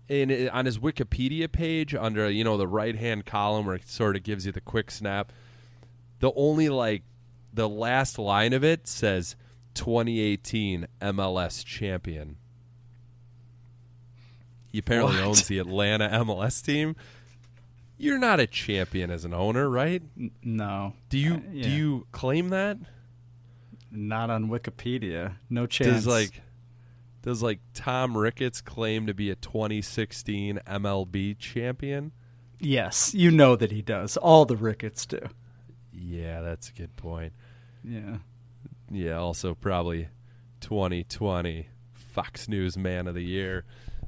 In, 0.10 0.50
on 0.50 0.66
his 0.66 0.80
Wikipedia 0.80 1.52
page, 1.52 1.94
under 1.94 2.28
you 2.30 2.44
know 2.44 2.58
the 2.58 2.68
right 2.68 2.96
hand 2.96 3.28
column 3.28 3.68
where 3.68 3.76
it 3.76 3.88
sort 3.88 4.16
of 4.16 4.24
gives 4.24 4.48
you 4.48 4.52
the 4.52 4.60
quick 4.60 4.90
snap, 4.90 5.32
the 6.20 6.32
only 6.36 6.70
like 6.70 7.04
the 7.54 7.70
last 7.70 8.18
line 8.18 8.52
of 8.52 8.64
it 8.64 8.88
says 8.88 9.36
2018 9.74 10.88
MLS 11.02 11.64
champion. 11.66 12.38
He 14.72 14.80
apparently 14.80 15.18
What? 15.18 15.26
owns 15.26 15.48
the 15.48 15.60
Atlanta 15.60 16.08
MLS 16.10 16.64
team. 16.64 16.96
You're 17.98 18.18
not 18.18 18.40
a 18.40 18.48
champion 18.48 19.12
as 19.12 19.26
an 19.26 19.34
owner, 19.34 19.70
right? 19.70 20.02
No. 20.44 20.94
Do 21.10 21.18
you 21.18 21.36
Uh, 21.36 21.64
do 21.64 21.70
you 21.70 22.08
claim 22.12 22.50
that? 22.50 22.78
Not 23.92 24.30
on 24.30 24.48
Wikipedia. 24.50 25.36
No 25.50 25.66
chance. 25.68 26.06
Does 26.06 26.08
like 26.08 26.42
does 27.22 27.44
like 27.44 27.60
Tom 27.74 28.18
Ricketts 28.18 28.62
claim 28.62 29.06
to 29.06 29.14
be 29.14 29.30
a 29.30 29.36
2016 29.36 30.60
MLB 30.66 31.38
champion? 31.38 32.12
yes, 32.64 33.14
you 33.16 33.32
know 33.32 33.56
that 33.56 33.72
he 33.72 33.82
does. 33.82 34.18
All 34.18 34.46
the 34.46 34.56
Ricketts 34.56 35.06
do. 35.08 35.20
Yeah, 35.92 36.42
that's 36.42 36.70
a 36.70 36.74
good 36.74 36.96
point. 36.96 37.34
Yeah. 37.84 38.18
Yeah, 38.92 39.18
also 39.18 39.56
probably 39.56 40.10
2020 40.62 41.68
Fox 41.94 42.48
News 42.50 42.78
Man 42.78 43.08
of 43.08 43.16
the 43.16 43.24
Year. 43.24 43.64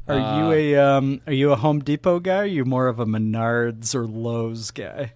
Are 0.07 0.19
Uh, 0.19 0.37
you 0.39 0.51
a 0.51 0.75
um? 0.77 1.21
Are 1.25 1.33
you 1.33 1.51
a 1.51 1.55
Home 1.55 1.79
Depot 1.79 2.19
guy? 2.19 2.39
Are 2.39 2.45
you 2.45 2.65
more 2.65 2.87
of 2.87 2.99
a 2.99 3.05
Menards 3.05 3.95
or 3.95 4.05
Lowe's 4.05 4.71
guy? 4.71 5.13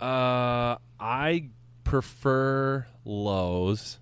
Uh, 0.00 0.76
I 1.00 1.48
prefer 1.84 2.86
Lowe's, 3.06 3.98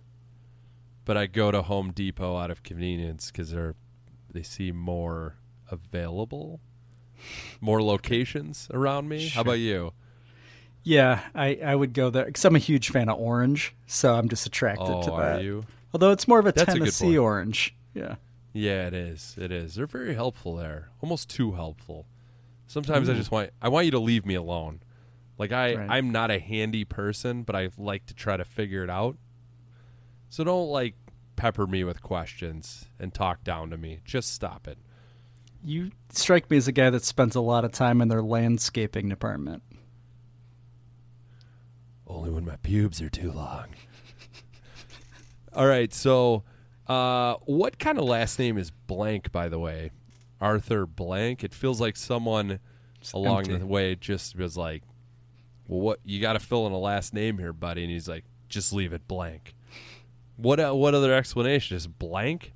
but 1.05 1.17
I 1.17 1.27
go 1.27 1.53
to 1.53 1.63
Home 1.63 1.93
Depot 1.93 2.37
out 2.37 2.51
of 2.51 2.65
convenience 2.65 3.31
because 3.31 3.51
they're 3.53 3.77
they 4.33 4.43
seem 4.43 4.75
more 4.77 5.37
available, 5.71 6.61
more 7.61 7.81
locations 7.81 8.67
around 8.75 9.09
me. 9.09 9.29
How 9.29 9.43
about 9.43 9.61
you? 9.61 9.93
Yeah, 10.85 11.23
I, 11.35 11.59
I 11.65 11.75
would 11.75 11.95
go 11.95 12.11
there 12.11 12.27
because 12.27 12.45
I'm 12.45 12.57
a 12.57 12.61
huge 12.61 12.91
fan 12.91 13.09
of 13.09 13.19
orange, 13.19 13.75
so 13.87 14.15
I'm 14.15 14.29
just 14.29 14.47
attracted 14.47 14.87
Oh, 14.87 15.03
to 15.03 15.13
are 15.13 15.23
that. 15.37 15.43
you? 15.43 15.65
Although 15.93 16.11
it's 16.13 16.29
more 16.29 16.39
of 16.39 16.47
a 16.47 16.53
That's 16.53 16.73
Tennessee 16.73 17.07
point. 17.07 17.19
orange. 17.19 17.75
Yeah. 17.95 18.17
Yeah, 18.53 18.87
it 18.87 18.95
is. 18.95 19.35
It 19.39 19.51
is. 19.51 19.75
They're 19.75 19.87
very 19.87 20.15
helpful 20.15 20.57
there. 20.57 20.91
Almost 21.03 21.31
too 21.31 21.53
helpful. 21.53 22.07
Sometimes 22.67 23.09
I 23.09 23.15
mm. 23.15 23.17
just 23.17 23.31
want 23.31 23.51
I 23.61 23.69
want 23.69 23.87
you 23.87 23.91
to 23.93 23.99
leave 23.99 24.27
me 24.27 24.35
alone. 24.35 24.81
Like 25.39 25.53
I 25.53 25.75
Right. 25.75 25.91
I'm 25.91 26.11
not 26.13 26.31
a 26.31 26.39
handy 26.39 26.85
person, 26.85 27.43
but 27.43 27.57
I 27.57 27.71
like 27.79 28.07
to 28.07 28.15
try 28.15 28.37
to 28.37 28.45
figure 28.45 28.85
it 28.85 28.91
out. 28.91 29.17
So 30.29 30.45
don't 30.45 30.69
like 30.69 30.95
pepper 31.37 31.67
me 31.67 31.83
with 31.85 32.03
questions 32.03 32.87
and 32.99 33.13
talk 33.13 33.43
down 33.43 33.71
to 33.71 33.77
me. 33.77 34.01
Just 34.05 34.33
stop 34.33 34.69
it. 34.69 34.79
You 35.65 35.93
strike 36.11 36.51
me 36.51 36.57
as 36.57 36.69
a 36.69 36.73
guy 36.73 36.91
that 36.91 37.05
spends 37.05 37.35
a 37.35 37.41
lot 37.41 37.65
of 37.65 37.73
time 37.73 38.01
in 38.01 38.09
their 38.09 38.23
landscaping 38.23 39.09
department. 39.09 39.63
Only 42.07 42.31
when 42.31 42.45
my 42.45 42.57
pubes 42.57 43.01
are 43.01 43.11
too 43.11 43.33
long. 43.33 43.67
All 45.55 45.67
right, 45.67 45.93
so 45.93 46.43
uh, 46.87 47.37
what 47.45 47.79
kind 47.79 47.99
of 47.99 48.05
last 48.05 48.39
name 48.39 48.59
is 48.59 48.71
Blank, 48.71 49.33
by 49.33 49.49
the 49.49 49.59
way? 49.59 49.91
Arthur 50.41 50.87
Blank. 50.87 51.43
It 51.45 51.55
feels 51.55 51.81
like 51.81 51.97
someone 51.97 52.59
along 53.15 53.47
empty. 53.47 53.57
the 53.59 53.67
way 53.67 53.95
just 53.95 54.37
was 54.37 54.57
like, 54.57 54.83
"Well, 55.67 55.81
what 55.81 56.01
you 56.05 56.21
got 56.21 56.35
to 56.35 56.41
fill 56.41 56.67
in 56.67 56.73
a 56.73 56.79
last 56.79 57.15
name 57.15 57.39
here, 57.39 57.53
buddy," 57.53 57.83
and 57.83 57.91
he's 57.91 58.09
like, 58.09 58.25
"Just 58.49 58.73
leave 58.73 58.93
it 58.93 59.07
blank." 59.09 59.55
What 60.37 60.61
uh, 60.61 60.75
what 60.75 60.95
other 60.95 61.15
explanation 61.15 61.77
is 61.77 61.87
blank? 61.87 62.53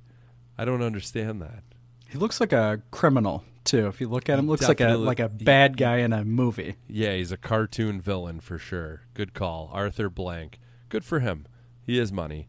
I 0.57 0.65
don't 0.65 0.83
understand 0.83 1.41
that. 1.41 1.63
He 2.09 2.17
looks 2.17 2.39
like 2.39 2.51
a 2.53 2.81
criminal 2.91 3.43
too. 3.63 3.87
If 3.87 4.01
you 4.01 4.07
look 4.09 4.29
at 4.29 4.39
him, 4.39 4.47
looks 4.47 4.67
like 4.67 4.81
a 4.81 4.95
like 4.95 5.19
a 5.19 5.29
bad 5.29 5.77
guy 5.77 5.97
in 5.97 6.11
a 6.13 6.23
movie. 6.25 6.75
Yeah, 6.87 7.13
he's 7.13 7.31
a 7.31 7.37
cartoon 7.37 8.01
villain 8.01 8.39
for 8.39 8.57
sure. 8.57 9.01
Good 9.13 9.33
call, 9.33 9.69
Arthur 9.73 10.09
Blank. 10.09 10.59
Good 10.89 11.03
for 11.05 11.19
him. 11.19 11.45
He 11.85 11.97
has 11.97 12.11
money. 12.11 12.47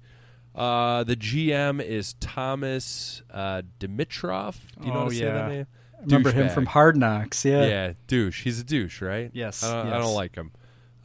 Uh, 0.54 1.04
the 1.04 1.14
GM 1.16 1.80
is 1.82 2.14
Thomas 2.14 3.22
uh, 3.30 3.62
Dimitroff. 3.78 4.56
Do 4.80 4.86
you 4.88 4.92
know 4.92 5.04
Oh, 5.04 5.08
say 5.10 5.24
that 5.24 5.48
name? 5.48 5.66
Remember 6.04 6.32
him 6.32 6.48
Douchebag. 6.48 6.52
from 6.54 6.66
Hard 6.66 6.96
Knocks. 6.96 7.44
Yeah. 7.44 7.64
Yeah, 7.66 7.92
douche. 8.06 8.42
He's 8.42 8.58
a 8.60 8.64
douche, 8.64 9.00
right? 9.02 9.30
Yes, 9.34 9.62
I 9.62 9.82
don't, 9.82 9.92
I 9.92 9.98
don't 9.98 10.14
like 10.14 10.34
him. 10.34 10.52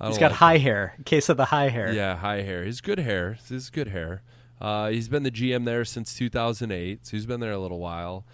He's 0.04 0.18
got 0.18 0.32
like 0.32 0.40
high 0.40 0.56
him. 0.56 0.62
hair. 0.62 0.94
Case 1.06 1.30
of 1.30 1.38
the 1.38 1.46
high 1.46 1.70
hair. 1.70 1.92
Yeah, 1.94 2.16
high 2.16 2.42
hair. 2.42 2.64
He's 2.64 2.82
good 2.82 3.00
hair. 3.00 3.38
He's 3.48 3.70
good 3.70 3.90
hair. 3.90 4.22
Uh, 4.60 4.88
he's 4.90 5.10
been 5.10 5.24
the 5.24 5.32
GM 5.32 5.66
there 5.66 5.84
since 5.86 6.14
2008, 6.16 7.06
so 7.06 7.12
he's 7.12 7.26
been 7.26 7.40
there 7.42 7.52
a 7.52 7.60
little 7.60 7.80
while. 7.80 8.26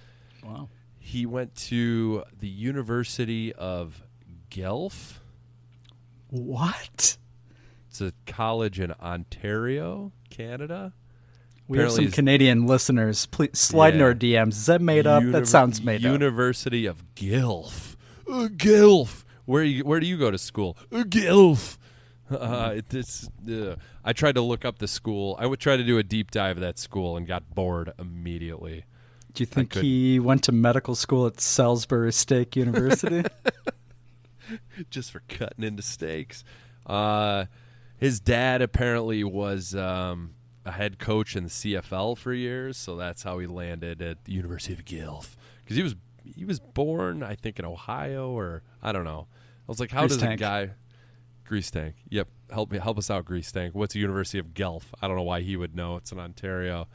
Wow. 0.44 0.70
He 1.00 1.26
went 1.26 1.56
to 1.56 2.24
the 2.40 2.48
University 2.48 3.54
of 3.54 4.04
Guelph. 4.50 5.22
What? 6.30 7.18
It's 7.90 8.02
a 8.02 8.14
college 8.26 8.80
in 8.80 8.94
Ontario, 8.94 10.14
Canada. 10.30 10.94
We 11.68 11.78
have 11.80 11.92
some 11.92 12.12
Canadian 12.12 12.66
listeners. 12.68 13.26
Please 13.28 13.58
slide 13.58 13.96
in 13.96 14.02
our 14.02 14.14
DMs. 14.14 14.50
Is 14.50 14.66
that 14.66 14.82
made 14.82 15.08
up? 15.08 15.24
that 15.28 15.48
sounds 15.48 15.82
made 15.82 16.06
up. 16.06 16.12
University 16.12 16.86
of 16.86 17.16
Guelph. 17.16 17.96
Uh, 18.30 18.50
Guelph. 18.56 19.26
Where 19.46 19.64
you, 19.64 19.84
where 19.84 20.00
do 20.00 20.06
you 20.06 20.18
go 20.18 20.32
to 20.32 20.38
school? 20.38 20.78
Uh, 20.92 21.04
Guelph. 21.04 21.78
Uh, 22.30 22.82
it's, 22.94 23.30
uh, 23.50 23.76
I 24.06 24.14
tried 24.14 24.36
to 24.36 24.42
look 24.42 24.64
up 24.64 24.80
the 24.80 24.88
school. 24.88 25.36
I 25.40 25.46
would 25.46 25.60
try 25.60 25.76
to 25.76 25.84
do 25.84 25.98
a 25.98 26.04
deep 26.04 26.32
dive 26.32 26.58
of 26.58 26.62
that 26.62 26.80
school 26.80 27.18
and 27.18 27.28
got 27.28 27.54
bored 27.54 27.92
immediately. 28.00 28.86
Do 29.34 29.42
you 29.42 29.46
think 29.46 29.74
he 29.74 30.20
went 30.20 30.44
to 30.44 30.52
medical 30.52 30.96
school 30.96 31.28
at 31.28 31.40
Salisbury 31.40 32.12
State 32.12 32.56
University? 32.56 33.24
just 34.90 35.12
for 35.12 35.22
cutting 35.30 35.64
into 35.64 35.82
steaks. 35.82 36.44
Uh, 36.86 37.46
his 37.98 38.20
dad 38.20 38.62
apparently 38.62 39.24
was 39.24 39.76
um, 39.76 40.34
a 40.66 40.72
head 40.72 41.00
coach 41.00 41.36
in 41.36 41.44
the 41.44 41.50
CFL 41.50 42.18
for 42.18 42.34
years, 42.34 42.78
so 42.78 42.96
that's 42.96 43.24
how 43.24 43.40
he 43.40 43.48
landed 43.48 44.02
at 44.02 44.24
the 44.26 44.34
University 44.34 44.74
of 44.74 44.86
Guelph. 44.86 45.38
Because 45.64 45.78
he 45.78 45.84
was 45.84 45.96
he 46.24 46.46
was 46.46 46.60
born, 46.60 47.24
I 47.24 47.36
think, 47.36 47.60
in 47.60 47.66
Ohio 47.66 48.30
or 48.32 48.64
I 48.82 48.92
don't 48.92 49.04
know. 49.04 49.28
I 49.32 49.72
was 49.72 49.80
like, 49.80 49.92
how 49.92 50.02
Grease 50.02 50.18
does 50.18 50.24
a 50.24 50.36
guy 50.36 50.72
grease 51.46 51.70
tank? 51.70 51.96
Yep, 52.10 52.30
help 52.50 52.72
me 52.72 52.80
help 52.80 52.98
us 52.98 53.10
out, 53.10 53.26
grease 53.26 53.52
tank. 53.52 53.76
What's 53.76 53.94
the 53.94 54.00
University 54.00 54.40
of 54.40 54.54
Guelph? 54.54 54.94
I 55.02 55.08
don't 55.08 55.18
know 55.18 55.24
why 55.24 55.42
he 55.42 55.58
would 55.58 55.76
know. 55.76 55.98
It's 55.98 56.12
in 56.12 56.20
Ontario. 56.20 56.88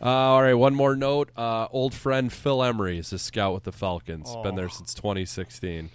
Uh, 0.00 0.04
all 0.08 0.42
right, 0.42 0.54
one 0.54 0.74
more 0.74 0.94
note. 0.94 1.30
Uh, 1.36 1.68
old 1.70 1.94
friend 1.94 2.32
Phil 2.32 2.62
Emery 2.62 2.98
is 2.98 3.12
a 3.12 3.18
scout 3.18 3.54
with 3.54 3.64
the 3.64 3.72
Falcons. 3.72 4.34
Been 4.42 4.54
there 4.54 4.66
Oh. 4.66 4.68
since 4.68 4.92
2016. 4.94 5.90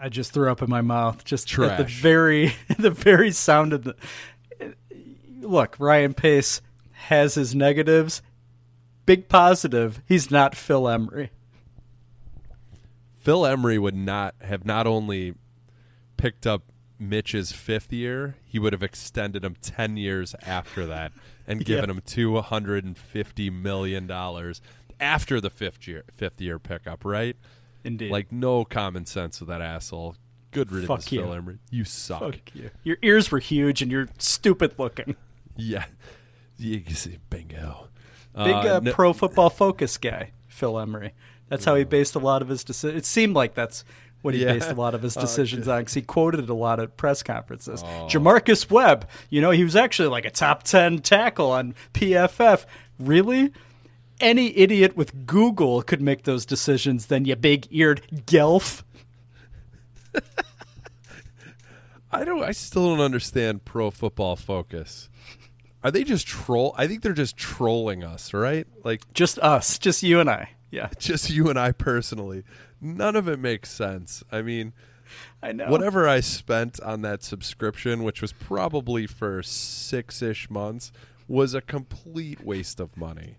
I 0.00 0.08
just 0.08 0.32
threw 0.32 0.50
up 0.50 0.60
in 0.62 0.68
my 0.68 0.80
mouth 0.82 1.24
just 1.24 1.56
at 1.58 1.78
the 1.78 1.84
very 1.84 2.54
the 2.78 2.90
very 2.90 3.30
sound 3.30 3.72
of 3.72 3.84
the 3.84 3.94
Look, 5.40 5.76
Ryan 5.78 6.12
Pace 6.14 6.60
has 6.92 7.34
his 7.36 7.54
negatives. 7.54 8.20
Big 9.06 9.28
positive, 9.28 10.02
he's 10.06 10.30
not 10.30 10.54
Phil 10.54 10.88
Emery. 10.88 11.30
Phil 13.20 13.46
Emery 13.46 13.78
would 13.78 13.94
not 13.94 14.34
have 14.42 14.66
not 14.66 14.86
only 14.86 15.34
picked 16.16 16.46
up 16.46 16.64
Mitch's 16.98 17.52
fifth 17.52 17.92
year, 17.92 18.36
he 18.44 18.58
would 18.58 18.72
have 18.72 18.82
extended 18.82 19.44
him 19.44 19.56
ten 19.62 19.96
years 19.96 20.34
after 20.44 20.84
that 20.86 21.12
and 21.48 21.64
given 21.64 21.88
Yeah. 21.90 21.96
him 21.96 22.02
two 22.06 22.40
hundred 22.40 22.84
and 22.84 22.96
fifty 22.96 23.50
million 23.50 24.06
dollars 24.06 24.60
after 25.00 25.40
the 25.40 25.50
fifth 25.50 25.88
year 25.88 26.04
fifth 26.14 26.40
year 26.40 26.60
pickup, 26.60 27.04
right? 27.04 27.36
Indeed. 27.82 28.12
Like 28.12 28.30
no 28.30 28.64
common 28.64 29.04
sense 29.06 29.40
with 29.40 29.48
that 29.48 29.60
asshole. 29.62 30.14
Good 30.50 30.70
riddance, 30.70 31.04
Fuck 31.04 31.12
you. 31.12 31.20
Phil 31.22 31.32
Emery. 31.34 31.58
You 31.70 31.84
suck. 31.84 32.20
Fuck 32.20 32.54
you. 32.54 32.70
Your 32.84 32.96
ears 33.02 33.30
were 33.32 33.38
huge 33.38 33.82
and 33.82 33.90
you're 33.90 34.08
stupid 34.18 34.74
looking. 34.78 35.16
Yeah. 35.56 35.86
You 36.56 36.80
can 36.80 36.94
see 36.94 37.18
bingo. 37.30 37.88
Big 38.34 38.46
Uh, 38.54 38.76
uh, 38.76 38.80
no- 38.82 38.92
pro 38.92 39.12
football 39.12 39.50
focus 39.50 39.96
guy, 39.96 40.32
Phil 40.46 40.78
Emery. 40.78 41.14
That's 41.48 41.64
how 41.64 41.74
he 41.76 41.84
based 41.84 42.14
a 42.14 42.18
lot 42.18 42.42
of 42.42 42.48
his 42.48 42.62
decisions. 42.62 43.02
It 43.02 43.06
seemed 43.06 43.34
like 43.34 43.54
that's 43.54 43.84
what 44.22 44.34
he 44.34 44.42
Yeah. 44.44 44.52
based 44.54 44.70
a 44.70 44.74
lot 44.74 44.94
of 44.94 45.02
his 45.02 45.16
Oh, 45.16 45.20
decisions 45.20 45.68
on 45.68 45.80
because 45.80 45.94
he 45.94 46.02
quoted 46.02 46.40
it 46.40 46.50
a 46.50 46.54
lot 46.54 46.80
at 46.80 46.96
press 46.96 47.22
conferences. 47.22 47.82
Oh. 47.84 48.06
J'Marcus 48.10 48.70
Webb, 48.70 49.08
you 49.30 49.40
know, 49.40 49.50
he 49.50 49.64
was 49.64 49.76
actually 49.76 50.08
like 50.08 50.24
a 50.24 50.30
top 50.30 50.62
10 50.64 50.98
tackle 51.00 51.50
on 51.52 51.74
PFF. 51.94 52.64
Really? 52.98 53.52
Any 54.20 54.56
idiot 54.58 54.96
with 54.96 55.26
Google 55.26 55.82
could 55.82 56.00
make 56.00 56.24
those 56.24 56.44
decisions, 56.44 57.06
then 57.06 57.24
you 57.24 57.36
big 57.36 57.66
eared 57.70 58.24
gelf. 58.26 58.84
I 62.10 62.24
don't 62.24 62.42
I 62.42 62.52
still 62.52 62.88
don't 62.88 63.04
understand 63.04 63.64
pro 63.64 63.90
football 63.90 64.34
focus. 64.36 65.08
Are 65.84 65.90
they 65.90 66.02
just 66.04 66.26
troll? 66.26 66.74
I 66.76 66.86
think 66.88 67.02
they're 67.02 67.12
just 67.12 67.36
trolling 67.36 68.02
us, 68.02 68.32
right? 68.34 68.66
Like 68.82 69.02
just 69.12 69.38
us, 69.38 69.78
just 69.78 70.02
you 70.02 70.18
and 70.18 70.28
I. 70.28 70.50
Yeah, 70.70 70.90
just 70.98 71.30
you 71.30 71.48
and 71.48 71.58
I 71.58 71.72
personally. 71.72 72.44
None 72.80 73.16
of 73.16 73.28
it 73.28 73.38
makes 73.38 73.70
sense. 73.70 74.22
I 74.30 74.42
mean, 74.42 74.72
I 75.42 75.52
know 75.52 75.68
whatever 75.68 76.08
I 76.08 76.20
spent 76.20 76.80
on 76.80 77.02
that 77.02 77.22
subscription, 77.22 78.04
which 78.04 78.20
was 78.20 78.32
probably 78.32 79.06
for 79.06 79.42
six 79.42 80.22
ish 80.22 80.50
months, 80.50 80.92
was 81.26 81.54
a 81.54 81.60
complete 81.60 82.44
waste 82.44 82.80
of 82.80 82.96
money. 82.96 83.36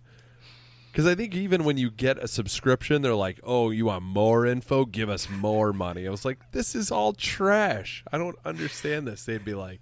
Because 0.92 1.06
I 1.06 1.14
think 1.14 1.36
even 1.36 1.64
when 1.64 1.78
you 1.78 1.92
get 1.92 2.18
a 2.18 2.28
subscription, 2.28 3.04
they're 3.04 3.14
like, 3.14 3.40
"Oh, 3.44 3.70
you 3.70 3.86
want 3.86 4.04
more 4.04 4.46
info? 4.46 4.86
Give 4.86 5.10
us 5.10 5.30
more 5.30 5.72
money." 5.72 6.08
I 6.08 6.10
was 6.10 6.26
like, 6.26 6.52
"This 6.52 6.74
is 6.74 6.92
all 6.92 7.14
trash. 7.14 8.04
I 8.12 8.18
don't 8.18 8.38
understand 8.44 9.08
this." 9.08 9.24
They'd 9.24 9.46
be 9.46 9.54
like, 9.54 9.80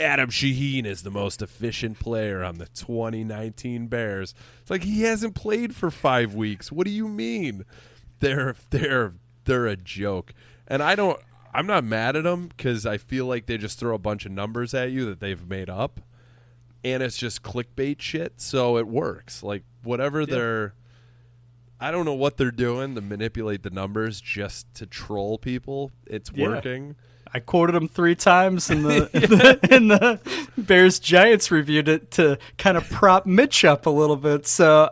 "Adam 0.00 0.30
Shaheen 0.30 0.84
is 0.86 1.02
the 1.02 1.10
most 1.10 1.42
efficient 1.42 1.98
player 2.00 2.42
on 2.42 2.58
the 2.58 2.66
2019 2.66 3.86
Bears." 3.88 4.34
It's 4.60 4.70
like 4.70 4.84
he 4.84 5.02
hasn't 5.02 5.34
played 5.34 5.74
for 5.76 5.90
five 5.90 6.34
weeks. 6.34 6.72
What 6.72 6.86
do 6.86 6.92
you 6.92 7.06
mean? 7.08 7.64
They're 8.20 8.54
they're 8.70 9.12
they're 9.44 9.66
a 9.66 9.76
joke, 9.76 10.32
and 10.66 10.82
I 10.82 10.94
don't. 10.94 11.18
I'm 11.52 11.66
not 11.66 11.82
mad 11.84 12.14
at 12.16 12.24
them 12.24 12.48
because 12.48 12.86
I 12.86 12.96
feel 12.98 13.26
like 13.26 13.46
they 13.46 13.58
just 13.58 13.78
throw 13.78 13.94
a 13.94 13.98
bunch 13.98 14.24
of 14.24 14.30
numbers 14.32 14.72
at 14.72 14.92
you 14.92 15.04
that 15.06 15.18
they've 15.18 15.44
made 15.48 15.68
up 15.68 16.00
and 16.84 17.02
it's 17.02 17.16
just 17.16 17.42
clickbait 17.42 18.00
shit, 18.00 18.40
so 18.40 18.76
it 18.78 18.86
works. 18.86 19.42
Like 19.42 19.64
whatever 19.82 20.24
they're 20.24 20.74
I 21.80 21.90
don't 21.90 22.04
know 22.04 22.14
what 22.14 22.36
they're 22.36 22.50
doing 22.50 22.94
to 22.94 23.00
manipulate 23.00 23.62
the 23.62 23.70
numbers 23.70 24.20
just 24.20 24.72
to 24.74 24.86
troll 24.86 25.38
people. 25.38 25.90
It's 26.06 26.30
Yeah. 26.34 26.48
working. 26.48 26.94
I 27.32 27.40
quoted 27.40 27.74
him 27.76 27.88
three 27.88 28.14
times 28.14 28.70
in 28.70 28.82
the, 28.82 29.08
in 29.14 29.30
the 29.30 29.74
in 29.74 29.88
the 29.88 30.20
Bears 30.58 30.98
Giants 30.98 31.50
review 31.50 31.82
to, 31.84 31.98
to 31.98 32.38
kind 32.58 32.76
of 32.76 32.88
prop 32.90 33.26
Mitch 33.26 33.64
up 33.64 33.86
a 33.86 33.90
little 33.90 34.16
bit. 34.16 34.46
So 34.46 34.90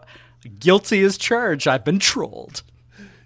guilty 0.58 1.02
as 1.02 1.18
charged. 1.18 1.66
I've 1.66 1.84
been 1.84 1.98
trolled. 1.98 2.62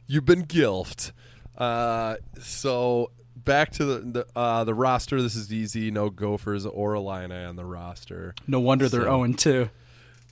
You've 0.06 0.24
been 0.24 0.46
gilfed. 0.46 1.12
Uh, 1.56 2.16
so 2.40 3.10
back 3.36 3.70
to 3.72 3.84
the 3.84 3.98
the, 4.00 4.26
uh, 4.34 4.64
the 4.64 4.74
roster. 4.74 5.20
This 5.20 5.36
is 5.36 5.52
easy. 5.52 5.90
No 5.90 6.08
Gophers 6.10 6.64
or 6.66 6.94
Illini 6.94 7.34
on 7.44 7.56
the 7.56 7.64
roster. 7.64 8.34
No 8.46 8.60
wonder 8.60 8.88
they're 8.88 9.02
So- 9.02 9.24
0 9.26 9.32
2. 9.66 9.70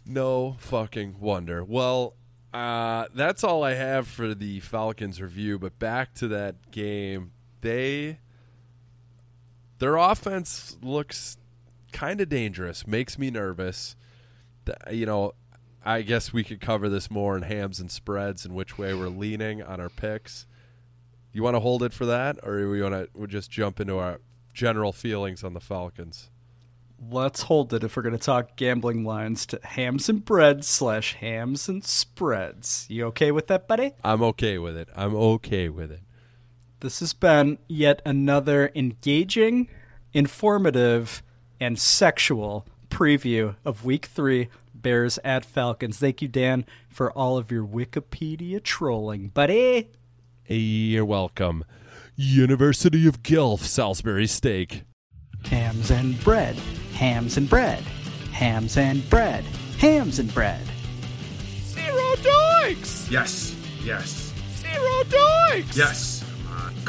No 0.06 0.56
fucking 0.58 1.20
wonder. 1.20 1.62
Well, 1.62 2.14
uh, 2.52 3.06
that's 3.14 3.44
all 3.44 3.62
I 3.62 3.74
have 3.74 4.08
for 4.08 4.34
the 4.34 4.58
Falcons 4.60 5.20
review. 5.20 5.58
But 5.58 5.78
back 5.78 6.14
to 6.14 6.28
that 6.28 6.70
game, 6.72 7.32
they 7.60 8.18
their 9.80 9.96
offense 9.96 10.76
looks 10.82 11.36
kind 11.92 12.20
of 12.20 12.28
dangerous. 12.28 12.86
Makes 12.86 13.18
me 13.18 13.30
nervous. 13.30 13.96
You 14.90 15.06
know, 15.06 15.32
I 15.84 16.02
guess 16.02 16.32
we 16.32 16.44
could 16.44 16.60
cover 16.60 16.88
this 16.88 17.10
more 17.10 17.36
in 17.36 17.42
hams 17.42 17.80
and 17.80 17.90
spreads 17.90 18.44
and 18.44 18.54
which 18.54 18.78
way 18.78 18.94
we're 18.94 19.08
leaning 19.08 19.62
on 19.62 19.80
our 19.80 19.88
picks. 19.88 20.46
You 21.32 21.42
want 21.42 21.56
to 21.56 21.60
hold 21.60 21.82
it 21.82 21.92
for 21.92 22.06
that, 22.06 22.38
or 22.42 22.68
we 22.68 22.82
want 22.82 22.94
to 22.94 23.08
we 23.14 23.26
just 23.26 23.50
jump 23.50 23.80
into 23.80 23.98
our 23.98 24.20
general 24.52 24.92
feelings 24.92 25.42
on 25.42 25.54
the 25.54 25.60
Falcons? 25.60 26.30
Let's 27.10 27.42
hold 27.42 27.72
it 27.72 27.82
if 27.82 27.96
we're 27.96 28.02
going 28.02 28.18
to 28.18 28.18
talk 28.18 28.56
gambling 28.56 29.04
lines 29.04 29.46
to 29.46 29.60
hams 29.62 30.10
and 30.10 30.22
bread 30.22 30.64
slash 30.64 31.14
hams 31.14 31.66
and 31.66 31.82
spreads. 31.82 32.84
You 32.90 33.06
okay 33.06 33.32
with 33.32 33.46
that, 33.46 33.66
buddy? 33.66 33.94
I'm 34.04 34.22
okay 34.22 34.58
with 34.58 34.76
it. 34.76 34.90
I'm 34.94 35.16
okay 35.16 35.70
with 35.70 35.90
it. 35.90 36.02
This 36.80 37.00
has 37.00 37.12
been 37.12 37.58
yet 37.68 38.00
another 38.06 38.70
engaging, 38.74 39.68
informative, 40.14 41.22
and 41.60 41.78
sexual 41.78 42.66
preview 42.88 43.56
of 43.64 43.84
week 43.84 44.06
three 44.06 44.48
Bears 44.74 45.18
at 45.22 45.44
Falcons. 45.44 45.98
Thank 45.98 46.22
you, 46.22 46.28
Dan, 46.28 46.64
for 46.88 47.12
all 47.12 47.36
of 47.36 47.50
your 47.50 47.66
Wikipedia 47.66 48.62
trolling, 48.62 49.28
buddy. 49.28 49.90
You're 50.46 51.04
welcome. 51.04 51.64
University 52.16 53.06
of 53.06 53.22
Guelph, 53.22 53.62
Salisbury 53.62 54.26
Steak. 54.26 54.84
Hams 55.44 55.90
and 55.90 56.22
bread, 56.24 56.56
hams 56.94 57.36
and 57.36 57.48
bread, 57.48 57.80
hams 58.32 58.76
and 58.78 59.08
bread, 59.08 59.44
hams 59.78 60.18
and 60.18 60.32
bread. 60.34 60.60
Zero 61.64 62.14
doinks! 62.16 63.10
Yes, 63.10 63.54
yes, 63.82 64.32
Zero 64.56 65.02
doinks! 65.04 65.76
yes. 65.76 66.19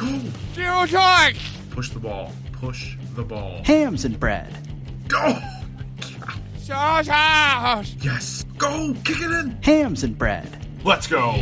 Come 0.01 0.23
go. 0.23 0.29
Zero 0.55 0.87
doinks! 0.87 1.69
Push 1.69 1.89
the 1.89 1.99
ball. 1.99 2.31
Push 2.53 2.97
the 3.13 3.21
ball. 3.21 3.61
Hams 3.65 4.03
and 4.03 4.19
bread. 4.19 4.51
Go. 5.07 5.37
Sausage! 6.57 8.03
Yes. 8.03 8.43
Go. 8.57 8.95
Kick 9.03 9.21
it 9.21 9.29
in. 9.29 9.51
Hams 9.61 10.03
and 10.03 10.17
bread. 10.17 10.65
Let's 10.83 11.05
go. 11.05 11.35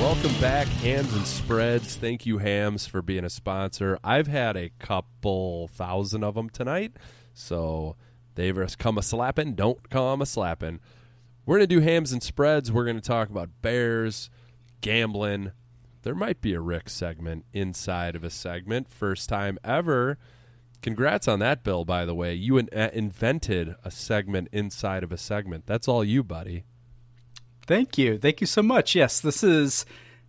Welcome 0.00 0.40
back, 0.40 0.66
Hams 0.66 1.14
and 1.14 1.24
Spreads. 1.24 1.94
Thank 1.94 2.26
you, 2.26 2.38
Hams, 2.38 2.88
for 2.88 3.02
being 3.02 3.24
a 3.24 3.30
sponsor. 3.30 4.00
I've 4.02 4.26
had 4.26 4.56
a 4.56 4.70
couple 4.80 5.68
thousand 5.68 6.24
of 6.24 6.34
them 6.34 6.50
tonight, 6.50 6.96
so 7.34 7.94
they've 8.38 8.78
come 8.78 8.96
a 8.96 9.02
slapping. 9.02 9.54
Don't 9.54 9.90
come 9.90 10.22
a 10.22 10.26
slapping. 10.26 10.80
We're 11.44 11.58
going 11.58 11.68
to 11.68 11.76
do 11.76 11.80
Hams 11.80 12.12
and 12.12 12.22
Spreads. 12.22 12.70
We're 12.70 12.84
going 12.84 13.00
to 13.00 13.02
talk 13.02 13.28
about 13.28 13.50
Bears, 13.62 14.30
gambling. 14.80 15.52
There 16.02 16.14
might 16.14 16.40
be 16.40 16.54
a 16.54 16.60
Rick 16.60 16.88
segment 16.88 17.44
inside 17.52 18.14
of 18.14 18.22
a 18.24 18.30
segment. 18.30 18.90
First 18.90 19.28
time 19.28 19.58
ever. 19.64 20.18
Congrats 20.80 21.26
on 21.26 21.40
that, 21.40 21.64
Bill, 21.64 21.84
by 21.84 22.04
the 22.04 22.14
way. 22.14 22.34
You 22.34 22.58
in- 22.58 22.68
uh, 22.74 22.90
invented 22.92 23.74
a 23.84 23.90
segment 23.90 24.48
inside 24.52 25.02
of 25.02 25.10
a 25.10 25.16
segment. 25.18 25.66
That's 25.66 25.88
all 25.88 26.04
you, 26.04 26.22
buddy. 26.22 26.64
Thank 27.66 27.98
you. 27.98 28.18
Thank 28.18 28.40
you 28.40 28.46
so 28.46 28.62
much. 28.62 28.94
Yes, 28.94 29.20
this 29.20 29.42
is, 29.42 29.84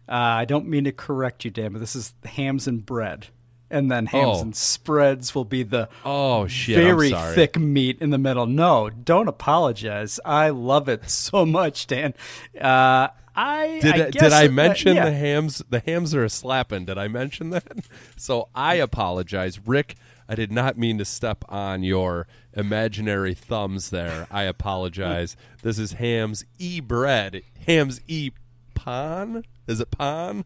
uh, 0.10 0.14
I 0.14 0.46
don't 0.46 0.68
mean 0.68 0.86
to 0.86 0.92
correct 0.92 1.46
you, 1.46 1.52
Dan, 1.52 1.74
but 1.74 1.80
this 1.80 1.96
is 1.96 2.14
hams 2.26 2.68
and 2.68 2.86
bread. 2.86 3.28
And 3.72 3.92
then 3.92 4.08
hams 4.08 4.38
Oh. 4.38 4.42
and 4.42 4.56
spreads 4.56 5.36
will 5.36 5.46
be 5.46 5.62
the 5.64 5.90
Oh, 6.04 6.48
shit. 6.48 6.78
Very 6.78 7.12
thick 7.12 7.58
meat 7.58 7.98
in 8.02 8.10
the 8.10 8.18
middle. 8.18 8.48
No, 8.48 8.90
don't 8.90 9.28
apologize. 9.28 10.20
I 10.26 10.50
love 10.50 10.90
it 10.90 11.10
so 11.10 11.46
much, 11.46 11.86
Dan. 11.88 12.14
Uh, 12.60 13.10
I 13.36 13.80
Did 13.82 13.94
I 13.94 14.10
did 14.10 14.24
I 14.34 14.48
that- 14.48 14.54
mention 14.54 14.96
yeah. 14.96 15.06
the 15.06 15.14
hams? 15.14 15.62
The 15.70 15.80
hams 15.80 16.14
are 16.16 16.24
a 16.26 16.30
slapping. 16.30 16.86
Did 16.86 16.98
I 16.98 17.08
mention 17.08 17.52
that? 17.52 17.64
So 18.18 18.50
I 18.56 18.76
apologize, 18.76 19.60
Rick. 19.66 19.96
I 20.28 20.36
did 20.36 20.52
not 20.52 20.78
mean 20.78 20.98
to 20.98 21.06
step 21.06 21.44
on 21.48 21.82
your 21.84 22.28
imaginary 22.54 23.34
thumbs 23.34 23.92
there. 23.92 24.28
I 24.30 24.44
apologize. 24.44 25.38
this 25.64 25.80
is 25.80 25.94
hams 25.94 26.44
e 26.58 26.80
bread. 26.82 27.44
Hams 27.66 28.02
e 28.08 28.32
pan. 28.76 29.44
Is 29.68 29.80
it 29.80 29.90
pan? 29.92 30.44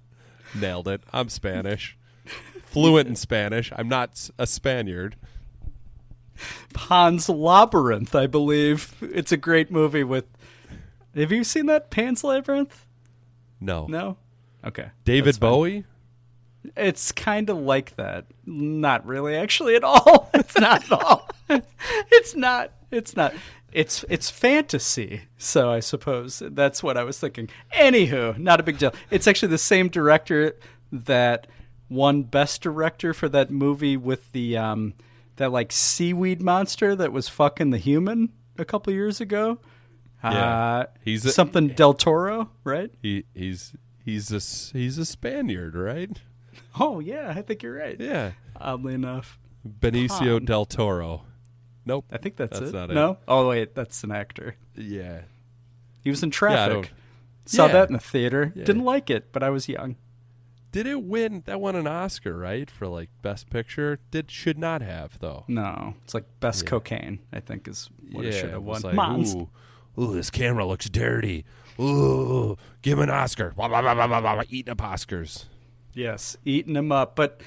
Nailed 0.53 0.87
it. 0.87 1.01
I'm 1.11 1.29
Spanish. 1.29 1.97
Fluent 2.73 3.07
in 3.07 3.15
Spanish. 3.15 3.71
I'm 3.75 3.87
not 3.87 4.29
a 4.37 4.47
Spaniard. 4.47 5.15
Pan's 6.73 7.29
Labyrinth, 7.29 8.15
I 8.15 8.25
believe. 8.25 8.95
It's 9.01 9.31
a 9.31 9.37
great 9.37 9.71
movie 9.71 10.03
with. 10.03 10.25
Have 11.15 11.31
you 11.31 11.43
seen 11.43 11.67
that 11.67 11.91
Pan's 11.91 12.23
Labyrinth? 12.23 12.87
No. 13.61 13.85
No. 13.87 14.17
Okay. 14.65 14.87
David. 15.05 15.39
Bowie. 15.39 15.85
It's 16.75 17.11
kind 17.11 17.49
of 17.49 17.57
like 17.57 17.95
that. 17.97 18.25
Not 18.45 19.05
really, 19.05 19.35
actually, 19.35 19.75
at 19.75 19.83
all. 19.83 20.29
It's 20.33 20.57
not 20.57 20.83
at 20.83 20.91
all. 20.91 21.29
it's 22.11 22.35
not. 22.35 22.71
It's 22.89 23.15
not. 23.15 23.33
It's 23.71 24.03
it's 24.09 24.29
fantasy. 24.29 25.23
So 25.37 25.71
I 25.71 25.79
suppose 25.79 26.41
that's 26.43 26.81
what 26.81 26.97
I 26.97 27.03
was 27.03 27.19
thinking. 27.19 27.49
Anywho, 27.75 28.37
not 28.37 28.59
a 28.59 28.63
big 28.63 28.77
deal. 28.77 28.93
It's 29.11 29.27
actually 29.27 29.49
the 29.49 29.57
same 29.57 29.89
director 29.89 30.55
that 30.91 31.47
won 31.93 32.23
Best 32.23 32.61
Director 32.61 33.13
for 33.13 33.29
that 33.29 33.51
movie 33.51 33.95
with 33.97 34.31
the 34.31 34.57
um 34.57 34.93
that 35.37 35.51
like 35.51 35.71
seaweed 35.71 36.41
monster 36.41 36.95
that 36.95 37.11
was 37.11 37.27
fucking 37.29 37.69
the 37.71 37.77
human 37.77 38.31
a 38.57 38.65
couple 38.65 38.91
years 38.93 39.19
ago. 39.21 39.59
Yeah. 40.23 40.29
Uh, 40.79 40.85
He's 41.03 41.25
a- 41.25 41.31
something 41.31 41.69
Del 41.69 41.93
Toro, 41.93 42.49
right? 42.63 42.91
He 43.01 43.25
he's 43.33 43.73
he's 44.05 44.31
a 44.31 44.39
he's 44.77 44.97
a 44.97 45.05
Spaniard, 45.05 45.75
right? 45.75 46.09
Oh 46.79 46.99
yeah, 46.99 47.33
I 47.35 47.41
think 47.41 47.63
you're 47.63 47.75
right. 47.75 47.99
Yeah. 47.99 48.31
Oddly 48.55 48.93
enough. 48.93 49.39
Benicio 49.67 50.43
del 50.45 50.65
Toro. 50.65 51.23
Nope. 51.85 52.05
I 52.11 52.17
think 52.17 52.35
that's, 52.37 52.59
That's 52.59 52.71
it. 52.71 52.73
not 52.75 52.91
it. 52.91 52.93
no? 52.93 53.17
Oh 53.27 53.49
wait, 53.49 53.75
that's 53.75 54.03
an 54.03 54.11
actor. 54.11 54.55
Yeah. 54.75 55.21
He 56.01 56.09
was 56.09 56.23
in 56.23 56.31
Traffic. 56.31 56.73
don't- 56.73 56.91
Saw 57.45 57.65
Yeah. 57.67 57.73
that 57.73 57.89
in 57.89 57.93
the 57.93 57.99
theater. 57.99 58.53
Yeah. 58.55 58.63
Didn't 58.63 58.85
like 58.85 59.09
it, 59.09 59.33
but 59.33 59.43
I 59.43 59.49
was 59.49 59.67
young. 59.67 59.97
Did 60.73 60.87
it 60.87 61.03
win? 61.03 61.43
That 61.45 61.61
won 61.61 61.75
an 61.77 61.87
Oscar, 61.87 62.35
right? 62.35 62.69
For 62.69 62.87
like 62.87 63.09
best 63.21 63.49
picture. 63.49 63.99
Did 64.11 64.29
should 64.29 64.57
not 64.57 64.81
have 64.81 65.19
though. 65.19 65.45
No, 65.47 65.93
it's 66.03 66.13
like 66.15 66.25
best 66.41 66.63
Yeah. 66.63 66.69
cocaine. 66.71 67.19
I 67.31 67.39
think 67.39 67.67
is 67.67 67.89
what 68.11 68.25
it 68.25 68.33
should 68.33 68.49
have 68.49 68.63
won. 68.63 68.81
like, 68.81 68.95
ooh, 68.97 69.49
ooh, 69.97 70.13
this 70.15 70.29
camera 70.31 70.65
looks 70.65 70.89
dirty. 70.89 71.45
Ooh, 71.79 72.57
give 72.81 72.97
him 72.97 73.03
an 73.03 73.09
Oscar. 73.11 73.51
Blah, 73.55 73.67
blah, 73.67 73.81
blah, 73.81 73.93
blah, 73.93 74.07
blah, 74.07 74.19
blah, 74.21 74.43
eating 74.49 74.71
up 74.71 74.79
Oscars. 74.79 75.45
Yes, 75.93 76.35
eating 76.43 76.73
them 76.73 76.91
up. 76.91 77.15
But 77.15 77.39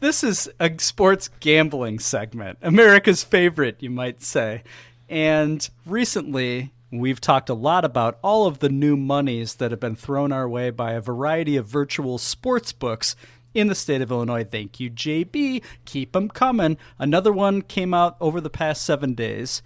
this 0.00 0.22
is 0.22 0.50
a 0.60 0.70
sports 0.78 1.30
gambling 1.40 2.00
segment, 2.00 2.58
America's 2.60 3.24
favorite, 3.24 3.76
you 3.80 3.88
might 3.88 4.22
say. 4.22 4.62
And 5.08 5.66
recently, 5.86 6.72
we've 7.00 7.20
talked 7.20 7.48
a 7.48 7.54
lot 7.54 7.84
about 7.84 8.18
all 8.22 8.46
of 8.46 8.58
the 8.58 8.68
new 8.68 8.96
monies 8.96 9.56
that 9.56 9.70
have 9.70 9.80
been 9.80 9.96
thrown 9.96 10.32
our 10.32 10.48
way 10.48 10.70
by 10.70 10.92
a 10.92 11.00
variety 11.00 11.56
of 11.56 11.66
virtual 11.66 12.18
sports 12.18 12.72
books 12.72 13.16
in 13.54 13.68
the 13.68 13.74
state 13.74 14.02
of 14.02 14.10
Illinois. 14.10 14.44
Thank 14.44 14.80
you, 14.80 14.90
JB. 14.90 15.62
Keep 15.84 16.12
them 16.12 16.28
coming. 16.28 16.76
Another 16.98 17.32
one 17.32 17.62
came 17.62 17.94
out 17.94 18.16
over 18.20 18.40
the 18.40 18.50
past 18.50 18.82
seven 18.82 19.14
days. 19.14 19.62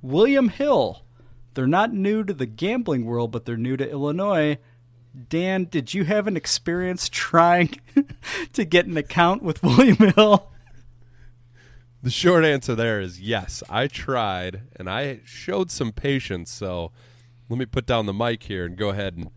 William 0.00 0.48
Hill. 0.48 1.02
They're 1.54 1.66
not 1.66 1.92
new 1.92 2.24
to 2.24 2.32
the 2.32 2.46
gambling 2.46 3.04
world, 3.04 3.30
but 3.30 3.44
they're 3.44 3.56
new 3.56 3.76
to 3.76 3.90
Illinois. 3.90 4.58
Dan, 5.28 5.64
did 5.64 5.92
you 5.92 6.04
have 6.04 6.26
an 6.26 6.36
experience 6.36 7.08
trying 7.08 7.78
to 8.54 8.64
get 8.64 8.86
an 8.86 8.96
account 8.96 9.42
with 9.42 9.62
William 9.62 9.96
Hill? 9.96 10.51
The 12.02 12.10
short 12.10 12.44
answer 12.44 12.74
there 12.74 13.00
is 13.00 13.20
yes. 13.20 13.62
I 13.70 13.86
tried 13.86 14.62
and 14.74 14.90
I 14.90 15.20
showed 15.24 15.70
some 15.70 15.92
patience. 15.92 16.50
So 16.50 16.90
let 17.48 17.58
me 17.58 17.66
put 17.66 17.86
down 17.86 18.06
the 18.06 18.12
mic 18.12 18.42
here 18.44 18.66
and 18.66 18.76
go 18.76 18.88
ahead 18.88 19.16
and 19.16 19.30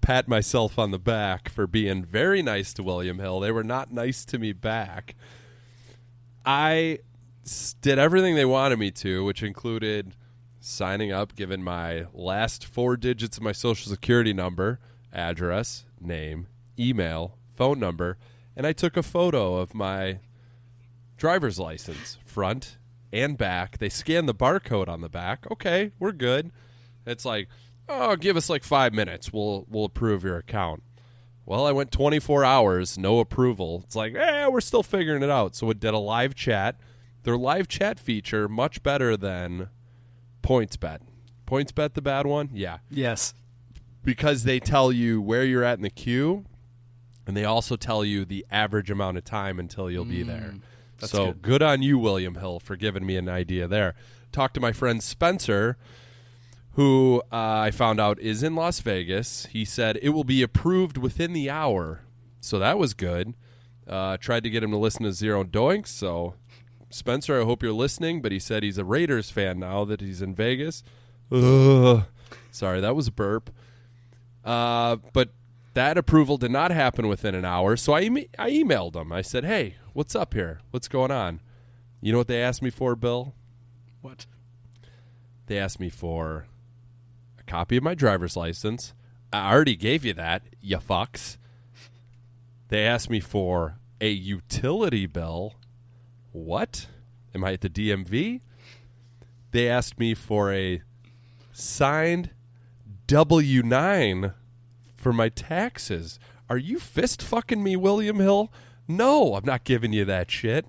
pat 0.00 0.28
myself 0.28 0.78
on 0.78 0.92
the 0.92 0.98
back 0.98 1.48
for 1.48 1.66
being 1.66 2.04
very 2.04 2.40
nice 2.40 2.72
to 2.74 2.84
William 2.84 3.18
Hill. 3.18 3.40
They 3.40 3.50
were 3.50 3.64
not 3.64 3.92
nice 3.92 4.24
to 4.26 4.38
me 4.38 4.52
back. 4.52 5.16
I 6.46 7.00
did 7.82 7.98
everything 7.98 8.36
they 8.36 8.44
wanted 8.44 8.78
me 8.78 8.92
to, 8.92 9.24
which 9.24 9.42
included 9.42 10.14
signing 10.60 11.10
up, 11.10 11.34
giving 11.34 11.62
my 11.62 12.06
last 12.12 12.64
four 12.64 12.96
digits 12.96 13.36
of 13.36 13.42
my 13.42 13.52
social 13.52 13.90
security 13.90 14.32
number, 14.32 14.78
address, 15.12 15.84
name, 16.00 16.46
email, 16.78 17.36
phone 17.56 17.80
number, 17.80 18.18
and 18.56 18.66
I 18.66 18.72
took 18.72 18.96
a 18.96 19.02
photo 19.02 19.56
of 19.56 19.74
my 19.74 20.20
driver's 21.20 21.58
license, 21.58 22.16
front 22.24 22.78
and 23.12 23.36
back. 23.36 23.78
They 23.78 23.90
scan 23.90 24.26
the 24.26 24.34
barcode 24.34 24.88
on 24.88 25.02
the 25.02 25.08
back. 25.08 25.46
Okay, 25.52 25.92
we're 26.00 26.12
good. 26.12 26.50
It's 27.06 27.24
like, 27.24 27.48
oh, 27.88 28.16
give 28.16 28.36
us 28.36 28.48
like 28.50 28.64
five 28.64 28.92
minutes. 28.92 29.32
We'll 29.32 29.66
we'll 29.68 29.84
approve 29.84 30.24
your 30.24 30.38
account. 30.38 30.82
Well, 31.44 31.66
I 31.66 31.72
went 31.72 31.90
24 31.90 32.44
hours, 32.44 32.96
no 32.96 33.18
approval. 33.18 33.82
It's 33.84 33.96
like, 33.96 34.14
eh, 34.14 34.46
we're 34.46 34.60
still 34.60 34.82
figuring 34.82 35.22
it 35.22 35.30
out. 35.30 35.54
So 35.56 35.68
it 35.70 35.80
did 35.80 35.94
a 35.94 35.98
live 35.98 36.34
chat. 36.34 36.76
Their 37.24 37.36
live 37.36 37.66
chat 37.68 37.98
feature 37.98 38.48
much 38.48 38.82
better 38.82 39.16
than 39.16 39.68
PointsBet. 40.42 41.00
PointsBet 41.46 41.94
the 41.94 42.02
bad 42.02 42.26
one? 42.26 42.50
Yeah. 42.52 42.78
Yes. 42.88 43.34
Because 44.04 44.44
they 44.44 44.60
tell 44.60 44.92
you 44.92 45.20
where 45.20 45.44
you're 45.44 45.64
at 45.64 45.78
in 45.78 45.82
the 45.82 45.90
queue 45.90 46.44
and 47.26 47.36
they 47.36 47.44
also 47.44 47.74
tell 47.74 48.04
you 48.04 48.24
the 48.24 48.46
average 48.50 48.90
amount 48.90 49.18
of 49.18 49.24
time 49.24 49.58
until 49.58 49.90
you'll 49.90 50.04
be 50.04 50.22
there. 50.22 50.54
That's 51.00 51.12
so 51.12 51.26
good. 51.26 51.42
good 51.42 51.62
on 51.62 51.82
you, 51.82 51.98
William 51.98 52.36
Hill, 52.36 52.60
for 52.60 52.76
giving 52.76 53.04
me 53.04 53.16
an 53.16 53.28
idea 53.28 53.66
there. 53.66 53.94
Talked 54.32 54.54
to 54.54 54.60
my 54.60 54.72
friend 54.72 55.02
Spencer, 55.02 55.76
who 56.72 57.22
uh, 57.32 57.36
I 57.36 57.70
found 57.70 58.00
out 58.00 58.18
is 58.20 58.42
in 58.42 58.54
Las 58.54 58.80
Vegas. 58.80 59.46
He 59.46 59.64
said 59.64 59.98
it 60.02 60.10
will 60.10 60.24
be 60.24 60.42
approved 60.42 60.96
within 60.96 61.32
the 61.32 61.50
hour, 61.50 62.02
so 62.40 62.58
that 62.58 62.78
was 62.78 62.94
good. 62.94 63.34
Uh, 63.88 64.16
tried 64.18 64.44
to 64.44 64.50
get 64.50 64.62
him 64.62 64.70
to 64.70 64.76
listen 64.76 65.02
to 65.02 65.12
Zero 65.12 65.42
Doinks, 65.42 65.88
so 65.88 66.34
Spencer, 66.90 67.40
I 67.40 67.44
hope 67.44 67.62
you're 67.62 67.72
listening. 67.72 68.22
But 68.22 68.30
he 68.30 68.38
said 68.38 68.62
he's 68.62 68.78
a 68.78 68.84
Raiders 68.84 69.30
fan 69.30 69.58
now 69.58 69.84
that 69.84 70.00
he's 70.00 70.22
in 70.22 70.34
Vegas. 70.34 70.84
Ugh. 71.32 72.04
Sorry, 72.52 72.80
that 72.80 72.94
was 72.94 73.08
a 73.08 73.12
burp. 73.12 73.50
Uh, 74.44 74.96
but 75.12 75.30
that 75.74 75.96
approval 75.96 76.36
did 76.36 76.50
not 76.50 76.70
happen 76.70 77.08
within 77.08 77.34
an 77.34 77.44
hour, 77.44 77.76
so 77.76 77.94
I, 77.94 78.02
I 78.38 78.50
emailed 78.50 78.94
them. 78.94 79.12
I 79.12 79.22
said, 79.22 79.44
"Hey, 79.44 79.76
what's 79.92 80.14
up 80.14 80.34
here? 80.34 80.60
What's 80.70 80.88
going 80.88 81.10
on?" 81.10 81.40
You 82.00 82.12
know 82.12 82.18
what 82.18 82.28
they 82.28 82.42
asked 82.42 82.62
me 82.62 82.70
for, 82.70 82.96
Bill? 82.96 83.34
What? 84.00 84.26
They 85.46 85.58
asked 85.58 85.80
me 85.80 85.90
for 85.90 86.46
a 87.38 87.42
copy 87.42 87.76
of 87.76 87.82
my 87.82 87.94
driver's 87.94 88.36
license. 88.36 88.94
I 89.32 89.52
already 89.52 89.76
gave 89.76 90.04
you 90.04 90.14
that, 90.14 90.42
you 90.60 90.78
fucks. 90.78 91.36
They 92.68 92.84
asked 92.84 93.10
me 93.10 93.20
for 93.20 93.78
a 94.00 94.10
utility 94.10 95.06
bill. 95.06 95.54
What? 96.32 96.86
Am 97.34 97.44
I 97.44 97.52
at 97.52 97.60
the 97.60 97.68
DMV? 97.68 98.40
They 99.50 99.68
asked 99.68 99.98
me 99.98 100.14
for 100.14 100.52
a 100.52 100.82
signed 101.52 102.30
W 103.06 103.62
9 103.62 104.32
for 105.00 105.12
my 105.12 105.30
taxes. 105.30 106.18
Are 106.48 106.58
you 106.58 106.78
fist 106.78 107.22
fucking 107.22 107.62
me, 107.62 107.74
William 107.74 108.18
Hill? 108.18 108.52
No, 108.86 109.34
I'm 109.34 109.44
not 109.44 109.64
giving 109.64 109.92
you 109.92 110.04
that 110.04 110.30
shit. 110.30 110.66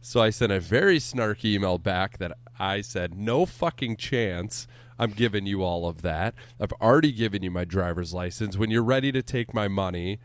So 0.00 0.20
I 0.20 0.30
sent 0.30 0.52
a 0.52 0.60
very 0.60 0.98
snarky 0.98 1.54
email 1.54 1.78
back 1.78 2.18
that 2.18 2.32
I 2.58 2.80
said, 2.80 3.14
no 3.14 3.46
fucking 3.46 3.96
chance. 3.96 4.66
I'm 4.98 5.10
giving 5.10 5.44
you 5.44 5.62
all 5.62 5.86
of 5.86 6.02
that. 6.02 6.34
I've 6.60 6.72
already 6.74 7.12
given 7.12 7.42
you 7.42 7.50
my 7.50 7.64
driver's 7.64 8.14
license. 8.14 8.56
When 8.56 8.70
you're 8.70 8.82
ready 8.82 9.12
to 9.12 9.22
take 9.22 9.52
my 9.52 9.68
money 9.68 10.18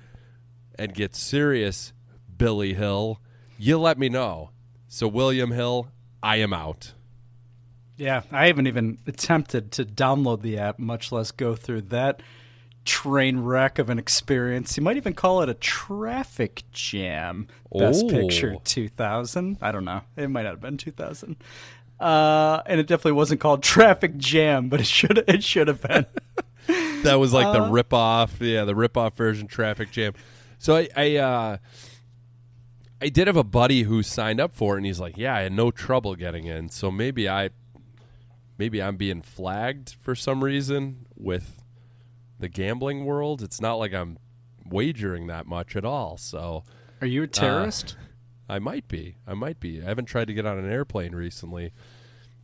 and 0.78 0.94
get 0.94 1.16
serious, 1.16 1.92
Billy 2.38 2.76
Hill, 2.76 3.20
you 3.58 3.78
let 3.78 3.98
me 3.98 4.10
know. 4.10 4.52
So, 4.88 5.08
William 5.08 5.52
Hill, 5.52 5.90
I 6.24 6.38
am 6.38 6.54
out. 6.54 6.94
Yeah, 7.98 8.22
I 8.32 8.48
haven't 8.48 8.68
even 8.68 9.00
attempted 9.08 9.72
to 9.74 9.86
download 9.86 10.42
the 10.42 10.58
app, 10.58 10.80
much 10.80 11.12
less 11.12 11.32
go 11.32 11.56
through 11.56 11.82
that 11.84 12.22
train 12.90 13.40
wreck 13.42 13.78
of 13.78 13.90
an 13.90 14.00
experience. 14.00 14.76
You 14.76 14.82
might 14.84 14.98
even 14.98 15.14
call 15.14 15.42
it 15.44 15.50
a 15.50 15.54
traffic 15.54 16.64
jam. 16.72 17.48
Best. 17.72 18.08
Picture 18.10 18.56
2000. 18.64 19.58
I 19.62 19.72
don't 19.72 19.86
know. 19.86 20.02
It 20.18 20.28
might 20.30 20.44
not 20.44 20.54
have 20.54 20.62
been 20.62 20.78
2000. 20.78 21.36
Uh, 22.00 22.62
and 22.66 22.80
it 22.80 22.88
definitely 22.88 23.12
wasn't 23.12 23.42
called 23.42 23.62
Traffic 23.62 24.18
Jam, 24.18 24.70
but 24.70 24.80
it 24.80 24.88
should 24.88 25.18
it 25.28 25.44
should 25.44 25.68
have 25.68 25.82
been. 25.82 26.06
that 27.04 27.16
was 27.16 27.34
like 27.34 27.54
the 27.54 27.64
Uh, 27.64 27.70
rip 27.70 27.94
off, 27.94 28.40
yeah, 28.42 28.64
the 28.64 28.74
rip 28.74 28.96
off 28.98 29.16
version 29.16 29.48
traffic 29.48 29.92
jam. 29.92 30.14
So 30.58 30.76
I, 30.78 30.88
I, 30.96 31.16
uh, 31.18 31.58
I 33.02 33.10
did 33.10 33.28
have 33.28 33.38
a 33.38 33.44
buddy 33.44 33.84
who 33.84 34.02
signed 34.02 34.40
up 34.40 34.54
for 34.54 34.76
it, 34.76 34.78
and 34.78 34.86
he's 34.86 35.00
like, 35.00 35.18
"Yeah, 35.18 35.36
I 35.36 35.42
had 35.42 35.52
no 35.52 35.72
trouble 35.72 36.16
getting 36.16 36.46
in." 36.46 36.70
So 36.70 36.90
maybe 36.90 37.30
I, 37.30 37.50
maybe 38.58 38.82
I'm 38.82 38.96
being 38.98 39.22
flagged 39.22 39.96
for 40.02 40.16
some 40.16 40.44
reason 40.44 41.06
with 41.18 41.59
the 42.40 42.50
gambling 42.50 43.06
world. 43.06 43.42
It's 43.42 43.62
not 43.62 43.76
like 43.76 43.94
I'm 43.94 44.18
wagering 44.66 45.28
that 45.28 45.46
much 45.46 45.76
at 45.76 45.86
all. 45.86 46.18
So, 46.18 46.64
Are 47.02 47.08
you 47.08 47.22
a 47.22 47.26
uh, 47.26 47.28
terrorist? 47.28 47.96
I 48.48 48.60
might 48.60 48.88
be. 48.88 49.18
I 49.28 49.36
might 49.36 49.60
be. 49.60 49.82
I 49.82 49.86
haven't 49.86 50.06
tried 50.06 50.28
to 50.28 50.34
get 50.34 50.46
on 50.46 50.58
an 50.58 50.70
airplane 50.70 51.14
recently. 51.14 51.72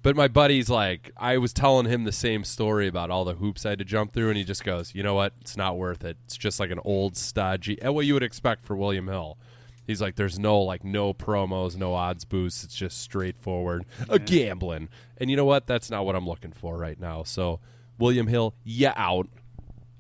But 0.04 0.16
my 0.16 0.28
buddy's 0.28 0.70
like, 0.70 1.12
I 1.18 1.40
was 1.40 1.52
telling 1.52 1.88
him 1.88 2.04
the 2.04 2.12
same 2.12 2.44
story 2.44 2.88
about 2.88 3.10
all 3.10 3.26
the 3.26 3.34
hoops 3.34 3.66
I 3.66 3.72
had 3.72 3.80
to 3.80 3.86
jump 3.86 4.14
through, 4.14 4.28
and 4.30 4.38
he 4.38 4.44
just 4.44 4.64
goes, 4.64 4.94
"You 4.94 5.02
know 5.02 5.16
what? 5.16 5.34
It's 5.42 5.58
not 5.58 5.78
worth 5.78 6.04
it. 6.04 6.18
It's 6.26 6.38
just 6.38 6.60
like 6.60 6.70
an 6.70 6.80
old 6.86 7.18
stodgy, 7.18 7.82
and 7.82 7.96
what 7.96 8.06
you 8.06 8.14
would 8.14 8.22
expect 8.22 8.68
for 8.68 8.76
William 8.76 9.08
Hill." 9.08 9.40
He's 9.88 10.04
like, 10.04 10.16
"There's 10.16 10.38
no 10.38 10.62
like 10.62 10.84
no 10.84 11.12
promos, 11.12 11.76
no 11.76 11.96
odds 11.96 12.24
boosts. 12.24 12.64
It's 12.64 12.76
just 12.76 13.02
straightforward 13.02 13.86
a 14.08 14.20
gambling." 14.20 14.90
And 15.18 15.32
you 15.32 15.36
know 15.36 15.46
what? 15.46 15.66
That's 15.66 15.90
not 15.90 16.06
what 16.06 16.16
I'm 16.16 16.28
looking 16.28 16.52
for 16.52 16.78
right 16.78 17.00
now. 17.00 17.24
So, 17.24 17.60
William 17.98 18.28
Hill, 18.28 18.54
yeah, 18.64 18.94
out. 18.96 19.28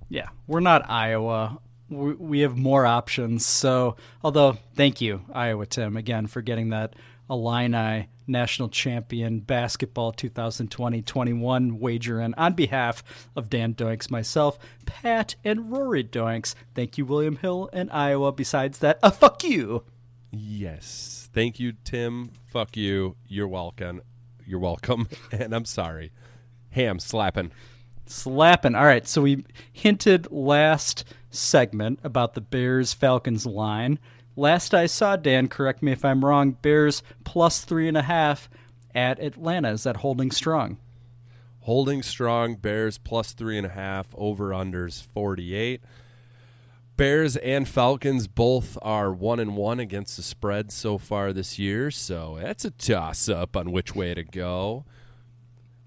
Yeah, 0.09 0.29
we're 0.47 0.59
not 0.59 0.89
Iowa. 0.89 1.59
We, 1.89 2.13
we 2.13 2.39
have 2.41 2.57
more 2.57 2.85
options. 2.85 3.45
So, 3.45 3.95
although, 4.23 4.57
thank 4.75 5.01
you, 5.01 5.21
Iowa 5.33 5.65
Tim, 5.65 5.97
again 5.97 6.27
for 6.27 6.41
getting 6.41 6.69
that 6.69 6.95
Illini 7.29 8.07
national 8.27 8.69
champion 8.69 9.39
basketball 9.39 10.11
2020-21 10.13 11.73
wager 11.73 12.19
in 12.19 12.33
on 12.35 12.53
behalf 12.53 13.03
of 13.35 13.49
Dan 13.49 13.73
Doinks, 13.73 14.09
myself, 14.09 14.57
Pat, 14.85 15.35
and 15.43 15.71
Rory 15.71 16.03
Doinks. 16.03 16.55
Thank 16.73 16.97
you, 16.97 17.05
William 17.05 17.37
Hill 17.37 17.69
and 17.73 17.91
Iowa. 17.91 18.31
Besides 18.31 18.79
that, 18.79 18.99
a 19.03 19.11
fuck 19.11 19.43
you. 19.43 19.83
Yes. 20.31 21.29
Thank 21.33 21.59
you, 21.59 21.73
Tim. 21.83 22.31
Fuck 22.45 22.75
you. 22.75 23.15
You're 23.27 23.47
welcome. 23.47 24.01
You're 24.45 24.59
welcome. 24.59 25.07
And 25.31 25.53
I'm 25.53 25.65
sorry. 25.65 26.11
Ham 26.71 26.99
slapping. 26.99 27.51
Slapping. 28.05 28.75
All 28.75 28.85
right, 28.85 29.07
so 29.07 29.21
we 29.21 29.45
hinted 29.71 30.31
last 30.31 31.03
segment 31.29 31.99
about 32.03 32.33
the 32.33 32.41
Bears 32.41 32.93
Falcons 32.93 33.45
line. 33.45 33.99
Last 34.35 34.73
I 34.73 34.85
saw, 34.85 35.15
Dan, 35.15 35.47
correct 35.47 35.81
me 35.81 35.91
if 35.91 36.03
I'm 36.03 36.23
wrong, 36.23 36.51
Bears 36.51 37.01
plus 37.23 37.61
three 37.63 37.87
and 37.87 37.97
a 37.97 38.03
half 38.03 38.49
at 38.93 39.19
Atlanta. 39.19 39.71
Is 39.71 39.83
that 39.83 39.97
holding 39.97 40.31
strong? 40.31 40.77
Holding 41.61 42.03
strong. 42.03 42.55
Bears 42.55 42.97
plus 42.97 43.33
three 43.33 43.57
and 43.57 43.65
a 43.65 43.71
half. 43.71 44.07
Over 44.15 44.49
unders 44.49 45.01
48. 45.01 45.81
Bears 46.97 47.35
and 47.37 47.67
Falcons 47.67 48.27
both 48.27 48.77
are 48.81 49.11
one 49.11 49.39
and 49.39 49.57
one 49.57 49.79
against 49.79 50.15
the 50.15 50.23
spread 50.23 50.71
so 50.71 50.97
far 50.97 51.33
this 51.33 51.59
year, 51.59 51.91
so 51.91 52.37
that's 52.41 52.63
a 52.63 52.71
toss 52.71 53.27
up 53.27 53.57
on 53.57 53.73
which 53.73 53.93
way 53.93 54.13
to 54.13 54.23
go. 54.23 54.85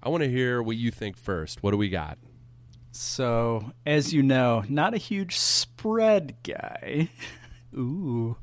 I 0.01 0.09
want 0.09 0.23
to 0.23 0.29
hear 0.29 0.61
what 0.61 0.77
you 0.77 0.91
think 0.91 1.17
first. 1.17 1.61
What 1.61 1.71
do 1.71 1.77
we 1.77 1.89
got? 1.89 2.17
So, 2.91 3.71
as 3.85 4.13
you 4.13 4.23
know, 4.23 4.63
not 4.69 4.93
a 4.93 4.97
huge 4.97 5.37
spread 5.37 6.35
guy. 6.43 7.09
Ooh. 7.75 8.37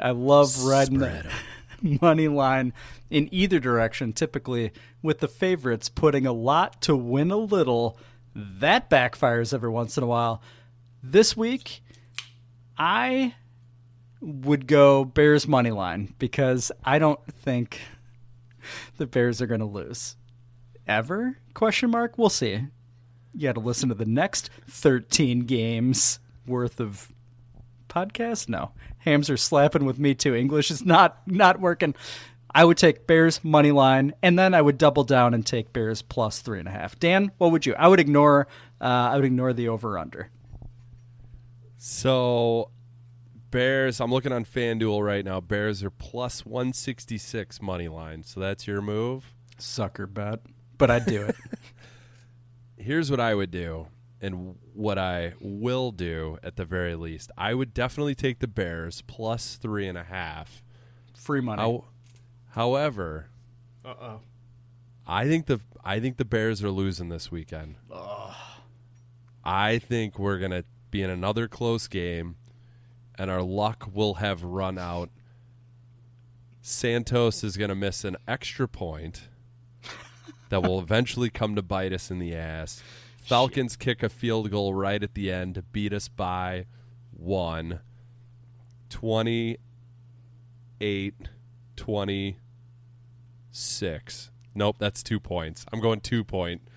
I 0.00 0.10
love 0.10 0.64
riding 0.64 0.98
the 0.98 1.24
money 2.02 2.28
line 2.28 2.72
in 3.10 3.28
either 3.32 3.58
direction, 3.58 4.12
typically 4.12 4.72
with 5.02 5.20
the 5.20 5.28
favorites 5.28 5.88
putting 5.88 6.26
a 6.26 6.32
lot 6.32 6.80
to 6.82 6.96
win 6.96 7.30
a 7.30 7.36
little. 7.36 7.98
That 8.34 8.90
backfires 8.90 9.54
every 9.54 9.70
once 9.70 9.96
in 9.96 10.02
a 10.02 10.06
while. 10.08 10.42
This 11.02 11.36
week, 11.36 11.82
I 12.76 13.34
would 14.20 14.66
go 14.66 15.04
Bears 15.04 15.46
money 15.46 15.70
line 15.70 16.14
because 16.18 16.72
I 16.84 16.98
don't 16.98 17.20
think 17.32 17.80
the 18.98 19.06
Bears 19.06 19.40
are 19.40 19.46
going 19.46 19.60
to 19.60 19.66
lose. 19.66 20.16
Ever? 20.86 21.38
Question 21.54 21.90
mark. 21.90 22.18
We'll 22.18 22.28
see. 22.28 22.66
You 23.32 23.48
got 23.48 23.54
to 23.54 23.60
listen 23.60 23.88
to 23.88 23.94
the 23.94 24.04
next 24.04 24.50
13 24.68 25.40
games 25.40 26.20
worth 26.46 26.80
of 26.80 27.12
podcast. 27.88 28.48
No, 28.48 28.72
hams 28.98 29.30
are 29.30 29.36
slapping 29.36 29.84
with 29.84 29.98
me 29.98 30.14
too. 30.14 30.34
English 30.34 30.70
is 30.70 30.84
not 30.84 31.26
not 31.26 31.60
working. 31.60 31.94
I 32.56 32.64
would 32.64 32.76
take 32.76 33.08
Bears 33.08 33.42
money 33.42 33.72
line, 33.72 34.14
and 34.22 34.38
then 34.38 34.54
I 34.54 34.62
would 34.62 34.78
double 34.78 35.02
down 35.02 35.34
and 35.34 35.44
take 35.44 35.72
Bears 35.72 36.02
plus 36.02 36.38
three 36.38 36.60
and 36.60 36.68
a 36.68 36.70
half. 36.70 36.98
Dan, 37.00 37.32
what 37.38 37.50
would 37.50 37.66
you? 37.66 37.74
I 37.74 37.88
would 37.88 37.98
ignore. 37.98 38.46
Uh, 38.80 38.84
I 38.84 39.16
would 39.16 39.24
ignore 39.24 39.52
the 39.52 39.68
over 39.68 39.98
under. 39.98 40.30
So, 41.76 42.70
Bears, 43.50 44.00
I'm 44.00 44.10
looking 44.10 44.32
on 44.32 44.44
FanDuel 44.44 45.04
right 45.04 45.24
now. 45.24 45.40
Bears 45.40 45.82
are 45.82 45.90
plus 45.90 46.46
166 46.46 47.60
money 47.60 47.88
line. 47.88 48.22
So 48.22 48.40
that's 48.40 48.66
your 48.66 48.80
move? 48.80 49.34
Sucker 49.58 50.06
bet. 50.06 50.40
But 50.78 50.90
I'd 50.90 51.06
do 51.06 51.22
it. 51.22 51.36
Here's 52.76 53.10
what 53.10 53.20
I 53.20 53.34
would 53.34 53.50
do, 53.50 53.86
and 54.20 54.56
what 54.74 54.98
I 54.98 55.34
will 55.40 55.90
do 55.90 56.38
at 56.42 56.56
the 56.56 56.64
very 56.64 56.94
least. 56.96 57.30
I 57.38 57.54
would 57.54 57.72
definitely 57.72 58.14
take 58.14 58.40
the 58.40 58.46
Bears 58.48 59.02
plus 59.06 59.56
three 59.56 59.88
and 59.88 59.96
a 59.96 60.04
half. 60.04 60.62
Free 61.14 61.40
money. 61.40 61.62
How, 61.62 61.84
however, 62.50 63.28
uh 63.84 63.94
oh. 64.00 64.20
I 65.06 65.26
think 65.26 65.46
the 65.46 65.60
I 65.84 66.00
think 66.00 66.16
the 66.16 66.24
Bears 66.24 66.62
are 66.62 66.70
losing 66.70 67.08
this 67.08 67.30
weekend. 67.30 67.76
I 69.44 69.78
think 69.78 70.18
we're 70.18 70.38
gonna 70.38 70.64
be 70.90 71.02
in 71.02 71.10
another 71.10 71.48
close 71.48 71.86
game, 71.88 72.36
and 73.16 73.30
our 73.30 73.42
luck 73.42 73.88
will 73.92 74.14
have 74.14 74.42
run 74.42 74.78
out. 74.78 75.10
Santos 76.62 77.44
is 77.44 77.56
gonna 77.56 77.74
miss 77.74 78.04
an 78.04 78.16
extra 78.26 78.66
point 78.66 79.28
that 80.54 80.62
will 80.62 80.78
eventually 80.78 81.28
come 81.30 81.56
to 81.56 81.62
bite 81.62 81.92
us 81.92 82.12
in 82.12 82.20
the 82.20 82.32
ass. 82.32 82.80
Falcons 83.18 83.74
kick 83.74 84.04
a 84.04 84.08
field 84.08 84.52
goal 84.52 84.72
right 84.72 85.02
at 85.02 85.14
the 85.14 85.32
end 85.32 85.56
to 85.56 85.62
beat 85.62 85.92
us 85.92 86.06
by 86.06 86.66
one. 87.10 87.80
28 88.88 91.14
26. 91.74 94.30
Nope, 94.54 94.76
that's 94.78 95.02
two 95.02 95.18
points. 95.18 95.66
I'm 95.72 95.80
going 95.80 96.00
two 96.00 96.22
point. 96.22 96.60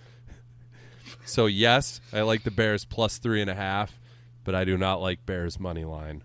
So 1.24 1.45
yes, 1.45 2.02
I 2.12 2.22
like 2.22 2.44
the 2.44 2.52
Bears 2.52 2.84
plus 2.84 3.20
three 3.20 3.40
and 3.41 3.49
a 3.49 3.56
half, 3.56 3.99
but 4.44 4.56
I 4.56 4.66
do 4.66 4.76
not 4.76 5.02
like 5.02 5.26
Bears 5.26 5.58
money 5.60 5.86
line. 5.86 6.24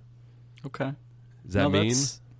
Okay. 0.64 0.94
Does 1.44 1.54
that 1.54 1.62
No, 1.64 1.68
mean? 1.68 1.94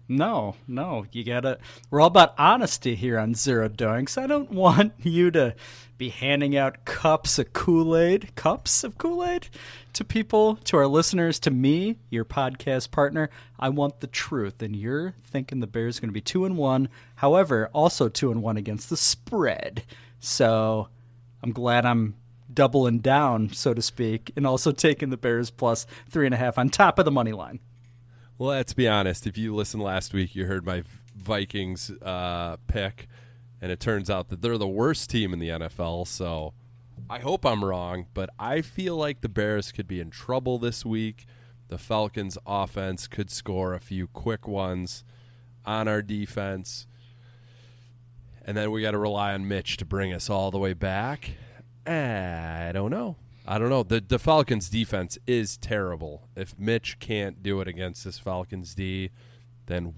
No, 0.09 0.57
no. 0.67 1.07
You 1.13 1.25
gotta. 1.25 1.59
We're 1.91 2.01
all 2.01 2.09
about 2.09 2.35
honesty 2.39 2.95
here 2.95 3.19
on 3.19 3.35
Zero 3.35 3.69
Doinks. 3.69 4.21
I 4.21 4.27
don't 4.27 4.51
want 4.53 4.93
you 5.03 5.31
to 5.31 5.55
be 5.97 6.11
handing 6.11 6.57
out 6.57 6.85
cups 6.85 7.39
of 7.39 7.53
Kool 7.53 7.97
Aid, 7.97 8.35
cups 8.35 8.85
of 8.85 8.99
Kool 8.99 9.25
Aid 9.25 9.49
to 9.93 10.05
people, 10.05 10.57
to 10.57 10.77
our 10.77 10.87
listeners, 10.87 11.39
to 11.41 11.51
me, 11.51 11.99
your 12.11 12.25
podcast 12.25 12.91
partner. 12.91 13.31
I 13.59 13.69
want 13.69 14.01
the 14.01 14.07
truth, 14.07 14.61
and 14.63 14.75
you're 14.75 15.15
thinking 15.25 15.61
the 15.61 15.67
Bears 15.67 15.99
are 15.99 16.01
going 16.01 16.09
to 16.09 16.15
be 16.15 16.21
two 16.21 16.45
and 16.45 16.57
one. 16.57 16.89
However, 17.17 17.71
also 17.73 18.09
two 18.09 18.31
and 18.31 18.43
one 18.43 18.57
against 18.57 18.91
the 18.91 18.97
spread. 18.97 19.85
So 20.19 20.89
I'm 21.43 21.53
glad 21.53 21.87
I'm 21.87 22.17
doubling 22.53 22.99
down, 22.99 23.53
so 23.53 23.73
to 23.73 23.83
speak, 23.83 24.33
and 24.37 24.47
also 24.47 24.73
taking 24.73 25.11
the 25.11 25.17
Bears 25.17 25.51
plus 25.51 25.87
three 26.11 26.27
and 26.27 26.35
a 26.35 26.39
half 26.39 26.59
on 26.59 26.69
top 26.69 26.99
of 26.99 27.05
the 27.05 27.11
money 27.11 27.33
line. 27.33 27.61
Let's 28.43 28.73
be 28.73 28.89
honest. 28.89 29.29
If 29.29 29.39
you 29.39 29.55
listened 29.55 29.85
last 29.85 30.13
week, 30.13 30.35
you 30.35 30.47
heard 30.47 30.67
my 30.67 30.83
Vikings 31.15 31.93
uh, 32.03 32.57
pick, 32.67 33.07
and 33.61 33.71
it 33.71 33.79
turns 33.79 34.11
out 34.11 34.31
that 34.31 34.43
they're 34.43 34.59
the 34.59 34.67
worst 34.67 35.11
team 35.11 35.33
in 35.33 35.39
the 35.39 35.51
NFL. 35.51 36.09
So 36.09 36.53
I 37.09 37.21
hope 37.21 37.47
I'm 37.47 37.65
wrong, 37.65 38.07
but 38.15 38.31
I 38.41 38.61
feel 38.61 38.97
like 38.97 39.21
the 39.21 39.29
Bears 39.29 39.71
could 39.71 39.87
be 39.87 40.01
in 40.01 40.11
trouble 40.11 40.59
this 40.59 40.85
week. 40.85 41.25
The 41.69 41.79
Falcons' 41.79 42.37
offense 42.45 43.07
could 43.07 43.31
score 43.31 43.75
a 43.75 43.81
few 43.81 44.09
quick 44.09 44.49
ones 44.49 45.05
on 45.65 45.87
our 45.87 46.03
defense. 46.03 46.89
And 48.45 48.57
then 48.57 48.73
we 48.73 48.83
got 48.83 48.91
to 48.91 48.99
rely 48.99 49.35
on 49.35 49.47
Mitch 49.47 49.77
to 49.77 49.85
bring 49.85 50.13
us 50.13 50.29
all 50.29 50.51
the 50.51 50.59
way 50.59 50.73
back. 50.73 51.37
I 51.87 52.73
don't 52.73 52.91
know. 52.91 53.15
I 53.47 53.59
don't 53.59 53.71
know. 53.71 53.83
The 53.83 54.01
the 54.01 54.19
Falcons 54.19 54.69
defense 54.69 55.19
is 55.27 55.57
terrible. 55.57 56.29
If 56.37 56.59
Mitch 56.59 56.99
can't 57.01 57.43
do 57.43 57.61
it 57.61 57.69
against 57.69 58.05
this 58.05 58.19
Falcons 58.19 58.75
D, 58.75 59.11
then 59.67 59.95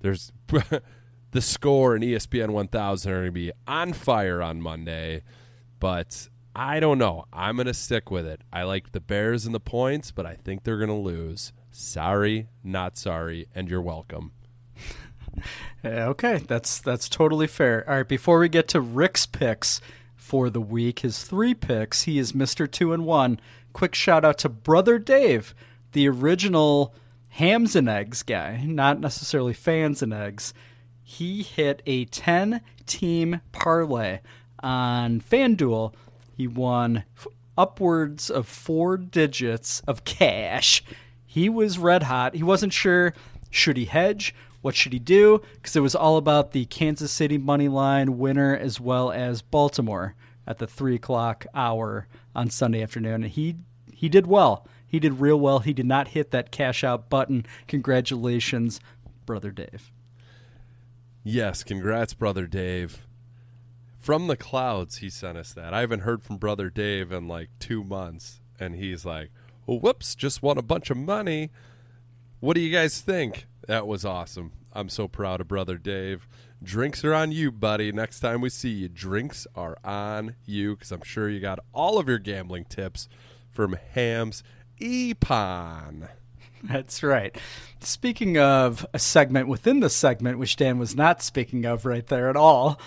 there's 0.00 0.32
the 1.30 1.40
score 1.42 1.94
and 1.94 2.04
ESPN 2.04 2.50
1000 2.50 3.12
are 3.12 3.14
going 3.16 3.26
to 3.26 3.32
be 3.32 3.52
on 3.66 3.92
fire 3.92 4.42
on 4.42 4.60
Monday. 4.60 5.22
But 5.78 6.28
I 6.56 6.80
don't 6.80 6.98
know. 6.98 7.26
I'm 7.32 7.56
going 7.56 7.66
to 7.66 7.74
stick 7.74 8.10
with 8.10 8.26
it. 8.26 8.40
I 8.52 8.62
like 8.64 8.92
the 8.92 9.00
Bears 9.00 9.46
and 9.46 9.54
the 9.54 9.60
points, 9.60 10.10
but 10.10 10.26
I 10.26 10.34
think 10.34 10.64
they're 10.64 10.78
going 10.78 10.88
to 10.88 10.94
lose. 10.94 11.52
Sorry, 11.70 12.48
not 12.64 12.96
sorry, 12.96 13.46
and 13.54 13.68
you're 13.68 13.82
welcome. 13.82 14.32
Okay, 15.84 16.38
that's 16.38 16.80
that's 16.80 17.08
totally 17.08 17.46
fair. 17.46 17.88
All 17.88 17.98
right, 17.98 18.08
before 18.08 18.40
we 18.40 18.48
get 18.48 18.66
to 18.68 18.80
Rick's 18.80 19.24
picks 19.24 19.80
for 20.28 20.50
the 20.50 20.60
week, 20.60 20.98
his 20.98 21.24
three 21.24 21.54
picks, 21.54 22.02
he 22.02 22.18
is 22.18 22.34
Mister 22.34 22.66
Two 22.66 22.92
and 22.92 23.06
One. 23.06 23.40
Quick 23.72 23.94
shout 23.94 24.26
out 24.26 24.36
to 24.38 24.50
Brother 24.50 24.98
Dave, 24.98 25.54
the 25.92 26.06
original 26.06 26.94
hams 27.30 27.74
and 27.74 27.88
eggs 27.88 28.22
guy, 28.22 28.62
not 28.66 29.00
necessarily 29.00 29.54
fans 29.54 30.02
and 30.02 30.12
eggs. 30.12 30.52
He 31.02 31.42
hit 31.42 31.80
a 31.86 32.04
ten 32.04 32.60
team 32.84 33.40
parlay 33.52 34.20
on 34.62 35.22
FanDuel. 35.22 35.94
He 36.36 36.46
won 36.46 37.04
upwards 37.56 38.28
of 38.28 38.46
four 38.46 38.98
digits 38.98 39.80
of 39.88 40.04
cash. 40.04 40.84
He 41.24 41.48
was 41.48 41.78
red 41.78 42.02
hot. 42.02 42.34
He 42.34 42.42
wasn't 42.42 42.74
sure 42.74 43.14
should 43.48 43.78
he 43.78 43.86
hedge, 43.86 44.34
what 44.60 44.74
should 44.74 44.92
he 44.92 44.98
do, 44.98 45.40
because 45.54 45.76
it 45.76 45.80
was 45.80 45.94
all 45.94 46.16
about 46.16 46.52
the 46.52 46.64
Kansas 46.66 47.12
City 47.12 47.38
money 47.38 47.68
line 47.68 48.18
winner 48.18 48.56
as 48.56 48.80
well 48.80 49.10
as 49.10 49.42
Baltimore 49.42 50.14
at 50.46 50.58
the 50.58 50.66
three 50.66 50.94
o'clock 50.96 51.46
hour 51.54 52.08
on 52.34 52.50
Sunday 52.50 52.82
afternoon. 52.82 53.22
And 53.22 53.32
he 53.32 53.56
he 53.92 54.08
did 54.08 54.26
well. 54.26 54.66
He 54.86 54.98
did 54.98 55.20
real 55.20 55.38
well. 55.38 55.58
He 55.58 55.72
did 55.72 55.86
not 55.86 56.08
hit 56.08 56.30
that 56.30 56.50
cash 56.50 56.82
out 56.82 57.10
button. 57.10 57.44
Congratulations, 57.66 58.80
brother 59.26 59.50
Dave. 59.50 59.92
Yes, 61.22 61.62
congrats, 61.62 62.14
brother 62.14 62.46
Dave. 62.46 63.06
From 63.98 64.28
the 64.28 64.36
clouds, 64.36 64.98
he 64.98 65.10
sent 65.10 65.36
us 65.36 65.52
that. 65.52 65.74
I 65.74 65.80
haven't 65.80 66.00
heard 66.00 66.22
from 66.22 66.38
brother 66.38 66.70
Dave 66.70 67.12
in 67.12 67.28
like 67.28 67.50
two 67.58 67.84
months, 67.84 68.40
and 68.58 68.76
he's 68.76 69.04
like, 69.04 69.30
"Whoops, 69.66 70.14
just 70.14 70.42
won 70.42 70.56
a 70.56 70.62
bunch 70.62 70.88
of 70.88 70.96
money. 70.96 71.50
What 72.40 72.54
do 72.54 72.60
you 72.60 72.72
guys 72.72 73.00
think?" 73.00 73.47
That 73.68 73.86
was 73.86 74.02
awesome. 74.02 74.52
I'm 74.72 74.88
so 74.88 75.08
proud 75.08 75.42
of 75.42 75.48
brother 75.48 75.76
Dave. 75.76 76.26
Drinks 76.62 77.04
are 77.04 77.12
on 77.12 77.32
you, 77.32 77.52
buddy. 77.52 77.92
Next 77.92 78.20
time 78.20 78.40
we 78.40 78.48
see 78.48 78.70
you, 78.70 78.88
drinks 78.88 79.46
are 79.54 79.76
on 79.84 80.36
you 80.46 80.74
because 80.74 80.90
I'm 80.90 81.02
sure 81.02 81.28
you 81.28 81.38
got 81.38 81.58
all 81.74 81.98
of 81.98 82.08
your 82.08 82.18
gambling 82.18 82.64
tips 82.64 83.10
from 83.50 83.76
Hams 83.92 84.42
Epon. 84.80 86.08
That's 86.62 87.02
right. 87.02 87.36
Speaking 87.80 88.38
of 88.38 88.86
a 88.94 88.98
segment 88.98 89.48
within 89.48 89.80
the 89.80 89.90
segment, 89.90 90.38
which 90.38 90.56
Dan 90.56 90.78
was 90.78 90.96
not 90.96 91.22
speaking 91.22 91.66
of 91.66 91.84
right 91.84 92.06
there 92.06 92.30
at 92.30 92.36
all, 92.36 92.80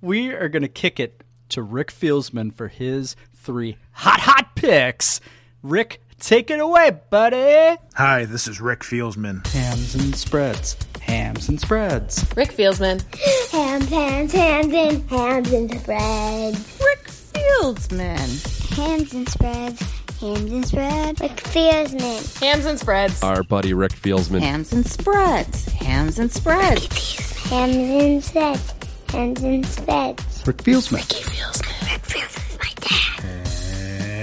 we 0.00 0.30
are 0.30 0.48
going 0.48 0.62
to 0.62 0.68
kick 0.68 1.00
it 1.00 1.24
to 1.48 1.62
Rick 1.62 1.90
Fieldsman 1.90 2.54
for 2.54 2.68
his 2.68 3.16
three 3.34 3.76
hot, 3.90 4.20
hot 4.20 4.54
picks. 4.54 5.20
Rick, 5.64 6.00
take 6.22 6.50
it 6.50 6.60
away, 6.60 6.92
buddy. 7.10 7.78
Hi, 7.94 8.24
this 8.24 8.46
is 8.48 8.60
Rick 8.60 8.80
Fieldsman. 8.80 9.46
Hams 9.48 9.94
and 9.94 10.14
spreads. 10.16 10.76
Hams 11.00 11.48
and 11.48 11.60
spreads. 11.60 12.24
Rick 12.36 12.52
Fieldsman. 12.52 13.02
Hams, 13.50 13.88
hams, 13.88 14.32
hams, 14.32 14.72
and 14.72 15.10
hams 15.10 15.52
and 15.52 15.70
spreads. 15.80 16.80
Rick 16.80 17.08
Fieldsman. 17.08 18.76
Hams 18.76 19.12
and 19.12 19.28
spreads. 19.28 19.82
Hams 20.20 20.52
and 20.52 20.66
spreads. 20.66 21.20
Rick 21.20 21.36
Fieldsman. 21.36 22.40
Hams 22.40 22.64
and 22.64 22.78
spreads. 22.78 23.22
Our 23.22 23.42
buddy 23.42 23.74
Rick 23.74 23.92
Fieldsman. 23.92 24.40
Hams 24.40 24.72
and 24.72 24.86
spreads. 24.86 25.66
Hams 25.66 26.18
and 26.18 26.32
spreads. 26.32 27.48
Hams 27.50 27.76
and 27.76 28.24
spreads. 28.24 28.74
Hams 29.10 29.42
and 29.42 29.66
spreads. 29.66 30.46
Rick 30.46 30.58
Fieldsman. 30.58 30.98
Rick 30.98 31.08
Fieldsman. 31.08 31.92
Rick 31.92 32.02
Fieldsman's 32.02 32.58
my 32.58 32.72
dad. 32.76 33.48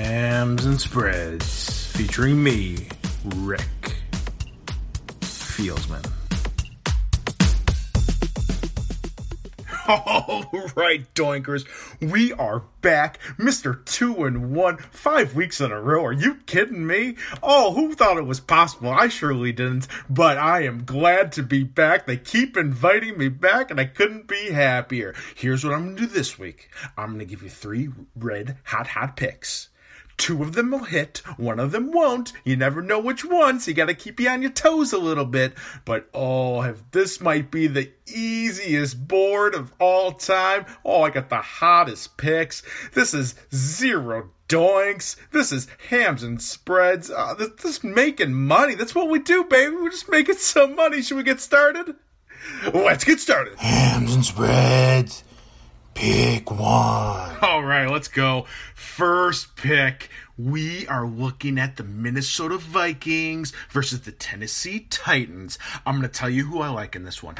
Hams 0.05 0.65
and 0.65 0.79
Spreads, 0.81 1.45
featuring 1.99 2.41
me, 2.41 2.77
Rick 3.35 3.59
Fieldsman. 5.19 6.09
All 9.89 10.45
right, 10.77 11.13
Doinkers, 11.13 11.65
we 11.99 12.31
are 12.31 12.63
back. 12.79 13.19
Mr. 13.37 13.83
Two 13.83 14.23
and 14.23 14.55
One, 14.55 14.77
five 14.77 15.35
weeks 15.35 15.59
in 15.59 15.73
a 15.73 15.81
row. 15.81 16.05
Are 16.05 16.13
you 16.13 16.35
kidding 16.45 16.87
me? 16.87 17.17
Oh, 17.43 17.73
who 17.73 17.93
thought 17.93 18.17
it 18.17 18.25
was 18.25 18.39
possible? 18.39 18.91
I 18.91 19.09
surely 19.09 19.51
didn't, 19.51 19.89
but 20.09 20.37
I 20.37 20.63
am 20.63 20.85
glad 20.85 21.33
to 21.33 21.43
be 21.43 21.65
back. 21.65 22.05
They 22.05 22.15
keep 22.15 22.55
inviting 22.55 23.17
me 23.17 23.27
back, 23.27 23.71
and 23.71 23.79
I 23.79 23.83
couldn't 23.83 24.25
be 24.25 24.51
happier. 24.51 25.15
Here's 25.35 25.65
what 25.65 25.73
I'm 25.73 25.83
going 25.83 25.95
to 25.97 26.03
do 26.03 26.07
this 26.07 26.39
week 26.39 26.69
I'm 26.97 27.07
going 27.07 27.19
to 27.19 27.25
give 27.25 27.43
you 27.43 27.49
three 27.49 27.89
red 28.15 28.55
hot, 28.63 28.87
hot 28.87 29.17
picks. 29.17 29.68
Two 30.19 30.43
of 30.43 30.51
them 30.51 30.71
will 30.71 30.83
hit, 30.83 31.23
one 31.37 31.59
of 31.59 31.71
them 31.71 31.91
won't. 31.91 32.33
You 32.43 32.57
never 32.57 32.81
know 32.81 32.99
which 32.99 33.23
one, 33.23 33.59
so 33.59 33.71
you 33.71 33.75
gotta 33.75 33.93
keep 33.93 34.19
you 34.19 34.29
on 34.29 34.41
your 34.41 34.51
toes 34.51 34.91
a 34.91 34.97
little 34.97 35.25
bit. 35.25 35.53
But 35.85 36.09
oh, 36.13 36.75
this 36.91 37.21
might 37.21 37.49
be 37.49 37.67
the 37.67 37.89
easiest 38.05 39.07
board 39.07 39.55
of 39.55 39.73
all 39.79 40.11
time. 40.11 40.65
Oh, 40.83 41.03
I 41.03 41.09
got 41.09 41.29
the 41.29 41.37
hottest 41.37 42.17
picks. 42.17 42.63
This 42.93 43.13
is 43.13 43.33
zero 43.55 44.29
doinks. 44.49 45.15
This 45.31 45.53
is 45.53 45.67
hams 45.89 46.21
and 46.21 46.41
spreads. 46.41 47.09
Uh, 47.09 47.35
this, 47.35 47.49
this 47.61 47.77
is 47.77 47.83
making 47.83 48.33
money. 48.33 48.75
That's 48.75 48.93
what 48.93 49.09
we 49.09 49.19
do, 49.19 49.45
baby. 49.45 49.73
We're 49.73 49.89
just 49.89 50.09
making 50.09 50.35
some 50.35 50.75
money. 50.75 51.01
Should 51.01 51.17
we 51.17 51.23
get 51.23 51.39
started? 51.39 51.95
Let's 52.73 53.05
get 53.05 53.19
started. 53.19 53.57
Hams 53.57 54.13
and 54.13 54.25
Spreads, 54.25 55.23
pick 55.99 56.49
one. 56.49 57.37
All 57.41 57.61
right, 57.61 57.89
let's 57.89 58.07
go. 58.07 58.45
First 58.73 59.57
pick. 59.57 60.09
We 60.37 60.87
are 60.87 61.05
looking 61.05 61.59
at 61.59 61.75
the 61.75 61.83
Minnesota 61.83 62.57
Vikings 62.57 63.51
versus 63.69 64.01
the 64.01 64.13
Tennessee 64.13 64.87
Titans. 64.89 65.59
I'm 65.85 65.95
going 65.95 66.09
to 66.09 66.17
tell 66.19 66.29
you 66.29 66.45
who 66.45 66.61
I 66.61 66.69
like 66.69 66.95
in 66.95 67.03
this 67.03 67.21
one. 67.21 67.35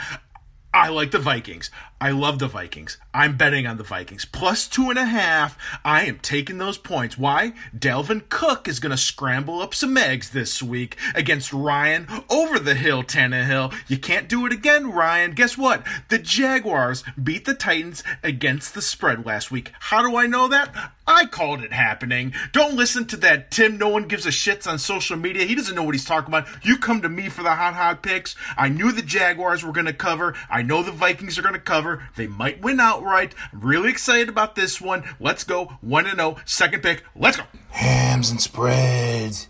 I 0.74 0.90
like 0.90 1.12
the 1.12 1.20
Vikings. 1.20 1.72
I 2.02 2.12
love 2.12 2.40
the 2.40 2.48
Vikings. 2.48 2.98
I'm 3.20 3.36
betting 3.36 3.68
on 3.68 3.76
the 3.76 3.84
Vikings. 3.84 4.24
Plus 4.24 4.66
two 4.66 4.90
and 4.90 4.98
a 4.98 5.04
half. 5.04 5.58
I 5.84 6.06
am 6.06 6.20
taking 6.20 6.58
those 6.58 6.78
points. 6.78 7.18
Why? 7.18 7.52
Dalvin 7.78 8.30
Cook 8.30 8.66
is 8.70 8.80
going 8.80 8.92
to 8.92 8.98
scramble 8.98 9.62
up 9.62 9.76
some 9.76 9.98
eggs 9.98 10.30
this 10.30 10.64
week 10.64 10.96
against 11.14 11.52
Ryan 11.52 12.08
over 12.30 12.60
the 12.60 12.76
hill, 12.76 13.04
Tannehill. 13.04 13.76
You 13.90 13.98
can't 13.98 14.30
do 14.30 14.46
it 14.46 14.54
again, 14.54 14.90
Ryan. 14.94 15.34
Guess 15.34 15.58
what? 15.58 15.86
The 16.08 16.18
Jaguars 16.18 17.04
beat 17.22 17.44
the 17.44 17.54
Titans 17.54 18.06
against 18.24 18.74
the 18.74 18.82
spread 18.82 19.26
last 19.26 19.52
week. 19.52 19.74
How 19.78 20.02
do 20.02 20.16
I 20.16 20.26
know 20.26 20.48
that? 20.48 20.94
I 21.06 21.26
called 21.26 21.64
it 21.64 21.74
happening. 21.74 22.34
Don't 22.52 22.76
listen 22.76 23.06
to 23.08 23.18
that 23.18 23.50
Tim. 23.50 23.80
No 23.80 23.90
one 23.90 24.08
gives 24.08 24.28
a 24.28 24.30
shits 24.30 24.68
on 24.68 24.78
social 24.78 25.18
media. 25.18 25.44
He 25.44 25.56
doesn't 25.56 25.76
know 25.76 25.82
what 25.82 25.96
he's 25.96 26.06
talking 26.06 26.30
about. 26.30 26.48
You 26.64 26.78
come 26.78 27.02
to 27.02 27.10
me 27.10 27.30
for 27.30 27.42
the 27.42 27.50
hot, 27.50 27.74
hot 27.74 28.04
picks. 28.04 28.36
I 28.56 28.70
knew 28.70 28.92
the 28.92 29.02
Jaguars 29.02 29.66
were 29.66 29.74
going 29.74 29.88
to 29.88 29.94
cover. 29.94 30.36
I 30.52 30.62
know 30.62 30.84
the 30.84 30.92
Vikings 30.92 31.40
are 31.40 31.42
going 31.42 31.56
to 31.56 31.60
cover. 31.60 32.08
They 32.16 32.28
might 32.28 32.62
win 32.62 32.80
outright. 33.10 33.34
I'm 33.52 33.62
really 33.62 33.90
excited 33.90 34.30
about 34.30 34.56
this 34.56 34.80
one. 34.80 35.04
Let's 35.20 35.44
go. 35.44 35.66
1 35.82 36.06
0. 36.16 36.38
Second 36.46 36.84
pick. 36.84 37.04
Let's 37.16 37.38
go. 37.38 37.44
Hams 37.70 38.30
and 38.30 38.40
Spreads, 38.40 39.48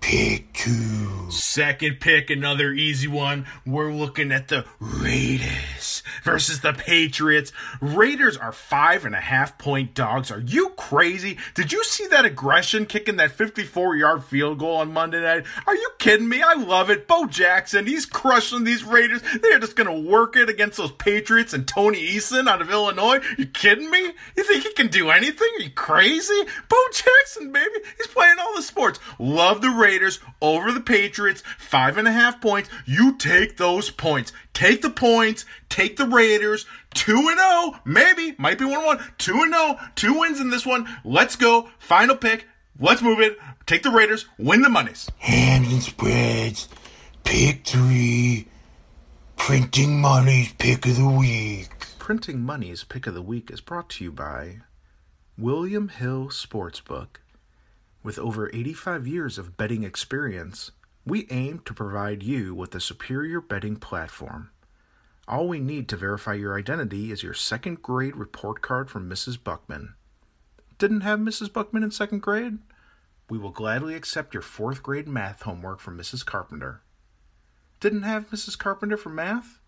pick 0.00 0.52
two. 0.52 1.30
Second 1.30 2.00
pick, 2.00 2.30
another 2.30 2.72
easy 2.72 3.08
one. 3.08 3.46
We're 3.66 3.92
looking 3.92 4.32
at 4.32 4.48
the 4.48 4.64
Raiders 4.80 5.95
versus 6.22 6.60
the 6.60 6.72
Patriots. 6.72 7.52
Raiders 7.80 8.36
are 8.36 8.52
five 8.52 9.04
and 9.04 9.14
a 9.14 9.20
half 9.20 9.58
point 9.58 9.94
dogs. 9.94 10.30
Are 10.30 10.40
you 10.40 10.70
crazy? 10.70 11.38
Did 11.54 11.72
you 11.72 11.84
see 11.84 12.06
that 12.08 12.24
aggression 12.24 12.86
kicking 12.86 13.16
that 13.16 13.32
54 13.32 13.96
yard 13.96 14.24
field 14.24 14.58
goal 14.58 14.76
on 14.76 14.92
Monday 14.92 15.20
night? 15.20 15.44
Are 15.66 15.74
you 15.74 15.90
kidding 15.98 16.28
me? 16.28 16.42
I 16.42 16.54
love 16.54 16.90
it. 16.90 17.06
Bo 17.06 17.26
Jackson, 17.26 17.86
he's 17.86 18.06
crushing 18.06 18.64
these 18.64 18.84
Raiders. 18.84 19.22
They're 19.40 19.58
just 19.58 19.76
going 19.76 19.86
to 19.86 20.10
work 20.10 20.36
it 20.36 20.48
against 20.48 20.76
those 20.76 20.92
Patriots 20.92 21.52
and 21.52 21.66
Tony 21.66 21.98
Eason 21.98 22.48
out 22.48 22.62
of 22.62 22.70
Illinois. 22.70 23.20
You 23.38 23.46
kidding 23.46 23.90
me? 23.90 24.12
You 24.36 24.44
think 24.44 24.64
he 24.64 24.72
can 24.72 24.88
do 24.88 25.10
anything? 25.10 25.48
Are 25.58 25.62
you 25.62 25.70
crazy? 25.70 26.42
Bo 26.68 26.76
Jackson, 26.92 27.52
baby. 27.52 27.74
He's 27.96 28.06
playing 28.06 28.36
all 28.40 28.54
the 28.54 28.62
sports. 28.62 28.98
Love 29.18 29.62
the 29.62 29.70
Raiders 29.70 30.20
over 30.40 30.72
the 30.72 30.80
Patriots. 30.80 31.42
Five 31.58 31.96
and 31.96 32.08
a 32.08 32.12
half 32.12 32.40
points. 32.40 32.70
You 32.84 33.16
take 33.16 33.56
those 33.56 33.90
points. 33.90 34.32
Take 34.52 34.82
the 34.82 34.90
points. 34.90 35.44
Take 35.68 35.95
the 35.96 36.06
Raiders. 36.06 36.66
2 36.94 37.16
and 37.16 37.38
0. 37.38 37.80
Maybe. 37.84 38.34
Might 38.38 38.58
be 38.58 38.64
1 38.64 38.84
1. 38.84 39.12
2 39.18 39.32
and 39.42 39.54
0. 39.54 39.78
Two 39.94 40.18
wins 40.18 40.40
in 40.40 40.50
this 40.50 40.66
one. 40.66 40.88
Let's 41.04 41.36
go. 41.36 41.68
Final 41.78 42.16
pick. 42.16 42.46
Let's 42.78 43.02
move 43.02 43.20
it. 43.20 43.38
Take 43.66 43.82
the 43.82 43.90
Raiders. 43.90 44.26
Win 44.38 44.62
the 44.62 44.68
monies. 44.68 45.10
Hams 45.18 45.72
and 45.72 45.82
Spreads, 45.82 46.68
pick 47.24 47.66
three. 47.66 48.48
Printing 49.36 50.00
Money's 50.00 50.52
pick 50.52 50.86
of 50.86 50.96
the 50.96 51.08
week. 51.08 51.70
Printing 51.98 52.40
Money's 52.42 52.84
pick 52.84 53.06
of 53.06 53.14
the 53.14 53.22
week 53.22 53.50
is 53.50 53.60
brought 53.60 53.88
to 53.90 54.04
you 54.04 54.12
by 54.12 54.58
William 55.38 55.88
Hill 55.88 56.28
Sportsbook. 56.28 57.18
With 58.02 58.18
over 58.18 58.50
85 58.54 59.06
years 59.06 59.38
of 59.38 59.56
betting 59.56 59.82
experience, 59.82 60.70
we 61.04 61.26
aim 61.30 61.60
to 61.64 61.74
provide 61.74 62.22
you 62.22 62.54
with 62.54 62.74
a 62.74 62.80
superior 62.80 63.40
betting 63.40 63.76
platform. 63.76 64.50
All 65.28 65.48
we 65.48 65.58
need 65.58 65.88
to 65.88 65.96
verify 65.96 66.34
your 66.34 66.56
identity 66.56 67.10
is 67.10 67.24
your 67.24 67.34
second 67.34 67.82
grade 67.82 68.14
report 68.14 68.62
card 68.62 68.88
from 68.88 69.10
Mrs. 69.10 69.42
Buckman. 69.42 69.94
Didn't 70.78 71.00
have 71.00 71.18
Mrs. 71.18 71.52
Buckman 71.52 71.82
in 71.82 71.90
second 71.90 72.22
grade? 72.22 72.58
We 73.28 73.36
will 73.36 73.50
gladly 73.50 73.96
accept 73.96 74.34
your 74.34 74.42
fourth 74.42 74.84
grade 74.84 75.08
math 75.08 75.42
homework 75.42 75.80
from 75.80 75.98
Mrs. 75.98 76.24
Carpenter. 76.24 76.82
Didn't 77.80 78.02
have 78.02 78.30
Mrs. 78.30 78.56
Carpenter 78.56 78.96
for 78.96 79.08
math? 79.08 79.58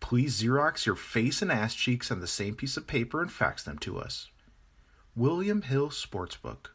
Please 0.00 0.42
Xerox 0.42 0.86
your 0.86 0.96
face 0.96 1.40
and 1.40 1.52
ass 1.52 1.74
cheeks 1.74 2.10
on 2.10 2.20
the 2.20 2.26
same 2.26 2.56
piece 2.56 2.76
of 2.76 2.88
paper 2.88 3.22
and 3.22 3.30
fax 3.30 3.62
them 3.62 3.78
to 3.78 3.98
us. 3.98 4.28
William 5.14 5.62
Hill 5.62 5.90
Sportsbook. 5.90 6.70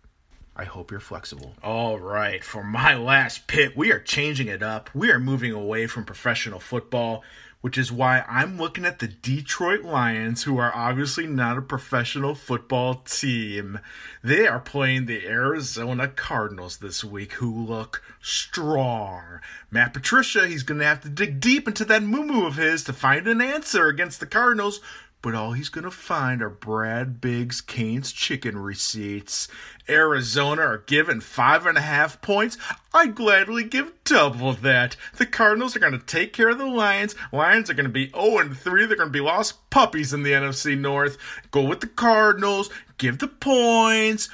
I 0.56 0.64
hope 0.64 0.90
you're 0.90 1.02
flexible. 1.02 1.56
All 1.62 2.00
right, 2.00 2.42
for 2.42 2.64
my 2.64 2.96
last 2.96 3.48
pick, 3.48 3.76
we 3.76 3.92
are 3.92 4.00
changing 4.00 4.48
it 4.48 4.64
up. 4.64 4.90
We 4.94 5.12
are 5.12 5.20
moving 5.20 5.52
away 5.52 5.88
from 5.88 6.06
professional 6.06 6.62
football, 6.62 7.24
which 7.66 7.80
is 7.80 7.92
why 7.92 8.24
I'm 8.30 8.60
looking 8.60 8.86
at 8.86 9.00
the 9.00 9.08
Detroit 9.08 9.82
Lions, 9.82 10.44
who 10.44 10.60
are 10.60 10.72
obviously 10.76 11.26
not 11.26 11.58
a 11.58 11.64
professional 11.64 12.36
football 12.36 13.02
team. 13.08 13.80
They 14.24 14.46
are 14.46 14.60
playing 14.60 15.08
the 15.08 15.26
Arizona 15.26 16.08
Cardinals 16.10 16.78
this 16.78 17.04
week, 17.04 17.34
who 17.34 17.52
look 17.52 18.04
strong. 18.22 19.40
Matt 19.72 19.96
Patricia, 19.96 20.46
he's 20.46 20.62
going 20.62 20.80
to 20.80 20.86
have 20.86 21.02
to 21.02 21.10
dig 21.10 21.40
deep 21.40 21.68
into 21.68 21.86
that 21.86 22.04
moo 22.04 22.46
of 22.46 22.58
his 22.58 22.84
to 22.84 22.94
find 22.94 23.28
an 23.28 23.42
answer 23.42 23.88
against 23.88 24.20
the 24.20 24.28
Cardinals 24.28 24.80
but 25.26 25.34
all 25.34 25.54
he's 25.54 25.70
going 25.70 25.84
to 25.84 25.90
find 25.90 26.44
are 26.44 26.52
Brad 26.52 27.20
Biggs 27.20 27.60
Cane's 27.60 28.12
chicken 28.12 28.60
receipts. 28.60 29.48
Arizona 29.90 30.62
are 30.62 30.84
given 30.86 31.20
five 31.20 31.66
and 31.66 31.80
a 31.80 31.82
half 31.82 32.22
points. 32.22 32.60
I'd 32.94 33.16
gladly 33.16 33.64
give 33.64 33.92
double 34.04 34.54
that. 34.54 34.96
The 35.18 35.26
Cardinals 35.26 35.76
are 35.76 35.80
going 35.80 35.94
to 35.94 36.06
take 36.06 36.32
care 36.32 36.50
of 36.50 36.60
the 36.60 36.68
Lions. 36.68 37.16
Lions 37.32 37.72
are 37.72 37.74
going 37.74 37.88
to 37.88 37.92
be 37.92 38.12
0 38.12 38.38
and 38.38 38.56
3. 38.56 38.86
They're 38.86 38.96
going 38.96 39.10
to 39.10 39.12
be 39.12 39.20
lost 39.20 39.68
puppies 39.72 40.14
in 40.14 40.22
the 40.22 40.34
NFC 40.34 40.78
North. 40.78 41.18
Go 41.50 41.64
with 41.64 41.80
the 41.80 41.88
Cardinals. 41.88 42.70
Give 43.00 43.18
the 43.18 43.28
points. 43.28 44.30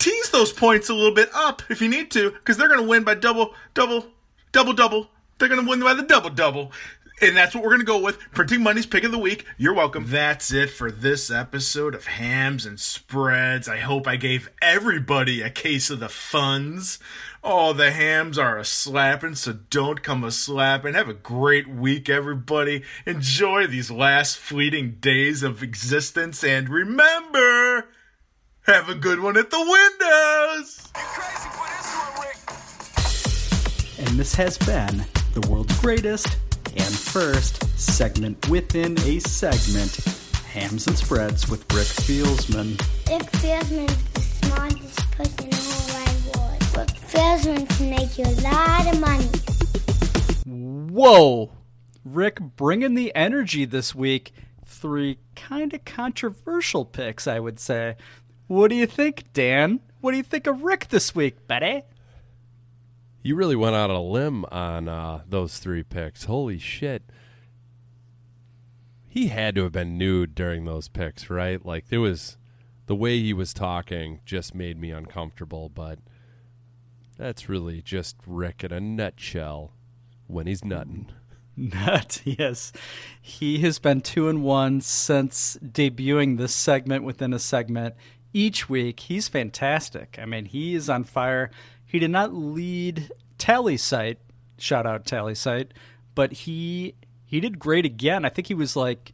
Tease 0.00 0.30
those 0.30 0.52
points 0.52 0.88
a 0.88 0.94
little 0.94 1.14
bit 1.14 1.30
up 1.32 1.62
if 1.70 1.80
you 1.80 1.88
need 1.88 2.10
to, 2.10 2.32
because 2.32 2.56
they're 2.56 2.66
going 2.66 2.82
to 2.82 2.88
win 2.88 3.04
by 3.04 3.14
double, 3.14 3.54
double, 3.74 4.06
double, 4.50 4.72
double. 4.72 5.06
They're 5.38 5.48
going 5.48 5.64
to 5.64 5.70
win 5.70 5.78
by 5.78 5.94
the 5.94 6.02
double, 6.02 6.30
double. 6.30 6.72
And 7.22 7.36
that's 7.36 7.54
what 7.54 7.62
we're 7.62 7.70
going 7.70 7.80
to 7.80 7.86
go 7.86 8.00
with. 8.00 8.18
Printing 8.32 8.64
Money's 8.64 8.84
pick 8.84 9.04
of 9.04 9.12
the 9.12 9.18
week. 9.18 9.46
You're 9.56 9.74
welcome. 9.74 10.06
That's 10.08 10.52
it 10.52 10.70
for 10.70 10.90
this 10.90 11.30
episode 11.30 11.94
of 11.94 12.06
Hams 12.06 12.66
and 12.66 12.80
Spreads. 12.80 13.68
I 13.68 13.76
hope 13.76 14.08
I 14.08 14.16
gave 14.16 14.50
everybody 14.60 15.40
a 15.40 15.48
case 15.48 15.88
of 15.88 16.00
the 16.00 16.08
funds. 16.08 16.98
Oh, 17.44 17.72
the 17.74 17.92
hams 17.92 18.38
are 18.38 18.58
a 18.58 18.64
slapping, 18.64 19.36
so 19.36 19.52
don't 19.52 20.02
come 20.02 20.24
a 20.24 20.32
slapping. 20.32 20.94
Have 20.94 21.08
a 21.08 21.14
great 21.14 21.68
week, 21.68 22.08
everybody. 22.08 22.82
Enjoy 23.06 23.68
these 23.68 23.88
last 23.88 24.36
fleeting 24.36 24.96
days 25.00 25.44
of 25.44 25.62
existence, 25.62 26.42
and 26.42 26.68
remember, 26.68 27.86
have 28.62 28.88
a 28.88 28.96
good 28.96 29.20
one 29.20 29.36
at 29.36 29.50
the 29.50 29.60
windows. 29.60 30.88
And 33.98 34.18
this 34.18 34.34
has 34.34 34.58
been 34.58 35.04
the 35.34 35.48
world's 35.48 35.78
greatest 35.80 36.36
and 36.76 36.94
first 36.94 37.62
segment 37.78 38.48
within 38.48 38.98
a 39.00 39.18
segment 39.20 39.96
Hams 40.52 40.86
and 40.86 40.98
Spreads 40.98 41.48
with 41.48 41.60
Rick 41.72 41.86
Fieldsman. 41.86 42.78
Rick 43.08 43.30
Fieldsman 43.32 43.88
is 43.88 44.02
the 44.12 44.20
smartest 44.20 45.10
person 45.12 45.44
in 45.44 45.50
the 45.50 45.56
whole 45.56 45.88
wide 45.94 46.36
world. 46.36 46.76
Rick 46.76 46.88
Fieldsman 47.08 47.68
can 47.76 47.90
make 47.90 48.18
you 48.18 48.24
a 48.24 48.36
lot 48.42 48.92
of 48.92 49.00
money. 49.00 49.28
Whoa! 50.92 51.52
Rick 52.04 52.40
bringing 52.56 52.94
the 52.94 53.14
energy 53.14 53.64
this 53.64 53.94
week. 53.94 54.32
Three 54.66 55.18
kind 55.36 55.72
of 55.72 55.84
controversial 55.84 56.84
picks, 56.84 57.26
I 57.26 57.40
would 57.40 57.58
say. 57.58 57.96
What 58.46 58.68
do 58.68 58.74
you 58.74 58.86
think, 58.86 59.32
Dan? 59.32 59.80
What 60.00 60.10
do 60.10 60.18
you 60.18 60.22
think 60.22 60.46
of 60.46 60.62
Rick 60.64 60.88
this 60.88 61.14
week, 61.14 61.46
buddy? 61.46 61.82
You 63.22 63.36
really 63.36 63.56
went 63.56 63.76
out 63.76 63.90
on 63.90 63.96
a 63.96 64.02
limb 64.02 64.44
on 64.50 64.88
uh, 64.88 65.22
those 65.28 65.58
three 65.58 65.82
picks. 65.82 66.24
Holy 66.24 66.58
shit. 66.58 67.04
He 69.08 69.28
had 69.28 69.54
to 69.54 69.62
have 69.64 69.72
been 69.72 69.96
nude 69.96 70.34
during 70.34 70.64
those 70.64 70.88
picks, 70.88 71.30
right? 71.30 71.64
Like 71.64 71.88
there 71.88 72.00
was 72.00 72.36
the 72.86 72.96
way 72.96 73.20
he 73.20 73.32
was 73.32 73.54
talking 73.54 74.20
just 74.24 74.54
made 74.54 74.78
me 74.78 74.90
uncomfortable, 74.90 75.68
but 75.68 75.98
that's 77.16 77.48
really 77.48 77.80
just 77.80 78.16
Rick 78.26 78.64
in 78.64 78.72
a 78.72 78.80
nutshell 78.80 79.72
when 80.26 80.46
he's 80.46 80.64
nutting. 80.64 81.12
Nut, 81.56 82.22
yes. 82.24 82.72
He 83.20 83.58
has 83.60 83.78
been 83.78 84.00
two 84.00 84.28
and 84.28 84.42
one 84.42 84.80
since 84.80 85.56
debuting 85.62 86.38
this 86.38 86.54
segment 86.54 87.04
within 87.04 87.32
a 87.32 87.38
segment 87.38 87.94
each 88.32 88.68
week. 88.68 89.00
He's 89.00 89.28
fantastic. 89.28 90.18
I 90.20 90.24
mean, 90.24 90.46
he 90.46 90.74
is 90.74 90.88
on 90.88 91.04
fire. 91.04 91.50
He 91.92 91.98
did 91.98 92.10
not 92.10 92.32
lead 92.32 93.10
TallySight, 93.38 94.16
shout 94.56 94.86
out 94.86 95.04
TallySight, 95.04 95.68
but 96.14 96.32
he 96.32 96.94
he 97.26 97.38
did 97.38 97.58
great 97.58 97.84
again. 97.84 98.24
I 98.24 98.30
think 98.30 98.48
he 98.48 98.54
was 98.54 98.74
like 98.76 99.12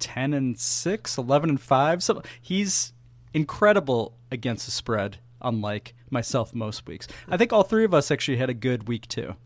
10 0.00 0.34
and 0.34 0.58
6, 0.58 1.18
11 1.18 1.50
and 1.50 1.60
5. 1.60 2.02
So 2.02 2.22
he's 2.40 2.92
incredible 3.32 4.16
against 4.32 4.66
the 4.66 4.72
spread, 4.72 5.18
unlike 5.40 5.94
myself 6.10 6.52
most 6.52 6.84
weeks. 6.88 7.06
I 7.28 7.36
think 7.36 7.52
all 7.52 7.62
three 7.62 7.84
of 7.84 7.94
us 7.94 8.10
actually 8.10 8.38
had 8.38 8.50
a 8.50 8.54
good 8.54 8.88
week 8.88 9.06
too. 9.06 9.36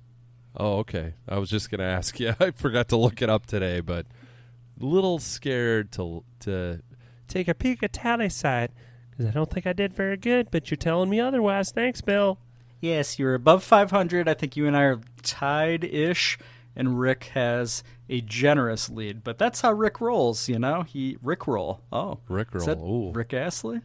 Oh, 0.57 0.79
okay. 0.79 1.13
I 1.29 1.37
was 1.37 1.51
just 1.51 1.71
going 1.71 1.81
to 1.81 1.85
ask 1.85 2.19
you. 2.21 2.35
I 2.41 2.53
forgot 2.53 2.89
to 2.89 2.97
look 2.97 3.21
it 3.21 3.29
up 3.29 3.45
today, 3.45 3.81
but 3.81 4.07
a 4.81 4.85
little 4.87 5.19
scared 5.19 5.93
to 5.93 6.25
to 6.41 6.81
take 7.29 7.47
a 7.47 7.55
peek 7.55 7.83
at 7.83 7.93
TallySight 7.93 8.69
because 9.11 9.27
I 9.27 9.31
don't 9.33 9.51
think 9.51 9.67
I 9.67 9.75
did 9.75 9.93
very 9.93 10.17
good, 10.17 10.51
but 10.51 10.71
you're 10.71 10.77
telling 10.77 11.11
me 11.11 11.21
otherwise. 11.21 11.71
Thanks, 11.71 12.01
Bill. 12.01 12.39
Yes, 12.85 13.19
you're 13.19 13.35
above 13.35 13.65
500. 13.65 14.29
I 14.29 14.35
think 14.35 14.57
you 14.59 14.67
and 14.67 14.77
I 14.77 14.83
are 14.83 15.01
tied 15.23 15.85
ish, 15.85 16.37
and 16.77 17.01
Rick 17.01 17.31
has 17.33 17.83
a 18.11 18.21
generous 18.21 18.91
lead. 18.91 19.25
But 19.25 19.39
that's 19.39 19.63
how 19.63 19.73
Rick 19.73 20.03
rolls, 20.03 20.51
you 20.51 20.59
know? 20.59 20.83
He 20.83 21.17
Rick 21.23 21.47
roll. 21.47 21.81
Oh, 21.91 22.19
Rick 22.29 22.49
is 22.55 22.67
roll. 22.67 22.77
that 22.77 22.83
Ooh. 22.83 23.13
Rick 23.13 23.33
Astley? 23.33 23.81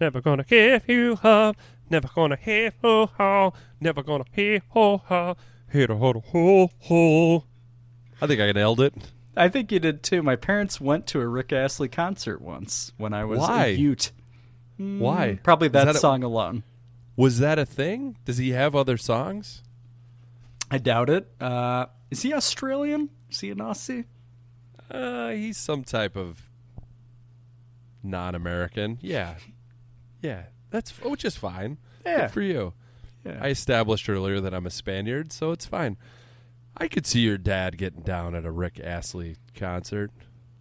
Never 0.00 0.20
gonna 0.20 0.44
give 0.44 0.86
you 0.86 1.18
up. 1.22 1.56
Never 1.88 2.08
gonna 2.14 2.36
hit 2.36 2.74
ho 2.82 3.06
ho. 3.16 3.54
Never 3.80 4.02
gonna 4.02 4.24
hit 4.32 4.62
ho 4.68 4.98
ho. 4.98 5.34
Hit 5.70 5.88
a 5.88 5.96
ho 5.96 6.22
ho 6.32 6.70
ho. 6.80 7.44
I 8.20 8.26
think 8.26 8.40
I 8.40 8.52
nailed 8.52 8.80
it. 8.82 8.92
I 9.34 9.48
think 9.48 9.72
you 9.72 9.78
did 9.78 10.02
too. 10.02 10.22
My 10.22 10.36
parents 10.36 10.78
went 10.78 11.06
to 11.08 11.20
a 11.22 11.26
Rick 11.26 11.54
Astley 11.54 11.88
concert 11.88 12.42
once 12.42 12.92
when 12.98 13.14
I 13.14 13.24
was 13.24 13.38
Why? 13.38 13.66
a 13.68 13.72
Ute. 13.76 14.12
Mm, 14.78 14.98
Why? 14.98 15.38
Probably 15.42 15.68
Is 15.68 15.72
that, 15.72 15.86
that 15.86 15.96
a- 15.96 16.00
song 16.00 16.22
alone. 16.22 16.64
Was 17.16 17.38
that 17.38 17.58
a 17.58 17.66
thing? 17.66 18.16
Does 18.24 18.38
he 18.38 18.50
have 18.50 18.74
other 18.74 18.96
songs? 18.96 19.62
I 20.70 20.78
doubt 20.78 21.10
it. 21.10 21.30
Uh, 21.40 21.86
is 22.10 22.22
he 22.22 22.32
Australian? 22.32 23.10
Is 23.30 23.40
he 23.40 23.50
an 23.50 23.58
Aussie? 23.58 24.06
Uh, 24.90 25.30
he's 25.30 25.58
some 25.58 25.84
type 25.84 26.16
of 26.16 26.50
non-American. 28.02 28.98
Yeah, 29.00 29.36
yeah. 30.20 30.44
That's 30.70 30.90
which 31.02 31.24
is 31.24 31.36
fine. 31.36 31.78
Yeah. 32.04 32.22
Good 32.22 32.30
for 32.30 32.40
you. 32.40 32.72
Yeah. 33.24 33.38
I 33.40 33.48
established 33.48 34.08
earlier 34.08 34.40
that 34.40 34.54
I'm 34.54 34.66
a 34.66 34.70
Spaniard, 34.70 35.32
so 35.32 35.52
it's 35.52 35.66
fine. 35.66 35.96
I 36.76 36.88
could 36.88 37.06
see 37.06 37.20
your 37.20 37.38
dad 37.38 37.76
getting 37.76 38.02
down 38.02 38.34
at 38.34 38.44
a 38.44 38.50
Rick 38.50 38.80
Astley 38.82 39.36
concert. 39.54 40.10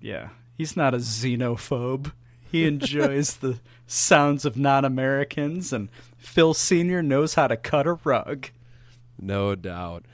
Yeah, 0.01 0.29
he's 0.57 0.75
not 0.75 0.93
a 0.93 0.97
xenophobe. 0.97 2.11
He 2.51 2.65
enjoys 2.65 3.35
the 3.37 3.59
sounds 3.87 4.45
of 4.45 4.57
non-Americans, 4.57 5.71
and 5.73 5.89
Phil 6.17 6.53
Senior 6.53 7.01
knows 7.01 7.35
how 7.35 7.47
to 7.47 7.57
cut 7.57 7.87
a 7.87 7.93
rug. 8.03 8.47
No 9.19 9.55
doubt. 9.55 10.05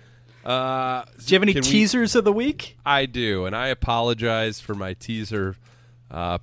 Uh, 0.45 1.03
Do 1.03 1.11
you 1.27 1.35
have 1.35 1.43
any 1.43 1.53
can 1.53 1.61
we- 1.63 1.67
teasers 1.69 2.15
of 2.15 2.23
the 2.23 2.31
week? 2.33 2.77
I 2.85 3.05
do, 3.05 3.45
and 3.45 3.55
I 3.55 3.67
apologize 3.67 4.59
for 4.61 4.75
my 4.75 4.93
teaser 4.93 5.55
uh, 6.09 6.37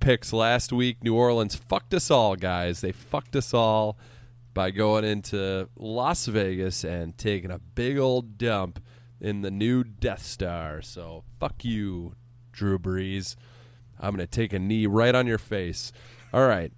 picks 0.00 0.32
last 0.32 0.72
week. 0.72 1.02
New 1.04 1.14
Orleans 1.14 1.54
fucked 1.54 1.94
us 1.94 2.10
all, 2.10 2.34
guys. 2.36 2.80
They 2.80 2.92
fucked 2.92 3.36
us 3.36 3.54
all 3.54 3.96
by 4.52 4.70
going 4.70 5.04
into 5.04 5.68
Las 5.76 6.26
Vegas 6.26 6.82
and 6.82 7.16
taking 7.18 7.50
a 7.50 7.58
big 7.58 7.98
old 7.98 8.36
dump 8.38 8.80
in 9.20 9.42
the 9.42 9.50
new 9.50 9.84
Death 9.84 10.22
Star. 10.24 10.82
So 10.82 11.22
fuck 11.38 11.64
you, 11.64 12.14
Drew 12.52 12.78
Brees. 12.78 13.36
I'm 14.00 14.12
gonna 14.12 14.26
take 14.26 14.52
a 14.52 14.58
knee 14.58 14.86
right 14.86 15.14
on 15.14 15.26
your 15.26 15.38
face. 15.38 15.92
All 16.32 16.46
right. 16.46 16.72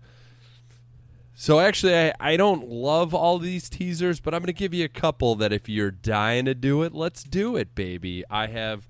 So 1.41 1.61
actually, 1.61 1.97
I, 1.97 2.13
I 2.19 2.37
don't 2.37 2.69
love 2.69 3.15
all 3.15 3.39
these 3.39 3.69
teasers, 3.69 4.19
but 4.19 4.35
I'm 4.35 4.41
going 4.41 4.49
to 4.49 4.53
give 4.53 4.75
you 4.75 4.85
a 4.85 4.89
couple 4.89 5.37
that 5.37 5.53
if 5.53 5.69
you're 5.69 5.93
dying 5.93 6.47
to 6.47 6.55
do 6.55 6.83
it, 6.83 6.93
let's 6.93 7.23
do 7.23 7.55
it, 7.55 7.77
baby. 7.77 8.25
I 8.29 8.49
have 8.49 8.89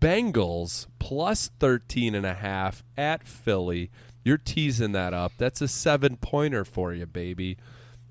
Bengals 0.00 0.86
plus 1.00 1.50
13 1.58 2.14
and 2.14 2.24
a 2.24 2.34
half 2.34 2.84
at 2.96 3.26
Philly. 3.26 3.90
You're 4.24 4.38
teasing 4.38 4.92
that 4.92 5.12
up. 5.12 5.32
That's 5.36 5.60
a 5.60 5.66
seven 5.66 6.16
pointer 6.16 6.64
for 6.64 6.94
you, 6.94 7.06
baby. 7.06 7.56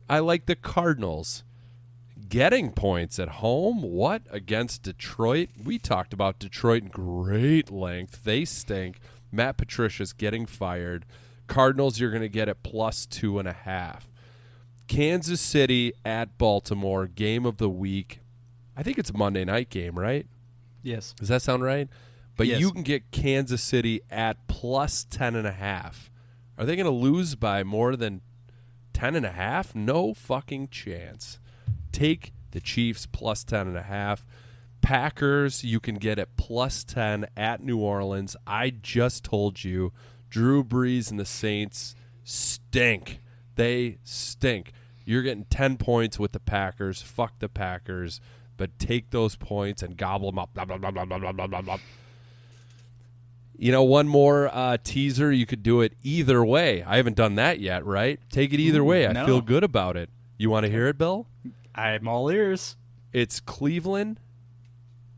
I 0.09 0.19
like 0.19 0.45
the 0.45 0.57
Cardinals 0.57 1.45
getting 2.27 2.71
points 2.73 3.17
at 3.17 3.29
home. 3.29 3.81
What 3.81 4.23
against 4.29 4.83
Detroit? 4.83 5.49
We 5.63 5.79
talked 5.79 6.13
about 6.13 6.37
Detroit 6.37 6.83
in 6.83 6.89
great 6.89 7.71
length. 7.71 8.25
They 8.25 8.43
stink. 8.43 8.99
Matt 9.33 9.57
Patricia's 9.57 10.13
getting 10.13 10.45
fired. 10.45 11.05
Cardinals, 11.47 11.99
you're 11.99 12.11
going 12.11 12.21
to 12.21 12.29
get 12.29 12.47
at 12.47 12.63
plus 12.63 13.05
two 13.05 13.39
and 13.39 13.47
a 13.47 13.53
half. 13.53 14.07
Kansas 14.87 15.41
City 15.41 15.93
at 16.05 16.37
Baltimore, 16.37 17.07
game 17.07 17.45
of 17.45 17.57
the 17.57 17.69
week. 17.69 18.19
I 18.77 18.83
think 18.83 18.97
it's 18.97 19.09
a 19.09 19.17
Monday 19.17 19.43
night 19.45 19.69
game, 19.69 19.97
right? 19.97 20.27
Yes. 20.81 21.13
Does 21.17 21.29
that 21.29 21.41
sound 21.41 21.63
right? 21.63 21.87
But 22.35 22.47
Yes. 22.47 22.59
you 22.59 22.71
can 22.71 22.83
get 22.83 23.11
Kansas 23.11 23.61
City 23.61 24.01
at 24.09 24.47
plus 24.47 25.05
ten 25.09 25.35
and 25.35 25.47
a 25.47 25.51
half. 25.51 26.11
Are 26.57 26.65
they 26.65 26.75
going 26.75 26.85
to 26.85 26.91
lose 26.91 27.35
by 27.35 27.63
more 27.63 27.95
than 27.95 28.21
ten 28.93 29.15
and 29.15 29.25
a 29.25 29.31
half? 29.31 29.73
No 29.75 30.13
fucking 30.13 30.67
chance. 30.69 31.39
Take 31.91 32.33
the 32.51 32.59
Chiefs 32.59 33.05
plus 33.05 33.43
ten 33.43 33.67
and 33.67 33.77
a 33.77 33.83
half. 33.83 34.25
Packers, 34.83 35.63
you 35.63 35.79
can 35.79 35.95
get 35.95 36.19
at 36.19 36.35
plus 36.35 36.83
10 36.83 37.27
at 37.37 37.63
New 37.63 37.77
Orleans. 37.79 38.35
I 38.45 38.69
just 38.69 39.23
told 39.23 39.63
you, 39.63 39.93
Drew 40.29 40.61
Brees 40.61 41.09
and 41.09 41.17
the 41.17 41.25
Saints 41.25 41.95
stink. 42.25 43.21
They 43.55 43.99
stink. 44.03 44.73
You're 45.05 45.21
getting 45.23 45.45
10 45.45 45.77
points 45.77 46.19
with 46.19 46.33
the 46.33 46.39
Packers. 46.39 47.01
Fuck 47.01 47.39
the 47.39 47.47
Packers. 47.47 48.19
But 48.57 48.77
take 48.77 49.11
those 49.11 49.37
points 49.37 49.81
and 49.81 49.95
gobble 49.95 50.31
them 50.31 50.39
up. 50.39 50.53
Blah, 50.53 50.65
blah, 50.65 50.77
blah, 50.77 50.91
blah, 50.91 51.05
blah, 51.05 51.31
blah, 51.31 51.47
blah, 51.47 51.61
blah. 51.61 51.77
You 53.57 53.71
know, 53.71 53.83
one 53.83 54.09
more 54.09 54.49
uh, 54.53 54.77
teaser. 54.83 55.31
You 55.31 55.45
could 55.45 55.63
do 55.63 55.79
it 55.79 55.93
either 56.03 56.43
way. 56.43 56.83
I 56.83 56.97
haven't 56.97 57.15
done 57.15 57.35
that 57.35 57.61
yet, 57.61 57.85
right? 57.85 58.19
Take 58.29 58.53
it 58.53 58.59
either 58.59 58.83
way. 58.83 59.07
I 59.07 59.13
no. 59.13 59.25
feel 59.25 59.41
good 59.41 59.63
about 59.63 59.95
it. 59.95 60.09
You 60.37 60.49
want 60.49 60.65
to 60.65 60.71
hear 60.71 60.87
it, 60.87 60.97
Bill? 60.97 61.25
I'm 61.73 62.05
all 62.05 62.29
ears. 62.29 62.75
It's 63.13 63.39
Cleveland 63.39 64.19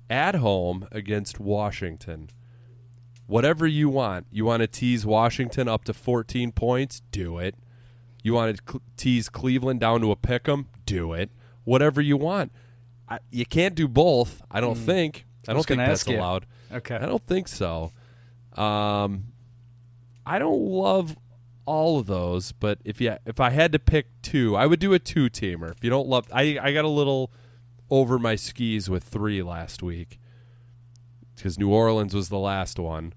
at 0.09 0.35
home 0.35 0.87
against 0.91 1.39
Washington. 1.39 2.29
Whatever 3.27 3.65
you 3.65 3.89
want. 3.89 4.27
You 4.31 4.45
want 4.45 4.61
to 4.61 4.67
tease 4.67 5.05
Washington 5.05 5.67
up 5.67 5.83
to 5.85 5.93
14 5.93 6.51
points? 6.51 7.01
Do 7.11 7.39
it. 7.39 7.55
You 8.23 8.33
want 8.33 8.59
to 8.67 8.81
tease 8.97 9.29
Cleveland 9.29 9.79
down 9.79 10.01
to 10.01 10.11
a 10.11 10.15
pick 10.15 10.47
'em? 10.47 10.67
Do 10.85 11.13
it. 11.13 11.31
Whatever 11.63 12.01
you 12.01 12.17
want. 12.17 12.51
I, 13.09 13.19
you 13.31 13.45
can't 13.45 13.75
do 13.75 13.87
both. 13.87 14.41
I 14.51 14.61
don't 14.61 14.77
Hmm. 14.77 14.85
think. 14.85 15.25
I 15.47 15.51
I 15.51 15.53
don't 15.53 15.65
think 15.65 15.77
that's 15.79 16.07
you. 16.07 16.17
allowed. 16.19 16.45
Okay. 16.71 16.95
I 16.95 17.05
don't 17.05 17.25
think 17.25 17.47
so. 17.47 17.91
Um, 18.53 19.25
I 20.25 20.39
don't 20.39 20.59
love 20.61 21.15
all 21.65 21.99
of 21.99 22.05
those, 22.07 22.51
but 22.51 22.79
if 22.85 22.99
you 23.01 23.15
if 23.25 23.39
I 23.39 23.49
had 23.51 23.71
to 23.73 23.79
pick 23.79 24.07
two, 24.21 24.55
I 24.55 24.65
would 24.65 24.79
do 24.79 24.93
a 24.93 24.99
two 24.99 25.29
teamer. 25.29 25.71
If 25.71 25.83
you 25.83 25.89
don't 25.89 26.07
love, 26.07 26.27
I 26.31 26.57
I 26.61 26.73
got 26.73 26.85
a 26.85 26.89
little 26.89 27.31
over 27.89 28.17
my 28.17 28.35
skis 28.35 28.89
with 28.89 29.03
three 29.03 29.41
last 29.41 29.83
week 29.83 30.19
because 31.35 31.59
New 31.59 31.69
Orleans 31.69 32.13
was 32.13 32.29
the 32.29 32.39
last 32.39 32.79
one. 32.79 33.13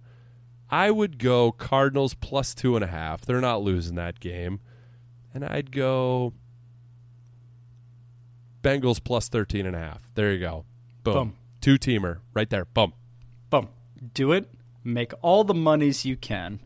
I 0.70 0.90
would 0.90 1.18
go 1.18 1.52
Cardinals 1.52 2.14
plus 2.14 2.54
two 2.54 2.74
and 2.74 2.84
a 2.84 2.88
half. 2.88 3.22
They're 3.22 3.40
not 3.40 3.62
losing 3.62 3.96
that 3.96 4.20
game, 4.20 4.60
and 5.32 5.44
I'd 5.44 5.70
go 5.70 6.34
Bengals 8.62 9.02
plus 9.02 9.28
13 9.28 9.66
and 9.66 9.76
a 9.76 9.78
half. 9.78 10.10
There 10.14 10.32
you 10.32 10.40
go. 10.40 10.64
Boom. 11.02 11.14
Boom. 11.14 11.36
Two 11.60 11.78
teamer 11.78 12.18
right 12.34 12.50
there. 12.50 12.64
Boom. 12.66 12.92
Boom. 13.50 13.68
Do 14.14 14.32
it. 14.32 14.48
Make 14.84 15.12
all 15.22 15.44
the 15.44 15.54
monies 15.54 16.04
you 16.04 16.16
can. 16.16 16.60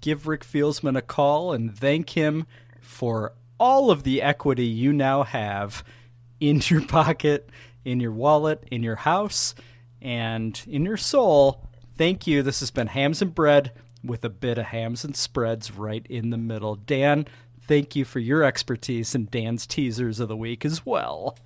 Give 0.00 0.26
Rick 0.26 0.44
Fieldsman 0.44 0.96
a 0.96 1.02
call 1.02 1.52
and 1.52 1.76
thank 1.76 2.10
him 2.10 2.46
for 2.80 3.34
all 3.58 3.90
of 3.90 4.02
the 4.02 4.22
equity 4.22 4.66
you 4.66 4.92
now 4.92 5.22
have 5.22 5.84
in 6.40 6.62
your 6.66 6.80
pocket, 6.86 7.48
in 7.84 8.00
your 8.00 8.12
wallet, 8.12 8.64
in 8.70 8.82
your 8.82 8.96
house, 8.96 9.54
and 10.00 10.60
in 10.66 10.84
your 10.84 10.96
soul. 10.96 11.68
Thank 11.96 12.26
you. 12.26 12.42
This 12.42 12.60
has 12.60 12.70
been 12.70 12.88
Hams 12.88 13.20
and 13.22 13.34
Bread 13.34 13.72
with 14.02 14.24
a 14.24 14.30
bit 14.30 14.58
of 14.58 14.66
hams 14.66 15.04
and 15.04 15.14
spreads 15.14 15.70
right 15.70 16.06
in 16.08 16.30
the 16.30 16.38
middle. 16.38 16.74
Dan, 16.74 17.26
thank 17.60 17.94
you 17.94 18.04
for 18.04 18.18
your 18.18 18.42
expertise 18.42 19.14
and 19.14 19.30
Dan's 19.30 19.66
teasers 19.66 20.20
of 20.20 20.28
the 20.28 20.36
week 20.36 20.64
as 20.64 20.86
well. 20.86 21.36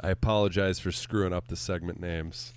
I 0.00 0.10
apologize 0.10 0.78
for 0.78 0.92
screwing 0.92 1.32
up 1.32 1.48
the 1.48 1.56
segment 1.56 2.00
names. 2.00 2.52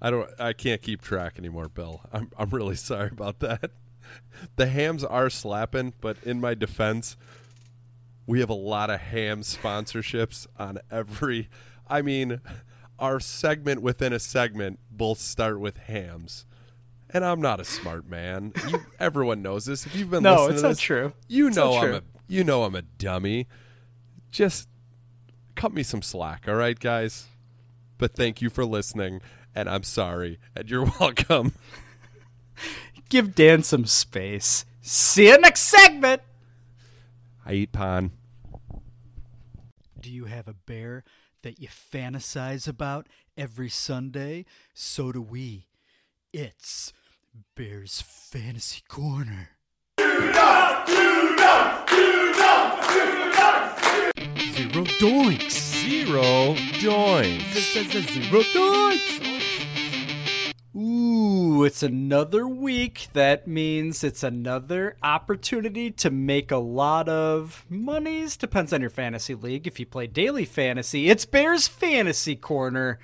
I 0.00 0.10
don't. 0.10 0.28
I 0.38 0.52
can't 0.52 0.82
keep 0.82 1.02
track 1.02 1.38
anymore, 1.38 1.68
Bill. 1.68 2.02
I'm. 2.12 2.30
I'm 2.38 2.50
really 2.50 2.76
sorry 2.76 3.08
about 3.12 3.40
that. 3.40 3.70
The 4.56 4.66
hams 4.66 5.04
are 5.04 5.30
slapping, 5.30 5.94
but 6.00 6.16
in 6.22 6.40
my 6.40 6.54
defense, 6.54 7.16
we 8.26 8.40
have 8.40 8.50
a 8.50 8.54
lot 8.54 8.90
of 8.90 9.00
ham 9.00 9.42
sponsorships 9.42 10.46
on 10.58 10.78
every. 10.90 11.48
I 11.88 12.02
mean, 12.02 12.40
our 12.98 13.20
segment 13.20 13.82
within 13.82 14.12
a 14.12 14.18
segment 14.18 14.80
both 14.90 15.18
start 15.18 15.60
with 15.60 15.76
hams. 15.76 16.46
And 17.10 17.24
I'm 17.24 17.40
not 17.40 17.60
a 17.60 17.64
smart 17.64 18.08
man. 18.08 18.52
You, 18.68 18.80
everyone 19.00 19.40
knows 19.40 19.64
this. 19.66 19.86
If 19.86 19.94
you've 19.94 20.10
been 20.10 20.24
No, 20.24 20.46
listening 20.46 20.52
it's 20.52 20.60
to 20.62 20.66
not 20.66 20.70
this, 20.70 20.80
true. 20.80 21.12
You 21.28 21.46
It's 21.48 21.56
know 21.56 21.74
I'm 21.74 21.84
true. 21.86 21.96
a 21.96 22.02
you 22.28 22.42
know 22.42 22.64
I'm 22.64 22.74
a 22.74 22.82
dummy. 22.82 23.46
Just 24.32 24.68
cut 25.54 25.72
me 25.72 25.82
some 25.84 26.02
slack, 26.02 26.46
all 26.48 26.56
right, 26.56 26.78
guys? 26.78 27.26
But 27.96 28.12
thank 28.12 28.42
you 28.42 28.50
for 28.50 28.64
listening, 28.64 29.20
and 29.54 29.70
I'm 29.70 29.84
sorry, 29.84 30.38
and 30.56 30.68
you're 30.68 30.84
welcome. 31.00 31.52
Give 33.08 33.34
Dan 33.34 33.62
some 33.62 33.86
space. 33.86 34.64
See 34.82 35.28
you 35.28 35.38
next 35.38 35.60
segment. 35.62 36.22
I 37.48 37.52
eat 37.52 37.70
pon. 37.70 38.10
Do 40.00 40.10
you 40.10 40.24
have 40.24 40.48
a 40.48 40.52
bear 40.52 41.04
that 41.42 41.60
you 41.60 41.68
fantasize 41.68 42.66
about 42.66 43.06
every 43.36 43.68
Sunday? 43.68 44.46
So 44.74 45.12
do 45.12 45.22
we. 45.22 45.68
It's 46.32 46.92
Bear's 47.54 48.02
Fantasy 48.02 48.82
Corner. 48.88 49.50
Zero 54.56 54.84
doinks. 54.98 55.84
Zero 55.84 56.54
doinks. 56.80 57.54
Zero 58.10 58.42
doinks. 58.42 59.22
Ooh, 60.74 61.45
it's 61.64 61.82
another 61.82 62.46
week. 62.46 63.08
That 63.12 63.46
means 63.46 64.02
it's 64.02 64.22
another 64.22 64.96
opportunity 65.02 65.90
to 65.92 66.10
make 66.10 66.50
a 66.50 66.56
lot 66.56 67.08
of 67.08 67.64
monies. 67.68 68.36
Depends 68.36 68.72
on 68.72 68.80
your 68.80 68.90
fantasy 68.90 69.34
league. 69.34 69.66
If 69.66 69.78
you 69.78 69.86
play 69.86 70.06
daily 70.06 70.44
fantasy, 70.44 71.08
it's 71.08 71.24
Bears 71.24 71.68
Fantasy 71.68 72.36
Corner 72.36 72.98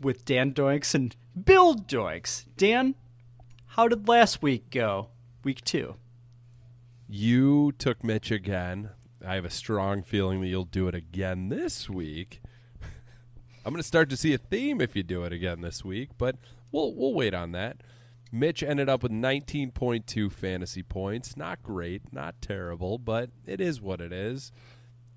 with 0.00 0.24
Dan 0.24 0.52
Doinks 0.52 0.94
and 0.94 1.16
Bill 1.44 1.74
Doinks. 1.74 2.44
Dan, 2.56 2.94
how 3.68 3.88
did 3.88 4.08
last 4.08 4.42
week 4.42 4.70
go? 4.70 5.08
Week 5.44 5.62
two. 5.62 5.96
You 7.08 7.72
took 7.72 8.02
Mitch 8.02 8.30
again. 8.30 8.90
I 9.24 9.34
have 9.34 9.44
a 9.44 9.50
strong 9.50 10.02
feeling 10.02 10.40
that 10.40 10.48
you'll 10.48 10.64
do 10.64 10.88
it 10.88 10.94
again 10.94 11.48
this 11.48 11.88
week. 11.88 12.40
I'm 13.66 13.72
going 13.72 13.82
to 13.82 13.88
start 13.88 14.08
to 14.10 14.16
see 14.16 14.32
a 14.32 14.38
theme 14.38 14.80
if 14.80 14.94
you 14.94 15.02
do 15.02 15.24
it 15.24 15.32
again 15.32 15.60
this 15.60 15.84
week, 15.84 16.10
but 16.18 16.36
we'll 16.70 16.94
we'll 16.94 17.14
wait 17.14 17.34
on 17.34 17.50
that. 17.50 17.78
Mitch 18.30 18.62
ended 18.62 18.88
up 18.88 19.02
with 19.02 19.10
19.2 19.10 20.30
fantasy 20.30 20.84
points. 20.84 21.36
Not 21.36 21.64
great, 21.64 22.12
not 22.12 22.40
terrible, 22.40 22.96
but 22.96 23.30
it 23.44 23.60
is 23.60 23.80
what 23.80 24.00
it 24.00 24.12
is. 24.12 24.52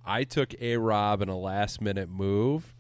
I 0.04 0.24
took 0.24 0.60
A 0.60 0.78
Rob 0.78 1.22
in 1.22 1.30
a 1.30 1.38
last 1.38 1.80
minute 1.80 2.10
move. 2.10 2.74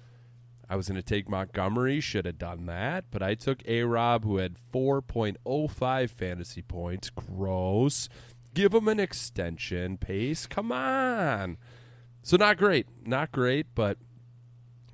I 0.67 0.75
was 0.75 0.87
going 0.87 0.99
to 0.99 1.03
take 1.03 1.29
Montgomery, 1.29 1.99
should 1.99 2.25
have 2.25 2.39
done 2.39 2.65
that, 2.65 3.05
but 3.11 3.21
I 3.21 3.35
took 3.35 3.61
A 3.67 3.83
Rob, 3.83 4.23
who 4.23 4.37
had 4.37 4.55
4.05 4.73 6.09
fantasy 6.09 6.63
points. 6.63 7.11
Gross. 7.11 8.09
Give 8.55 8.73
him 8.73 8.87
an 8.87 8.99
extension 8.99 9.97
pace. 9.99 10.47
Come 10.47 10.71
on. 10.71 11.59
So, 12.23 12.37
not 12.37 12.57
great. 12.57 12.87
Not 13.05 13.31
great, 13.31 13.67
but 13.75 13.99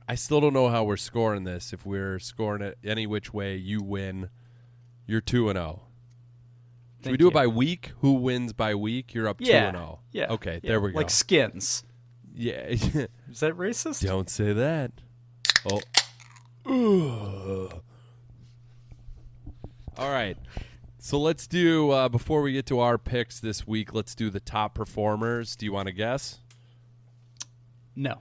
I 0.07 0.15
still 0.15 0.39
don't 0.39 0.53
know 0.53 0.69
how 0.69 0.83
we're 0.83 0.97
scoring 0.97 1.43
this. 1.43 1.73
If 1.73 1.85
we're 1.85 2.19
scoring 2.19 2.61
it 2.61 2.77
any 2.83 3.07
which 3.07 3.33
way, 3.33 3.55
you 3.55 3.81
win. 3.81 4.29
You're 5.07 5.21
2 5.21 5.49
and 5.49 5.57
0. 5.57 5.85
Should 7.05 7.11
we 7.11 7.17
do 7.17 7.25
you. 7.25 7.29
it 7.29 7.33
by 7.33 7.45
week? 7.45 7.91
Who 7.99 8.13
wins 8.13 8.51
by 8.51 8.73
week? 8.73 9.13
You're 9.13 9.27
up 9.27 9.37
two 9.39 9.51
and 9.51 9.77
zero. 9.77 9.99
Yeah. 10.11 10.25
Okay, 10.31 10.59
Yeah, 10.63 10.69
there 10.69 10.81
we 10.81 10.91
go. 10.91 10.97
Like 10.97 11.11
skins. 11.11 11.83
Yeah. 12.33 12.61
Is 12.67 13.39
that 13.41 13.53
racist? 13.53 14.03
Don't 14.03 14.27
say 14.27 14.53
that. 14.53 14.91
Oh. 15.69 15.81
Ugh. 16.65 17.81
All 19.97 20.09
right. 20.09 20.35
So 20.97 21.19
let's 21.19 21.45
do 21.45 21.91
uh, 21.91 22.09
before 22.09 22.41
we 22.41 22.53
get 22.53 22.65
to 22.67 22.79
our 22.79 22.97
picks 22.97 23.39
this 23.39 23.67
week. 23.67 23.93
Let's 23.93 24.15
do 24.15 24.31
the 24.31 24.39
top 24.39 24.73
performers. 24.73 25.55
Do 25.55 25.67
you 25.67 25.73
want 25.73 25.87
to 25.87 25.93
guess? 25.93 26.39
No. 27.95 28.17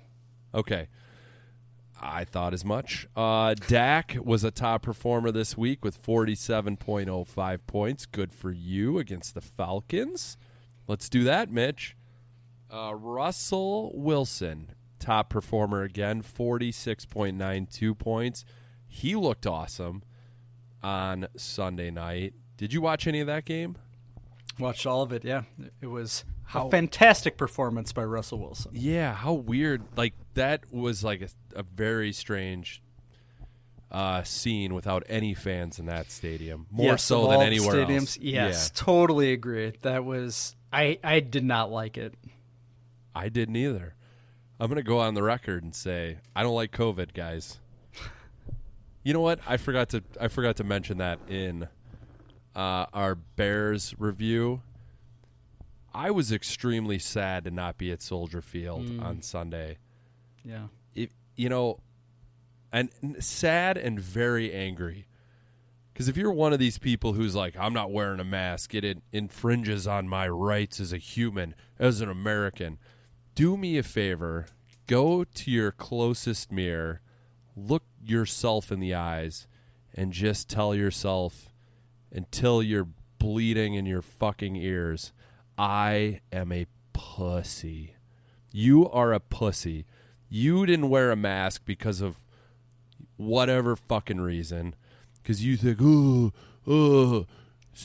Okay. 0.55 0.89
I 2.05 2.25
thought 2.25 2.53
as 2.53 2.65
much. 2.65 3.09
Uh, 3.17 3.55
Dak 3.55 4.17
was 4.23 4.45
a 4.45 4.51
top 4.51 4.83
performer 4.83 5.33
this 5.33 5.57
week 5.57 5.83
with 5.83 6.01
47.05 6.01 7.59
points. 7.67 8.07
Good 8.07 8.33
for 8.33 8.53
you 8.53 8.99
against 8.99 9.35
the 9.35 9.41
Falcons. 9.41 10.37
Let's 10.87 11.09
do 11.09 11.25
that, 11.25 11.51
Mitch. 11.51 11.97
Uh, 12.71 12.95
Russell 12.95 13.93
Wilson, 13.95 14.73
top 14.99 15.31
performer 15.31 15.83
again, 15.83 16.23
46.92 16.23 17.99
points. 17.99 18.45
He 18.87 19.15
looked 19.15 19.47
awesome 19.47 20.03
on 20.83 21.29
Sunday 21.37 21.91
night. 21.91 22.35
Did 22.59 22.73
you 22.73 22.83
watch 22.83 23.07
any 23.07 23.21
of 23.21 23.27
that 23.27 23.47
game? 23.47 23.77
Watched 24.59 24.87
all 24.87 25.03
of 25.03 25.11
it, 25.11 25.25
yeah. 25.25 25.43
It 25.81 25.87
was 25.87 26.25
How- 26.45 26.69
a 26.69 26.71
fantastic 26.71 27.37
performance 27.37 27.93
by 27.93 28.05
Russell 28.05 28.39
Wilson. 28.39 28.73
Yeah, 28.75 29.15
how 29.15 29.33
weird. 29.33 29.83
Like 29.97 30.15
that 30.35 30.61
was 30.73 31.03
like 31.03 31.23
a, 31.23 31.29
a 31.59 31.63
very 31.63 32.13
strange 32.13 32.81
uh, 33.91 34.23
scene 34.25 34.75
without 34.75 35.05
any 35.09 35.35
fans 35.35 35.79
in 35.79 35.87
that 35.87 36.11
stadium. 36.11 36.67
More 36.71 36.93
Yes, 36.93 37.05
so 37.05 37.29
than 37.29 37.43
anywhere 37.43 37.75
stadiums, 37.87 37.97
else. 38.01 38.19
Yes, 38.19 38.71
Yeah. 38.75 38.85
totally 38.85 39.33
agree. 39.33 39.73
That 39.83 40.05
was 40.05 40.55
I 40.73 40.99
I 41.05 41.21
did 41.21 41.45
not 41.45 41.71
like 41.71 41.97
it. 41.97 42.15
I 43.15 43.29
didn't 43.29 43.57
either. 43.57 43.95
I'm 44.61 44.69
gonna 44.69 44.83
go 44.83 44.99
on 44.99 45.15
the 45.15 45.23
record 45.23 45.63
and 45.63 45.75
say 45.75 46.19
I 46.35 46.43
don't 46.43 46.55
like 46.55 46.73
COVID, 46.73 47.15
guys. 47.15 47.59
You 49.03 49.13
know 49.13 49.21
what? 49.21 49.39
I 49.47 49.57
forgot 49.59 49.91
to 49.91 50.03
I 50.21 50.29
forgot 50.29 50.57
to 50.57 50.65
mention 50.65 50.99
that 50.99 51.19
in 51.29 51.69
uh, 52.57 52.87
our 52.93 53.15
Bears 53.15 53.95
review. 53.99 54.63
I 55.95 56.11
was 56.11 56.33
extremely 56.33 56.99
sad 56.99 57.45
to 57.45 57.51
not 57.51 57.79
be 57.79 57.93
at 57.93 58.03
Soldier 58.03 58.43
Field 58.43 58.87
Mm. 58.87 59.03
on 59.03 59.23
Sunday. 59.23 59.79
Yeah. 60.45 60.67
If 60.95 61.11
you 61.37 61.49
know, 61.49 61.79
and 62.73 62.91
and 63.01 63.23
sad 63.23 63.77
and 63.79 63.99
very 64.01 64.53
angry. 64.53 65.07
Because 65.93 66.09
if 66.09 66.17
you're 66.17 66.33
one 66.33 66.53
of 66.53 66.59
these 66.59 66.77
people 66.79 67.13
who's 67.13 67.37
like, 67.37 67.57
I'm 67.57 67.73
not 67.73 67.93
wearing 67.93 68.19
a 68.19 68.25
mask, 68.25 68.75
it, 68.75 68.85
it 68.85 68.99
infringes 69.13 69.87
on 69.87 70.09
my 70.09 70.27
rights 70.29 70.81
as 70.81 70.93
a 70.93 70.99
human, 70.99 71.55
as 71.79 72.01
an 72.01 72.09
American, 72.11 72.79
do 73.37 73.57
me 73.57 73.79
a 73.79 73.85
favor. 73.85 74.47
Go 74.89 75.23
to 75.23 75.51
your 75.53 75.71
closest 75.71 76.51
mirror, 76.51 77.01
look 77.55 77.85
yourself 78.05 78.73
in 78.73 78.81
the 78.81 78.93
eyes, 78.93 79.47
and 79.95 80.13
just 80.13 80.49
tell 80.51 80.75
yourself 80.75 81.49
until 82.11 82.61
you're 82.61 82.89
bleeding 83.21 83.75
in 83.75 83.87
your 83.87 84.03
fucking 84.03 84.57
ears, 84.57 85.13
I 85.57 86.21
am 86.33 86.53
a 86.53 86.67
pussy. 86.93 87.95
You 88.53 88.89
are 88.91 89.13
a 89.13 89.21
pussy. 89.21 89.85
You 90.29 90.67
didn't 90.67 90.91
wear 90.91 91.11
a 91.11 91.17
mask 91.17 91.63
because 91.65 92.01
of 92.01 92.17
whatever 93.17 93.77
fucking 93.77 94.21
reason. 94.21 94.75
Because 95.23 95.45
you 95.45 95.57
think, 95.57 95.79
oh, 95.81 96.33
oh, 96.67 97.27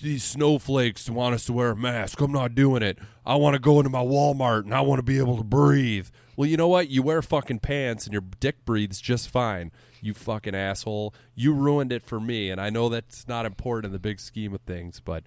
these 0.01 0.23
snowflakes 0.23 1.09
want 1.09 1.35
us 1.35 1.45
to 1.45 1.53
wear 1.53 1.71
a 1.71 1.75
mask. 1.75 2.21
I'm 2.21 2.31
not 2.31 2.55
doing 2.55 2.83
it. 2.83 2.97
I 3.25 3.35
want 3.35 3.53
to 3.55 3.59
go 3.59 3.79
into 3.79 3.89
my 3.89 4.03
Walmart 4.03 4.63
and 4.63 4.73
I 4.73 4.81
want 4.81 4.99
to 4.99 5.03
be 5.03 5.19
able 5.19 5.37
to 5.37 5.43
breathe. 5.43 6.09
Well, 6.35 6.47
you 6.47 6.57
know 6.57 6.67
what? 6.67 6.89
You 6.89 7.03
wear 7.03 7.21
fucking 7.21 7.59
pants 7.59 8.05
and 8.05 8.13
your 8.13 8.23
dick 8.39 8.65
breathes 8.65 9.01
just 9.01 9.29
fine. 9.29 9.71
You 10.01 10.13
fucking 10.13 10.55
asshole. 10.55 11.13
You 11.35 11.53
ruined 11.53 11.91
it 11.91 12.03
for 12.03 12.19
me. 12.19 12.49
And 12.49 12.61
I 12.61 12.69
know 12.69 12.89
that's 12.89 13.27
not 13.27 13.45
important 13.45 13.87
in 13.87 13.91
the 13.91 13.99
big 13.99 14.19
scheme 14.19 14.53
of 14.53 14.61
things, 14.61 14.99
but 14.99 15.23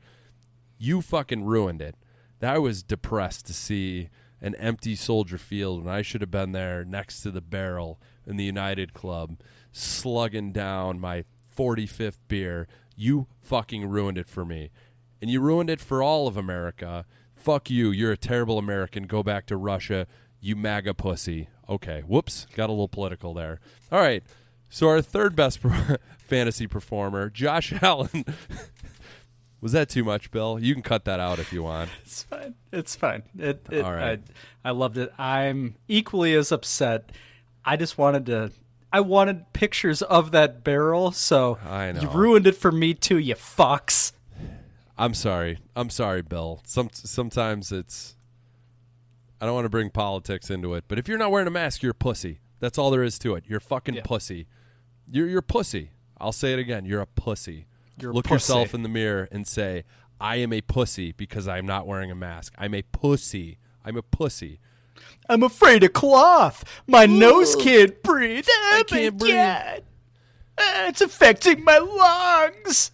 you 0.79 1.03
fucking 1.03 1.45
ruined 1.45 1.83
it. 1.83 1.97
I 2.45 2.59
was 2.59 2.83
depressed 2.83 3.47
to 3.47 3.55
see 3.55 4.09
an 4.41 4.55
empty 4.57 4.97
Soldier 4.97 5.39
Field 5.39 5.85
when 5.85 5.95
I 5.95 6.03
should 6.03 6.21
have 6.21 6.31
been 6.31 6.53
there 6.53 6.85
next 6.85 7.23
to 7.23 7.31
the 7.31 7.41
barrel 7.41 8.01
in 8.27 8.37
the 8.37 8.45
United 8.45 8.93
Club, 8.93 9.39
slugging 9.71 10.53
down 10.53 10.99
my 11.01 11.25
45th 11.57 12.19
beer. 12.29 12.67
You 12.97 13.29
fucking 13.41 13.87
ruined 13.89 14.19
it 14.19 14.29
for 14.29 14.45
me. 14.45 14.71
And 15.21 15.31
you 15.31 15.41
ruined 15.41 15.71
it 15.71 15.81
for 15.81 16.03
all 16.03 16.27
of 16.27 16.37
America. 16.37 17.05
Fuck 17.37 17.71
you. 17.71 17.91
You're 17.91 18.13
a 18.13 18.17
terrible 18.17 18.59
American. 18.59 19.05
Go 19.05 19.23
back 19.23 19.47
to 19.47 19.57
Russia. 19.57 20.07
You 20.41 20.57
MAGA 20.57 20.95
pussy. 20.95 21.49
Okay. 21.69 22.01
Whoops. 22.01 22.47
Got 22.57 22.69
a 22.69 22.73
little 22.73 22.89
political 22.89 23.33
there. 23.33 23.61
All 23.93 24.01
right. 24.01 24.25
So 24.69 24.89
our 24.89 25.03
third 25.03 25.37
best 25.37 25.61
fantasy 26.19 26.67
performer, 26.67 27.31
Josh 27.31 27.73
Allen. 27.83 28.25
Was 29.63 29.73
that 29.73 29.89
too 29.89 30.03
much, 30.03 30.33
Bill? 30.33 30.59
You 30.61 30.75
can 30.75 30.83
cut 30.83 31.05
that 31.05 31.21
out 31.21 31.39
if 31.39 31.53
you 31.53 31.63
want. 31.63 31.89
It's 32.03 32.25
fine. 32.25 32.55
It's 32.73 32.97
fine. 32.97 33.23
It, 33.39 33.65
it, 33.71 33.85
All 33.85 33.95
right. 33.95 34.21
I, 34.65 34.69
I 34.69 34.73
loved 34.73 34.99
it. 34.99 35.13
I'm 35.19 35.77
equally 35.87 36.35
as 36.35 36.51
upset. 36.51 37.11
I 37.65 37.77
just 37.77 37.97
wanted 37.97 38.27
to. 38.27 38.51
I 38.93 39.01
wanted 39.01 39.53
pictures 39.53 40.03
of 40.03 40.33
that 40.33 40.65
barrel, 40.65 41.13
so 41.13 41.59
I 41.65 41.91
you 41.93 42.09
ruined 42.11 42.47
it 42.47 42.57
for 42.57 42.73
me 42.73 42.93
too. 42.93 43.19
You 43.19 43.37
fucks. 43.37 44.13
I'm 44.99 45.15
sorry. 45.15 45.59
I'm 45.77 45.89
sorry, 45.91 46.23
Bill. 46.23 46.61
Some 46.67 46.91
sometimes 46.93 47.71
it's. 47.71 48.17
I 49.41 49.47
don't 49.47 49.55
want 49.55 49.65
to 49.65 49.71
bring 49.71 49.91
politics 49.91 50.51
into 50.51 50.75
it, 50.75 50.85
but 50.89 50.99
if 50.99 51.09
you're 51.09 51.19
not 51.19 51.31
wearing 51.31 51.49
a 51.49 51.53
mask, 51.53 51.83
you're 51.83 51.93
a 51.93 51.95
pussy. 51.95 52.41
That's 52.59 52.79
all 52.79 52.91
there 52.91 53.03
is 53.03 53.19
to 53.21 53.37
it. 53.37 53.45
You're 53.47 53.61
fucking 53.61 54.01
pussy. 54.03 54.47
You're 55.09 55.29
you're 55.29 55.43
pussy. 55.43 55.93
I'll 56.21 56.33
say 56.33 56.53
it 56.53 56.59
again. 56.59 56.85
You're 56.85 57.01
a 57.01 57.07
pussy. 57.07 57.67
You're 58.01 58.13
Look 58.13 58.27
pussy. 58.27 58.35
yourself 58.53 58.75
in 58.75 58.83
the 58.83 58.89
mirror 58.89 59.29
and 59.31 59.47
say, 59.47 59.85
"I 60.21 60.37
am 60.37 60.53
a 60.53 60.61
pussy 60.61 61.13
because 61.13 61.47
I'm 61.49 61.67
not 61.67 61.87
wearing 61.87 62.11
a 62.11 62.15
mask. 62.15 62.55
I'm 62.59 62.75
a 62.75 62.83
pussy. 62.83 63.59
I'm 63.85 63.97
a 63.97 64.03
pussy." 64.03 64.61
I'm 65.29 65.43
afraid 65.43 65.83
of 65.83 65.93
cloth. 65.93 66.65
My 66.87 67.07
nose 67.07 67.57
can't 67.57 68.03
breathe. 68.03 68.47
I 68.49 68.85
can't 68.87 69.19
breathe. 69.19 69.35
Eh, 69.35 70.89
it's 70.89 71.01
affecting 71.01 71.65
my 71.65 71.79
lungs. 71.79 72.93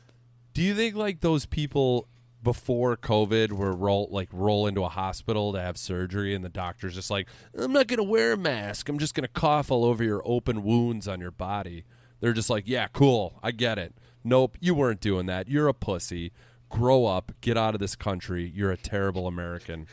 Do 0.54 0.62
you 0.62 0.74
think 0.74 0.94
like 0.94 1.20
those 1.20 1.44
people 1.46 2.08
before 2.42 2.96
COVID 2.96 3.52
were 3.52 3.72
roll 3.72 4.08
like 4.10 4.28
roll 4.32 4.66
into 4.66 4.84
a 4.84 4.88
hospital 4.88 5.52
to 5.52 5.60
have 5.60 5.76
surgery 5.76 6.34
and 6.34 6.44
the 6.44 6.48
doctor's 6.48 6.94
just 6.94 7.10
like, 7.10 7.26
I'm 7.58 7.72
not 7.72 7.88
gonna 7.88 8.04
wear 8.04 8.32
a 8.32 8.36
mask. 8.36 8.88
I'm 8.88 8.98
just 8.98 9.14
gonna 9.14 9.28
cough 9.28 9.70
all 9.70 9.84
over 9.84 10.04
your 10.04 10.22
open 10.24 10.62
wounds 10.62 11.08
on 11.08 11.20
your 11.20 11.32
body. 11.32 11.84
They're 12.20 12.32
just 12.32 12.48
like, 12.50 12.64
Yeah, 12.66 12.86
cool, 12.92 13.38
I 13.42 13.50
get 13.50 13.78
it. 13.78 13.94
Nope, 14.24 14.56
you 14.60 14.74
weren't 14.74 15.00
doing 15.00 15.26
that. 15.26 15.48
You're 15.48 15.68
a 15.68 15.74
pussy. 15.74 16.32
Grow 16.68 17.06
up, 17.06 17.32
get 17.40 17.56
out 17.56 17.74
of 17.74 17.80
this 17.80 17.96
country. 17.96 18.50
You're 18.54 18.70
a 18.70 18.76
terrible 18.76 19.26
American. 19.26 19.86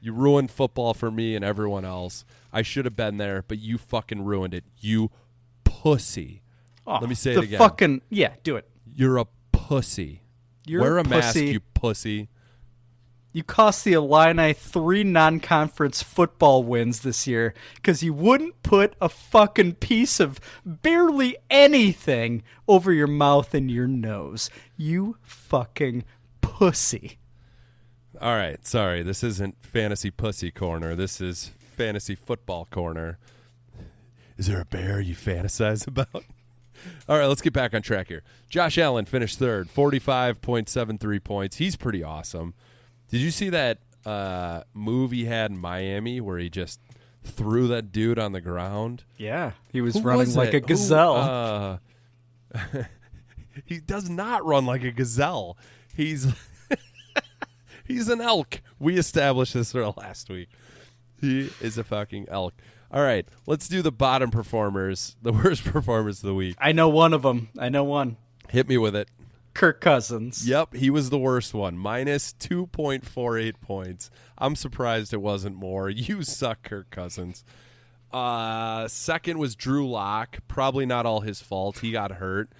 You 0.00 0.12
ruined 0.12 0.50
football 0.50 0.94
for 0.94 1.10
me 1.10 1.34
and 1.34 1.44
everyone 1.44 1.84
else. 1.84 2.24
I 2.52 2.62
should 2.62 2.84
have 2.84 2.94
been 2.96 3.16
there, 3.16 3.42
but 3.46 3.58
you 3.58 3.78
fucking 3.78 4.22
ruined 4.24 4.54
it. 4.54 4.64
You 4.78 5.10
pussy. 5.64 6.42
Oh, 6.86 6.98
Let 7.00 7.08
me 7.08 7.14
say 7.14 7.32
the 7.34 7.40
it 7.40 7.44
again. 7.44 7.58
Fucking 7.58 8.02
yeah, 8.10 8.34
do 8.42 8.56
it. 8.56 8.68
You're 8.86 9.16
a 9.16 9.26
pussy. 9.52 10.22
You're 10.66 10.82
Wear 10.82 10.98
a 10.98 11.00
a, 11.00 11.08
mask, 11.08 11.34
pussy. 11.34 11.46
you 11.46 11.60
pussy. 11.60 12.28
You 13.34 13.42
cost 13.42 13.84
the 13.84 13.94
Illini 13.94 14.52
three 14.52 15.02
non-conference 15.02 16.04
football 16.04 16.62
wins 16.62 17.00
this 17.00 17.26
year 17.26 17.52
because 17.74 18.00
you 18.00 18.14
wouldn't 18.14 18.62
put 18.62 18.94
a 19.00 19.08
fucking 19.08 19.74
piece 19.74 20.20
of 20.20 20.38
barely 20.64 21.36
anything 21.50 22.44
over 22.68 22.92
your 22.92 23.08
mouth 23.08 23.52
and 23.52 23.68
your 23.68 23.88
nose. 23.88 24.50
You 24.76 25.16
fucking 25.20 26.04
pussy. 26.42 27.18
All 28.20 28.36
right, 28.36 28.64
sorry. 28.64 29.02
This 29.02 29.24
isn't 29.24 29.56
fantasy 29.64 30.12
pussy 30.12 30.52
corner. 30.52 30.94
This 30.94 31.20
is 31.20 31.50
fantasy 31.58 32.14
football 32.14 32.68
corner. 32.70 33.18
Is 34.38 34.46
there 34.46 34.60
a 34.60 34.64
bear 34.64 35.00
you 35.00 35.16
fantasize 35.16 35.88
about? 35.88 36.08
All 37.08 37.18
right, 37.18 37.26
let's 37.26 37.42
get 37.42 37.52
back 37.52 37.74
on 37.74 37.82
track 37.82 38.06
here. 38.06 38.22
Josh 38.48 38.78
Allen 38.78 39.06
finished 39.06 39.40
third, 39.40 39.68
45.73 39.74 41.24
points. 41.24 41.56
He's 41.56 41.74
pretty 41.74 42.04
awesome. 42.04 42.54
Did 43.14 43.20
you 43.22 43.30
see 43.30 43.50
that 43.50 43.78
uh, 44.04 44.64
move 44.72 45.12
he 45.12 45.26
had 45.26 45.52
in 45.52 45.56
Miami 45.56 46.20
where 46.20 46.36
he 46.36 46.50
just 46.50 46.80
threw 47.22 47.68
that 47.68 47.92
dude 47.92 48.18
on 48.18 48.32
the 48.32 48.40
ground? 48.40 49.04
Yeah, 49.16 49.52
he 49.70 49.80
was 49.80 49.94
Who 49.94 50.00
running 50.00 50.18
was 50.18 50.36
like 50.36 50.48
it? 50.48 50.56
a 50.56 50.60
gazelle. 50.60 51.78
Who, 52.52 52.58
uh, 52.58 52.84
he 53.66 53.78
does 53.78 54.10
not 54.10 54.44
run 54.44 54.66
like 54.66 54.82
a 54.82 54.90
gazelle. 54.90 55.56
He's 55.96 56.26
he's 57.84 58.08
an 58.08 58.20
elk. 58.20 58.60
We 58.80 58.98
established 58.98 59.54
this 59.54 59.72
last 59.72 60.28
week. 60.28 60.48
He 61.20 61.50
is 61.60 61.78
a 61.78 61.84
fucking 61.84 62.26
elk. 62.28 62.54
All 62.90 63.02
right, 63.04 63.28
let's 63.46 63.68
do 63.68 63.80
the 63.80 63.92
bottom 63.92 64.32
performers, 64.32 65.14
the 65.22 65.32
worst 65.44 65.62
performers 65.62 66.18
of 66.18 66.26
the 66.26 66.34
week. 66.34 66.56
I 66.58 66.72
know 66.72 66.88
one 66.88 67.14
of 67.14 67.22
them. 67.22 67.50
I 67.56 67.68
know 67.68 67.84
one. 67.84 68.16
Hit 68.48 68.68
me 68.68 68.76
with 68.76 68.96
it. 68.96 69.08
Kirk 69.54 69.80
Cousins. 69.80 70.46
Yep, 70.48 70.74
he 70.74 70.90
was 70.90 71.10
the 71.10 71.18
worst 71.18 71.54
one. 71.54 71.78
Minus 71.78 72.34
2.48 72.34 73.60
points. 73.60 74.10
I'm 74.36 74.56
surprised 74.56 75.12
it 75.14 75.22
wasn't 75.22 75.56
more. 75.56 75.88
You 75.94 76.22
suck, 76.22 76.62
Kirk 76.64 76.90
Cousins. 76.90 77.44
Uh, 78.12 78.86
second 78.88 79.38
was 79.38 79.56
Drew 79.56 79.88
Lock. 79.88 80.38
Probably 80.48 80.86
not 80.86 81.06
all 81.06 81.20
his 81.20 81.40
fault. 81.40 81.78
He 81.78 81.92
got 81.92 82.12
hurt. 82.12 82.50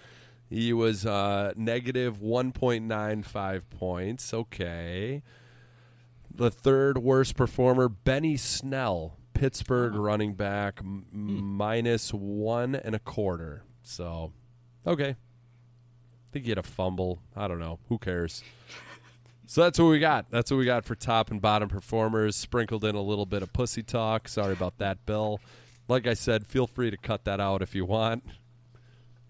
He 0.49 0.73
was 0.73 1.05
uh, 1.05 1.53
negative 1.57 2.19
1.95 2.19 3.63
points. 3.71 4.33
Okay. 4.35 5.23
The 6.33 6.51
third 6.51 6.99
worst 6.99 7.37
performer, 7.37 7.89
Benny 7.89 8.37
Snell, 8.37 9.17
Pittsburgh 9.35 9.95
running 9.95 10.35
back, 10.35 10.81
m- 10.81 11.07
minus 11.13 12.13
one 12.13 12.75
and 12.75 12.95
a 12.95 12.99
quarter. 12.99 13.63
So, 13.83 14.33
okay. 14.87 15.17
I 16.35 16.37
think 16.37 16.47
he 16.47 16.51
had 16.51 16.59
a 16.59 16.65
fumble. 16.65 17.21
I 17.37 17.47
don't 17.47 17.61
know. 17.61 17.79
Who 17.89 17.97
cares? 17.97 18.43
So 19.47 19.63
that's 19.63 19.79
what 19.79 19.87
we 19.87 20.01
got. 20.01 20.33
That's 20.33 20.51
what 20.51 20.57
we 20.57 20.65
got 20.65 20.85
for 20.85 20.97
top 20.97 21.31
and 21.31 21.41
bottom 21.41 21.69
performers. 21.69 22.35
Sprinkled 22.35 22.85
in 22.85 22.97
a 22.97 23.01
little 23.01 23.25
bit 23.25 23.45
of 23.45 23.53
pussy 23.53 23.85
talk. 23.85 24.27
Sorry 24.27 24.53
about 24.53 24.79
that, 24.79 25.07
Bill. 25.07 25.39
Like 25.87 26.09
I 26.09 26.15
said, 26.15 26.45
feel 26.45 26.67
free 26.67 26.91
to 26.91 26.97
cut 26.97 27.25
that 27.27 27.39
out 27.39 27.63
if 27.63 27.73
you 27.73 27.85
want. 27.85 28.25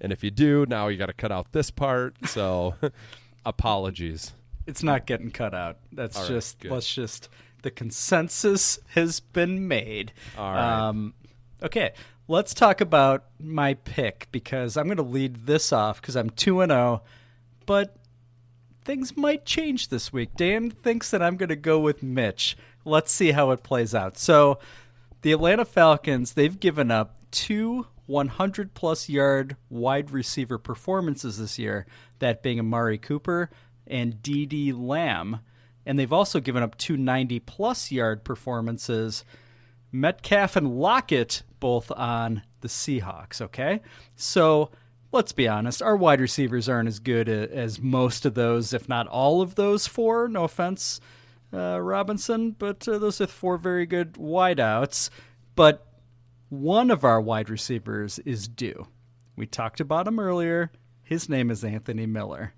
And 0.01 0.13
if 0.13 0.25
you 0.25 0.31
do, 0.31 0.65
now 0.67 0.89
you 0.89 0.97
got 0.97 1.07
to 1.07 1.13
cut 1.13 1.31
out 1.31 1.53
this 1.53 1.71
part. 1.71 2.17
So 2.27 2.75
apologies. 3.45 4.33
It's 4.67 4.83
not 4.83 5.05
getting 5.05 5.31
cut 5.31 5.53
out. 5.53 5.77
That's 5.93 6.17
right, 6.17 6.29
just 6.29 6.61
good. 6.61 6.73
let's 6.73 6.91
just 6.91 7.29
the 7.61 7.71
consensus 7.71 8.79
has 8.95 9.21
been 9.21 9.69
made. 9.69 10.15
All 10.39 10.55
right. 10.55 10.89
Um, 10.89 11.13
okay, 11.63 11.93
let's 12.29 12.55
talk 12.55 12.81
about 12.81 13.25
my 13.39 13.75
pick 13.75 14.29
because 14.33 14.77
I'm 14.77 14.87
going 14.87 14.97
to 14.97 15.03
lead 15.03 15.47
this 15.47 15.73
off 15.73 16.01
because 16.01 16.17
I'm 16.17 16.31
two 16.31 16.61
and 16.61 16.71
zero, 16.71 17.03
but 17.67 17.97
things 18.85 19.17
might 19.17 19.45
change 19.45 19.89
this 19.89 20.13
week. 20.13 20.31
Dan 20.37 20.71
thinks 20.71 21.11
that 21.11 21.23
I'm 21.23 21.37
going 21.37 21.49
to 21.49 21.57
go 21.57 21.79
with 21.79 22.03
Mitch. 22.03 22.57
Let's 22.85 23.13
see 23.13 23.33
how 23.33 23.51
it 23.51 23.63
plays 23.63 23.95
out. 23.95 24.19
So, 24.19 24.59
the 25.23 25.33
Atlanta 25.33 25.65
Falcons 25.65 26.35
they've 26.35 26.61
given 26.61 26.91
up 26.91 27.17
two 27.31 27.87
100 28.07 28.75
plus 28.75 29.09
yard 29.09 29.57
wide 29.71 30.11
receiver 30.11 30.59
performances 30.59 31.39
this 31.39 31.59
year. 31.59 31.87
That 32.19 32.43
being 32.43 32.61
Amari 32.61 32.99
Cooper 32.99 33.51
and 33.87 34.23
D.D. 34.23 34.73
Lamb. 34.73 35.41
And 35.87 35.99
they've 35.99 36.13
also 36.13 36.41
given 36.41 36.63
up 36.63 36.77
two 36.79 36.97
90 36.97 37.41
plus 37.41 37.91
yard 37.91 38.25
performances. 38.25 39.25
Metcalf 39.95 40.57
and 40.57 40.77
Lockett 40.77 41.45
both 41.61 41.93
on 41.93 42.43
the 42.63 42.69
Seahawks, 42.69 43.41
okay? 43.41 43.81
So 44.17 44.71
let's 45.13 45.31
be 45.31 45.47
honest, 45.47 45.81
our 45.81 45.97
wide 45.97 46.21
receivers 46.21 46.69
aren't 46.69 46.89
as 46.89 46.99
good 46.99 47.29
as 47.29 47.81
most 47.81 48.27
of 48.27 48.35
those, 48.35 48.73
if 48.73 48.89
not 48.89 49.07
all 49.07 49.41
of 49.41 49.55
those 49.55 49.87
four. 49.87 50.27
No 50.27 50.43
offense, 50.43 51.01
uh, 51.53 51.81
Robinson, 51.81 52.51
but 52.51 52.89
uh, 52.89 52.99
those 52.99 53.21
are 53.21 53.29
four 53.29 53.57
very 53.57 53.87
good 53.87 54.15
wideouts. 54.15 55.11
But 55.55 55.87
one 56.49 56.91
of 56.91 57.05
our 57.05 57.21
wide 57.21 57.49
receivers 57.49 58.19
is 58.21 58.49
due. 58.49 58.89
We 59.37 59.47
talked 59.47 59.79
about 59.79 60.09
him 60.09 60.19
earlier. 60.19 60.73
His 61.05 61.29
name 61.29 61.53
is 61.53 61.63
Anthony 61.63 62.07
Miller. 62.07 62.55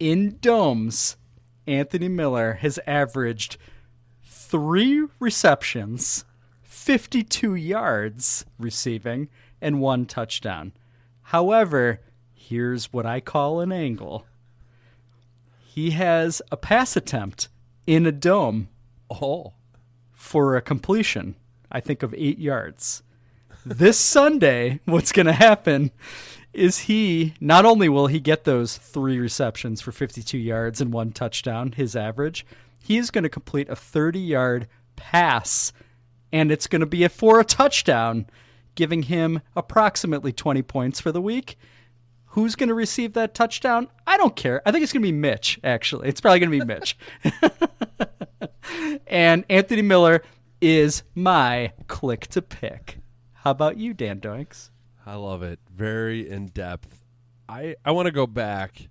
In 0.00 0.38
domes, 0.40 1.18
Anthony 1.66 2.08
Miller 2.08 2.54
has 2.54 2.78
averaged 2.86 3.58
three 4.48 5.06
receptions, 5.20 6.24
52 6.62 7.54
yards 7.54 8.44
receiving, 8.58 9.28
and 9.60 9.80
one 9.80 10.06
touchdown. 10.06 10.72
However, 11.22 12.00
here's 12.34 12.92
what 12.92 13.06
I 13.06 13.20
call 13.20 13.60
an 13.60 13.72
angle. 13.72 14.26
He 15.64 15.90
has 15.92 16.40
a 16.52 16.56
pass 16.56 16.96
attempt 16.96 17.48
in 17.86 18.06
a 18.06 18.12
dome 18.12 18.68
Oh. 19.10 19.52
for 20.12 20.56
a 20.56 20.62
completion, 20.62 21.34
I 21.70 21.80
think, 21.80 22.02
of 22.02 22.14
eight 22.14 22.38
yards. 22.38 23.02
this 23.66 23.98
Sunday, 23.98 24.80
what's 24.84 25.12
going 25.12 25.26
to 25.26 25.32
happen 25.32 25.90
is 26.52 26.80
he 26.80 27.34
not 27.40 27.64
only 27.64 27.88
will 27.88 28.06
he 28.06 28.20
get 28.20 28.44
those 28.44 28.76
three 28.76 29.18
receptions 29.18 29.80
for 29.80 29.90
52 29.90 30.38
yards 30.38 30.80
and 30.80 30.92
one 30.92 31.10
touchdown, 31.12 31.72
his 31.72 31.96
average, 31.96 32.46
he 32.84 32.98
is 32.98 33.10
going 33.10 33.24
to 33.24 33.30
complete 33.30 33.70
a 33.70 33.76
30 33.76 34.20
yard 34.20 34.68
pass, 34.94 35.72
and 36.30 36.52
it's 36.52 36.66
going 36.66 36.80
to 36.80 36.86
be 36.86 37.02
a, 37.02 37.08
for 37.08 37.40
a 37.40 37.44
touchdown, 37.44 38.26
giving 38.74 39.04
him 39.04 39.40
approximately 39.56 40.32
20 40.32 40.60
points 40.60 41.00
for 41.00 41.10
the 41.10 41.22
week. 41.22 41.56
Who's 42.26 42.54
going 42.56 42.68
to 42.68 42.74
receive 42.74 43.14
that 43.14 43.34
touchdown? 43.34 43.88
I 44.06 44.18
don't 44.18 44.36
care. 44.36 44.60
I 44.66 44.70
think 44.70 44.82
it's 44.82 44.92
going 44.92 45.00
to 45.00 45.08
be 45.08 45.12
Mitch, 45.12 45.58
actually. 45.64 46.08
It's 46.08 46.20
probably 46.20 46.40
going 46.40 46.50
to 46.50 46.58
be 46.58 46.74
Mitch. 46.74 46.98
and 49.06 49.46
Anthony 49.48 49.82
Miller 49.82 50.22
is 50.60 51.04
my 51.14 51.72
click 51.86 52.26
to 52.28 52.42
pick. 52.42 52.98
How 53.32 53.52
about 53.52 53.78
you, 53.78 53.94
Dan 53.94 54.20
Doinks? 54.20 54.68
I 55.06 55.14
love 55.14 55.42
it. 55.42 55.58
Very 55.74 56.28
in 56.28 56.48
depth. 56.48 57.00
I 57.48 57.76
I 57.82 57.92
want 57.92 58.06
to 58.06 58.12
go 58.12 58.26
back. 58.26 58.88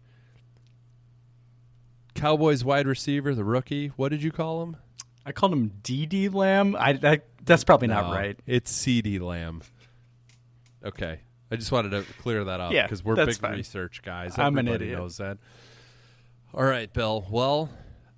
Cowboys 2.23 2.63
wide 2.63 2.87
receiver, 2.87 3.35
the 3.35 3.43
rookie. 3.43 3.87
What 3.97 4.09
did 4.09 4.23
you 4.23 4.31
call 4.31 4.63
him? 4.63 4.77
I 5.25 5.33
called 5.33 5.51
him 5.51 5.71
DD 5.83 6.33
Lamb. 6.33 6.73
I, 6.73 6.97
I 7.03 7.19
that's 7.43 7.65
probably 7.65 7.89
not 7.89 8.07
No, 8.07 8.13
right. 8.13 8.39
It's 8.47 8.71
CeeDee 8.71 9.19
Lamb. 9.19 9.61
Okay. 10.85 11.19
I 11.51 11.57
just 11.57 11.73
wanted 11.73 11.89
to 11.89 12.03
clear 12.21 12.45
that 12.45 12.61
up 12.61 12.71
Yeah, 12.71 12.83
because 12.83 13.03
we're 13.03 13.15
big 13.17 13.35
fine. 13.35 13.51
research 13.57 14.01
guys. 14.03 14.39
I'm 14.39 14.57
an 14.57 14.69
idiot. 14.69 14.97
knows 14.97 15.17
that. 15.17 15.37
All 16.53 16.63
right, 16.63 16.91
Bill. 16.93 17.27
Well, 17.29 17.69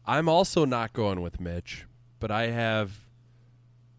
I'm 0.06 0.30
also 0.30 0.66
not 0.66 0.94
going 0.94 1.22
with 1.22 1.40
Mitch, 1.40 1.86
but 2.20 2.30
I 2.30 2.48
have 2.52 3.08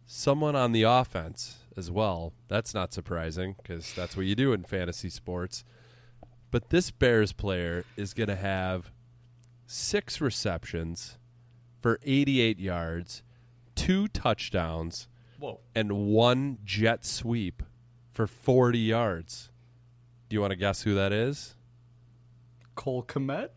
someone 0.06 0.54
on 0.54 0.70
the 0.70 0.84
offense 0.84 1.64
as 1.76 1.90
well. 1.90 2.32
That's 2.46 2.72
not 2.72 2.92
surprising 2.94 3.56
because 3.60 3.92
that's 3.94 4.16
what 4.16 4.26
you 4.26 4.36
do 4.36 4.52
in 4.52 4.62
fantasy 4.62 5.10
sports. 5.10 5.64
But 6.52 6.70
this 6.70 6.92
Bears 6.92 7.32
player 7.32 7.84
is 7.96 8.14
going 8.14 8.28
to 8.28 8.36
have 8.36 8.92
six 9.66 10.20
receptions 10.20 11.18
for 11.80 11.98
88 12.04 12.58
yards, 12.58 13.22
two 13.74 14.08
touchdowns, 14.08 15.08
Whoa. 15.38 15.60
and 15.74 15.92
one 16.08 16.58
jet 16.64 17.04
sweep 17.04 17.62
for 18.12 18.26
40 18.26 18.78
yards. 18.78 19.50
Do 20.28 20.34
you 20.34 20.40
want 20.40 20.52
to 20.52 20.56
guess 20.56 20.82
who 20.82 20.94
that 20.94 21.12
is? 21.12 21.54
Cole 22.74 23.02
Kmet. 23.02 23.50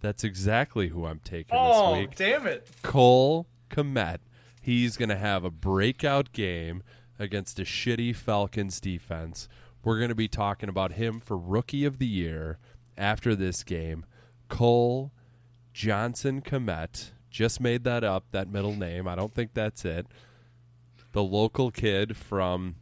That's 0.00 0.24
exactly 0.24 0.88
who 0.88 1.06
I'm 1.06 1.20
taking 1.20 1.56
Oh, 1.58 1.94
this 1.94 2.00
week. 2.00 2.14
damn 2.16 2.46
it. 2.46 2.68
Cole 2.82 3.46
Kmet. 3.70 4.18
He's 4.60 4.96
going 4.96 5.08
to 5.08 5.16
have 5.16 5.44
a 5.44 5.50
breakout 5.50 6.32
game 6.32 6.82
against 7.18 7.58
a 7.58 7.62
shitty 7.62 8.14
Falcons 8.14 8.80
defense. 8.80 9.48
We're 9.84 9.98
going 9.98 10.08
to 10.10 10.14
be 10.14 10.28
talking 10.28 10.68
about 10.68 10.92
him 10.92 11.20
for 11.20 11.36
Rookie 11.38 11.84
of 11.84 11.98
the 11.98 12.06
Year 12.06 12.58
after 12.98 13.34
this 13.34 13.62
game. 13.62 14.04
Cole 14.48 15.12
Johnson 15.76 16.40
Kmet. 16.40 17.10
Just 17.28 17.60
made 17.60 17.84
that 17.84 18.02
up, 18.02 18.24
that 18.30 18.48
middle 18.48 18.74
name. 18.74 19.06
I 19.06 19.14
don't 19.14 19.34
think 19.34 19.52
that's 19.52 19.84
it. 19.84 20.06
The 21.12 21.22
local 21.22 21.70
kid 21.70 22.16
from 22.16 22.76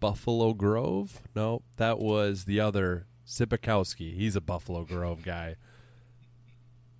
Buffalo 0.00 0.54
Grove? 0.54 1.22
No, 1.36 1.62
that 1.76 2.00
was 2.00 2.46
the 2.46 2.58
other 2.58 3.06
Zibikowski. 3.28 4.12
He's 4.12 4.34
a 4.34 4.40
Buffalo 4.40 4.84
Grove 4.84 5.22
guy. 5.22 5.54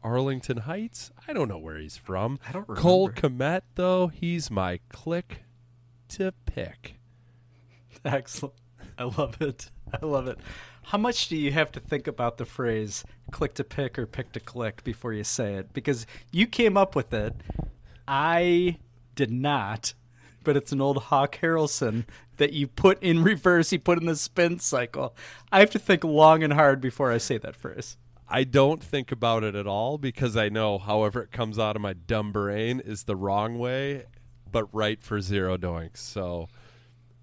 Arlington 0.01 0.59
Heights? 0.59 1.11
I 1.27 1.33
don't 1.33 1.49
know 1.49 1.59
where 1.59 1.79
he's 1.79 1.97
from. 1.97 2.39
I 2.49 2.53
don't 2.53 2.69
remember. 2.69 2.81
Cole 2.81 3.11
Kmet, 3.11 3.62
though, 3.75 4.07
he's 4.07 4.49
my 4.49 4.79
click 4.91 5.43
to 6.11 6.33
pick. 6.47 7.01
Excellent. 8.05 8.55
I 8.97 9.05
love 9.05 9.43
it. 9.43 9.73
I 9.93 10.07
love 10.07 10.29
it. 10.29 10.39
How 10.89 10.97
much 10.97 11.28
do 11.28 11.36
you 11.36 11.52
have 11.52 11.70
to 11.73 11.81
think 11.81 12.06
about 12.06 12.39
the 12.39 12.47
phrase 12.47 13.05
click 13.31 13.52
to 13.56 13.65
pick 13.65 13.98
or 13.98 14.06
pick 14.06 14.32
to 14.32 14.40
click 14.40 14.82
before 14.85 15.12
you 15.12 15.23
say 15.23 15.56
it? 15.56 15.74
Because 15.74 16.06
you 16.32 16.47
came 16.47 16.78
up 16.78 16.97
with 16.97 17.12
it. 17.12 17.35
I 18.06 18.78
did 19.15 19.31
not, 19.31 19.93
but 20.44 20.56
it's 20.56 20.73
an 20.73 20.81
old 20.81 20.97
Hawk 20.97 21.40
Harrelson 21.43 22.06
that 22.39 22.55
you 22.55 22.66
put 22.66 23.02
in 23.02 23.23
reverse, 23.23 23.70
you 23.70 23.78
put 23.78 24.01
in 24.01 24.06
the 24.06 24.16
spin 24.16 24.60
cycle. 24.60 25.15
I 25.52 25.60
have 25.60 25.69
to 25.73 25.78
think 25.78 26.05
long 26.05 26.43
and 26.43 26.55
hard 26.55 26.81
before 26.81 27.12
I 27.12 27.19
say 27.19 27.36
that 27.36 27.55
phrase. 27.55 27.98
I 28.27 28.44
don't 28.44 28.82
think 28.82 29.12
about 29.12 29.44
it 29.44 29.55
at 29.55 29.66
all 29.66 29.98
because 29.98 30.39
I 30.39 30.48
know 30.48 30.78
however 30.78 31.20
it 31.20 31.32
comes 31.32 31.59
out 31.59 31.77
of 31.77 31.82
my 31.82 31.93
dumb 31.93 32.32
brain 32.32 32.81
is 32.81 33.05
the 33.05 33.15
wrong 33.15 33.59
way, 33.59 34.06
but 34.51 34.74
right 34.74 35.02
for 35.02 35.20
zero 35.20 35.59
doinks. 35.59 35.98
So 35.98 36.48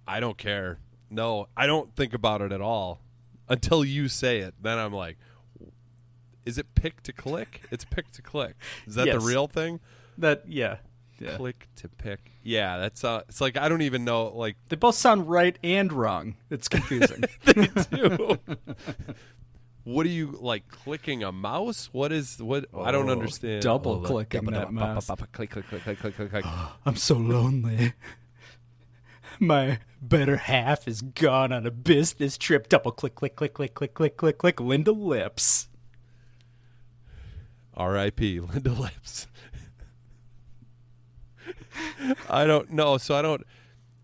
I 0.08 0.20
don't 0.20 0.38
care. 0.38 0.78
No, 1.10 1.48
I 1.58 1.66
don't 1.66 1.96
think 1.96 2.14
about 2.14 2.44
it 2.44 2.52
at 2.52 2.62
all 2.62 3.02
until 3.50 3.84
you 3.86 4.08
say 4.08 4.40
it. 4.40 4.54
Then 4.62 4.78
I'm 4.78 4.94
like, 4.94 5.18
is 6.46 6.58
it 6.58 6.68
pick 6.76 7.02
to 7.04 7.14
click? 7.14 7.62
It's 7.72 7.86
pick 7.86 8.12
to 8.14 8.22
click. 8.22 8.56
Is 8.86 8.96
that 8.96 9.08
Yes. 9.08 9.22
the 9.22 9.28
real 9.28 9.48
thing? 9.48 9.80
That 10.18 10.44
yeah. 10.48 10.78
Yeah. 11.20 11.38
Click 11.38 11.70
to 11.78 11.88
pick. 11.88 12.32
Yeah, 12.44 12.78
that's 12.78 13.04
uh 13.04 13.22
it's 13.30 13.40
like 13.40 13.58
I 13.58 13.70
don't 13.70 13.82
even 13.82 14.04
know 14.04 14.28
like 14.28 14.58
They 14.70 14.76
both 14.76 14.96
sound 14.96 15.30
right 15.30 15.58
and 15.64 15.92
wrong. 15.94 16.36
It's 16.50 16.68
confusing. 16.68 17.24
they 17.46 17.68
do. 17.90 18.38
what 19.86 20.06
are 20.06 20.10
you 20.10 20.38
like 20.40 20.68
clicking 20.68 21.24
a 21.24 21.32
mouse? 21.32 21.90
What 21.94 22.12
is 22.12 22.42
what 22.42 22.66
I 22.78 22.92
don't 22.92 23.08
Oh, 23.08 23.14
understand. 23.14 23.62
double 23.64 24.00
like, 24.00 24.08
clicking 24.30 24.46
that 24.52 24.74
mouse. 24.74 25.06
Click 25.08 25.50
click 25.50 25.68
click 25.70 25.84
click 25.84 26.00
click 26.00 26.16
click 26.16 26.30
click. 26.32 26.46
I'm 26.86 26.96
so 26.98 27.16
lonely. 27.16 27.94
My 29.40 29.80
better 30.02 30.38
half 30.38 30.88
is 30.88 31.02
gone 31.02 31.52
on 31.52 31.66
a 31.66 31.72
business 31.72 32.38
trip. 32.38 32.70
Double 32.70 32.92
click, 32.92 33.16
click, 33.16 33.36
click, 33.36 33.54
click, 33.54 33.74
click, 33.74 33.94
click, 33.94 34.18
click, 34.18 34.38
click. 34.38 34.60
Linda 34.60 34.92
Lips. 34.92 35.68
R.I.P. 37.74 38.40
Linda 38.40 38.72
Lips. 38.72 39.28
I 42.30 42.46
don't 42.46 42.72
know, 42.72 42.98
so 42.98 43.16
I 43.16 43.22
don't. 43.22 43.44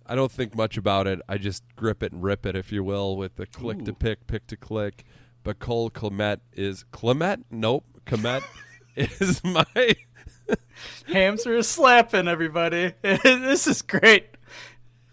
I 0.06 0.16
don't 0.16 0.32
think 0.32 0.56
much 0.56 0.76
about 0.76 1.08
it. 1.08 1.22
I 1.30 1.38
just 1.38 1.64
grip 1.78 2.04
it 2.04 2.12
and 2.12 2.22
rip 2.22 2.46
it, 2.46 2.56
if 2.56 2.72
you 2.72 2.84
will, 2.84 3.16
with 3.16 3.38
the 3.38 3.46
click 3.46 3.86
to 3.86 3.94
pick, 3.94 4.28
pick 4.28 4.46
to 4.48 4.58
click. 4.58 5.06
But 5.44 5.60
Cole 5.60 5.90
Clement 5.90 6.42
is 6.52 6.84
Clement? 6.92 7.46
Nope, 7.50 7.86
Clement 8.06 8.44
is 8.96 9.42
my. 9.44 9.66
hamster 11.08 11.58
are 11.58 11.64
slapping, 11.64 12.28
everybody. 12.28 12.94
this 13.02 13.68
is 13.68 13.82
great. 13.82 14.31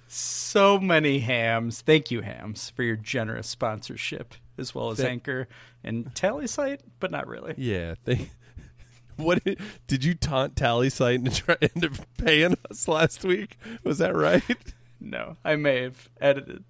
So 0.09 0.79
many 0.79 1.21
hams. 1.21 1.81
Thank 1.83 2.11
you, 2.11 2.23
hams, 2.23 2.71
for 2.71 2.83
your 2.83 2.97
generous 2.97 3.47
sponsorship, 3.47 4.35
as 4.57 4.75
well 4.75 4.91
as 4.91 4.99
Thank- 4.99 5.11
Anchor 5.11 5.49
and 5.85 6.07
TallySight, 6.15 6.81
but 6.99 7.11
not 7.11 7.27
really. 7.29 7.55
Yeah. 7.57 7.95
They, 8.05 8.31
what 9.17 9.45
did, 9.45 9.61
did 9.87 10.05
you 10.05 10.15
taunt 10.15 10.55
TallySight 10.55 11.15
into, 11.17 11.31
try, 11.31 11.57
into 11.75 11.91
paying 12.17 12.57
us 12.71 12.89
last 12.89 13.25
week? 13.25 13.59
Was 13.85 13.99
that 13.99 14.15
right? 14.17 14.43
No, 15.01 15.37
I 15.45 15.55
may 15.55 15.83
have 15.83 16.09
edited 16.21 16.65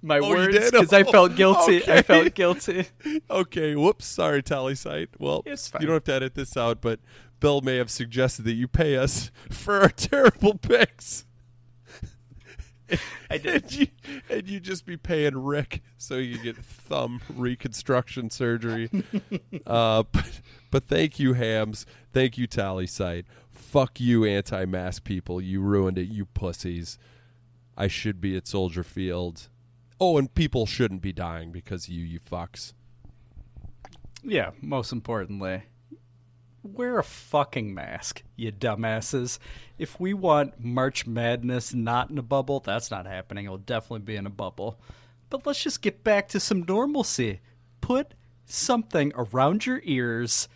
my 0.00 0.18
Oh, 0.18 0.28
words 0.30 0.70
because 0.70 0.92
I 0.92 1.00
Oh, 1.00 1.10
felt 1.10 1.34
guilty. 1.34 1.82
I 1.90 2.02
felt 2.02 2.32
guilty. 2.34 2.86
Okay. 3.28 3.74
Whoops. 3.74 4.06
Sorry, 4.06 4.44
TallySight. 4.44 5.08
Well, 5.18 5.42
you 5.44 5.56
don't 5.88 5.94
have 5.94 6.04
to 6.04 6.12
edit 6.14 6.36
this 6.36 6.56
out, 6.56 6.80
but 6.80 7.00
Bill 7.40 7.62
may 7.62 7.78
have 7.78 7.90
suggested 7.90 8.44
that 8.44 8.52
you 8.52 8.68
pay 8.68 8.96
us 8.96 9.32
for 9.50 9.80
our 9.80 9.88
terrible 9.88 10.56
picks. 10.56 11.26
I 13.30 13.38
did. 13.38 13.62
And 13.64 13.72
you, 13.72 13.86
and 14.30 14.48
you 14.48 14.60
just 14.60 14.86
be 14.86 14.96
paying 14.96 15.36
Rick 15.36 15.82
so 15.96 16.16
you 16.16 16.38
get 16.38 16.56
thumb 16.56 17.20
reconstruction 17.34 18.30
surgery. 18.30 18.90
uh, 19.66 20.04
but, 20.12 20.40
but 20.70 20.84
thank 20.86 21.18
you, 21.18 21.34
Hams. 21.34 21.86
Thank 22.12 22.38
you, 22.38 22.46
TallySight. 22.46 23.24
Fuck 23.50 24.00
you, 24.00 24.24
anti 24.24 24.64
mask 24.64 25.04
people. 25.04 25.40
You 25.40 25.60
ruined 25.60 25.98
it, 25.98 26.08
you 26.08 26.26
pussies. 26.26 26.98
I 27.76 27.88
should 27.88 28.20
be 28.20 28.36
at 28.36 28.46
Soldier 28.46 28.84
Field. 28.84 29.48
Oh, 30.00 30.18
and 30.18 30.32
people 30.32 30.66
shouldn't 30.66 31.02
be 31.02 31.12
dying 31.12 31.50
because 31.50 31.86
of 31.86 31.94
you, 31.94 32.04
you 32.04 32.20
fucks. 32.20 32.72
Yeah, 34.22 34.50
most 34.60 34.92
importantly, 34.92 35.64
wear 36.64 36.98
a 36.98 37.04
fucking 37.04 37.74
mask, 37.74 38.22
you 38.36 38.50
dumbasses. 38.50 39.38
If 39.78 40.00
we 40.00 40.14
want 40.14 40.58
March 40.58 41.06
Madness 41.06 41.74
not 41.74 42.10
in 42.10 42.18
a 42.18 42.22
bubble, 42.22 42.60
that's 42.60 42.90
not 42.90 43.06
happening. 43.06 43.44
It'll 43.44 43.58
definitely 43.58 44.00
be 44.00 44.16
in 44.16 44.26
a 44.26 44.30
bubble. 44.30 44.80
But 45.30 45.46
let's 45.46 45.62
just 45.62 45.82
get 45.82 46.02
back 46.02 46.28
to 46.28 46.40
some 46.40 46.62
normalcy. 46.62 47.40
Put 47.80 48.14
something 48.46 49.12
around 49.14 49.66
your 49.66 49.80
ears 49.84 50.48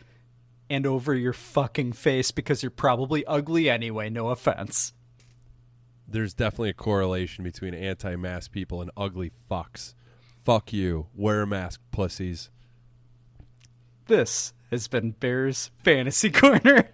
and 0.71 0.87
over 0.87 1.15
your 1.15 1.33
fucking 1.33 1.93
face 1.93 2.31
because 2.31 2.63
you're 2.63 2.71
probably 2.71 3.25
ugly 3.27 3.69
anyway, 3.71 4.11
no 4.11 4.29
offense. 4.29 4.93
There's 6.07 6.35
definitely 6.35 6.71
a 6.71 6.75
correlation 6.75 7.45
between 7.45 7.75
anti 7.75 8.17
mask 8.17 8.53
people 8.53 8.81
and 8.81 8.91
ugly 8.97 9.31
fucks. 9.51 9.95
Fuck 10.45 10.73
you. 10.73 11.09
Wear 11.15 11.43
a 11.43 11.47
mask, 11.47 11.81
pussies. 11.91 12.51
This 14.07 14.55
has 14.71 14.89
been 14.89 15.13
Bears 15.13 15.71
Fantasy 15.83 16.31
Corner. 16.33 16.91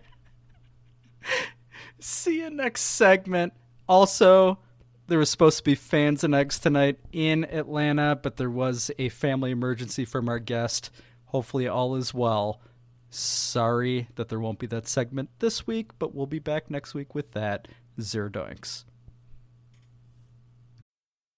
See 1.98 2.40
you 2.40 2.51
next 2.51 2.82
segment. 2.82 3.52
Also, 3.88 4.59
there 5.06 5.18
was 5.18 5.30
supposed 5.30 5.59
to 5.59 5.64
be 5.64 5.74
fans 5.74 6.24
and 6.24 6.34
eggs 6.34 6.59
tonight 6.59 6.98
in 7.12 7.44
Atlanta, 7.44 8.18
but 8.20 8.36
there 8.36 8.51
was 8.51 8.90
a 8.98 9.09
family 9.09 9.51
emergency 9.51 10.05
from 10.05 10.28
our 10.28 10.38
guest. 10.38 10.90
Hopefully, 11.26 11.66
all 11.68 11.96
is 11.96 12.14
well. 12.14 12.60
Sorry 13.10 14.09
that 14.16 14.28
there 14.28 14.40
won't 14.40 14.59
be 14.59 14.66
that 14.68 14.88
segment 14.88 15.30
this 15.38 15.66
week, 15.66 15.90
but 15.98 16.14
we'll 16.14 16.26
be 16.26 16.38
back 16.38 16.70
next 16.70 16.94
week 16.94 17.14
with 17.14 17.32
that. 17.32 17.68
Zero 18.01 18.28
doinks. 18.28 18.84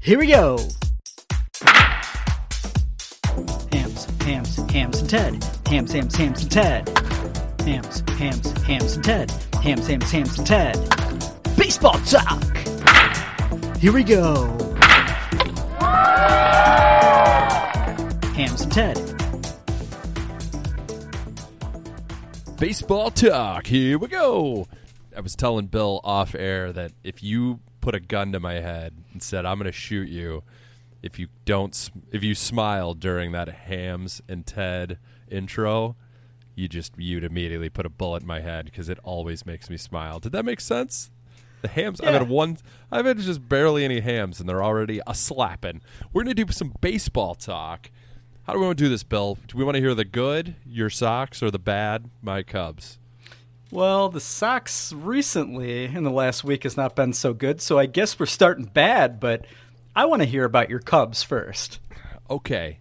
Here 0.00 0.18
we 0.18 0.26
go. 0.26 0.58
Hams, 3.70 4.06
hams, 4.22 4.56
hams, 4.70 5.00
and 5.00 5.10
Ted. 5.10 5.44
Hams, 5.66 5.92
hams, 5.92 6.16
hams, 6.16 6.42
and 6.42 6.50
Ted. 6.50 6.88
Hams, 7.60 8.00
hams, 8.18 8.62
hams, 8.62 8.94
and 8.96 9.04
Ted. 9.04 9.30
Hams, 9.62 9.86
hams, 9.86 10.10
hams, 10.10 10.38
and 10.38 10.46
Ted. 10.46 10.76
Baseball 11.56 11.98
talk. 12.00 12.42
Here 13.78 13.92
we 13.92 14.02
go. 14.02 14.46
Hams 18.34 18.62
and 18.62 18.72
Ted. 18.72 18.98
Baseball 22.58 23.10
talk. 23.10 23.66
Here 23.66 23.98
we 23.98 24.08
go. 24.08 24.66
I 25.16 25.20
was 25.20 25.36
telling 25.36 25.66
Bill 25.66 26.00
off 26.04 26.34
air 26.34 26.72
that 26.72 26.92
if 27.04 27.22
you 27.22 27.60
put 27.82 27.94
a 27.94 28.00
gun 28.00 28.32
to 28.32 28.40
my 28.40 28.54
head 28.54 28.94
and 29.12 29.22
said 29.22 29.44
I'm 29.44 29.58
going 29.58 29.66
to 29.66 29.72
shoot 29.72 30.08
you 30.08 30.42
if 31.02 31.18
you 31.18 31.26
don't 31.44 31.90
if 32.12 32.22
you 32.22 32.34
smile 32.34 32.94
during 32.94 33.32
that 33.32 33.48
Hams 33.48 34.22
and 34.28 34.46
Ted 34.46 34.98
intro, 35.30 35.96
you 36.54 36.68
just 36.68 36.92
you'd 36.96 37.24
immediately 37.24 37.68
put 37.68 37.84
a 37.84 37.90
bullet 37.90 38.22
in 38.22 38.28
my 38.28 38.40
head 38.40 38.64
because 38.66 38.88
it 38.88 38.98
always 39.02 39.44
makes 39.44 39.68
me 39.68 39.76
smile. 39.76 40.18
Did 40.20 40.32
that 40.32 40.44
make 40.44 40.60
sense? 40.60 41.10
The 41.62 41.68
hams. 41.68 42.00
I've 42.00 42.06
Yeah. 42.12 42.18
had 42.20 42.28
one. 42.28 42.58
I've 42.90 43.04
had 43.06 43.18
just 43.18 43.48
barely 43.48 43.84
any 43.84 44.00
hams, 44.00 44.40
and 44.40 44.48
they're 44.48 44.62
already 44.64 45.00
a 45.06 45.14
slapping. 45.14 45.80
We're 46.12 46.22
gonna 46.24 46.34
do 46.34 46.46
some 46.50 46.74
baseball 46.80 47.34
talk. 47.34 47.90
How 48.44 48.52
do 48.52 48.58
we 48.58 48.66
want 48.66 48.78
to 48.78 48.84
do 48.84 48.90
this, 48.90 49.04
Bill? 49.04 49.38
Do 49.46 49.56
we 49.56 49.62
want 49.64 49.76
to 49.76 49.80
hear 49.80 49.94
the 49.94 50.04
good, 50.04 50.56
your 50.66 50.90
Sox, 50.90 51.40
or 51.42 51.50
the 51.52 51.60
bad, 51.60 52.10
my 52.20 52.42
Cubs? 52.42 52.98
Well, 53.72 54.10
the 54.10 54.20
Sox 54.20 54.92
recently 54.92 55.86
in 55.86 56.04
the 56.04 56.10
last 56.10 56.44
week 56.44 56.64
has 56.64 56.76
not 56.76 56.94
been 56.94 57.14
so 57.14 57.32
good, 57.32 57.62
so 57.62 57.78
I 57.78 57.86
guess 57.86 58.20
we're 58.20 58.26
starting 58.26 58.66
bad, 58.66 59.18
but 59.18 59.46
I 59.96 60.04
want 60.04 60.20
to 60.20 60.28
hear 60.28 60.44
about 60.44 60.68
your 60.68 60.78
Cubs 60.78 61.22
first. 61.22 61.78
Okay. 62.28 62.80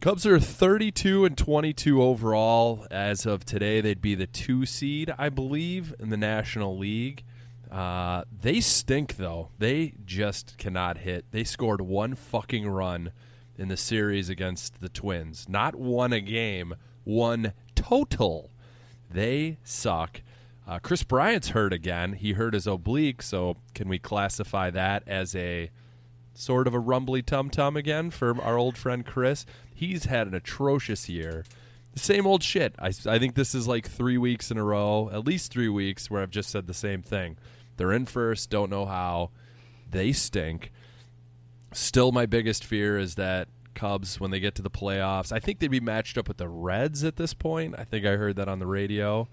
Cubs 0.00 0.24
are 0.24 0.40
32 0.40 1.26
and 1.26 1.36
22 1.36 2.02
overall. 2.02 2.86
As 2.90 3.26
of 3.26 3.44
today, 3.44 3.82
they'd 3.82 4.00
be 4.00 4.14
the 4.14 4.26
two 4.26 4.64
seed, 4.64 5.12
I 5.18 5.28
believe, 5.28 5.94
in 5.98 6.08
the 6.08 6.16
National 6.16 6.78
League. 6.78 7.22
Uh, 7.70 8.24
they 8.40 8.60
stink, 8.60 9.18
though. 9.18 9.50
They 9.58 9.92
just 10.02 10.56
cannot 10.56 10.96
hit. 10.96 11.26
They 11.30 11.44
scored 11.44 11.82
one 11.82 12.14
fucking 12.14 12.66
run 12.66 13.12
in 13.58 13.68
the 13.68 13.76
series 13.76 14.30
against 14.30 14.80
the 14.80 14.88
Twins. 14.88 15.46
Not 15.46 15.74
one 15.74 16.14
a 16.14 16.22
game, 16.22 16.74
one 17.04 17.52
total. 17.74 18.50
They 19.10 19.58
suck. 19.64 20.22
Uh, 20.66 20.78
Kris 20.78 21.02
Bryant's 21.02 21.48
hurt 21.50 21.72
again. 21.72 22.12
He 22.12 22.32
hurt 22.32 22.54
his 22.54 22.66
oblique, 22.66 23.22
so 23.22 23.56
can 23.74 23.88
we 23.88 23.98
classify 23.98 24.70
that 24.70 25.02
as 25.06 25.34
a 25.34 25.70
sort 26.38 26.68
of 26.68 26.74
a 26.74 26.78
rumbly 26.78 27.20
tum 27.20 27.50
tum 27.50 27.76
again 27.76 28.10
for 28.10 28.40
our 28.40 28.56
old 28.56 28.78
friend 28.78 29.04
Kris. 29.04 29.44
He's 29.74 30.04
had 30.04 30.28
an 30.28 30.34
atrocious 30.34 31.08
year. 31.08 31.44
Same 31.96 32.26
old 32.26 32.44
shit. 32.44 32.74
I, 32.78 32.92
I 33.06 33.18
think 33.18 33.34
this 33.34 33.54
is 33.54 33.66
like 33.66 33.88
three 33.88 34.18
weeks 34.18 34.50
in 34.50 34.56
a 34.56 34.62
row, 34.62 35.10
at 35.12 35.26
least 35.26 35.50
three 35.50 35.68
weeks, 35.68 36.10
where 36.10 36.22
I've 36.22 36.30
just 36.30 36.50
said 36.50 36.66
the 36.66 36.74
same 36.74 37.02
thing. 37.02 37.36
They're 37.76 37.92
in 37.92 38.06
first, 38.06 38.50
don't 38.50 38.70
know 38.70 38.86
how. 38.86 39.30
They 39.90 40.12
stink. 40.12 40.70
Still, 41.72 42.12
my 42.12 42.24
biggest 42.24 42.64
fear 42.64 42.98
is 42.98 43.16
that 43.16 43.48
Cubs, 43.78 44.18
when 44.18 44.32
they 44.32 44.40
get 44.40 44.56
to 44.56 44.62
the 44.62 44.70
playoffs, 44.70 45.30
I 45.30 45.38
think 45.38 45.60
they'd 45.60 45.70
be 45.70 45.78
matched 45.78 46.18
up 46.18 46.26
with 46.26 46.38
the 46.38 46.48
Reds 46.48 47.04
at 47.04 47.14
this 47.14 47.32
point. 47.32 47.76
I 47.78 47.84
think 47.84 48.04
I 48.04 48.16
heard 48.16 48.34
that 48.36 48.48
on 48.48 48.58
the 48.58 48.66
radio. 48.66 49.28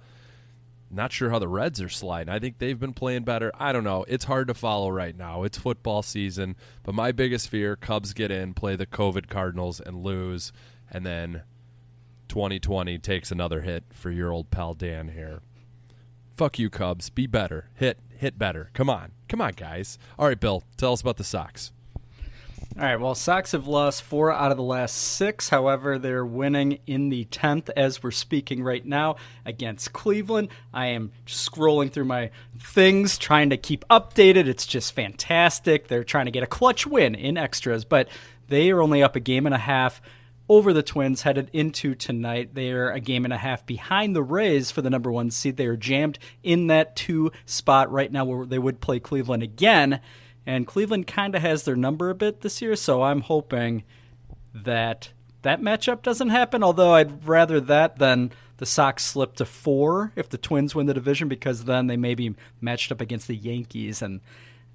Not 0.91 1.11
sure 1.11 1.31
how 1.31 1.39
the 1.39 1.47
Reds 1.47 1.81
are 1.81 1.89
sliding. 1.89 2.31
I 2.31 2.37
think 2.37 2.59
they've 2.59 2.79
been 2.79 2.93
playing 2.93 3.23
better. 3.23 3.51
I 3.55 3.73
don't 3.73 3.83
know. 3.83 4.05
It's 4.07 4.25
hard 4.25 4.47
to 4.49 4.53
follow 4.53 4.89
right 4.89 5.17
now. 5.17 5.41
It's 5.41 5.57
football 5.57 6.03
season. 6.03 6.55
But 6.83 6.93
my 6.93 7.11
biggest 7.11 7.49
fear 7.49 7.75
Cubs 7.75 8.13
get 8.13 8.29
in, 8.29 8.53
play 8.53 8.75
the 8.75 8.85
COVID 8.85 9.27
Cardinals, 9.27 9.79
and 9.79 10.03
lose. 10.03 10.53
And 10.91 11.03
then 11.03 11.41
2020 12.27 12.99
takes 12.99 13.31
another 13.31 13.61
hit 13.61 13.85
for 13.91 14.11
your 14.11 14.31
old 14.31 14.51
pal 14.51 14.75
Dan 14.75 15.09
here. 15.09 15.41
Fuck 16.37 16.59
you, 16.59 16.69
Cubs. 16.69 17.09
Be 17.09 17.25
better. 17.25 17.69
Hit, 17.73 17.97
hit 18.15 18.37
better. 18.37 18.69
Come 18.73 18.89
on. 18.89 19.13
Come 19.27 19.41
on, 19.41 19.53
guys. 19.53 19.97
All 20.19 20.27
right, 20.27 20.39
Bill, 20.39 20.63
tell 20.77 20.93
us 20.93 21.01
about 21.01 21.17
the 21.17 21.23
Sox. 21.23 21.71
All 22.77 22.83
right, 22.83 22.99
well, 22.99 23.15
Sox 23.15 23.53
have 23.53 23.67
lost 23.67 24.03
four 24.03 24.33
out 24.33 24.51
of 24.51 24.57
the 24.57 24.63
last 24.63 24.97
six. 24.97 25.47
However, 25.47 25.97
they're 25.97 26.25
winning 26.25 26.79
in 26.85 27.07
the 27.07 27.23
10th 27.23 27.69
as 27.77 28.03
we're 28.03 28.11
speaking 28.11 28.61
right 28.61 28.85
now 28.85 29.15
against 29.45 29.93
Cleveland. 29.93 30.49
I 30.73 30.87
am 30.87 31.13
scrolling 31.25 31.89
through 31.89 32.03
my 32.03 32.31
things, 32.59 33.17
trying 33.17 33.51
to 33.51 33.57
keep 33.57 33.85
updated. 33.89 34.47
It's 34.47 34.65
just 34.65 34.93
fantastic. 34.93 35.87
They're 35.87 36.03
trying 36.03 36.25
to 36.25 36.31
get 36.31 36.43
a 36.43 36.47
clutch 36.47 36.85
win 36.85 37.15
in 37.15 37.37
extras, 37.37 37.85
but 37.85 38.09
they 38.49 38.71
are 38.71 38.81
only 38.81 39.01
up 39.01 39.15
a 39.15 39.21
game 39.21 39.45
and 39.45 39.55
a 39.55 39.59
half 39.59 40.01
over 40.49 40.73
the 40.73 40.83
Twins 40.83 41.21
headed 41.21 41.49
into 41.53 41.95
tonight. 41.95 42.55
They 42.55 42.71
are 42.71 42.91
a 42.91 42.99
game 42.99 43.23
and 43.23 43.33
a 43.33 43.37
half 43.37 43.65
behind 43.65 44.17
the 44.17 44.21
Rays 44.21 44.69
for 44.69 44.81
the 44.81 44.89
number 44.89 45.13
one 45.13 45.31
seed. 45.31 45.55
They 45.55 45.67
are 45.67 45.77
jammed 45.77 46.19
in 46.43 46.67
that 46.67 46.97
two 46.97 47.31
spot 47.45 47.89
right 47.89 48.11
now 48.11 48.25
where 48.25 48.45
they 48.45 48.59
would 48.59 48.81
play 48.81 48.99
Cleveland 48.99 49.43
again. 49.43 50.01
And 50.45 50.67
Cleveland 50.67 51.07
kind 51.07 51.35
of 51.35 51.41
has 51.41 51.63
their 51.63 51.75
number 51.75 52.09
a 52.09 52.15
bit 52.15 52.41
this 52.41 52.61
year, 52.61 52.75
so 52.75 53.01
I'm 53.01 53.21
hoping 53.21 53.83
that 54.53 55.11
that 55.41 55.61
matchup 55.61 56.01
doesn't 56.01 56.29
happen. 56.29 56.63
Although 56.63 56.93
I'd 56.93 57.27
rather 57.27 57.59
that 57.61 57.97
than 57.97 58.31
the 58.57 58.65
Sox 58.65 59.03
slip 59.03 59.35
to 59.35 59.45
four 59.45 60.11
if 60.15 60.29
the 60.29 60.37
Twins 60.37 60.75
win 60.75 60.85
the 60.85 60.93
division, 60.93 61.27
because 61.27 61.65
then 61.65 61.87
they 61.87 61.97
may 61.97 62.15
be 62.15 62.35
matched 62.61 62.91
up 62.91 63.01
against 63.01 63.27
the 63.27 63.35
Yankees, 63.35 64.01
and 64.01 64.21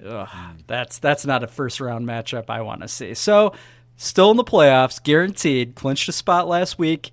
ugh, 0.05 0.29
hmm. 0.29 0.57
that's 0.67 0.99
that's 0.99 1.25
not 1.25 1.45
a 1.45 1.49
first 1.49 1.81
round 1.81 2.07
matchup 2.07 2.47
I 2.49 2.63
want 2.63 2.83
to 2.83 2.89
see. 2.89 3.15
So 3.15 3.53
still 3.97 4.31
in 4.31 4.37
the 4.37 4.45
playoffs, 4.45 5.03
guaranteed. 5.03 5.75
Clinched 5.77 6.09
a 6.09 6.13
spot 6.13 6.49
last 6.49 6.79
week, 6.79 7.11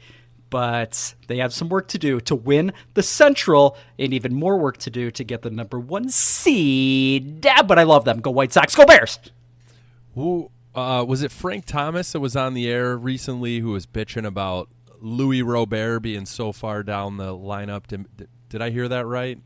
but 0.50 1.16
they 1.28 1.38
have 1.38 1.54
some 1.54 1.70
work 1.70 1.88
to 1.90 1.98
do 1.98 2.20
to 2.22 2.36
win 2.36 2.74
the 2.94 3.04
Central, 3.04 3.78
and 4.00 4.14
even 4.14 4.34
more 4.34 4.58
work 4.58 4.78
to 4.78 4.90
do 4.90 5.12
to 5.12 5.24
get 5.24 5.42
the 5.42 5.50
number 5.50 5.80
one 5.80 6.10
seed. 6.10 7.46
Ah, 7.50 7.64
But 7.64 7.80
I 7.80 7.84
love 7.84 8.06
them. 8.06 8.20
Go 8.20 8.32
White 8.32 8.54
Sox. 8.54 8.76
Go 8.76 8.86
Bears. 8.86 9.20
Who 10.16 10.52
uh, 10.76 11.06
was 11.08 11.24
it? 11.24 11.32
Frank 11.32 11.66
Thomas 11.66 12.12
that 12.12 12.20
was 12.20 12.36
on 12.36 12.54
the 12.54 12.68
air 12.70 12.98
recently, 12.98 13.60
who 13.60 13.72
was 13.72 13.86
bitching 13.86 14.26
about 14.26 14.70
Luis 15.00 15.44
Robert 15.44 16.02
being 16.02 16.26
so 16.26 16.52
far 16.52 16.84
down 16.84 17.18
the 17.18 17.36
lineup. 17.36 17.88
Did, 17.88 18.06
did 18.50 18.62
I 18.62 18.70
hear 18.70 18.88
that 18.88 19.06
right? 19.06 19.40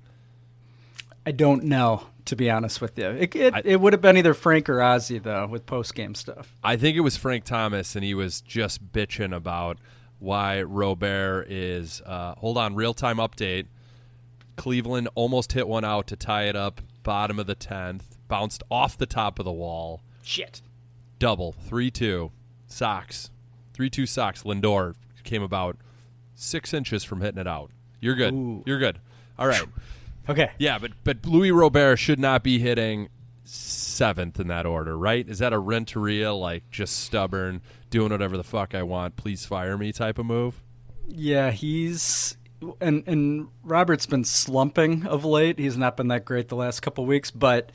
I 1.26 1.32
don't 1.32 1.65
know, 1.65 2.07
to 2.26 2.36
be 2.36 2.49
honest 2.49 2.82
with 2.82 2.98
you. 2.98 3.06
It, 3.06 3.36
it, 3.36 3.53
it 3.64 3.82
would 3.82 3.94
have 3.94 4.02
been 4.02 4.18
either 4.18 4.34
Frank 4.34 4.69
or 4.69 4.82
Ozzie, 4.82 5.19
though, 5.19 5.45
with 5.48 5.65
post 5.65 5.94
game 5.94 6.15
stuff. 6.15 6.56
I 6.64 6.78
think 6.78 6.98
it 6.98 7.02
was 7.02 7.15
Frank 7.15 7.44
Thomas, 7.44 7.95
and 7.95 8.03
he 8.03 8.14
was 8.14 8.41
just 8.41 8.91
bitching 8.91 9.36
about 9.36 9.78
why 10.22 10.61
Robert 10.61 11.48
is. 11.49 12.02
Uh, 12.06 12.35
hold 12.38 12.57
on, 12.57 12.76
real 12.76 12.93
time 12.93 13.18
update. 13.18 13.65
Cleveland 14.56 15.10
almost 15.15 15.53
hit 15.53 15.68
one 15.68 15.84
out 15.84 16.07
to 16.07 16.15
tie 16.15 16.43
it 16.43 16.56
up, 16.56 16.81
bottom 17.03 17.39
of 17.39 17.48
the 17.48 17.56
tenth, 17.56 18.18
bounced 18.27 18.64
off 18.69 18.98
the 18.98 19.06
top 19.06 19.39
of 19.39 19.45
the 19.45 19.52
wall. 19.52 20.03
Shit. 20.23 20.61
Double 21.19 21.52
three 21.52 21.89
two, 21.89 22.31
Sox, 22.68 23.31
three 23.73 23.89
two 23.89 24.06
Sox. 24.06 24.43
Lindor 24.43 24.95
came 25.23 25.41
about 25.41 25.77
six 26.35 26.73
inches 26.73 27.03
from 27.03 27.22
hitting 27.22 27.39
it 27.39 27.48
out. 27.48 27.72
You're 27.99 28.15
good. 28.15 28.34
Ooh. 28.34 28.64
You're 28.65 28.80
good. 28.80 28.99
All 29.39 29.48
right. 29.48 29.64
Okay. 30.30 30.52
Yeah, 30.60 30.77
but 30.77 30.91
but 31.03 31.26
Luis 31.26 31.52
Robert 31.52 31.98
should 31.98 32.19
not 32.19 32.43
be 32.43 32.60
hitting 32.60 33.10
seventh 34.02 34.40
in 34.40 34.48
that 34.48 34.65
order, 34.65 34.98
right? 34.98 35.30
Is 35.30 35.38
that 35.40 35.53
a 35.53 35.60
Renteria 35.60 36.34
like 36.34 36.68
just 36.72 37.02
stubborn, 37.02 37.61
doing 37.91 38.11
whatever 38.11 38.36
the 38.36 38.44
fuck 38.44 38.73
I 38.73 38.82
want, 38.82 39.15
please 39.15 39.45
fire 39.45 39.78
me 39.78 39.91
type 39.91 40.18
of 40.18 40.26
move? 40.26 40.64
Yeah, 41.07 41.52
he's 41.52 42.36
and 42.80 43.03
and 43.06 43.49
Robert's 43.64 44.07
been 44.07 44.23
slumping 44.23 45.06
of 45.06 45.23
late. 45.23 45.60
He's 45.60 45.78
not 45.78 45.98
been 45.98 46.07
that 46.07 46.26
great 46.26 46.48
the 46.48 46.56
last 46.56 46.80
couple 46.80 47.06
weeks, 47.06 47.30
but 47.30 47.72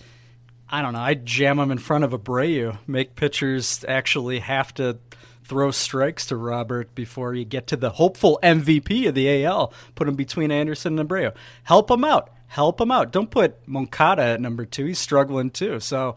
I 0.69 0.82
don't 0.82 0.94
know. 0.94 0.98
I 0.98 1.15
jam 1.15 1.61
him 1.61 1.70
in 1.70 1.78
front 1.78 2.03
of 2.03 2.11
Abreu, 2.11 2.77
make 2.89 3.15
pitchers 3.15 3.85
actually 3.86 4.40
have 4.40 4.74
to 4.74 4.98
throw 5.47 5.70
strikes 5.70 6.27
to 6.27 6.36
Robert 6.36 6.94
before 6.94 7.35
you 7.35 7.44
get 7.44 7.66
to 7.68 7.77
the 7.77 7.90
hopeful 7.90 8.39
MVP 8.43 9.09
of 9.09 9.14
the 9.14 9.44
AL. 9.44 9.73
Put 9.94 10.09
him 10.09 10.16
between 10.16 10.51
Anderson 10.51 10.98
and 10.98 11.09
Abreu. 11.09 11.32
Help 11.62 11.90
him 11.90 12.05
out. 12.05 12.31
Help 12.48 12.81
him 12.81 12.90
out. 12.90 13.12
Don't 13.12 13.31
put 13.31 13.66
Moncada 13.66 14.23
at 14.23 14.40
number 14.40 14.64
two. 14.64 14.86
He's 14.86 14.98
struggling 14.98 15.51
too. 15.51 15.81
So 15.81 16.16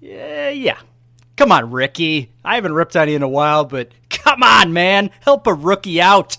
Yeah, 0.00 0.50
yeah. 0.50 0.78
Come 1.36 1.52
on, 1.52 1.70
Ricky. 1.70 2.32
I 2.44 2.56
haven't 2.56 2.74
ripped 2.74 2.96
on 2.96 3.08
you 3.08 3.16
in 3.16 3.22
a 3.22 3.28
while, 3.28 3.64
but 3.64 3.92
come 4.10 4.42
on, 4.42 4.72
man. 4.72 5.10
Help 5.20 5.46
a 5.46 5.54
rookie 5.54 6.00
out. 6.00 6.36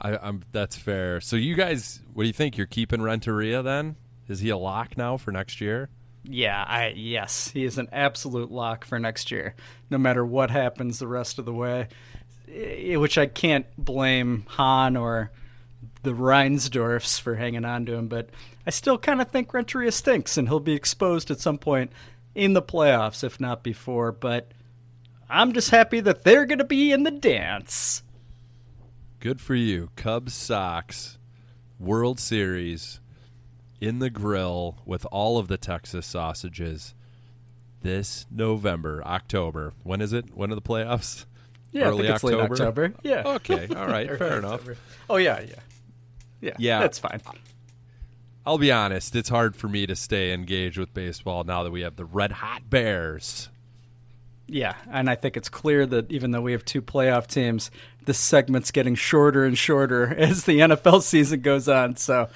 I, 0.00 0.16
I'm 0.16 0.42
that's 0.52 0.76
fair. 0.76 1.20
So 1.20 1.36
you 1.36 1.54
guys, 1.54 2.00
what 2.12 2.24
do 2.24 2.26
you 2.26 2.32
think? 2.32 2.56
You're 2.58 2.66
keeping 2.66 3.00
Renteria 3.00 3.62
then? 3.62 3.96
Is 4.28 4.40
he 4.40 4.50
a 4.50 4.56
lock 4.56 4.96
now 4.96 5.16
for 5.16 5.32
next 5.32 5.60
year? 5.60 5.88
Yeah, 6.24 6.64
I 6.66 6.94
yes, 6.96 7.48
he 7.48 7.64
is 7.64 7.76
an 7.76 7.88
absolute 7.92 8.50
lock 8.50 8.84
for 8.84 8.98
next 8.98 9.30
year. 9.30 9.54
No 9.90 9.98
matter 9.98 10.24
what 10.24 10.50
happens 10.50 10.98
the 10.98 11.06
rest 11.06 11.38
of 11.38 11.44
the 11.44 11.52
way, 11.52 11.88
which 12.48 13.18
I 13.18 13.26
can't 13.26 13.66
blame 13.76 14.44
Hahn 14.48 14.96
or 14.96 15.30
the 16.02 16.12
Reinsdorfs 16.12 17.20
for 17.20 17.34
hanging 17.34 17.64
on 17.64 17.86
to 17.86 17.94
him, 17.94 18.08
but 18.08 18.30
I 18.66 18.70
still 18.70 18.98
kind 18.98 19.20
of 19.20 19.30
think 19.30 19.52
Renteria 19.52 19.92
stinks, 19.92 20.38
and 20.38 20.48
he'll 20.48 20.60
be 20.60 20.72
exposed 20.72 21.30
at 21.30 21.40
some 21.40 21.58
point 21.58 21.92
in 22.34 22.54
the 22.54 22.62
playoffs, 22.62 23.22
if 23.22 23.38
not 23.38 23.62
before. 23.62 24.10
But 24.10 24.50
I'm 25.28 25.52
just 25.52 25.70
happy 25.70 26.00
that 26.00 26.24
they're 26.24 26.46
going 26.46 26.58
to 26.58 26.64
be 26.64 26.92
in 26.92 27.02
the 27.02 27.10
dance. 27.10 28.02
Good 29.20 29.40
for 29.40 29.54
you. 29.54 29.90
Cubs 29.96 30.34
Sox 30.34 31.18
World 31.78 32.18
Series 32.18 33.00
in 33.80 33.98
the 33.98 34.10
grill 34.10 34.78
with 34.84 35.06
all 35.10 35.38
of 35.38 35.48
the 35.48 35.56
Texas 35.56 36.06
sausages 36.06 36.94
this 37.82 38.26
November, 38.30 39.02
October. 39.04 39.72
When 39.82 40.00
is 40.00 40.12
it? 40.12 40.34
When 40.34 40.50
are 40.50 40.54
the 40.54 40.62
playoffs? 40.62 41.26
Yeah, 41.70 41.88
Early 41.88 42.04
I 42.04 42.06
think 42.06 42.14
it's 42.14 42.24
late 42.24 42.40
October. 42.40 42.94
Yeah. 43.02 43.22
Okay. 43.26 43.68
All 43.74 43.86
right. 43.88 44.08
Fair 44.16 44.38
enough. 44.38 44.60
October. 44.60 44.76
Oh 45.10 45.16
yeah, 45.16 45.40
yeah, 45.40 45.54
yeah. 46.40 46.56
Yeah. 46.58 46.80
that's 46.80 46.98
fine. 46.98 47.20
I'll 48.46 48.58
be 48.58 48.70
honest, 48.70 49.16
it's 49.16 49.30
hard 49.30 49.56
for 49.56 49.68
me 49.68 49.86
to 49.86 49.96
stay 49.96 50.32
engaged 50.32 50.78
with 50.78 50.92
baseball 50.92 51.44
now 51.44 51.62
that 51.62 51.70
we 51.70 51.80
have 51.80 51.96
the 51.96 52.04
red 52.04 52.30
hot 52.30 52.68
Bears. 52.68 53.48
Yeah, 54.46 54.74
and 54.90 55.08
I 55.08 55.14
think 55.14 55.38
it's 55.38 55.48
clear 55.48 55.86
that 55.86 56.12
even 56.12 56.30
though 56.30 56.42
we 56.42 56.52
have 56.52 56.64
two 56.64 56.82
playoff 56.82 57.26
teams, 57.26 57.70
this 58.04 58.18
segment's 58.18 58.70
getting 58.70 58.94
shorter 58.94 59.44
and 59.44 59.56
shorter 59.56 60.14
as 60.18 60.44
the 60.44 60.58
NFL 60.58 61.02
season 61.02 61.40
goes 61.40 61.68
on. 61.68 61.96
So 61.96 62.28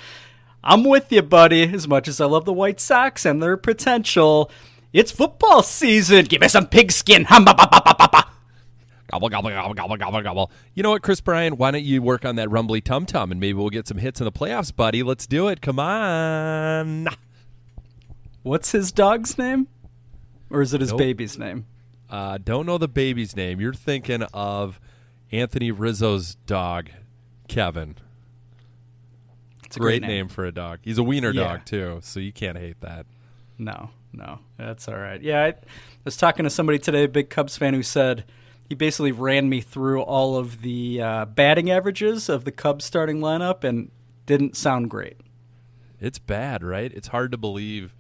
I'm 0.65 0.85
with 0.85 1.11
you, 1.13 1.23
buddy. 1.23 1.63
As 1.73 1.87
much 1.89 2.09
as 2.09 2.21
I 2.21 2.27
love 2.27 2.45
the 2.45 2.53
White 2.53 2.81
Sox 2.81 3.25
and 3.25 3.43
their 3.43 3.57
potential, 3.57 4.51
it's 4.93 5.13
football 5.13 5.63
season. 5.63 6.25
Give 6.27 6.41
me 6.41 6.49
some 6.49 6.67
pigskin. 6.67 7.25
Hum, 7.25 7.45
ba, 7.45 7.55
ba, 7.55 7.69
ba, 7.71 7.83
ba, 7.85 7.95
ba, 7.99 8.09
ba. 8.11 8.25
Gobble, 9.11 9.29
gobble, 9.31 9.51
gobble, 9.51 9.75
gobble, 9.75 9.97
gobble, 9.97 10.23
gobble. 10.23 10.51
You 10.75 10.83
know 10.83 10.91
what, 10.91 11.03
Kris 11.03 11.21
Bryant? 11.23 11.57
Why 11.57 11.71
don't 11.71 11.83
you 11.85 12.03
work 12.03 12.25
on 12.27 12.37
that 12.37 12.51
rumbly 12.51 12.81
tum 12.83 13.07
tum 13.07 13.31
and 13.33 13.41
maybe 13.41 13.55
we'll 13.55 13.71
get 13.71 13.87
some 13.89 13.97
hits 13.99 14.21
in 14.21 14.25
the 14.27 14.33
playoffs, 14.33 14.75
buddy? 14.75 15.03
Let's 15.03 15.27
do 15.27 15.49
it. 15.49 15.63
Come 15.63 15.79
on. 15.79 17.09
What's 18.43 18.73
his 18.73 18.93
dog's 18.93 19.39
name? 19.39 19.69
Or 20.51 20.61
is 20.61 20.75
it 20.75 20.81
his 20.83 20.91
Nope. 20.91 20.99
baby's 20.99 21.39
name? 21.39 21.67
Uh, 22.11 22.39
don't 22.43 22.67
know 22.67 22.77
the 22.79 22.89
baby's 22.89 23.35
name. 23.37 23.61
You're 23.61 23.75
thinking 23.75 24.23
of 24.35 24.79
Anthony 25.33 25.71
Rizzo's 25.71 26.35
dog, 26.47 26.91
Kevin. 27.49 27.97
It's 29.69 29.77
a 29.77 29.81
great 29.81 30.01
great 30.01 30.09
name. 30.09 30.11
name. 30.11 30.29
for 30.29 30.45
a 30.47 30.53
dog. 30.53 30.81
He's 30.83 30.99
a 30.99 31.03
wiener 31.03 31.31
Yeah. 31.31 31.45
dog 31.57 31.65
too, 31.67 32.01
so 32.03 32.21
you 32.21 32.33
can't 32.33 32.57
hate 32.59 32.81
that. 32.81 33.07
No, 33.59 33.91
no, 34.13 34.41
that's 34.57 34.89
all 34.89 34.97
right. 34.97 35.21
Yeah, 35.21 35.43
I 35.45 35.55
was 36.05 36.17
talking 36.17 36.45
to 36.45 36.51
somebody 36.51 36.79
today, 36.79 37.05
a 37.05 37.09
big 37.09 37.29
Cubs 37.29 37.57
fan, 37.57 37.75
who 37.75 37.83
said 37.83 38.25
he 38.69 38.75
basically 38.75 39.13
ran 39.13 39.49
me 39.49 39.61
through 39.61 40.03
all 40.03 40.37
of 40.37 40.63
the 40.63 41.03
uh, 41.03 41.25
batting 41.27 41.71
averages 41.71 42.29
of 42.29 42.45
the 42.45 42.53
Cubs 42.53 42.85
starting 42.85 43.19
lineup 43.21 43.63
and 43.65 43.91
didn't 44.27 44.57
sound 44.57 44.91
great. 44.91 45.17
It's 46.01 46.19
bad, 46.19 46.63
right? 46.63 46.93
It's 46.95 47.09
hard 47.09 47.31
to 47.33 47.39
believe 47.39 47.95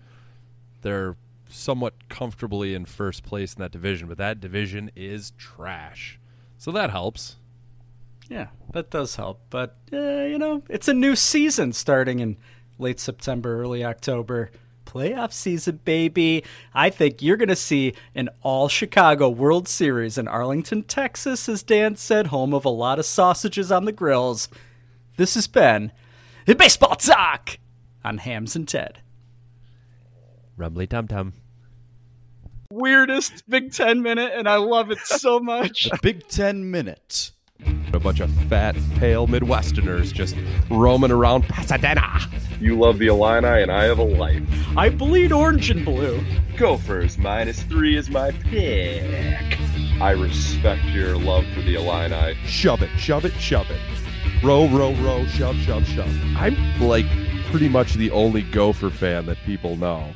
they're 0.82 1.16
somewhat 1.48 2.08
comfortably 2.08 2.74
in 2.74 2.84
first 2.84 3.24
place 3.24 3.54
in 3.54 3.60
that 3.62 3.72
division, 3.72 4.08
but 4.08 4.18
that 4.18 4.40
division 4.40 4.90
is 4.94 5.32
trash. 5.32 6.18
So 6.56 6.70
that 6.72 6.90
helps. 6.90 7.36
Yeah, 8.28 8.48
that 8.72 8.90
does 8.90 9.16
help. 9.16 9.40
But, 9.50 9.76
uh, 9.92 9.96
you 9.96 10.38
know, 10.38 10.62
it's 10.68 10.88
a 10.88 10.94
new 10.94 11.16
season 11.16 11.72
starting 11.72 12.20
in 12.20 12.36
late 12.78 13.00
September, 13.00 13.60
early 13.60 13.84
October. 13.84 14.50
Playoff 14.84 15.34
season, 15.34 15.80
baby. 15.84 16.42
I 16.72 16.88
think 16.88 17.20
you're 17.20 17.36
going 17.36 17.50
to 17.50 17.56
see 17.56 17.92
an 18.14 18.30
all 18.42 18.68
Chicago 18.68 19.28
World 19.28 19.68
Series 19.68 20.16
in 20.16 20.26
Arlington, 20.26 20.82
Texas, 20.82 21.46
as 21.46 21.62
Dan 21.62 21.96
said, 21.96 22.28
home 22.28 22.54
of 22.54 22.64
a 22.64 22.70
lot 22.70 22.98
of 22.98 23.04
sausages 23.04 23.70
on 23.70 23.84
the 23.84 23.92
grills. 23.92 24.48
This 25.18 25.34
has 25.34 25.46
been 25.46 25.92
Baseball 26.46 26.96
Talk 26.96 27.58
on 28.02 28.18
Hams 28.18 28.56
and 28.56 28.66
Ted. 28.66 29.00
Rumbly 30.56 30.86
tum 30.86 31.06
tum. 31.06 31.34
Weirdest 32.70 33.48
Big 33.48 33.72
Ten 33.72 34.02
minute, 34.02 34.32
and 34.34 34.48
I 34.48 34.56
love 34.56 34.90
it 34.90 34.98
so 35.00 35.38
much. 35.38 35.90
Big 36.02 36.26
Ten 36.28 36.70
minute. 36.70 37.32
A 37.92 37.98
bunch 37.98 38.20
of 38.20 38.30
fat, 38.48 38.76
pale 38.96 39.26
Midwesterners 39.26 40.12
just 40.12 40.36
roaming 40.70 41.10
around 41.10 41.44
Pasadena. 41.44 42.20
You 42.60 42.78
love 42.78 42.98
the 42.98 43.06
Illini, 43.06 43.62
and 43.62 43.70
I 43.70 43.84
have 43.84 43.98
a 43.98 44.04
life. 44.04 44.42
I 44.76 44.90
bleed 44.90 45.32
orange 45.32 45.70
and 45.70 45.84
blue. 45.84 46.22
Gophers 46.56 47.16
minus 47.16 47.62
three 47.62 47.96
is 47.96 48.10
my 48.10 48.32
pick. 48.32 49.58
I 50.00 50.10
respect 50.10 50.84
your 50.86 51.16
love 51.16 51.44
for 51.54 51.62
the 51.62 51.76
Illini. 51.76 52.34
Shove 52.44 52.82
it, 52.82 52.90
shove 52.98 53.24
it, 53.24 53.32
shove 53.34 53.70
it. 53.70 53.80
Row, 54.44 54.68
row, 54.68 54.92
row, 54.94 55.24
shove, 55.26 55.56
shove, 55.56 55.86
shove. 55.86 56.14
I'm 56.36 56.80
like 56.80 57.06
pretty 57.50 57.68
much 57.68 57.94
the 57.94 58.10
only 58.10 58.42
Gopher 58.42 58.90
fan 58.90 59.26
that 59.26 59.38
people 59.46 59.76
know. 59.76 60.12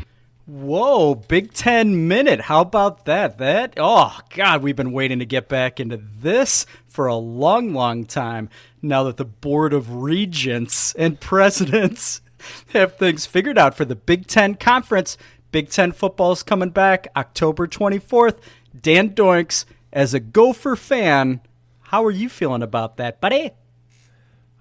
Whoa, 0.46 1.14
Big 1.14 1.52
Ten 1.52 2.08
minute. 2.08 2.42
How 2.42 2.60
about 2.60 3.04
that? 3.04 3.38
That, 3.38 3.74
oh, 3.76 4.18
God, 4.34 4.62
we've 4.62 4.76
been 4.76 4.92
waiting 4.92 5.20
to 5.20 5.24
get 5.24 5.48
back 5.48 5.78
into 5.78 5.96
this 5.96 6.66
for 6.92 7.06
a 7.06 7.16
long, 7.16 7.72
long 7.72 8.04
time 8.04 8.48
now 8.82 9.02
that 9.04 9.16
the 9.16 9.24
Board 9.24 9.72
of 9.72 10.02
Regents 10.02 10.94
and 10.94 11.18
Presidents 11.18 12.20
have 12.72 12.96
things 12.96 13.24
figured 13.26 13.58
out 13.58 13.74
for 13.74 13.84
the 13.84 13.96
Big 13.96 14.26
Ten 14.26 14.54
Conference. 14.54 15.16
Big 15.50 15.70
Ten 15.70 15.92
football 15.92 16.32
is 16.32 16.42
coming 16.42 16.70
back 16.70 17.08
October 17.16 17.66
24th. 17.66 18.38
Dan 18.78 19.10
Doinks, 19.10 19.64
as 19.92 20.14
a 20.14 20.20
Gopher 20.20 20.76
fan, 20.76 21.40
how 21.80 22.04
are 22.04 22.10
you 22.10 22.28
feeling 22.28 22.62
about 22.62 22.96
that, 22.96 23.20
buddy? 23.20 23.50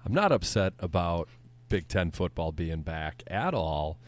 I'm 0.04 0.12
not 0.12 0.32
upset 0.32 0.74
about 0.78 1.28
Big 1.68 1.88
Ten 1.88 2.10
football 2.10 2.52
being 2.52 2.82
back 2.82 3.22
at 3.26 3.54
all. 3.54 3.98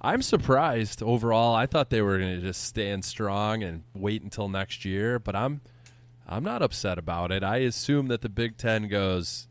I'm 0.00 0.22
surprised 0.22 1.02
overall. 1.02 1.54
I 1.54 1.66
thought 1.66 1.90
they 1.90 2.02
were 2.02 2.18
going 2.18 2.36
to 2.36 2.46
just 2.46 2.62
stand 2.62 3.04
strong 3.04 3.62
and 3.62 3.84
wait 3.94 4.22
until 4.22 4.48
next 4.48 4.84
year, 4.84 5.18
but 5.18 5.34
I'm 5.34 5.62
I'm 6.26 6.44
not 6.44 6.62
upset 6.62 6.98
about 6.98 7.30
it. 7.32 7.42
I 7.42 7.58
assume 7.58 8.08
that 8.08 8.22
the 8.22 8.28
Big 8.28 8.56
Ten 8.56 8.88
goes, 8.88 9.46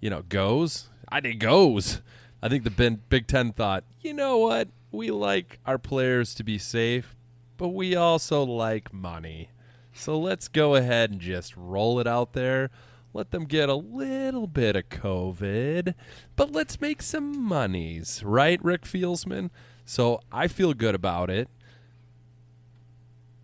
you 0.00 0.10
know, 0.10 0.22
goes. 0.22 0.88
I 1.08 1.20
think 1.20 1.40
goes. 1.40 2.02
I 2.42 2.48
think 2.48 2.64
the 2.64 2.98
Big 3.08 3.26
Ten 3.26 3.52
thought, 3.52 3.84
you 4.00 4.12
know 4.12 4.38
what? 4.38 4.68
We 4.90 5.10
like 5.10 5.58
our 5.66 5.78
players 5.78 6.34
to 6.34 6.44
be 6.44 6.58
safe, 6.58 7.16
but 7.56 7.68
we 7.68 7.94
also 7.94 8.42
like 8.42 8.92
money. 8.92 9.50
So 9.92 10.18
let's 10.18 10.48
go 10.48 10.74
ahead 10.74 11.10
and 11.10 11.20
just 11.20 11.56
roll 11.56 12.00
it 12.00 12.06
out 12.06 12.32
there. 12.32 12.70
Let 13.14 13.30
them 13.30 13.46
get 13.46 13.70
a 13.70 13.74
little 13.74 14.46
bit 14.46 14.76
of 14.76 14.90
COVID, 14.90 15.94
but 16.36 16.52
let's 16.52 16.80
make 16.82 17.00
some 17.00 17.42
monies, 17.42 18.22
right, 18.22 18.62
Rick 18.62 18.82
Fieldsman? 18.82 19.48
So 19.86 20.20
I 20.30 20.48
feel 20.48 20.74
good 20.74 20.94
about 20.94 21.30
it. 21.30 21.48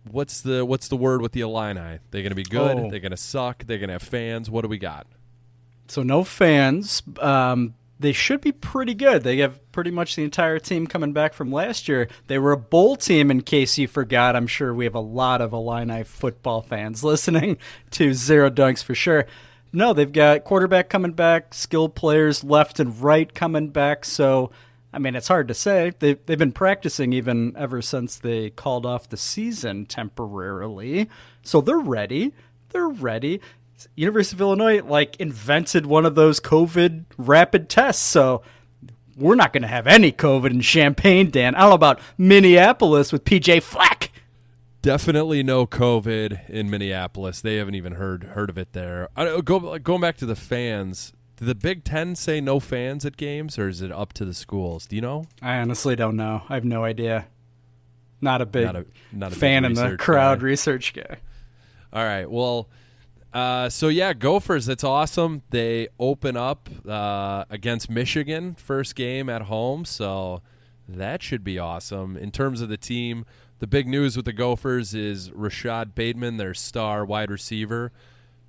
What's 0.09 0.41
the 0.41 0.65
what's 0.65 0.89
the 0.89 0.97
word 0.97 1.21
with 1.21 1.31
the 1.31 1.41
Illini? 1.41 1.99
They're 2.11 2.21
going 2.21 2.29
to 2.29 2.35
be 2.35 2.43
good. 2.43 2.77
Oh. 2.77 2.89
They're 2.89 2.99
going 2.99 3.11
to 3.11 3.17
suck. 3.17 3.65
They're 3.65 3.77
going 3.77 3.87
to 3.87 3.93
have 3.93 4.03
fans. 4.03 4.49
What 4.49 4.61
do 4.61 4.67
we 4.67 4.77
got? 4.77 5.07
So 5.87 6.03
no 6.03 6.23
fans. 6.23 7.01
Um, 7.19 7.75
they 7.99 8.11
should 8.11 8.41
be 8.41 8.51
pretty 8.51 8.93
good. 8.93 9.23
They 9.23 9.37
have 9.37 9.71
pretty 9.71 9.91
much 9.91 10.15
the 10.15 10.23
entire 10.23 10.59
team 10.59 10.87
coming 10.87 11.13
back 11.13 11.33
from 11.33 11.51
last 11.51 11.87
year. 11.87 12.09
They 12.27 12.37
were 12.37 12.51
a 12.51 12.57
bowl 12.57 12.95
team, 12.97 13.31
in 13.31 13.41
case 13.41 13.77
you 13.77 13.87
forgot. 13.87 14.35
I'm 14.35 14.47
sure 14.47 14.73
we 14.73 14.83
have 14.85 14.95
a 14.95 14.99
lot 14.99 15.41
of 15.41 15.53
Illini 15.53 16.03
football 16.03 16.61
fans 16.61 17.03
listening 17.03 17.57
to 17.91 18.13
Zero 18.13 18.49
Doinks 18.49 18.83
for 18.83 18.93
sure. 18.93 19.25
No, 19.71 19.93
they've 19.93 20.11
got 20.11 20.43
quarterback 20.43 20.89
coming 20.89 21.13
back, 21.13 21.53
skilled 21.53 21.95
players 21.95 22.43
left 22.43 22.79
and 22.79 23.01
right 23.01 23.33
coming 23.33 23.69
back. 23.69 24.05
So, 24.05 24.51
I 24.93 24.99
mean, 24.99 25.15
it's 25.15 25.27
hard 25.27 25.47
to 25.47 25.53
say. 25.53 25.91
They, 25.97 26.13
they've 26.13 26.37
been 26.37 26.51
practicing 26.51 27.13
even 27.13 27.55
ever 27.57 27.81
since 27.81 28.17
they 28.17 28.51
called 28.51 28.85
off 28.85 29.09
the 29.09 29.17
season 29.17 29.85
temporarily. 29.87 31.09
So 31.41 31.61
they're 31.61 31.79
ready. 31.79 32.33
They're 32.69 32.87
ready. 32.87 33.41
University 33.95 34.37
of 34.37 34.41
Illinois 34.41 34.81
like 34.83 35.15
invented 35.17 35.85
one 35.85 36.05
of 36.05 36.15
those 36.15 36.39
COVID 36.39 37.05
rapid 37.17 37.69
tests, 37.69 38.03
so 38.03 38.43
we're 39.17 39.35
not 39.35 39.51
going 39.51 39.63
to 39.63 39.67
have 39.67 39.87
any 39.87 40.11
COVID 40.11 40.51
in 40.51 40.61
Champaign, 40.61 41.29
Dan. 41.29 41.55
I 41.55 41.61
don't 41.61 41.73
about 41.73 41.99
Minneapolis 42.17 43.11
with 43.11 43.25
PJ 43.25 43.61
Fleck. 43.61 44.11
Definitely 44.81 45.43
no 45.43 45.65
COVID 45.65 46.49
in 46.49 46.69
Minneapolis. 46.69 47.41
They 47.41 47.55
haven't 47.55 47.75
even 47.75 47.93
heard 47.93 48.23
heard 48.23 48.49
of 48.49 48.57
it 48.57 48.73
there. 48.73 49.09
I, 49.15 49.41
go, 49.41 49.79
going 49.79 50.01
back 50.01 50.17
to 50.17 50.25
the 50.25 50.35
fans. 50.35 51.13
Did 51.43 51.49
the 51.49 51.55
Big 51.55 51.83
Ten 51.83 52.15
say 52.15 52.39
no 52.39 52.61
fans 52.61 53.05
at 53.05 53.17
games, 53.17 53.59
or 53.59 53.67
is 53.67 53.81
it 53.81 53.91
up 53.91 54.13
to 54.13 54.23
the 54.23 54.33
schools? 54.33 54.85
Do 54.85 54.95
you 54.95 55.01
know? 55.01 55.25
I 55.41 55.57
honestly 55.57 55.93
don't 55.93 56.15
know. 56.15 56.43
I 56.47 56.53
have 56.53 56.63
no 56.63 56.85
idea. 56.85 57.25
Not 58.21 58.41
a 58.41 58.45
big 58.45 58.63
Not 58.65 58.75
a- 58.77 58.85
not 59.11 59.33
a 59.33 59.35
fan 59.35 59.65
in 59.65 59.73
the 59.73 59.97
crowd 59.97 60.39
guy. 60.39 60.45
research 60.45 60.93
guy. 60.93 61.17
All 61.91 62.03
right. 62.05 62.31
Well, 62.31 62.69
uh, 63.33 63.67
so 63.67 63.89
yeah, 63.89 64.13
Gophers. 64.13 64.69
It's 64.69 64.85
awesome. 64.85 65.41
They 65.49 65.89
open 65.99 66.37
up 66.37 66.69
uh, 66.87 67.43
against 67.49 67.89
Michigan, 67.89 68.55
first 68.55 68.95
game 68.95 69.27
at 69.27 69.41
home. 69.43 69.83
So 69.83 70.41
that 70.87 71.21
should 71.21 71.43
be 71.43 71.59
awesome. 71.59 72.15
In 72.15 72.31
terms 72.31 72.61
of 72.61 72.69
the 72.69 72.77
team, 72.77 73.25
the 73.59 73.67
big 73.67 73.85
news 73.85 74.15
with 74.15 74.23
the 74.23 74.31
Gophers 74.33 74.93
is 74.95 75.29
Rashod 75.33 75.93
Bateman, 75.93 76.37
their 76.37 76.53
star 76.53 77.03
wide 77.03 77.29
receiver, 77.29 77.91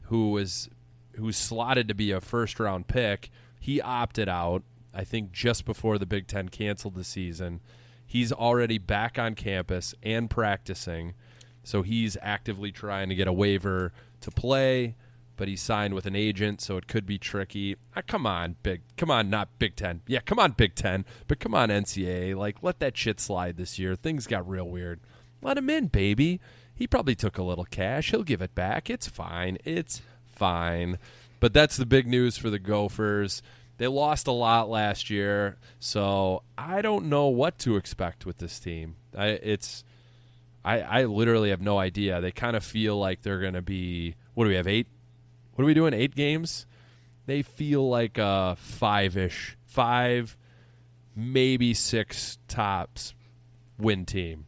who 0.02 0.30
was 0.30 0.70
who's 1.16 1.36
slotted 1.36 1.88
to 1.88 1.94
be 1.94 2.10
a 2.10 2.20
first 2.20 2.58
round 2.60 2.86
pick. 2.86 3.30
He 3.60 3.80
opted 3.80 4.28
out. 4.28 4.62
I 4.92 5.04
think 5.04 5.32
just 5.32 5.64
before 5.64 5.98
the 5.98 6.06
Big 6.06 6.26
Ten 6.26 6.48
canceled 6.48 6.94
the 6.94 7.04
season. 7.04 7.60
He's 8.06 8.32
already 8.32 8.78
back 8.78 9.18
on 9.18 9.34
campus 9.34 9.94
and 10.02 10.30
practicing. 10.30 11.14
So 11.64 11.82
he's 11.82 12.16
actively 12.22 12.70
trying 12.70 13.08
to 13.08 13.14
get 13.14 13.26
a 13.26 13.32
waiver 13.32 13.92
to 14.20 14.30
play, 14.30 14.94
but 15.36 15.48
he 15.48 15.56
signed 15.56 15.94
with 15.94 16.06
an 16.06 16.14
agent, 16.14 16.60
so 16.60 16.76
it 16.76 16.86
could 16.86 17.06
be 17.06 17.18
tricky. 17.18 17.76
Ah, 17.96 18.02
come 18.06 18.26
on, 18.26 18.56
Big. 18.62 18.82
Come 18.96 19.10
on, 19.10 19.30
not 19.30 19.58
Big 19.58 19.74
Ten. 19.74 20.02
Yeah, 20.06 20.20
come 20.20 20.38
on, 20.38 20.52
Big 20.52 20.74
Ten. 20.74 21.04
But 21.26 21.40
come 21.40 21.54
on, 21.54 21.70
NCAA. 21.70 22.36
Like, 22.36 22.62
let 22.62 22.78
that 22.80 22.96
shit 22.96 23.18
slide 23.18 23.56
this 23.56 23.78
year. 23.78 23.96
Things 23.96 24.26
got 24.26 24.48
real 24.48 24.68
weird. 24.68 25.00
Let 25.42 25.58
him 25.58 25.70
in, 25.70 25.88
baby. 25.88 26.40
He 26.74 26.86
probably 26.86 27.14
took 27.14 27.38
a 27.38 27.42
little 27.42 27.64
cash. 27.64 28.10
He'll 28.10 28.22
give 28.22 28.42
it 28.42 28.54
back. 28.54 28.90
It's 28.90 29.08
fine. 29.08 29.58
It's 29.64 30.02
fine. 30.35 30.98
But 31.40 31.52
that's 31.52 31.77
the 31.77 31.86
big 31.86 32.06
news 32.06 32.36
for 32.39 32.51
the 32.51 32.59
Gophers. 32.59 33.43
They 33.77 33.86
lost 33.86 34.27
a 34.27 34.32
lot 34.32 34.69
last 34.69 35.11
year, 35.11 35.56
so 35.81 36.43
I 36.56 36.81
don't 36.81 37.06
know 37.06 37.27
what 37.27 37.59
to 37.61 37.77
expect 37.77 38.24
with 38.24 38.39
this 38.39 38.61
team. 38.61 38.97
I, 39.16 39.27
it's 39.27 39.85
I, 40.65 40.81
I 40.81 41.05
literally 41.05 41.51
have 41.51 41.61
no 41.61 41.78
idea. 41.78 42.20
They 42.20 42.31
kind 42.31 42.56
of 42.56 42.65
feel 42.65 42.98
like 42.98 43.23
they're 43.23 43.40
going 43.40 43.55
to 43.55 43.62
be. 43.62 44.15
What 44.35 44.44
do 44.44 44.51
we 44.51 44.56
have? 44.56 44.66
Eight? 44.66 44.86
What 45.55 45.65
are 45.65 45.66
we 45.66 45.74
doing? 45.74 45.93
Eight 45.93 46.15
games? 46.15 46.66
They 47.27 47.43
feel 47.43 47.89
like 47.89 48.19
uh, 48.19 48.55
a 48.55 48.56
five 48.56 49.16
ish, 49.16 49.56
five, 49.66 50.39
maybe 51.15 51.74
six 51.74 52.39
tops 52.48 53.15
win 53.78 54.05
team. 54.05 54.47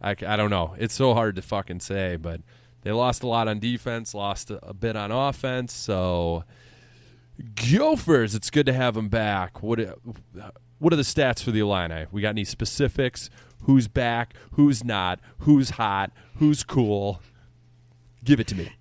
I, 0.00 0.10
I 0.10 0.36
don't 0.36 0.50
know. 0.50 0.74
It's 0.78 0.94
so 0.94 1.14
hard 1.14 1.36
to 1.36 1.42
fucking 1.42 1.80
say, 1.80 2.16
but 2.16 2.40
they 2.88 2.92
lost 2.92 3.22
a 3.22 3.26
lot 3.26 3.48
on 3.48 3.58
defense, 3.58 4.14
lost 4.14 4.50
a, 4.50 4.72
bit 4.72 4.96
on 4.96 5.12
offense. 5.12 5.74
So, 5.74 6.44
Gophers, 7.54 8.34
it's 8.34 8.48
good 8.48 8.64
to 8.64 8.72
have 8.72 8.94
them 8.94 9.10
back. 9.10 9.62
What 9.62 9.98
what 10.78 10.92
are 10.94 10.96
the 10.96 11.02
stats 11.02 11.42
for 11.42 11.50
the 11.50 11.60
Illini? 11.60 12.06
We 12.10 12.22
got 12.22 12.30
any 12.30 12.44
specifics? 12.44 13.28
Who's 13.64 13.88
back? 13.88 14.32
Who's 14.52 14.84
not? 14.84 15.20
Who's 15.40 15.70
hot? 15.70 16.12
Who's 16.36 16.64
cool? 16.64 17.20
Give 18.24 18.40
it 18.40 18.46
to 18.46 18.54
me. 18.54 18.72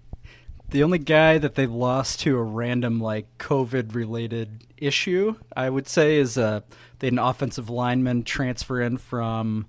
The 0.70 0.84
only 0.84 1.00
guy 1.00 1.38
that 1.38 1.56
they 1.56 1.68
lost 1.68 2.22
to 2.22 2.38
a 2.38 2.44
random 2.44 3.02
like 3.02 3.38
COVID 3.40 3.94
related 3.94 4.64
issue, 4.78 5.36
I 5.54 5.70
would 5.70 5.90
say, 5.90 6.16
is 6.16 6.38
uh, 6.38 6.62
they 7.00 7.08
had 7.08 7.14
an 7.14 7.20
offensive 7.20 7.70
lineman 7.70 8.24
transfer 8.24 8.82
in 8.82 9.00
from. 9.00 9.68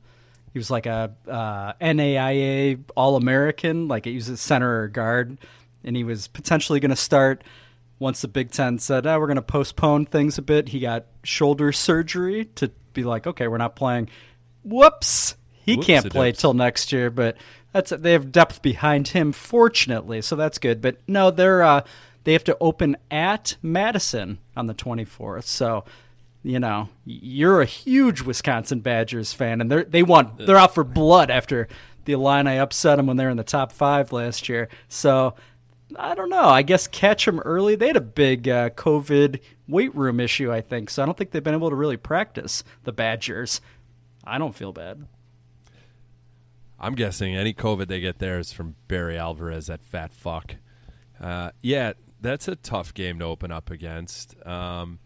He 0.58 0.60
was 0.60 0.72
like 0.72 0.86
a 0.86 1.14
uh, 1.28 1.74
NAIA 1.80 2.80
All 2.96 3.14
American, 3.14 3.86
like 3.86 4.06
he 4.06 4.16
was 4.16 4.28
a 4.28 4.36
center 4.36 4.82
or 4.82 4.88
guard, 4.88 5.38
and 5.84 5.94
he 5.94 6.02
was 6.02 6.26
potentially 6.26 6.80
going 6.80 6.90
to 6.90 6.96
start. 6.96 7.44
Once 8.00 8.22
the 8.22 8.26
Big 8.26 8.50
Ten 8.50 8.80
said, 8.80 9.06
oh, 9.06 9.20
we're 9.20 9.28
going 9.28 9.36
to 9.36 9.42
postpone 9.42 10.06
things 10.06 10.36
a 10.36 10.42
bit, 10.42 10.70
he 10.70 10.80
got 10.80 11.06
shoulder 11.22 11.70
surgery 11.70 12.46
to 12.56 12.72
be 12.92 13.04
like, 13.04 13.28
okay, 13.28 13.46
we're 13.46 13.56
not 13.56 13.76
playing. 13.76 14.08
Whoops. 14.64 15.36
He 15.64 15.76
can't 15.76 16.10
play 16.10 16.32
till 16.32 16.54
next 16.54 16.90
year, 16.90 17.08
but 17.08 17.36
that's 17.72 17.90
they 17.90 18.10
have 18.10 18.32
depth 18.32 18.60
behind 18.60 19.06
him, 19.06 19.30
fortunately, 19.30 20.22
so 20.22 20.34
that's 20.34 20.58
good. 20.58 20.82
But 20.82 20.96
no, 21.06 21.30
they're 21.30 21.62
uh, 21.62 21.82
they 22.24 22.32
have 22.32 22.42
to 22.44 22.56
open 22.60 22.96
at 23.12 23.54
Madison 23.62 24.38
on 24.56 24.66
the 24.66 24.74
24th, 24.74 25.44
so 25.44 25.84
you 26.48 26.58
know 26.58 26.88
you're 27.04 27.60
a 27.60 27.66
huge 27.66 28.22
Wisconsin 28.22 28.80
Badgers 28.80 29.34
fan, 29.34 29.60
and 29.60 29.70
they 29.70 29.84
they 29.84 30.02
want 30.02 30.38
they're 30.38 30.56
out 30.56 30.74
for 30.74 30.82
blood 30.82 31.30
after 31.30 31.68
the 32.06 32.14
Illini 32.14 32.56
upset 32.56 32.96
them 32.96 33.06
when 33.06 33.18
they 33.18 33.24
were 33.24 33.30
in 33.30 33.36
the 33.36 33.44
top 33.44 33.70
five 33.70 34.12
last 34.12 34.48
year. 34.48 34.70
So 34.88 35.34
I 35.94 36.14
don't 36.14 36.30
know. 36.30 36.48
I 36.48 36.62
guess 36.62 36.86
catch 36.86 37.26
them 37.26 37.40
early. 37.40 37.74
They 37.74 37.88
had 37.88 37.96
a 37.96 38.00
big 38.00 38.48
uh, 38.48 38.70
COVID 38.70 39.40
weight 39.68 39.94
room 39.94 40.20
issue, 40.20 40.50
I 40.50 40.62
think. 40.62 40.88
So 40.88 41.02
I 41.02 41.06
don't 41.06 41.18
think 41.18 41.32
they've 41.32 41.44
been 41.44 41.54
able 41.54 41.68
to 41.68 41.76
really 41.76 41.98
practice 41.98 42.64
the 42.84 42.92
Badgers. 42.92 43.60
I 44.24 44.38
don't 44.38 44.54
feel 44.54 44.72
bad. 44.72 45.06
I'm 46.80 46.94
guessing 46.94 47.36
any 47.36 47.52
COVID 47.52 47.88
they 47.88 48.00
get 48.00 48.20
there 48.20 48.38
is 48.38 48.52
from 48.52 48.76
Barry 48.86 49.18
Alvarez, 49.18 49.66
that 49.66 49.82
fat 49.82 50.14
fuck. 50.14 50.56
Uh, 51.20 51.50
yeah, 51.60 51.92
that's 52.22 52.48
a 52.48 52.56
tough 52.56 52.94
game 52.94 53.18
to 53.18 53.26
open 53.26 53.50
up 53.50 53.70
against. 53.70 54.34
Um, 54.46 55.00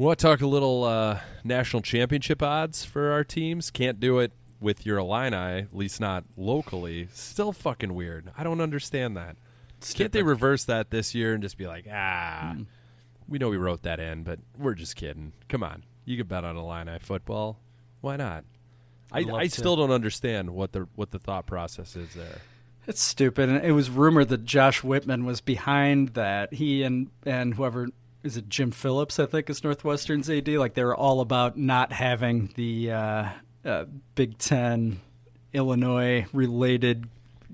we 0.00 0.06
want 0.06 0.18
to 0.18 0.26
talk 0.26 0.40
a 0.40 0.46
little 0.46 0.84
uh, 0.84 1.20
national 1.44 1.82
championship 1.82 2.42
odds 2.42 2.86
for 2.86 3.12
our 3.12 3.22
teams. 3.22 3.70
Can't 3.70 4.00
do 4.00 4.18
it 4.18 4.32
with 4.58 4.86
your 4.86 4.96
Illini, 4.96 5.36
at 5.36 5.76
least 5.76 6.00
not 6.00 6.24
locally. 6.38 7.08
Still 7.12 7.52
fucking 7.52 7.92
weird. 7.92 8.32
I 8.34 8.42
don't 8.42 8.62
understand 8.62 9.14
that. 9.18 9.36
Can't 9.92 10.10
they 10.10 10.22
reverse 10.22 10.64
that 10.64 10.88
this 10.88 11.14
year 11.14 11.34
and 11.34 11.42
just 11.42 11.58
be 11.58 11.66
like, 11.66 11.84
ah, 11.92 12.56
we 13.28 13.38
know 13.38 13.50
we 13.50 13.58
wrote 13.58 13.82
that 13.82 14.00
in, 14.00 14.22
but 14.22 14.38
we're 14.58 14.72
just 14.72 14.96
kidding. 14.96 15.34
Come 15.50 15.62
on, 15.62 15.84
you 16.06 16.16
can 16.16 16.26
bet 16.26 16.46
on 16.46 16.56
Illini 16.56 16.98
football. 16.98 17.60
Why 18.00 18.16
not? 18.16 18.44
I, 19.12 19.18
I'd 19.18 19.30
I 19.30 19.46
still 19.48 19.76
don't 19.76 19.90
understand 19.90 20.48
what 20.48 20.72
the 20.72 20.88
what 20.94 21.10
the 21.10 21.18
thought 21.18 21.44
process 21.44 21.94
is 21.94 22.14
there. 22.14 22.38
It's 22.86 23.02
stupid, 23.02 23.50
and 23.50 23.62
it 23.62 23.72
was 23.72 23.90
rumored 23.90 24.30
that 24.30 24.46
Josh 24.46 24.82
Whitman 24.82 25.26
was 25.26 25.42
behind 25.42 26.10
that. 26.10 26.54
He 26.54 26.84
and 26.84 27.10
and 27.26 27.54
whoever 27.54 27.88
is 28.22 28.36
it, 28.36 28.48
Jim 28.48 28.70
Phillips, 28.70 29.18
I 29.18 29.26
think, 29.26 29.48
is 29.48 29.64
Northwestern's 29.64 30.28
AD. 30.28 30.48
Like 30.48 30.74
they 30.74 30.84
were 30.84 30.96
all 30.96 31.20
about 31.20 31.56
not 31.56 31.92
having 31.92 32.50
the 32.54 32.92
uh, 32.92 33.28
uh, 33.64 33.84
Big 34.14 34.38
Ten, 34.38 35.00
Illinois 35.52 36.26
related. 36.32 37.08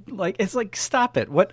Like 0.08 0.36
it's 0.38 0.54
like 0.54 0.76
stop 0.76 1.16
it. 1.16 1.28
What 1.28 1.52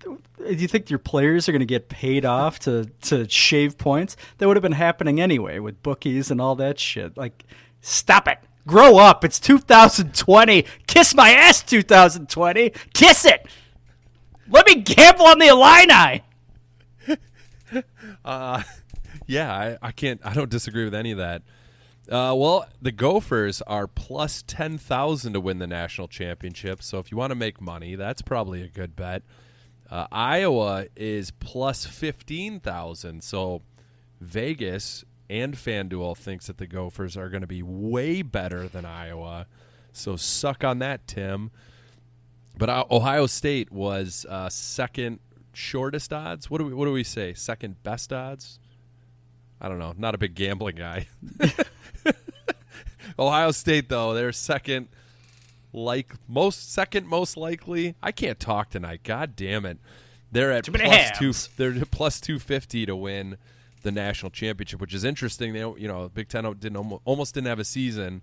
do 0.00 0.18
you 0.54 0.68
think 0.68 0.90
your 0.90 0.98
players 0.98 1.48
are 1.48 1.52
going 1.52 1.60
to 1.60 1.66
get 1.66 1.88
paid 1.88 2.24
off 2.24 2.58
to 2.60 2.86
to 3.02 3.28
shave 3.28 3.78
points? 3.78 4.16
That 4.38 4.48
would 4.48 4.56
have 4.56 4.62
been 4.62 4.72
happening 4.72 5.20
anyway 5.20 5.58
with 5.58 5.82
bookies 5.82 6.30
and 6.30 6.40
all 6.40 6.56
that 6.56 6.78
shit. 6.78 7.16
Like 7.16 7.44
stop 7.80 8.28
it. 8.28 8.38
Grow 8.66 8.98
up. 8.98 9.24
It's 9.24 9.38
2020. 9.38 10.64
Kiss 10.86 11.14
my 11.14 11.30
ass 11.30 11.62
2020. 11.62 12.70
Kiss 12.92 13.24
it. 13.24 13.46
Let 14.48 14.66
me 14.66 14.76
gamble 14.76 15.26
on 15.26 15.38
the 15.38 15.48
Illini. 15.48 16.22
Uh, 18.26 18.62
yeah, 19.26 19.52
I, 19.52 19.78
I 19.80 19.92
can't. 19.92 20.20
I 20.24 20.34
don't 20.34 20.50
disagree 20.50 20.84
with 20.84 20.94
any 20.94 21.12
of 21.12 21.18
that. 21.18 21.42
Uh, 22.10 22.34
well, 22.36 22.66
the 22.80 22.92
Gophers 22.92 23.62
are 23.62 23.86
plus 23.86 24.42
ten 24.42 24.76
thousand 24.76 25.32
to 25.32 25.40
win 25.40 25.58
the 25.58 25.66
national 25.66 26.08
championship. 26.08 26.82
So 26.82 26.98
if 26.98 27.10
you 27.10 27.16
want 27.16 27.30
to 27.30 27.36
make 27.36 27.60
money, 27.60 27.94
that's 27.94 28.22
probably 28.22 28.62
a 28.62 28.68
good 28.68 28.94
bet. 28.94 29.22
Uh, 29.90 30.06
Iowa 30.12 30.86
is 30.96 31.30
plus 31.30 31.86
fifteen 31.86 32.60
thousand. 32.60 33.22
So 33.24 33.62
Vegas 34.20 35.04
and 35.28 35.54
FanDuel 35.54 36.16
thinks 36.16 36.46
that 36.46 36.58
the 36.58 36.66
Gophers 36.66 37.16
are 37.16 37.28
going 37.28 37.40
to 37.40 37.46
be 37.46 37.62
way 37.62 38.22
better 38.22 38.68
than 38.68 38.84
Iowa. 38.84 39.46
So 39.92 40.16
suck 40.16 40.62
on 40.62 40.78
that, 40.80 41.06
Tim. 41.06 41.50
But 42.58 42.70
uh, 42.70 42.84
Ohio 42.90 43.26
State 43.26 43.72
was 43.72 44.24
uh, 44.28 44.48
second 44.48 45.18
shortest 45.56 46.12
odds. 46.12 46.50
What 46.50 46.58
do 46.58 46.64
we 46.64 46.74
what 46.74 46.84
do 46.84 46.92
we 46.92 47.04
say? 47.04 47.34
Second 47.34 47.82
best 47.82 48.12
odds? 48.12 48.58
I 49.60 49.68
don't 49.68 49.78
know. 49.78 49.94
Not 49.96 50.14
a 50.14 50.18
big 50.18 50.34
gambling 50.34 50.76
guy. 50.76 51.08
Ohio 53.18 53.50
State 53.50 53.88
though, 53.88 54.14
they're 54.14 54.32
second 54.32 54.88
like 55.72 56.14
most 56.28 56.72
second 56.72 57.06
most 57.06 57.36
likely. 57.36 57.94
I 58.02 58.12
can't 58.12 58.38
talk 58.38 58.70
tonight. 58.70 59.00
God 59.02 59.34
damn 59.36 59.64
it. 59.64 59.78
They're 60.30 60.52
at 60.52 60.66
plus 60.66 61.18
two 61.18 61.32
they're 61.56 61.84
plus 61.86 62.20
250 62.20 62.86
to 62.86 62.96
win 62.96 63.38
the 63.82 63.92
national 63.92 64.30
championship, 64.30 64.80
which 64.80 64.94
is 64.94 65.04
interesting. 65.04 65.52
They 65.52 65.60
you 65.60 65.88
know, 65.88 66.08
Big 66.08 66.28
10 66.28 66.44
didn't 66.58 67.00
almost 67.04 67.34
didn't 67.34 67.46
have 67.46 67.58
a 67.58 67.64
season 67.64 68.22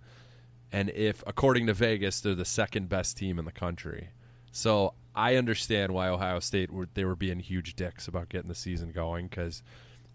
and 0.73 0.89
if 0.89 1.23
according 1.27 1.68
to 1.68 1.73
Vegas, 1.73 2.19
they're 2.19 2.35
the 2.35 2.45
second 2.45 2.89
best 2.89 3.15
team 3.15 3.38
in 3.38 3.45
the 3.45 3.51
country. 3.51 4.10
So 4.54 4.94
I 5.16 5.36
understand 5.36 5.94
why 5.94 6.08
Ohio 6.08 6.40
State 6.40 6.72
were 6.72 6.88
they 6.94 7.04
were 7.04 7.16
being 7.16 7.40
huge 7.40 7.76
dicks 7.76 8.08
about 8.08 8.30
getting 8.30 8.48
the 8.48 8.56
season 8.56 8.92
going 8.92 9.28
because 9.28 9.64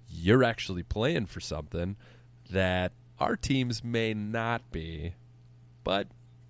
you're 0.08 0.44
actually 0.44 0.84
playing 0.84 1.26
for 1.26 1.40
something 1.40 1.96
that 2.50 2.92
our 3.18 3.36
teams 3.36 3.82
may 3.82 4.14
not 4.14 4.70
be. 4.70 5.14
But 5.84 6.08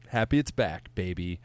happy 0.09 0.39
it's 0.39 0.51
back, 0.51 0.95
baby. 0.95 1.41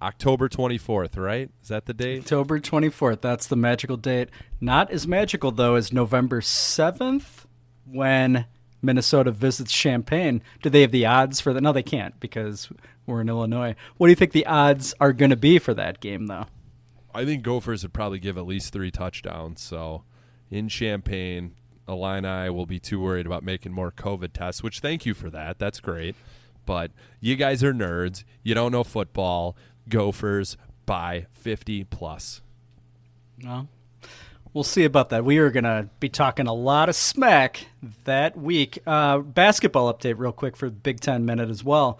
October 0.00 0.48
24th, 0.48 1.16
right? 1.16 1.50
Is 1.62 1.68
that 1.68 1.86
the 1.86 1.94
date? 1.94 2.20
October 2.20 2.60
24th. 2.60 3.20
That's 3.20 3.46
the 3.46 3.56
magical 3.56 3.96
date. 3.96 4.30
Not 4.60 4.90
as 4.90 5.06
magical, 5.06 5.50
though, 5.50 5.74
as 5.74 5.92
November 5.92 6.40
7th 6.40 7.44
when 7.84 8.46
Minnesota 8.80 9.32
visits 9.32 9.72
Champaign. 9.72 10.40
Do 10.62 10.70
they 10.70 10.82
have 10.82 10.92
the 10.92 11.06
odds 11.06 11.40
for 11.40 11.52
that? 11.52 11.60
No, 11.60 11.72
they 11.72 11.82
can't 11.82 12.18
because 12.20 12.68
we're 13.08 13.22
in 13.22 13.28
Illinois. 13.28 13.74
What 13.96 14.06
do 14.06 14.10
you 14.10 14.16
think 14.16 14.32
the 14.32 14.46
odds 14.46 14.94
are 15.00 15.12
going 15.12 15.30
to 15.30 15.36
be 15.36 15.58
for 15.58 15.74
that 15.74 16.00
game, 16.00 16.26
though? 16.26 16.46
I 17.14 17.24
think 17.24 17.42
Gophers 17.42 17.82
would 17.82 17.92
probably 17.92 18.18
give 18.18 18.38
at 18.38 18.46
least 18.46 18.72
three 18.72 18.90
touchdowns. 18.90 19.60
So 19.60 20.04
in 20.50 20.68
Champaign, 20.68 21.54
Illini 21.88 22.50
will 22.50 22.66
be 22.66 22.78
too 22.78 23.00
worried 23.00 23.26
about 23.26 23.42
making 23.42 23.72
more 23.72 23.90
COVID 23.90 24.32
tests, 24.32 24.62
which 24.62 24.80
thank 24.80 25.06
you 25.06 25.14
for 25.14 25.30
that. 25.30 25.58
That's 25.58 25.80
great. 25.80 26.14
But 26.66 26.92
you 27.20 27.34
guys 27.34 27.64
are 27.64 27.72
nerds. 27.72 28.24
You 28.42 28.54
don't 28.54 28.72
know 28.72 28.84
football. 28.84 29.56
Gophers 29.88 30.58
by 30.84 31.26
50 31.32 31.84
plus. 31.84 32.42
Well, 33.42 33.68
we'll 34.52 34.64
see 34.64 34.84
about 34.84 35.08
that. 35.10 35.24
We 35.24 35.38
are 35.38 35.50
going 35.50 35.64
to 35.64 35.88
be 35.98 36.08
talking 36.08 36.46
a 36.46 36.52
lot 36.52 36.88
of 36.88 36.94
smack 36.94 37.66
that 38.04 38.36
week. 38.36 38.78
Uh, 38.86 39.18
basketball 39.18 39.92
update, 39.92 40.18
real 40.18 40.32
quick, 40.32 40.56
for 40.56 40.66
the 40.66 40.76
Big 40.76 41.00
Ten 41.00 41.24
minute 41.24 41.48
as 41.48 41.64
well. 41.64 41.98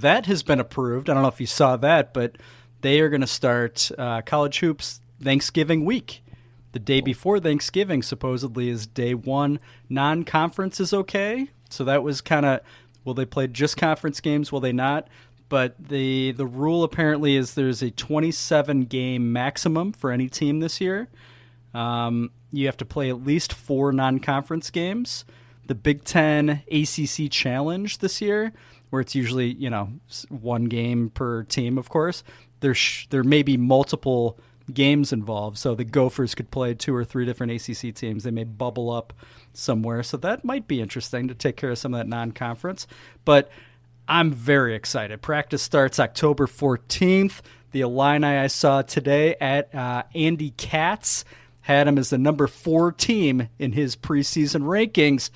That 0.00 0.26
has 0.26 0.42
been 0.42 0.60
approved. 0.60 1.10
I 1.10 1.14
don't 1.14 1.22
know 1.22 1.28
if 1.28 1.40
you 1.40 1.46
saw 1.46 1.76
that, 1.76 2.14
but 2.14 2.36
they 2.82 3.00
are 3.00 3.08
going 3.08 3.20
to 3.20 3.26
start 3.26 3.90
uh, 3.98 4.22
college 4.22 4.60
hoops 4.60 5.00
Thanksgiving 5.22 5.84
week. 5.84 6.22
The 6.72 6.78
day 6.78 7.00
before 7.00 7.40
Thanksgiving, 7.40 8.02
supposedly, 8.02 8.68
is 8.68 8.86
day 8.86 9.14
one. 9.14 9.58
Non 9.88 10.22
conference 10.24 10.78
is 10.78 10.92
okay. 10.92 11.48
So 11.70 11.84
that 11.84 12.02
was 12.02 12.20
kind 12.20 12.46
of 12.46 12.60
will 13.04 13.14
they 13.14 13.24
play 13.24 13.46
just 13.46 13.76
conference 13.76 14.20
games? 14.20 14.52
Will 14.52 14.60
they 14.60 14.72
not? 14.72 15.08
But 15.48 15.74
the 15.78 16.32
the 16.32 16.46
rule 16.46 16.84
apparently 16.84 17.36
is 17.36 17.54
there's 17.54 17.82
a 17.82 17.90
27 17.90 18.82
game 18.82 19.32
maximum 19.32 19.92
for 19.92 20.12
any 20.12 20.28
team 20.28 20.60
this 20.60 20.80
year. 20.80 21.08
Um, 21.74 22.30
you 22.52 22.66
have 22.66 22.76
to 22.78 22.84
play 22.84 23.08
at 23.08 23.24
least 23.24 23.52
four 23.52 23.92
non 23.92 24.20
conference 24.20 24.70
games. 24.70 25.24
The 25.66 25.74
Big 25.74 26.04
Ten 26.04 26.62
ACC 26.70 27.30
Challenge 27.30 27.98
this 27.98 28.22
year, 28.22 28.52
where 28.90 29.00
it's 29.00 29.14
usually 29.14 29.52
you 29.52 29.70
know 29.70 29.90
one 30.28 30.64
game 30.64 31.10
per 31.10 31.42
team, 31.44 31.78
of 31.78 31.88
course. 31.88 32.22
There 32.60 32.74
sh- 32.74 33.06
there 33.10 33.24
may 33.24 33.42
be 33.42 33.56
multiple 33.56 34.38
games 34.72 35.12
involved, 35.12 35.58
so 35.58 35.74
the 35.74 35.84
Gophers 35.84 36.34
could 36.34 36.50
play 36.50 36.74
two 36.74 36.94
or 36.94 37.04
three 37.04 37.24
different 37.24 37.52
ACC 37.52 37.94
teams. 37.94 38.24
They 38.24 38.30
may 38.30 38.44
bubble 38.44 38.90
up 38.90 39.12
somewhere, 39.52 40.02
so 40.02 40.16
that 40.18 40.44
might 40.44 40.68
be 40.68 40.80
interesting 40.80 41.28
to 41.28 41.34
take 41.34 41.56
care 41.56 41.70
of 41.70 41.78
some 41.78 41.94
of 41.94 41.98
that 41.98 42.08
non 42.08 42.32
conference. 42.32 42.86
But 43.24 43.50
I'm 44.08 44.32
very 44.32 44.74
excited. 44.74 45.20
Practice 45.20 45.62
starts 45.62 46.00
October 46.00 46.46
14th. 46.46 47.40
The 47.72 47.82
Illini 47.82 48.26
I 48.26 48.46
saw 48.46 48.80
today 48.80 49.36
at 49.40 49.74
uh, 49.74 50.04
Andy 50.14 50.50
Katz 50.52 51.26
had 51.60 51.86
him 51.86 51.98
as 51.98 52.08
the 52.08 52.16
number 52.16 52.46
four 52.46 52.90
team 52.90 53.50
in 53.58 53.72
his 53.72 53.94
preseason 53.94 54.62
rankings. 54.62 55.28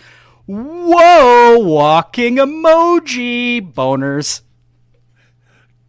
Whoa, 0.47 1.59
walking 1.59 2.37
emoji 2.37 3.73
boners. 3.73 4.43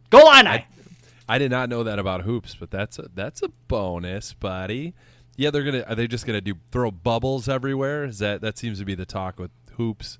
Go 0.09 0.19
Illini! 0.19 0.49
I, 0.49 0.65
I 1.27 1.37
did 1.39 1.49
not 1.49 1.69
know 1.69 1.83
that 1.83 1.97
about 1.97 2.21
hoops, 2.21 2.55
but 2.55 2.69
that's 2.69 2.99
a 2.99 3.09
that's 3.13 3.41
a 3.41 3.49
bonus, 3.67 4.33
buddy. 4.33 4.93
Yeah, 5.35 5.49
they're 5.49 5.63
gonna. 5.63 5.81
Are 5.81 5.95
they 5.95 6.07
just 6.07 6.25
gonna 6.27 6.41
do 6.41 6.55
throw 6.71 6.91
bubbles 6.91 7.49
everywhere? 7.49 8.05
Is 8.05 8.19
that 8.19 8.41
that 8.41 8.57
seems 8.57 8.79
to 8.79 8.85
be 8.85 8.93
the 8.93 9.05
talk 9.05 9.39
with 9.39 9.51
hoops? 9.77 10.19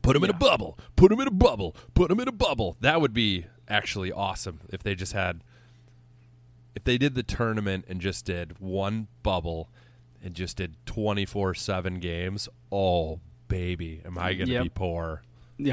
Put 0.00 0.14
them 0.14 0.24
in 0.24 0.30
a 0.30 0.34
bubble. 0.34 0.78
Put 0.96 1.10
them 1.10 1.20
in 1.20 1.28
a 1.28 1.32
bubble. 1.32 1.76
Put 1.94 2.08
them 2.08 2.18
in 2.18 2.28
a 2.28 2.32
bubble. 2.32 2.76
That 2.80 3.00
would 3.00 3.12
be 3.12 3.46
actually 3.68 4.10
awesome 4.10 4.60
if 4.70 4.82
they 4.82 4.94
just 4.94 5.12
had. 5.12 5.42
If 6.74 6.84
they 6.84 6.96
did 6.96 7.14
the 7.14 7.22
tournament 7.22 7.84
and 7.88 8.00
just 8.00 8.24
did 8.24 8.58
one 8.58 9.08
bubble, 9.22 9.68
and 10.24 10.34
just 10.34 10.56
did 10.56 10.74
twenty 10.86 11.24
four 11.26 11.54
seven 11.54 11.98
games. 12.00 12.48
Oh 12.70 13.20
baby, 13.48 14.00
am 14.04 14.18
I 14.18 14.34
gonna 14.34 14.52
Yep. 14.52 14.62
be 14.64 14.68
poor? 14.70 15.22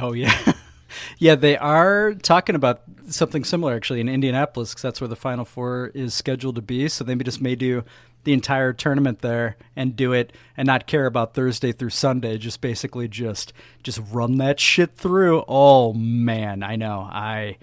Oh 0.02 0.14
yeah, 0.14 0.54
yeah. 1.18 1.36
They 1.36 1.58
are 1.58 2.14
talking 2.14 2.56
about 2.56 2.82
something 3.08 3.44
similar 3.44 3.74
actually 3.76 4.02
in 4.02 4.10
Indianapolis 4.10 4.72
because 4.72 4.82
that's 4.84 5.02
where 5.02 5.08
the 5.08 5.16
Final 5.16 5.46
Four 5.46 5.92
is 5.94 6.14
scheduled 6.14 6.56
to 6.56 6.62
be. 6.62 6.88
So 6.90 7.04
they 7.04 7.16
may 7.16 7.24
just 7.24 7.42
may 7.42 7.56
do 7.56 7.84
the 8.26 8.34
entire 8.34 8.74
tournament 8.74 9.20
there 9.22 9.56
and 9.78 9.96
do 9.96 10.12
it 10.12 10.34
and 10.58 10.66
not 10.68 10.86
care 10.88 11.06
about 11.06 11.34
Thursday 11.34 11.72
through 11.72 11.90
Sunday. 11.92 12.38
Just 12.38 12.60
basically 12.62 13.08
just 13.08 13.54
just 13.82 14.00
run 14.12 14.38
that 14.40 14.60
shit 14.60 14.96
through. 14.96 15.44
Oh 15.48 15.94
man, 15.94 16.62
I 16.64 16.76
know. 16.76 17.08
I 17.10 17.58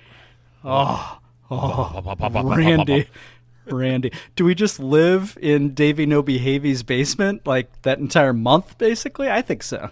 oh 0.65 1.19
oh 1.51 2.03
Randy. 2.57 3.07
Randy, 3.67 4.13
do 4.35 4.45
we 4.45 4.55
just 4.55 4.79
live 4.79 5.37
in 5.41 5.75
Davy 5.75 6.07
No 6.07 6.23
Behavy's 6.23 6.83
basement 6.83 7.47
like 7.47 7.83
that 7.83 7.99
entire 7.99 8.33
month? 8.33 8.79
Basically, 8.79 9.31
I 9.31 9.43
think 9.43 9.63
so. 9.63 9.91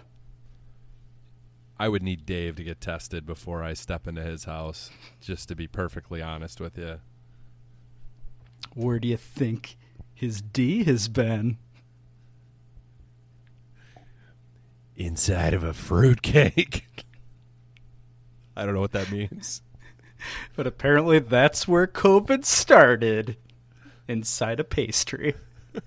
I 1.77 1.89
would 1.89 2.03
need 2.03 2.25
Dave 2.25 2.55
to 2.55 2.63
get 2.63 2.79
tested 2.79 3.25
before 3.25 3.61
I 3.61 3.73
step 3.73 4.07
into 4.07 4.21
his 4.21 4.45
house, 4.45 4.91
just 5.19 5.49
to 5.49 5.55
be 5.55 5.67
perfectly 5.67 6.21
honest 6.21 6.61
with 6.61 6.77
you. 6.77 6.99
Where 8.73 8.99
do 8.99 9.07
you 9.09 9.17
think 9.17 9.77
his 10.13 10.41
D 10.41 10.85
has 10.85 11.09
been? 11.09 11.57
Inside 14.95 15.53
of 15.53 15.63
a 15.63 15.73
fruitcake. 15.73 16.85
I 18.55 18.65
don't 18.65 18.73
know 18.73 18.79
what 18.81 18.93
that 18.93 19.11
means. 19.11 19.61
But 20.55 20.65
apparently 20.65 21.19
that's 21.19 21.67
where 21.67 21.85
COVID 21.85 22.45
started. 22.45 23.37
Inside 24.07 24.59
a 24.59 24.63
pastry. 24.63 25.35
you 25.73 25.81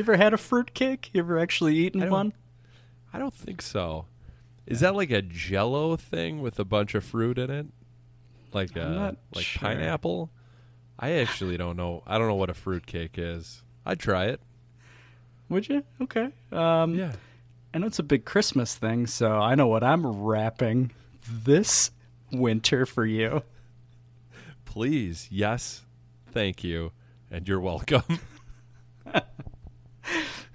ever 0.00 0.16
had 0.16 0.34
a 0.34 0.38
fruitcake? 0.38 1.10
You 1.12 1.20
ever 1.20 1.38
actually 1.38 1.76
eaten 1.76 2.00
don't- 2.00 2.10
one? 2.10 2.32
I 3.12 3.18
don't 3.18 3.34
think 3.34 3.62
so. 3.62 4.06
Is 4.66 4.80
that 4.80 4.94
like 4.94 5.10
a 5.10 5.22
jello 5.22 5.96
thing 5.96 6.42
with 6.42 6.58
a 6.58 6.64
bunch 6.64 6.94
of 6.94 7.04
fruit 7.04 7.38
in 7.38 7.50
it? 7.50 7.66
Like 8.52 8.76
a 8.76 9.16
like 9.34 9.44
sure. 9.44 9.60
pineapple? 9.60 10.30
I 10.98 11.12
actually 11.12 11.56
don't 11.56 11.76
know. 11.76 12.02
I 12.06 12.18
don't 12.18 12.26
know 12.26 12.34
what 12.34 12.50
a 12.50 12.54
fruit 12.54 12.86
cake 12.86 13.14
is. 13.16 13.62
I'd 13.84 14.00
try 14.00 14.26
it. 14.26 14.40
Would 15.48 15.68
you? 15.68 15.84
Okay. 16.00 16.30
Um, 16.50 16.94
yeah. 16.94 17.12
I 17.72 17.78
know 17.78 17.86
it's 17.86 17.98
a 17.98 18.02
big 18.02 18.24
Christmas 18.24 18.74
thing, 18.74 19.06
so 19.06 19.38
I 19.38 19.54
know 19.54 19.66
what 19.66 19.84
I'm 19.84 20.06
wrapping 20.06 20.92
this 21.28 21.90
winter 22.32 22.86
for 22.86 23.04
you. 23.04 23.42
Please, 24.64 25.28
yes, 25.30 25.82
thank 26.36 26.62
you, 26.62 26.92
and 27.30 27.48
you're 27.48 27.60
welcome. 27.60 28.20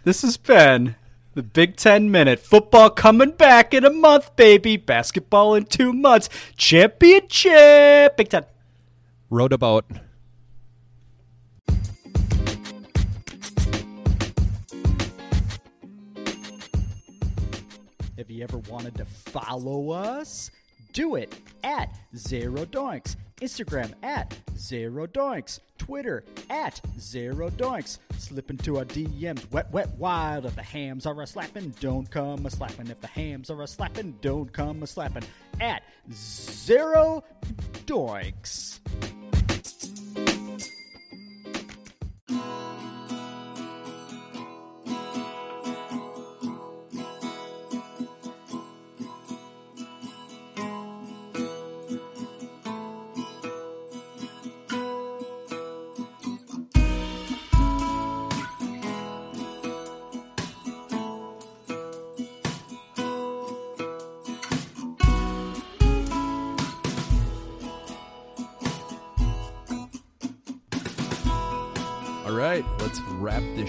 This 0.04 0.24
has 0.24 0.36
been 0.36 0.96
the 1.36 1.44
Big 1.44 1.76
Ten 1.76 2.10
Minute. 2.10 2.40
Football 2.40 2.90
coming 2.90 3.32
back 3.32 3.72
in 3.72 3.86
a 3.86 3.92
month, 3.92 4.36
baby. 4.36 4.76
Basketball 4.76 5.54
in 5.54 5.66
two 5.66 5.94
months. 5.94 6.28
Championship. 6.58 8.18
Big 8.18 8.30
Ten. 8.30 8.46
Wrote 9.30 9.54
about 9.54 9.86
If 18.18 18.32
you 18.32 18.44
ever 18.44 18.58
wanted 18.58 18.96
to 18.96 19.06
follow 19.06 19.92
us, 19.92 20.50
do 20.94 21.14
it 21.14 21.32
at 21.64 21.96
Zero 22.16 22.66
Doinks. 22.66 23.16
Instagram 23.42 23.94
at 24.04 24.38
Zero 24.58 25.08
Doinks. 25.08 25.60
Twitter 25.78 26.24
at 26.50 26.80
Zero 27.00 27.50
Doinks. 27.50 27.98
Slip 28.18 28.50
into 28.50 28.78
our 28.78 28.86
DMs, 28.86 29.50
wet, 29.52 29.72
wet, 29.72 29.90
wild. 29.98 30.46
If 30.46 30.56
the 30.56 30.64
hams 30.64 31.06
are 31.06 31.20
a 31.22 31.28
slapping, 31.28 31.74
don't 31.80 32.10
come 32.10 32.46
a 32.46 32.50
slapping. 32.52 32.88
If 32.88 33.02
the 33.02 33.08
hams 33.08 33.50
are 33.50 33.62
a 33.62 33.68
slapping, 33.68 34.18
don't 34.22 34.54
come 34.54 34.84
a 34.84 34.88
slapping. 34.88 35.24
At 35.60 35.84
Zero 36.12 37.24
Doinks. 37.86 38.80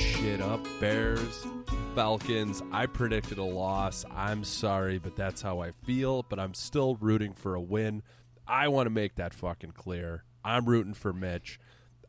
Shit 0.03 0.41
up. 0.41 0.67
Bears, 0.81 1.47
Falcons. 1.95 2.63
I 2.73 2.87
predicted 2.87 3.39
a 3.39 3.45
loss. 3.45 4.05
I'm 4.15 4.45
sorry, 4.45 4.99
but 4.99 5.17
that's 5.17 5.43
how 5.43 5.61
I 5.61 5.73
feel. 5.85 6.25
But 6.29 6.39
I'm 6.39 6.55
still 6.55 6.97
rooting 6.97 7.33
for 7.33 7.55
a 7.55 7.61
win. 7.61 8.03
I 8.47 8.69
want 8.69 8.87
to 8.87 8.91
make 8.91 9.15
that 9.17 9.35
fucking 9.35 9.73
clear. 9.73 10.25
I'm 10.45 10.67
rooting 10.67 10.95
for 10.95 11.13
Mitch. 11.13 11.59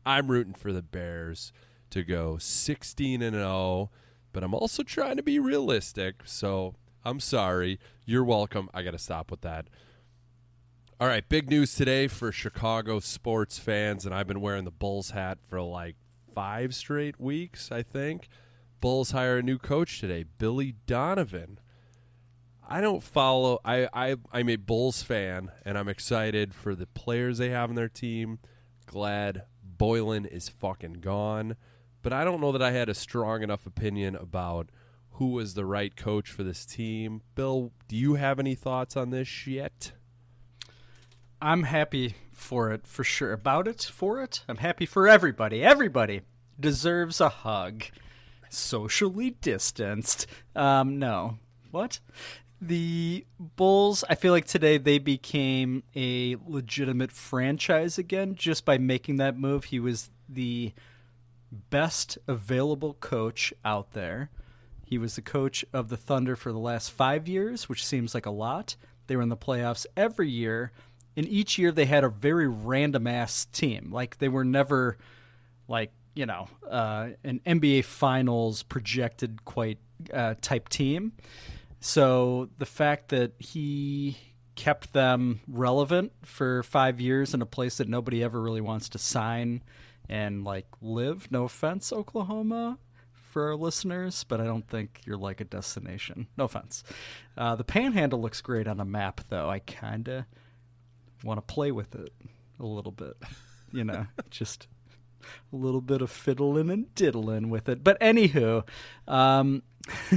I'm 0.04 0.28
rooting 0.28 0.54
for 0.54 0.72
the 0.72 0.82
Bears 0.82 1.52
to 1.90 2.02
go 2.02 2.36
16 2.38 3.22
and 3.22 3.36
0. 3.36 3.90
but 4.32 4.42
I'm 4.42 4.54
also 4.54 4.82
trying 4.82 5.16
to 5.16 5.22
be 5.22 5.38
realistic. 5.38 6.22
So 6.24 6.74
I'm 7.04 7.20
sorry. 7.20 7.78
You're 8.04 8.24
welcome. 8.24 8.68
I 8.74 8.82
got 8.82 8.90
to 8.90 8.98
stop 8.98 9.30
with 9.30 9.42
that. 9.42 9.68
All 11.00 11.08
right, 11.08 11.28
big 11.28 11.50
news 11.50 11.74
today 11.74 12.06
for 12.06 12.30
Chicago 12.30 13.00
sports 13.00 13.58
fans, 13.58 14.06
and 14.06 14.14
I've 14.14 14.28
been 14.28 14.40
wearing 14.40 14.64
the 14.64 14.70
Bulls 14.70 15.10
hat 15.10 15.38
for 15.42 15.60
like 15.60 15.96
five 16.34 16.74
straight 16.74 17.20
weeks, 17.20 17.70
I 17.70 17.82
think. 17.82 18.28
Bulls 18.80 19.12
hire 19.12 19.38
a 19.38 19.42
new 19.42 19.58
coach 19.58 20.00
today, 20.00 20.24
Billy 20.38 20.74
Donovan. 20.86 21.58
I 22.68 22.80
don't 22.80 23.02
follow. 23.02 23.60
I, 23.64 23.88
I 23.92 24.16
I'm 24.32 24.48
a 24.48 24.56
Bulls 24.56 25.02
fan, 25.02 25.50
and 25.64 25.78
I'm 25.78 25.88
excited 25.88 26.54
for 26.54 26.74
the 26.74 26.86
players 26.86 27.38
they 27.38 27.50
have 27.50 27.70
on 27.70 27.76
their 27.76 27.88
team. 27.88 28.38
Glad 28.86 29.44
Boylen 29.76 30.26
is 30.26 30.48
fucking 30.48 30.94
gone, 30.94 31.56
but 32.02 32.12
I 32.12 32.24
don't 32.24 32.40
know 32.40 32.52
that 32.52 32.62
I 32.62 32.72
had 32.72 32.88
a 32.88 32.94
strong 32.94 33.42
enough 33.42 33.66
opinion 33.66 34.16
about 34.16 34.70
who 35.12 35.28
was 35.28 35.54
the 35.54 35.64
right 35.64 35.94
coach 35.94 36.30
for 36.30 36.42
this 36.42 36.66
team. 36.66 37.22
Bill, 37.34 37.72
do 37.88 37.96
you 37.96 38.14
have 38.14 38.38
any 38.38 38.54
thoughts 38.54 38.96
on 38.96 39.10
this 39.10 39.46
yet? 39.46 39.92
I'm 41.40 41.64
happy 41.64 42.14
for 42.32 42.70
it 42.72 42.86
for 42.86 43.04
sure. 43.04 43.32
About 43.32 43.68
it, 43.68 43.82
for 43.82 44.22
it. 44.22 44.44
I'm 44.48 44.58
happy 44.58 44.86
for 44.86 45.08
everybody. 45.08 45.62
Everybody 45.62 46.22
deserves 46.58 47.20
a 47.20 47.28
hug. 47.28 47.84
Socially 48.48 49.30
distanced. 49.40 50.26
Um, 50.54 50.98
no. 50.98 51.38
What? 51.70 52.00
The 52.60 53.26
Bulls, 53.38 54.04
I 54.08 54.14
feel 54.14 54.32
like 54.32 54.46
today 54.46 54.78
they 54.78 54.98
became 54.98 55.82
a 55.94 56.36
legitimate 56.46 57.12
franchise 57.12 57.98
again 57.98 58.36
just 58.36 58.64
by 58.64 58.78
making 58.78 59.16
that 59.16 59.38
move. 59.38 59.64
He 59.64 59.80
was 59.80 60.10
the 60.28 60.72
best 61.70 62.16
available 62.26 62.94
coach 62.94 63.52
out 63.64 63.92
there. 63.92 64.30
He 64.84 64.98
was 64.98 65.16
the 65.16 65.22
coach 65.22 65.64
of 65.72 65.88
the 65.88 65.96
Thunder 65.96 66.36
for 66.36 66.52
the 66.52 66.58
last 66.58 66.90
five 66.90 67.26
years, 67.26 67.68
which 67.68 67.84
seems 67.84 68.14
like 68.14 68.26
a 68.26 68.30
lot. 68.30 68.76
They 69.06 69.16
were 69.16 69.22
in 69.22 69.28
the 69.28 69.36
playoffs 69.36 69.86
every 69.96 70.30
year. 70.30 70.72
And 71.16 71.26
each 71.28 71.58
year 71.58 71.70
they 71.72 71.84
had 71.84 72.04
a 72.04 72.08
very 72.08 72.48
random 72.48 73.06
ass 73.06 73.46
team. 73.46 73.90
Like 73.92 74.18
they 74.18 74.28
were 74.28 74.44
never 74.44 74.98
like, 75.68 75.92
you 76.14 76.26
know, 76.26 76.48
uh, 76.68 77.10
an 77.22 77.40
NBA 77.46 77.84
finals 77.84 78.62
projected 78.62 79.44
quite 79.44 79.78
uh, 80.12 80.34
type 80.40 80.68
team. 80.68 81.12
So 81.80 82.48
the 82.58 82.66
fact 82.66 83.10
that 83.10 83.32
he 83.38 84.16
kept 84.54 84.92
them 84.92 85.40
relevant 85.48 86.12
for 86.22 86.62
five 86.62 87.00
years 87.00 87.34
in 87.34 87.42
a 87.42 87.46
place 87.46 87.76
that 87.78 87.88
nobody 87.88 88.22
ever 88.22 88.40
really 88.40 88.60
wants 88.60 88.88
to 88.90 88.98
sign 88.98 89.62
and 90.08 90.44
like 90.44 90.66
live, 90.80 91.30
no 91.30 91.44
offense, 91.44 91.92
Oklahoma, 91.92 92.78
for 93.12 93.48
our 93.48 93.56
listeners, 93.56 94.24
but 94.24 94.40
I 94.40 94.44
don't 94.44 94.68
think 94.68 95.00
you're 95.04 95.16
like 95.16 95.40
a 95.40 95.44
destination. 95.44 96.28
No 96.36 96.44
offense. 96.44 96.84
Uh, 97.36 97.56
the 97.56 97.64
panhandle 97.64 98.20
looks 98.20 98.40
great 98.40 98.68
on 98.68 98.78
a 98.78 98.84
map, 98.84 99.22
though. 99.28 99.50
I 99.50 99.58
kind 99.58 100.08
of 100.08 100.24
want 101.24 101.38
to 101.38 101.54
play 101.54 101.72
with 101.72 101.94
it 101.94 102.12
a 102.60 102.66
little 102.66 102.92
bit. 102.92 103.16
You 103.72 103.84
know, 103.84 104.06
just 104.30 104.68
a 105.52 105.56
little 105.56 105.80
bit 105.80 106.02
of 106.02 106.10
fiddling 106.10 106.70
and 106.70 106.94
diddling 106.94 107.50
with 107.50 107.68
it. 107.68 107.82
But 107.82 107.98
anywho, 108.00 108.64
um, 109.08 109.62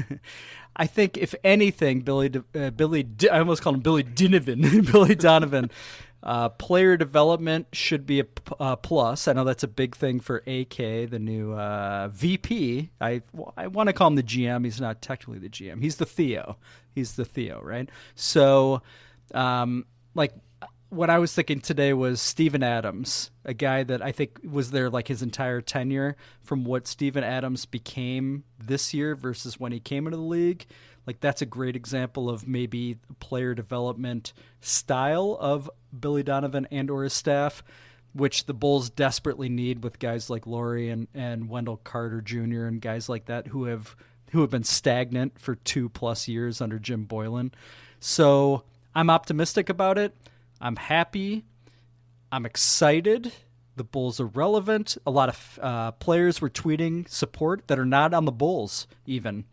I 0.75 0.85
think 0.85 1.17
if 1.17 1.33
anything, 1.43 2.01
Billy, 2.01 2.31
uh, 2.55 2.69
Billy, 2.71 3.03
D- 3.03 3.29
I 3.29 3.39
almost 3.39 3.61
called 3.61 3.77
him 3.77 3.81
Billy 3.81 4.03
Donovan, 4.03 4.61
Billy 4.91 5.15
Donovan. 5.15 5.71
Uh, 6.23 6.49
player 6.49 6.97
development 6.97 7.67
should 7.73 8.05
be 8.05 8.19
a 8.19 8.25
uh, 8.59 8.75
plus. 8.75 9.27
I 9.27 9.33
know 9.33 9.43
that's 9.43 9.63
a 9.63 9.67
big 9.67 9.95
thing 9.95 10.19
for 10.19 10.37
AK, 10.47 10.77
the 11.09 11.19
new 11.19 11.53
uh, 11.53 12.09
VP. 12.09 12.89
I, 12.99 13.21
I 13.55 13.67
want 13.67 13.87
to 13.87 13.93
call 13.93 14.07
him 14.07 14.15
the 14.15 14.23
GM. 14.23 14.65
He's 14.65 14.81
not 14.81 15.01
technically 15.01 15.39
the 15.39 15.49
GM. 15.49 15.81
He's 15.81 15.97
the 15.97 16.05
Theo. 16.05 16.57
He's 16.93 17.15
the 17.15 17.23
Theo, 17.23 17.61
right? 17.61 17.87
So, 18.15 18.81
um, 19.33 19.85
like, 20.15 20.33
what 20.89 21.09
I 21.09 21.19
was 21.19 21.33
thinking 21.33 21.59
today 21.59 21.93
was 21.93 22.21
Steven 22.21 22.63
Adams, 22.63 23.31
a 23.43 23.53
guy 23.53 23.83
that 23.83 24.01
I 24.01 24.11
think 24.11 24.39
was 24.43 24.71
there 24.71 24.89
like 24.89 25.07
his 25.07 25.21
entire 25.21 25.59
tenure 25.59 26.15
from 26.41 26.63
what 26.63 26.87
Steven 26.87 27.23
Adams 27.23 27.65
became 27.65 28.43
this 28.57 28.93
year 28.93 29.15
versus 29.15 29.59
when 29.59 29.71
he 29.71 29.79
came 29.79 30.07
into 30.07 30.17
the 30.17 30.23
league. 30.23 30.65
Like 31.05 31.19
that's 31.19 31.41
a 31.41 31.45
great 31.45 31.75
example 31.75 32.29
of 32.29 32.47
maybe 32.47 32.97
player 33.19 33.53
development 33.53 34.33
style 34.61 35.37
of 35.39 35.69
Billy 35.97 36.23
Donovan 36.23 36.67
and 36.71 36.89
or 36.89 37.03
his 37.03 37.13
staff, 37.13 37.63
which 38.13 38.45
the 38.45 38.53
Bulls 38.53 38.89
desperately 38.89 39.49
need 39.49 39.83
with 39.83 39.99
guys 39.99 40.29
like 40.29 40.47
Lauri 40.47 40.89
and, 40.89 41.07
and 41.13 41.49
Wendell 41.49 41.77
Carter 41.77 42.21
Jr. 42.21 42.65
and 42.65 42.81
guys 42.81 43.09
like 43.09 43.25
that 43.25 43.47
who 43.47 43.65
have 43.65 43.95
who 44.31 44.41
have 44.41 44.49
been 44.49 44.63
stagnant 44.63 45.39
for 45.39 45.55
two 45.55 45.87
plus 45.87 46.27
years 46.27 46.59
under 46.59 46.79
Jim 46.79 47.05
Boylen. 47.05 47.53
So 48.01 48.63
I'm 48.93 49.09
optimistic 49.09 49.69
about 49.69 49.97
it. 49.97 50.13
I'm 50.59 50.75
happy. 50.75 51.45
I'm 52.31 52.45
excited. 52.45 53.31
The 53.75 53.83
Bulls 53.83 54.19
are 54.19 54.25
relevant. 54.25 54.97
A 55.05 55.11
lot 55.11 55.29
of 55.29 55.59
uh, 55.61 55.91
players 55.91 56.41
were 56.41 56.49
tweeting 56.49 57.07
support 57.07 57.67
that 57.67 57.77
are 57.77 57.85
not 57.85 58.13
on 58.13 58.25
the 58.25 58.31
Bulls, 58.31 58.87
even 59.05 59.45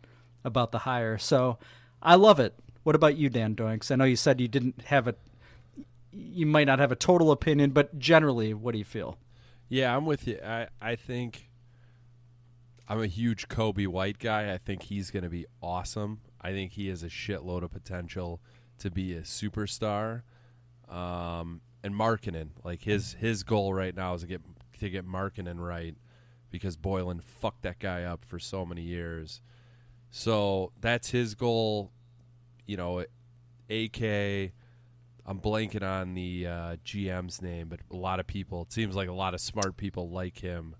about 0.43 0.71
the 0.71 0.79
hire. 0.79 1.17
So 1.17 1.57
I 2.01 2.15
love 2.15 2.39
it. 2.39 2.55
What 2.83 2.95
about 2.95 3.17
you, 3.17 3.29
Dan 3.29 3.55
Doinks? 3.55 3.91
I 3.91 3.95
know 3.95 4.03
you 4.03 4.15
said 4.15 4.41
you 4.41 4.47
didn't 4.47 4.81
have 4.85 5.07
a, 5.07 5.15
you 6.11 6.45
might 6.45 6.67
not 6.67 6.79
have 6.79 6.91
a 6.91 6.95
total 6.95 7.31
opinion, 7.31 7.71
but 7.71 7.97
generally, 7.99 8.53
what 8.53 8.73
do 8.73 8.77
you 8.79 8.85
feel? 8.85 9.17
Yeah, 9.69 9.95
I'm 9.95 10.05
with 10.05 10.27
you. 10.27 10.39
I, 10.45 10.67
I 10.81 10.95
think 10.95 11.49
I'm 12.87 13.01
a 13.01 13.07
huge 13.07 13.47
Coby 13.47 13.87
White 13.87 14.19
guy. 14.19 14.53
I 14.53 14.57
think 14.57 14.83
he's 14.83 15.09
going 15.09 15.23
to 15.23 15.29
be 15.29 15.45
awesome. 15.61 16.21
I 16.41 16.51
think 16.51 16.73
he 16.73 16.87
has 16.89 17.01
a 17.01 17.09
shitload 17.09 17.63
of 17.63 17.71
potential 17.71 18.41
to 18.79 18.91
be 18.91 19.13
a 19.13 19.21
superstar. 19.21 20.21
Um, 20.89 21.61
and 21.83 21.93
Markkanen, 21.93 22.49
like 22.63 22.81
his 22.81 23.13
his 23.13 23.43
goal 23.43 23.73
right 23.73 23.95
now 23.95 24.13
is 24.13 24.21
to 24.21 24.27
get 24.27 24.41
to 24.79 24.89
get 24.89 25.07
Markkanen 25.07 25.59
right 25.59 25.95
because 26.51 26.77
Boylen 26.77 27.21
fucked 27.21 27.63
that 27.63 27.79
guy 27.79 28.03
up 28.03 28.23
for 28.23 28.39
so 28.39 28.65
many 28.65 28.81
years. 28.81 29.41
So 30.09 30.71
that's 30.79 31.09
his 31.11 31.35
goal. 31.35 31.91
You 32.65 32.77
know, 32.77 32.99
AK. 33.69 34.51
I'm 35.27 35.39
blanking 35.39 35.81
on 35.81 36.13
the 36.13 36.45
uh, 36.45 36.75
GM's 36.85 37.41
name, 37.41 37.67
but 37.67 37.79
a 37.91 37.95
lot 37.95 38.19
of 38.19 38.27
people. 38.27 38.63
It 38.63 38.73
seems 38.73 38.95
like 38.95 39.09
a 39.09 39.13
lot 39.13 39.33
of 39.33 39.41
smart 39.41 39.75
people 39.75 40.09
like 40.09 40.37
him. 40.37 40.75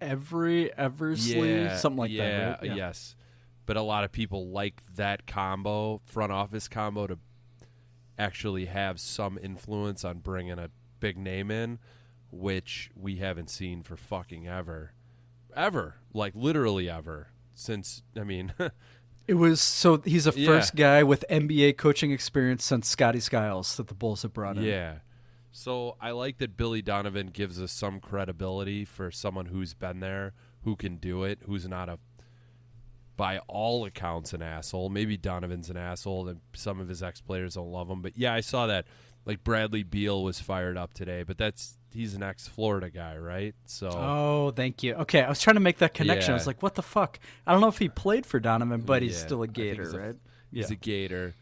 Every 0.00 0.76
Eversley, 0.76 1.62
Yeah, 1.62 1.76
something 1.76 1.98
like 1.98 2.10
yeah, 2.10 2.38
that. 2.38 2.62
Right? 2.62 2.76
Yes, 2.76 3.14
but 3.66 3.76
a 3.76 3.82
lot 3.82 4.04
of 4.04 4.10
people 4.10 4.48
like 4.48 4.82
that 4.96 5.26
combo, 5.26 6.00
front 6.04 6.32
office 6.32 6.68
combo, 6.68 7.06
to 7.06 7.18
actually 8.18 8.66
have 8.66 9.00
some 9.00 9.38
influence 9.42 10.04
on 10.04 10.18
bringing 10.18 10.58
a 10.58 10.70
big 11.00 11.16
name 11.18 11.50
in, 11.50 11.78
which 12.30 12.90
we 12.96 13.16
haven't 13.16 13.50
seen 13.50 13.82
for 13.82 13.96
fucking 13.96 14.46
ever, 14.46 14.92
ever, 15.54 15.96
like 16.12 16.32
literally 16.34 16.88
ever 16.88 17.28
since. 17.54 18.02
I 18.18 18.24
mean, 18.24 18.52
It 19.26 19.34
was 19.34 19.60
so 19.60 20.02
he's 20.04 20.24
the 20.24 20.34
Yeah. 20.38 20.46
first 20.46 20.76
guy 20.76 21.02
with 21.02 21.24
NBA 21.30 21.78
coaching 21.78 22.10
experience 22.10 22.62
since 22.62 22.86
Scotty 22.88 23.20
Skiles 23.20 23.74
that 23.78 23.86
the 23.88 23.94
Bulls 23.94 24.20
have 24.22 24.34
brought 24.34 24.58
in. 24.58 24.64
Yeah. 24.64 24.96
So 25.50 25.96
I 26.00 26.10
like 26.10 26.36
that 26.38 26.56
Billy 26.58 26.82
Donovan 26.82 27.28
gives 27.28 27.58
us 27.62 27.72
some 27.72 28.00
credibility 28.00 28.84
for 28.84 29.10
someone 29.10 29.46
who's 29.46 29.72
been 29.72 30.00
there, 30.00 30.34
who 30.64 30.76
can 30.76 30.96
do 30.96 31.24
it, 31.24 31.38
who's 31.46 31.66
not 31.66 31.88
a, 31.88 31.98
by 33.16 33.38
all 33.48 33.84
accounts, 33.84 34.32
an 34.32 34.42
asshole. 34.42 34.88
Maybe 34.90 35.16
Donovan's 35.16 35.70
an 35.70 35.76
asshole, 35.76 36.28
and 36.28 36.40
some 36.54 36.80
of 36.80 36.88
his 36.88 37.02
ex 37.02 37.20
players 37.20 37.54
don't 37.54 37.70
love 37.70 37.88
him. 37.88 38.02
But 38.02 38.16
yeah, 38.16 38.32
I 38.34 38.40
saw 38.40 38.66
that. 38.66 38.86
Like 39.26 39.42
Bradley 39.42 39.82
Beal 39.84 40.22
was 40.22 40.38
fired 40.38 40.76
up 40.76 40.92
today, 40.92 41.22
but 41.22 41.38
that's 41.38 41.78
he's 41.90 42.14
an 42.14 42.22
ex 42.22 42.46
Florida 42.46 42.90
guy, 42.90 43.16
right? 43.16 43.54
So 43.64 43.88
Oh, 43.88 44.52
thank 44.54 44.82
you. 44.82 44.92
Okay, 44.96 45.22
I 45.22 45.28
was 45.30 45.40
trying 45.40 45.54
to 45.54 45.60
make 45.60 45.78
that 45.78 45.94
connection. 45.94 46.32
I 46.32 46.34
was 46.34 46.46
like, 46.46 46.62
what 46.62 46.74
the 46.74 46.82
fuck? 46.82 47.18
I 47.46 47.52
don't 47.52 47.62
know 47.62 47.68
if 47.68 47.78
he 47.78 47.88
played 47.88 48.26
for 48.26 48.38
Donovan, 48.38 48.82
but 48.82 49.00
he's 49.00 49.12
Yeah, 49.18 49.24
still 49.26 49.42
a 49.42 49.48
Gator, 49.48 49.84
he's 49.84 49.92
a- 49.94 49.98
right? 49.98 50.16
He's 50.52 50.70
a 50.70 50.76
Gator. 50.76 51.34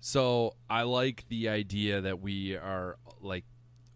So 0.00 0.54
I 0.70 0.82
like 0.84 1.24
the 1.28 1.48
idea 1.50 2.00
that 2.00 2.20
we 2.20 2.56
are 2.56 2.96
like 3.20 3.44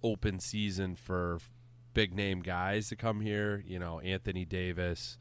open 0.03 0.39
season 0.39 0.95
for 0.95 1.39
big 1.95 2.15
name 2.15 2.41
guys 2.43 2.89
to 2.91 2.97
come 2.97 3.21
here. 3.23 3.65
You 3.67 3.79
know, 3.79 4.01
Anthony 4.01 4.45
Davis, 4.45 5.17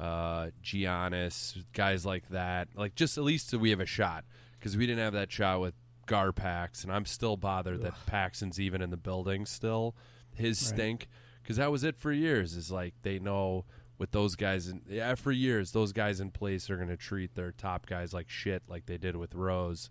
uh, 0.00 0.50
Giannis, 0.64 1.62
guys 1.72 2.06
like 2.06 2.28
that. 2.30 2.68
Like 2.74 2.94
just 2.94 3.18
at 3.18 3.24
least 3.24 3.50
so 3.50 3.58
we 3.58 3.70
have 3.70 3.80
a 3.80 3.86
shot 3.86 4.24
because 4.58 4.76
we 4.76 4.86
didn't 4.86 5.04
have 5.04 5.12
that 5.12 5.30
shot 5.30 5.60
with 5.60 5.74
Gar 6.06 6.32
Garpax, 6.32 6.82
and 6.82 6.92
I'm 6.92 7.04
still 7.04 7.36
bothered 7.36 7.82
that 7.82 7.94
Paxson's 8.06 8.58
even 8.58 8.82
in 8.82 8.90
the 8.90 8.96
building 8.96 9.46
still. 9.46 9.94
His 10.34 10.60
Right. 10.62 10.74
stink 10.74 11.08
because 11.42 11.56
that 11.58 11.70
was 11.70 11.84
it 11.84 11.96
for 11.96 12.12
years. 12.12 12.56
Is 12.56 12.70
like 12.70 12.94
they 13.02 13.18
know 13.18 13.64
with 13.98 14.12
those 14.12 14.34
guys 14.34 14.68
in 14.68 14.80
yeah 14.88 15.14
for 15.14 15.30
years 15.30 15.72
those 15.72 15.92
guys 15.92 16.20
in 16.20 16.30
place 16.30 16.70
are 16.70 16.76
going 16.76 16.88
to 16.88 16.96
treat 16.96 17.34
their 17.34 17.52
top 17.52 17.84
guys 17.84 18.14
like 18.14 18.30
shit 18.30 18.62
like 18.66 18.86
they 18.86 18.96
did 18.98 19.16
with 19.16 19.34
Rose. 19.34 19.90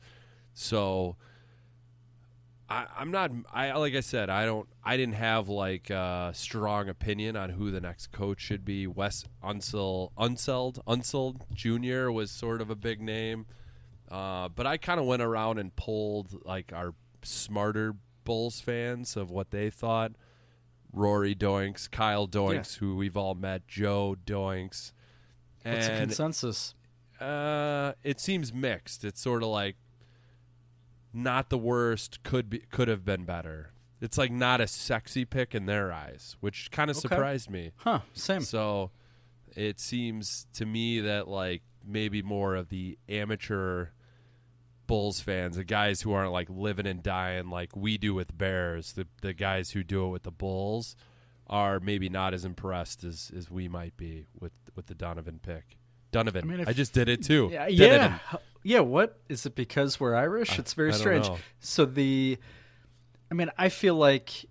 So 0.54 1.16
I, 2.70 2.86
I'm 2.98 3.10
not. 3.10 3.32
I 3.52 3.72
like 3.74 3.96
I 3.96 4.02
said. 4.02 4.30
I 4.30 4.46
don't. 4.46 4.68
I 4.84 4.96
didn't 4.96 5.16
have 5.16 5.50
like 5.50 5.90
a 5.90 6.32
strong 6.34 6.88
opinion 6.88 7.36
on 7.36 7.50
who 7.52 7.72
the 7.72 7.82
next 7.82 8.12
coach 8.12 8.40
should 8.40 8.64
be. 8.64 8.86
Wes 8.86 9.26
Unseld, 9.44 10.12
Unseld, 10.18 10.80
Unseld 10.86 11.42
Jr. 11.54 12.12
was 12.12 12.30
sort 12.30 12.62
of 12.62 12.70
a 12.70 12.76
big 12.76 13.02
name, 13.02 13.48
uh, 14.12 14.50
but 14.50 14.68
I 14.68 14.78
kind 14.78 15.00
of 15.00 15.06
went 15.08 15.22
around 15.24 15.58
and 15.58 15.76
polled 15.76 16.46
like 16.46 16.72
our 16.74 16.94
smarter 17.24 17.96
Bulls 18.24 18.62
fans 18.62 19.18
of 19.18 19.32
what 19.32 19.50
they 19.52 19.70
thought. 19.72 20.12
Rory 20.92 21.36
Doinks, 21.36 21.90
Kyle 21.90 22.28
Doinks, 22.28 22.78
who 22.78 22.96
we've 22.96 23.18
all 23.18 23.36
met, 23.36 23.68
Joe 23.68 24.16
Doinks. 24.26 24.92
What's 25.64 25.88
the 25.88 25.98
consensus? 25.98 26.76
Uh, 27.20 27.94
it 28.04 28.20
seems 28.20 28.54
mixed. 28.54 29.04
It's 29.04 29.22
sort 29.22 29.44
of 29.44 29.50
like 29.50 29.76
not 31.14 31.50
the 31.50 31.58
worst. 31.58 32.24
Could 32.24 32.50
be 32.50 32.60
could 32.72 32.88
have 32.88 33.04
been 33.06 33.26
better. 33.26 33.72
It's 34.02 34.18
like 34.18 34.32
not 34.32 34.62
a 34.62 34.68
sexy 34.68 35.26
pick 35.26 35.54
in 35.54 35.66
their 35.66 35.92
eyes, 35.92 36.38
which 36.40 36.72
kind 36.72 36.90
of 36.90 36.98
Okay. 36.98 37.08
surprised 37.10 37.50
me. 37.50 37.72
Huh, 37.78 38.00
same. 38.14 38.42
So 38.42 38.92
it 39.56 39.80
seems 39.80 40.48
to 40.54 40.66
me 40.66 41.02
that 41.02 41.28
like 41.28 41.64
maybe 41.86 42.22
more 42.22 42.56
of 42.56 42.70
the 42.70 42.98
amateur 43.10 43.88
Bulls 44.88 45.20
fans, 45.22 45.56
the 45.56 45.64
guys 45.64 46.02
who 46.02 46.14
aren't 46.14 46.32
like 46.32 46.48
living 46.50 46.88
and 46.88 47.04
dying 47.04 47.50
like 47.50 47.76
we 47.76 47.98
do 47.98 48.14
with 48.16 48.36
Bears, 48.36 48.94
the 48.94 49.06
the 49.22 49.34
guys 49.34 49.72
who 49.72 49.84
do 49.84 50.06
it 50.06 50.10
with 50.10 50.24
the 50.24 50.32
Bulls 50.32 50.96
are 51.48 51.80
maybe 51.80 52.10
not 52.10 52.34
as 52.34 52.46
impressed 52.46 53.04
as, 53.04 53.32
as 53.36 53.50
we 53.52 53.68
might 53.68 53.98
be 53.98 54.26
with 54.40 54.52
with 54.76 54.88
the 54.88 54.96
Donovan 54.96 55.40
pick. 55.44 55.78
Donovan. 56.12 56.44
I, 56.44 56.48
mean, 56.48 56.60
if- 56.62 56.76
just 56.76 56.94
did 56.94 57.08
it 57.08 57.24
too. 57.24 57.50
Yeah, 57.52 57.68
Donovan. 57.70 58.20
Yeah. 58.64 58.82
What 58.82 59.20
is 59.30 59.46
it? 59.46 59.56
Because 59.56 60.00
we're 60.00 60.16
Irish? 60.16 60.52
I- 60.52 60.56
It's 60.62 60.74
very 60.74 60.94
strange. 60.94 61.28
know. 61.28 61.38
So 61.60 61.86
the, 61.86 62.38
I 63.32 63.34
mean, 63.34 63.50
I 63.58 63.70
feel 63.70 63.96
like 63.96 64.46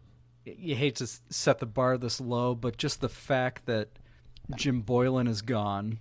you 0.45 0.75
hate 0.75 0.97
to 0.97 1.07
set 1.29 1.59
the 1.59 1.67
bar 1.67 1.99
this 1.99 2.21
low, 2.21 2.55
but 2.55 2.77
just 2.79 3.01
the 3.01 3.09
fact 3.09 3.67
that 3.67 3.89
Jim 4.57 4.83
Boylen 4.83 5.29
is 5.29 5.43
gone, 5.43 5.99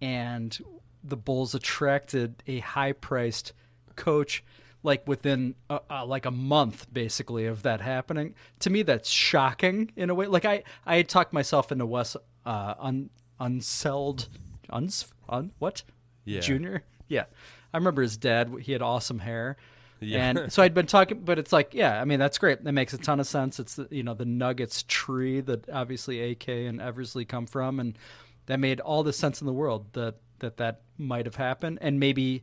and 0.00 0.56
the 1.02 1.16
Bulls 1.16 1.54
attracted 1.54 2.42
a 2.46 2.58
high-priced 2.60 3.52
coach 3.96 4.44
like 4.82 5.06
within 5.08 5.54
uh, 5.70 5.78
uh, 5.90 6.04
like 6.06 6.26
a 6.26 6.30
month 6.30 6.86
basically 6.92 7.46
of 7.46 7.62
that 7.62 7.80
happening 7.80 8.34
to 8.60 8.70
me 8.70 8.82
that's 8.82 9.08
shocking 9.08 9.90
in 9.96 10.10
a 10.10 10.14
way 10.14 10.26
like 10.26 10.44
i 10.44 10.62
i 10.84 10.96
had 10.96 11.08
talked 11.08 11.32
myself 11.32 11.72
into 11.72 11.86
wes 11.86 12.14
uh 12.44 12.74
un 12.78 13.08
unselled 13.40 14.28
uns 14.70 15.10
un 15.30 15.50
what 15.58 15.82
Yeah. 16.26 16.40
junior 16.40 16.82
yeah 17.08 17.24
i 17.72 17.76
remember 17.76 18.02
his 18.02 18.16
dad 18.16 18.52
he 18.62 18.72
had 18.72 18.82
awesome 18.82 19.18
hair 19.18 19.56
Yeah. 20.00 20.28
and 20.28 20.52
so 20.52 20.62
i'd 20.62 20.74
been 20.74 20.86
talking 20.86 21.20
but 21.20 21.38
it's 21.38 21.52
like 21.52 21.74
yeah 21.74 22.00
i 22.00 22.04
mean 22.04 22.18
that's 22.18 22.38
great 22.38 22.62
that 22.64 22.72
makes 22.72 22.92
a 22.92 22.98
ton 22.98 23.20
of 23.20 23.26
sense 23.26 23.58
it's 23.60 23.76
the, 23.76 23.88
you 23.90 24.02
know 24.02 24.14
the 24.14 24.24
nuggets 24.24 24.84
tree 24.88 25.40
that 25.40 25.68
obviously 25.70 26.32
ak 26.32 26.48
and 26.48 26.80
eversley 26.80 27.24
come 27.24 27.46
from 27.46 27.80
and 27.80 27.98
that 28.46 28.58
made 28.60 28.80
all 28.80 29.02
the 29.02 29.12
sense 29.12 29.40
in 29.40 29.46
the 29.46 29.52
world 29.52 29.86
that 29.92 30.16
that 30.40 30.56
that 30.58 30.82
might 30.98 31.26
have 31.26 31.36
happened 31.36 31.78
and 31.80 31.98
maybe 31.98 32.42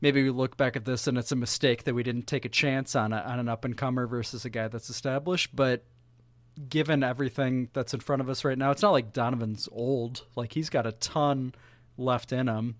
maybe 0.00 0.22
we 0.22 0.30
look 0.30 0.56
back 0.56 0.74
at 0.76 0.84
this 0.84 1.06
and 1.06 1.16
it's 1.16 1.32
a 1.32 1.36
mistake 1.36 1.84
that 1.84 1.94
we 1.94 2.02
didn't 2.02 2.26
take 2.26 2.44
a 2.44 2.48
chance 2.48 2.96
on 2.96 3.12
a, 3.12 3.18
on 3.18 3.38
an 3.38 3.48
up 3.48 3.64
and 3.64 3.76
comer 3.76 4.06
versus 4.06 4.44
a 4.44 4.50
guy 4.50 4.66
that's 4.66 4.90
established. 4.90 5.54
But 5.54 5.84
given 6.68 7.04
everything 7.04 7.68
that's 7.72 7.94
in 7.94 8.00
front 8.00 8.20
of 8.20 8.28
us 8.28 8.44
right 8.44 8.58
now, 8.58 8.72
it's 8.72 8.82
not 8.82 8.90
like 8.90 9.12
Donovan's 9.12 9.68
old. 9.70 10.24
Like 10.34 10.52
he's 10.54 10.70
got 10.70 10.86
a 10.88 10.92
ton 10.92 11.54
left 11.96 12.32
in 12.32 12.48
him. 12.48 12.74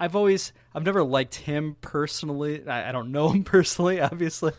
I've 0.00 0.16
always 0.16 0.52
I've 0.74 0.84
never 0.84 1.04
liked 1.04 1.34
him 1.34 1.76
personally. 1.82 2.66
I, 2.66 2.88
I 2.88 2.92
don't 2.92 3.12
know 3.12 3.28
him 3.32 3.44
personally, 3.44 4.00
obviously, 4.00 4.52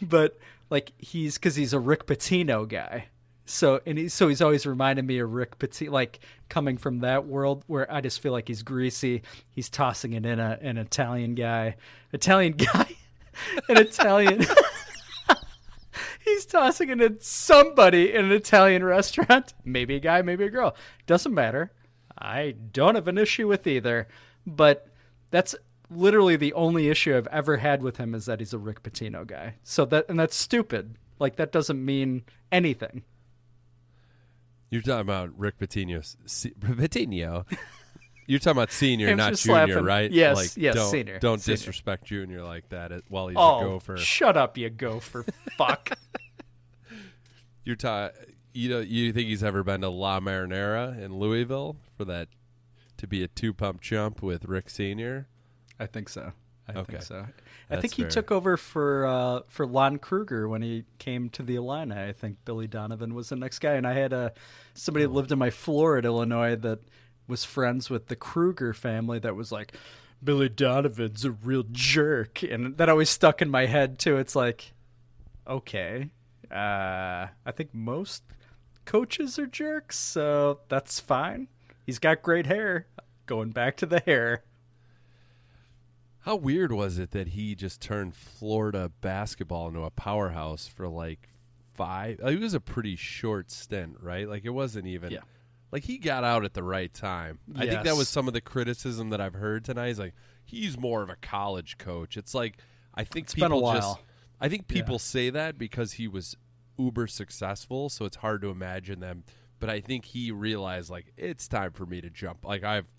but 0.00 0.38
like 0.70 0.92
he's 0.98 1.38
because 1.38 1.56
he's 1.56 1.72
a 1.72 1.80
Rick 1.80 2.06
Pitino 2.06 2.68
guy. 2.68 3.06
So 3.46 3.80
and 3.86 3.98
he's 3.98 4.14
so 4.14 4.28
he's 4.28 4.42
always 4.42 4.66
reminded 4.66 5.06
me 5.06 5.18
of 5.18 5.32
Rick 5.32 5.58
Pitino, 5.58 5.90
like 5.90 6.20
coming 6.48 6.76
from 6.76 7.00
that 7.00 7.26
world 7.26 7.64
where 7.66 7.90
I 7.90 8.02
just 8.02 8.20
feel 8.20 8.32
like 8.32 8.48
he's 8.48 8.62
greasy. 8.62 9.22
He's 9.50 9.70
tossing 9.70 10.12
it 10.12 10.26
in 10.26 10.38
a 10.38 10.58
an 10.60 10.76
Italian 10.76 11.34
guy, 11.34 11.76
Italian 12.12 12.52
guy, 12.56 12.96
an 13.68 13.78
Italian. 13.78 14.44
he's 16.24 16.44
tossing 16.44 16.90
it 16.90 17.00
in 17.00 17.18
somebody 17.20 18.12
in 18.12 18.26
an 18.26 18.32
Italian 18.32 18.84
restaurant. 18.84 19.54
Maybe 19.64 19.96
a 19.96 20.00
guy, 20.00 20.20
maybe 20.20 20.44
a 20.44 20.50
girl. 20.50 20.76
Doesn't 21.06 21.32
matter. 21.32 21.72
I 22.18 22.54
don't 22.72 22.94
have 22.94 23.08
an 23.08 23.18
issue 23.18 23.48
with 23.48 23.66
either. 23.66 24.06
But 24.46 24.88
that's 25.30 25.54
literally 25.90 26.36
the 26.36 26.52
only 26.54 26.88
issue 26.88 27.16
I've 27.16 27.26
ever 27.28 27.58
had 27.58 27.82
with 27.82 27.96
him 27.96 28.14
is 28.14 28.26
that 28.26 28.40
he's 28.40 28.52
a 28.52 28.58
Rick 28.58 28.82
Pitino 28.82 29.26
guy. 29.26 29.54
So 29.62 29.84
that 29.86 30.06
and 30.08 30.18
that's 30.18 30.36
stupid. 30.36 30.96
Like 31.18 31.36
that 31.36 31.52
doesn't 31.52 31.84
mean 31.84 32.24
anything. 32.50 33.02
You're 34.70 34.82
talking 34.82 35.00
about 35.00 35.38
Rick 35.38 35.58
Pitino. 35.58 35.98
Pitino. 36.26 37.44
You're 38.26 38.38
talking 38.38 38.52
about 38.52 38.72
senior, 38.72 39.14
not 39.14 39.34
junior, 39.34 39.82
right? 39.82 40.10
Yes, 40.10 40.36
like, 40.36 40.50
yes, 40.56 40.74
don't, 40.74 40.90
senior, 40.90 41.18
Don't 41.18 41.40
senior. 41.40 41.56
disrespect 41.56 42.04
junior 42.04 42.42
like 42.42 42.68
that 42.70 42.92
while 43.08 43.28
he's 43.28 43.36
oh, 43.38 43.58
a 43.58 43.64
gopher. 43.64 43.96
shut 43.98 44.36
up, 44.36 44.56
you 44.56 44.70
gopher 44.70 45.24
fuck. 45.58 45.98
You're 47.64 47.76
ta- 47.76 48.10
you 48.54 48.70
know 48.70 48.80
you 48.80 49.12
think 49.12 49.28
he's 49.28 49.42
ever 49.42 49.62
been 49.62 49.82
to 49.82 49.88
La 49.88 50.20
Marinera 50.20 50.98
in 50.98 51.18
Louisville 51.18 51.76
for 51.96 52.04
that 52.06 52.28
to 53.02 53.06
be 53.08 53.22
a 53.22 53.28
two 53.28 53.52
pump 53.52 53.80
chump 53.80 54.22
with 54.22 54.44
Rick 54.46 54.70
Senior? 54.70 55.26
I 55.78 55.86
think 55.86 56.08
so. 56.08 56.32
I 56.68 56.72
Okay. 56.78 56.92
think 56.92 57.02
so. 57.02 57.16
I 57.18 57.26
That's 57.68 57.80
think 57.82 57.94
he 57.94 58.02
fair. 58.02 58.10
took 58.10 58.30
over 58.30 58.56
for 58.56 59.04
uh, 59.04 59.40
for 59.48 59.66
Lon 59.66 59.98
Kruger 59.98 60.48
when 60.48 60.62
he 60.62 60.84
came 60.98 61.28
to 61.30 61.42
the 61.42 61.56
Illini. 61.56 61.96
I 61.96 62.12
think 62.12 62.36
Billy 62.44 62.68
Donovan 62.68 63.14
was 63.14 63.28
the 63.30 63.36
next 63.36 63.58
guy, 63.58 63.72
and 63.74 63.86
I 63.86 63.94
had 63.94 64.12
a 64.12 64.32
somebody 64.74 65.04
that 65.04 65.12
lived 65.12 65.32
in 65.32 65.38
my 65.40 65.50
floor 65.50 65.98
at 65.98 66.04
Illinois 66.04 66.54
that 66.56 66.78
was 67.26 67.44
friends 67.44 67.90
with 67.90 68.06
the 68.06 68.14
Kruger 68.16 68.72
family. 68.72 69.18
That 69.18 69.34
was 69.34 69.50
like, 69.50 69.74
Billy 70.22 70.48
Donovan's 70.48 71.24
a 71.24 71.32
real 71.32 71.64
jerk, 71.72 72.44
and 72.44 72.76
that 72.76 72.88
always 72.88 73.10
stuck 73.10 73.42
in 73.42 73.50
my 73.50 73.66
head 73.66 73.98
too. 73.98 74.16
It's 74.16 74.36
like, 74.36 74.72
okay, 75.48 76.10
uh, 76.50 77.26
I 77.44 77.50
think 77.56 77.74
most 77.74 78.22
coaches 78.84 79.36
are 79.40 79.46
jerks, 79.46 79.98
so 79.98 80.60
that's 80.68 81.00
fine. 81.00 81.48
He's 81.84 81.98
got 81.98 82.22
great 82.22 82.46
hair. 82.46 82.86
Going 83.26 83.50
back 83.50 83.76
to 83.78 83.86
the 83.86 84.00
hair. 84.00 84.42
How 86.20 86.36
weird 86.36 86.70
was 86.72 86.98
it 86.98 87.10
that 87.12 87.28
he 87.28 87.54
just 87.54 87.80
turned 87.80 88.14
Florida 88.14 88.90
basketball 89.00 89.68
into 89.68 89.80
a 89.82 89.90
powerhouse 89.90 90.68
for 90.68 90.88
like 90.88 91.28
five? 91.74 92.20
Like, 92.22 92.34
it 92.36 92.40
was 92.40 92.54
a 92.54 92.60
pretty 92.60 92.94
short 92.94 93.50
stint, 93.50 93.96
right? 94.00 94.28
Like 94.28 94.44
it 94.44 94.50
wasn't 94.50 94.86
even. 94.86 95.10
Yeah. 95.10 95.20
Like 95.72 95.84
he 95.84 95.98
got 95.98 96.22
out 96.22 96.44
at 96.44 96.54
the 96.54 96.62
right 96.62 96.92
time. 96.92 97.38
I 97.56 97.66
think 97.66 97.84
that 97.84 97.96
was 97.96 98.08
some 98.08 98.28
of 98.28 98.34
the 98.34 98.40
criticism 98.40 99.10
that 99.10 99.20
I've 99.20 99.34
heard 99.34 99.64
tonight. 99.64 99.88
Is 99.88 99.98
like 99.98 100.14
he's 100.44 100.78
more 100.78 101.02
of 101.02 101.08
a 101.10 101.16
college 101.16 101.78
coach. 101.78 102.16
It's 102.16 102.34
like 102.34 102.58
I 102.94 103.04
think 103.04 103.24
It's 103.24 103.34
been 103.34 103.50
people 103.50 103.70
a 103.70 103.74
just. 103.76 103.98
I 104.40 104.48
think 104.48 104.66
Yeah. 104.68 104.74
people 104.74 104.98
say 104.98 105.30
that 105.30 105.56
because 105.58 105.92
he 105.94 106.06
was 106.06 106.36
uber 106.78 107.06
successful, 107.06 107.88
so 107.88 108.04
it's 108.04 108.16
hard 108.16 108.42
to 108.42 108.48
imagine 108.48 109.00
them. 109.00 109.24
But 109.62 109.70
I 109.70 109.80
think 109.80 110.06
he 110.06 110.32
realized 110.32 110.90
like 110.90 111.12
it's 111.16 111.46
time 111.46 111.70
for 111.70 111.86
me 111.86 112.00
to 112.00 112.10
jump. 112.10 112.44
Like 112.44 112.64
I've 112.64 112.92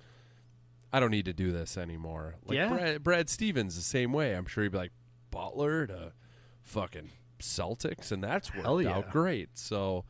I 0.94 1.02
don't 1.02 1.12
need 1.12 1.26
to 1.26 1.34
do 1.34 1.52
this 1.52 1.76
anymore. 1.78 2.36
Like 2.46 2.56
Yeah. 2.56 2.70
Brad, 2.70 3.04
Brad 3.04 3.30
Stevens 3.30 3.76
the 3.76 3.82
same 3.82 4.14
way. 4.14 4.34
I'm 4.34 4.46
sure 4.46 4.64
he'd 4.64 4.72
be 4.72 4.78
like 4.78 4.94
Butler 5.30 5.88
to 5.88 6.14
fucking 6.62 7.10
Celtics, 7.40 8.14
and 8.14 8.24
that's 8.24 8.56
worked 8.56 8.86
yeah. 8.86 8.96
out 8.96 9.10
great. 9.10 9.50
So, 9.58 10.06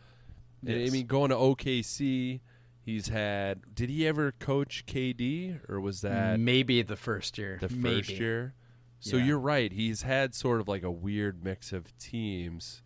I- 0.68 0.86
I 0.86 0.90
mean, 0.92 1.08
going 1.08 1.32
to 1.32 1.36
OKC, 1.36 2.42
he's 2.82 3.08
had. 3.08 3.74
Did 3.74 3.90
he 3.90 4.06
ever 4.06 4.32
coach 4.34 4.86
KD, 4.86 5.60
or 5.68 5.80
was 5.80 6.02
that 6.02 6.40
maybe 6.40 6.84
the 6.84 6.96
first 6.98 7.40
year? 7.40 7.58
the 7.62 7.70
first 7.70 8.12
year? 8.12 8.54
So 9.00 9.18
Yeah. 9.18 9.24
you're 9.26 9.40
right. 9.40 9.72
He's 9.72 10.04
had 10.04 10.36
sort 10.36 10.62
of 10.62 10.68
like 10.68 10.84
a 10.84 10.92
weird 10.92 11.44
mix 11.44 11.74
of 11.74 11.98
teams 11.98 12.84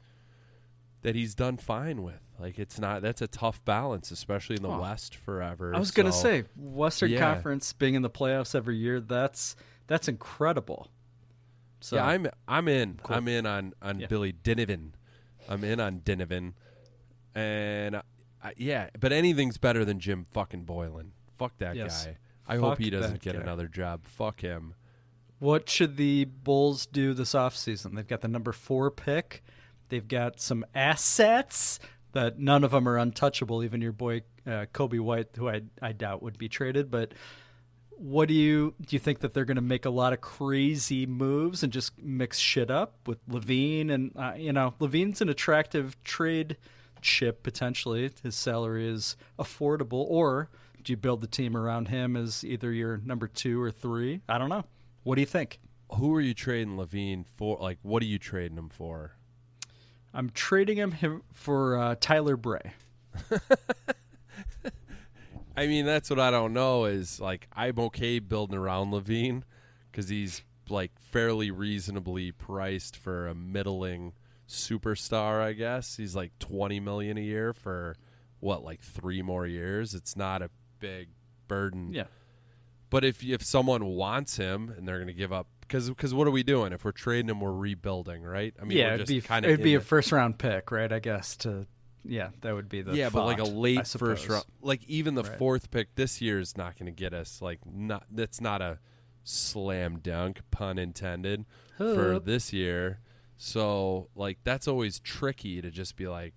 that 1.02 1.16
he's 1.16 1.36
done 1.36 1.58
fine 1.58 2.02
with. 2.02 2.22
Like 2.40 2.60
it's 2.60 2.80
not 2.80 3.02
that's 3.02 3.22
a 3.22 3.28
tough 3.28 3.64
balance, 3.66 4.12
especially 4.12 4.58
in 4.58 4.62
the 4.62 4.70
Oh. 4.70 4.82
West 4.82 5.16
forever. 5.16 5.76
I 5.76 5.80
was 5.80 5.92
gonna 5.92 6.12
say 6.12 6.44
Western 6.56 7.12
Yeah. 7.12 7.20
Conference 7.20 7.74
being 7.74 7.96
in 7.96 8.02
the 8.04 8.10
playoffs 8.10 8.54
every 8.54 8.78
year. 8.78 9.00
That's 9.00 9.56
that's 9.88 10.08
incredible. 10.08 10.90
So 11.80 11.96
yeah, 11.96 12.06
I'm 12.06 12.28
I'm 12.48 12.68
in. 12.68 13.00
Cool. 13.02 13.16
I'm 13.16 13.28
in 13.28 13.46
on 13.46 13.74
on 13.82 14.00
Yeah. 14.00 14.08
Billy 14.08 14.34
Dinovan. 14.34 14.92
I'm 15.50 15.64
in 15.64 15.80
on 15.80 16.02
Dinovan, 16.02 16.54
and 17.34 17.96
I, 18.44 18.54
yeah, 18.58 18.90
but 19.00 19.12
anything's 19.14 19.58
better 19.58 19.86
than 19.86 20.00
Jim 20.00 20.26
fucking 20.32 20.66
Boylen. 20.66 21.10
Fuck 21.38 21.58
that 21.60 21.76
Yes. 21.76 22.06
guy. 22.06 22.18
I 22.48 22.58
hope 22.58 22.78
he 22.80 22.90
doesn't 22.90 23.22
get 23.22 23.36
guy. 23.36 23.42
another 23.42 23.68
job. 23.68 24.06
Fuck 24.06 24.42
him. 24.42 24.74
What 25.40 25.70
should 25.70 25.98
the 25.98 26.26
Bulls 26.26 26.86
do 26.86 27.14
this 27.14 27.34
offseason? 27.34 27.96
They've 27.96 28.08
got 28.08 28.22
the 28.22 28.28
number 28.28 28.52
four 28.52 28.90
pick. 28.90 29.44
They've 29.90 30.08
got 30.08 30.40
some 30.40 30.66
assets 30.74 31.80
that 32.18 32.40
none 32.40 32.64
of 32.64 32.72
them 32.72 32.88
are 32.90 32.98
untouchable. 32.98 33.64
Even 33.64 33.82
your 33.82 33.92
boy 33.94 34.22
uh, 34.46 34.66
Coby 34.74 35.00
White, 35.00 35.30
who 35.38 35.48
I 35.48 35.62
I 35.82 35.92
doubt 35.94 36.22
would 36.24 36.38
be 36.38 36.50
traded. 36.50 36.90
But 36.90 37.14
What 37.90 38.28
do 38.28 38.34
you 38.34 38.76
do? 38.82 38.96
You 38.96 39.00
think 39.00 39.20
that 39.20 39.34
they're 39.34 39.46
going 39.52 39.56
to 39.56 39.62
make 39.76 39.86
a 39.86 39.90
lot 39.90 40.14
of 40.14 40.22
crazy 40.22 41.06
moves 41.06 41.64
and 41.64 41.74
just 41.74 41.98
mix 42.02 42.38
shit 42.38 42.70
up 42.70 43.08
with 43.08 43.20
LaVine 43.28 43.90
and 43.92 44.12
uh, 44.16 44.34
you 44.38 44.54
know 44.54 44.74
LaVine's 44.80 45.22
an 45.22 45.30
attractive 45.30 45.96
trade 46.04 46.58
chip 47.02 47.44
potentially. 47.44 48.12
His 48.24 48.36
salary 48.36 48.88
is 48.88 49.16
affordable, 49.38 50.06
or 50.08 50.50
do 50.84 50.94
you 50.94 50.98
build 50.98 51.22
the 51.22 51.28
team 51.28 51.56
around 51.58 51.88
him 51.90 52.16
as 52.16 52.44
either 52.44 52.72
your 52.72 52.98
number 52.98 53.28
two 53.28 53.62
or 53.62 53.72
three? 53.72 54.22
I 54.30 54.38
don't 54.38 54.50
know. 54.50 54.66
What 55.04 55.16
do 55.16 55.22
you 55.22 55.28
think? 55.28 55.60
Who 55.98 56.14
are 56.16 56.22
you 56.22 56.34
trading 56.34 56.78
LaVine 56.78 57.26
for? 57.38 57.58
Like, 57.60 57.80
what 57.82 58.04
are 58.04 58.08
you 58.08 58.20
trading 58.20 58.58
him 58.58 58.70
for? 58.70 59.17
I'm 60.14 60.30
trading 60.32 60.78
him 60.78 61.22
for 61.34 61.78
uh, 61.78 61.96
Tyler 62.00 62.38
Bray. 62.38 62.74
I 65.58 65.66
mean, 65.68 65.86
that's 65.86 66.10
what 66.10 66.20
I 66.20 66.32
don't 66.32 66.54
know. 66.54 66.86
Is 66.86 67.20
like 67.20 67.48
I'm 67.54 67.80
okay 67.80 68.20
building 68.20 68.58
around 68.58 68.92
LaVine 68.92 69.44
because 69.92 70.10
he's 70.10 70.44
like 70.70 70.92
fairly 71.00 71.52
reasonably 71.52 72.32
priced 72.32 72.96
for 72.96 73.28
a 73.28 73.36
middling 73.36 74.14
superstar. 74.48 75.42
I 75.42 75.54
guess 75.54 75.98
he's 75.98 76.16
like 76.16 76.38
20 76.40 76.80
million 76.80 77.18
a 77.18 77.22
year 77.22 77.54
for 77.54 77.96
what, 78.40 78.64
like 78.64 78.82
three 78.82 79.22
more 79.22 79.48
years. 79.48 79.94
It's 79.96 80.16
not 80.16 80.42
a 80.42 80.50
big 80.80 81.10
burden. 81.48 81.94
Yeah. 81.94 82.06
But 82.90 83.04
if 83.04 83.24
if 83.24 83.44
someone 83.44 83.86
wants 83.86 84.38
him 84.38 84.74
and 84.76 84.88
they're 84.88 84.98
going 84.98 85.08
to 85.08 85.14
give 85.14 85.34
up, 85.34 85.48
because 85.68 85.90
because 85.90 86.14
what 86.14 86.28
are 86.28 86.32
we 86.32 86.44
doing? 86.44 86.74
If 86.74 86.86
we're 86.86 86.92
trading 86.92 87.30
him, 87.30 87.40
we're 87.42 87.52
rebuilding, 87.52 88.24
right? 88.24 88.54
I 88.62 88.66
mean, 88.66 88.78
yeah, 88.78 88.90
we're 88.90 88.94
it'd 88.96 89.08
be 89.08 89.22
kind 89.22 89.46
of 89.46 89.52
it'd 89.52 89.64
be 89.64 89.76
a 89.76 89.82
first 89.82 90.12
round 90.12 90.38
pick, 90.40 90.72
right? 90.72 90.92
I 90.92 91.00
guess 91.00 91.36
to 91.38 91.68
yeah, 92.06 92.30
that 92.42 92.54
would 92.56 92.70
be 92.70 92.82
the 92.82 92.96
yeah, 92.96 93.10
but 93.10 93.26
like 93.26 93.40
a 93.40 93.44
late 93.44 93.88
first 93.88 94.28
round, 94.30 94.46
like 94.62 94.84
even 94.86 95.16
the 95.16 95.24
Right. 95.24 95.38
fourth 95.38 95.72
pick 95.72 95.96
this 95.96 96.22
year 96.22 96.40
is 96.40 96.56
not 96.56 96.78
going 96.78 96.86
to 96.86 96.96
get 96.96 97.14
us. 97.14 97.42
Like 97.42 97.60
not 97.66 98.06
that's 98.10 98.40
not 98.40 98.62
a 98.62 98.80
slam 99.24 100.00
dunk, 100.00 100.42
pun 100.52 100.78
intended, 100.78 101.46
for 101.78 102.20
this 102.20 102.54
year. 102.54 103.02
So 103.36 104.10
like 104.16 104.40
that's 104.44 104.68
always 104.68 105.00
tricky 105.00 105.62
to 105.62 105.70
just 105.70 105.96
be 105.96 106.08
like. 106.08 106.34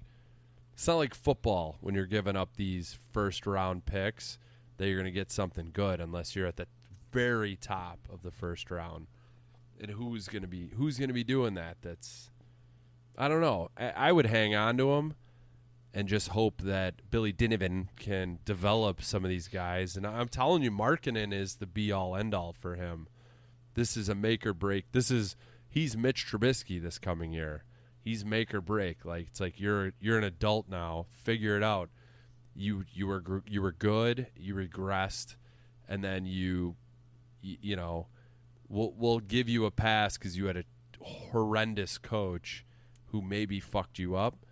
It's 0.73 0.87
not 0.89 0.97
like 0.97 1.15
football 1.15 1.77
when 1.83 1.95
you're 1.95 2.07
giving 2.07 2.37
up 2.37 2.57
these 2.57 2.97
first 3.13 3.47
round 3.47 3.85
picks 3.85 4.39
that 4.79 4.87
you're 4.87 4.97
going 4.97 5.05
to 5.05 5.11
get 5.11 5.31
something 5.31 5.69
good 5.75 6.01
unless 6.01 6.35
you're 6.35 6.47
at 6.47 6.57
the 6.57 6.69
very 7.13 7.55
top 7.55 7.99
of 8.11 8.23
the 8.23 8.31
first 8.31 8.71
round. 8.71 9.07
And 9.81 9.91
who's 9.93 10.29
going 10.29 10.43
to 10.43 10.49
be 10.49 10.71
who's 10.77 10.99
going 10.99 11.09
to 11.09 11.15
be 11.15 11.25
doing 11.25 11.55
that? 11.55 11.79
That's 11.81 12.31
I 13.17 13.29
don't 13.29 13.41
know. 13.41 13.71
I, 13.77 13.91
I 13.91 14.13
would 14.13 14.27
hang 14.27 14.55
on 14.55 14.77
to 14.77 14.93
him 14.93 15.15
and 15.93 16.09
just 16.09 16.29
hope 16.29 16.63
that 16.63 17.11
Billy 17.11 17.33
Dinovan 17.33 17.89
can 17.97 18.39
develop 18.45 19.03
some 19.03 19.25
of 19.25 19.31
these 19.31 19.49
guys. 19.49 19.97
And 19.97 20.07
I'm 20.07 20.29
telling 20.29 20.63
you, 20.63 20.71
Markkanen 20.71 21.33
is 21.33 21.57
the 21.57 21.67
be 21.67 21.91
all 21.91 22.15
end 22.15 22.35
all 22.35 22.53
for 22.53 22.77
him. 22.77 23.09
This 23.75 23.97
is 23.97 24.09
a 24.09 24.15
make 24.15 24.47
or 24.47 24.55
break. 24.55 24.93
This 24.93 25.11
is 25.11 25.37
he's 25.69 25.97
Mitch 25.97 26.27
Trubisky 26.27 26.81
this 26.81 26.99
coming 26.99 27.33
year. 27.33 27.65
He's 28.01 28.25
make 28.25 28.55
or 28.55 28.61
break. 28.61 29.05
Like 29.05 29.29
it's 29.29 29.41
like 29.41 29.59
you're 29.59 29.93
you're 30.01 30.19
an 30.19 30.25
adult 30.25 30.69
now. 30.69 31.07
Figure 31.25 31.57
it 31.57 31.63
out. 31.63 31.91
You 32.55 32.85
you 32.93 33.07
were 33.07 33.43
you 33.47 33.63
were 33.63 33.73
good. 33.73 34.27
You 34.37 34.55
regressed, 34.55 35.37
and 35.89 36.05
then 36.05 36.27
you 36.27 36.77
you, 37.41 37.57
you 37.61 37.77
know 37.77 38.07
we'll 38.71 38.95
we'll 38.97 39.21
give 39.21 39.51
you 39.51 39.67
a 39.67 39.71
pass 39.71 40.17
because 40.17 40.39
you 40.39 40.47
had 40.47 40.57
a 40.57 40.65
horrendous 41.03 41.99
coach 41.99 42.65
who 43.07 43.21
maybe 43.21 43.61
fucked 43.61 43.99
you 43.99 44.17
up 44.17 44.47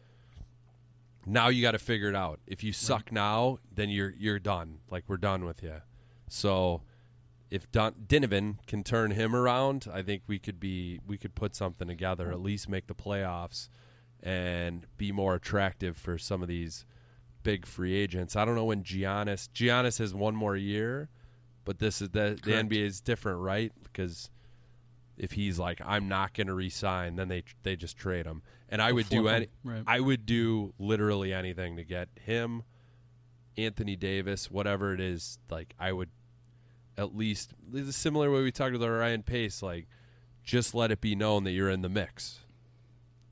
now 1.29 1.49
you 1.49 1.61
got 1.63 1.73
to 1.73 1.79
figure 1.79 2.09
it 2.09 2.15
out. 2.15 2.41
If 2.47 2.65
you 2.65 2.73
suck 2.73 3.13
now, 3.13 3.59
then 3.71 3.91
you're 3.91 4.15
you're 4.19 4.39
done. 4.39 4.79
Like 4.91 5.05
we're 5.07 5.19
done 5.19 5.45
with 5.45 5.63
you. 5.63 5.83
So 6.29 6.83
if 7.51 7.71
Don, 7.71 7.95
Dinovan 8.07 8.57
can 8.67 8.83
turn 8.83 9.11
him 9.13 9.37
around, 9.37 9.87
I 9.93 10.03
think 10.03 10.23
we 10.27 10.39
could 10.39 10.59
be 10.59 11.01
we 11.07 11.19
could 11.19 11.35
put 11.35 11.55
something 11.55 11.87
together. 11.87 12.31
At 12.31 12.41
least 12.41 12.69
make 12.69 12.87
the 12.87 12.95
playoffs 12.95 13.69
and 14.23 14.87
be 14.97 15.13
more 15.13 15.35
attractive 15.35 15.97
for 15.97 16.19
some 16.19 16.43
of 16.43 16.49
these 16.49 16.87
big 17.43 17.67
free 17.67 17.95
agents. 17.95 18.35
I 18.35 18.45
don't 18.45 18.55
know 18.55 18.65
when 18.65 18.83
Giannis 18.83 19.49
Giannis 19.51 19.99
has 19.99 20.15
one 20.15 20.35
more 20.35 20.57
year, 20.57 21.11
but 21.69 21.81
this 21.81 22.01
is 22.01 22.09
the 22.09 22.39
the 22.43 22.53
NBA 22.53 22.83
is 22.83 23.03
different, 23.03 23.41
right? 23.41 23.71
Because 23.83 24.31
if 25.19 25.33
he's 25.33 25.59
like 25.59 25.83
I'm 25.85 26.09
not 26.09 26.33
going 26.33 26.47
to 26.47 26.55
resign, 26.55 27.17
then 27.17 27.29
they 27.29 27.43
they 27.63 27.77
just 27.77 27.99
trade 27.99 28.25
him. 28.25 28.41
And 28.71 28.81
I 28.81 28.91
would 28.91 29.11
do 29.11 29.29
any 29.29 29.49
right. 29.63 29.83
I 29.87 30.01
would 30.01 30.25
do 30.25 30.73
literally 30.79 31.31
anything 31.31 31.77
to 31.77 31.85
get 31.85 32.09
him, 32.19 32.63
Anthony 33.59 33.97
Davis, 33.97 34.51
whatever 34.51 34.95
it 34.95 35.01
is. 35.01 35.39
Like 35.51 35.75
I 35.79 35.93
would 35.93 36.09
at 36.97 37.15
least 37.15 37.53
this 37.71 37.83
is 37.83 37.89
a 37.91 37.93
similar 37.93 38.31
way 38.31 38.43
we 38.43 38.51
talked 38.51 38.75
about 38.75 38.89
Ryan 38.89 39.23
Pace. 39.23 39.63
Like 39.63 39.89
just 40.43 40.75
let 40.75 40.91
it 40.91 41.03
be 41.03 41.15
known 41.15 41.45
that 41.45 41.51
you're 41.51 41.69
in 41.69 41.83
the 41.83 41.91
mix. 41.91 42.39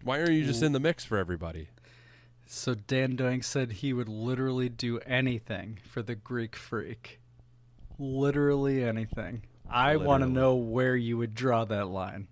Why 0.02 0.20
aren't 0.20 0.32
you 0.32 0.44
just 0.44 0.62
in 0.62 0.72
the 0.72 0.80
mix 0.80 1.06
for 1.06 1.16
everybody? 1.16 1.70
So 2.44 2.74
Dan 2.74 3.16
Doink 3.16 3.44
said 3.44 3.72
he 3.72 3.94
would 3.94 4.10
literally 4.10 4.68
do 4.68 4.98
anything 5.06 5.78
for 5.88 6.02
the 6.02 6.14
Greek 6.14 6.54
freak. 6.54 7.18
Literally 7.98 8.85
anything. 8.85 9.43
I 9.68 9.97
want 9.97 10.23
to 10.23 10.28
know 10.28 10.55
where 10.55 10.94
you 10.94 11.18
would 11.18 11.35
draw 11.35 11.64
that 11.64 11.89
line. 11.89 12.28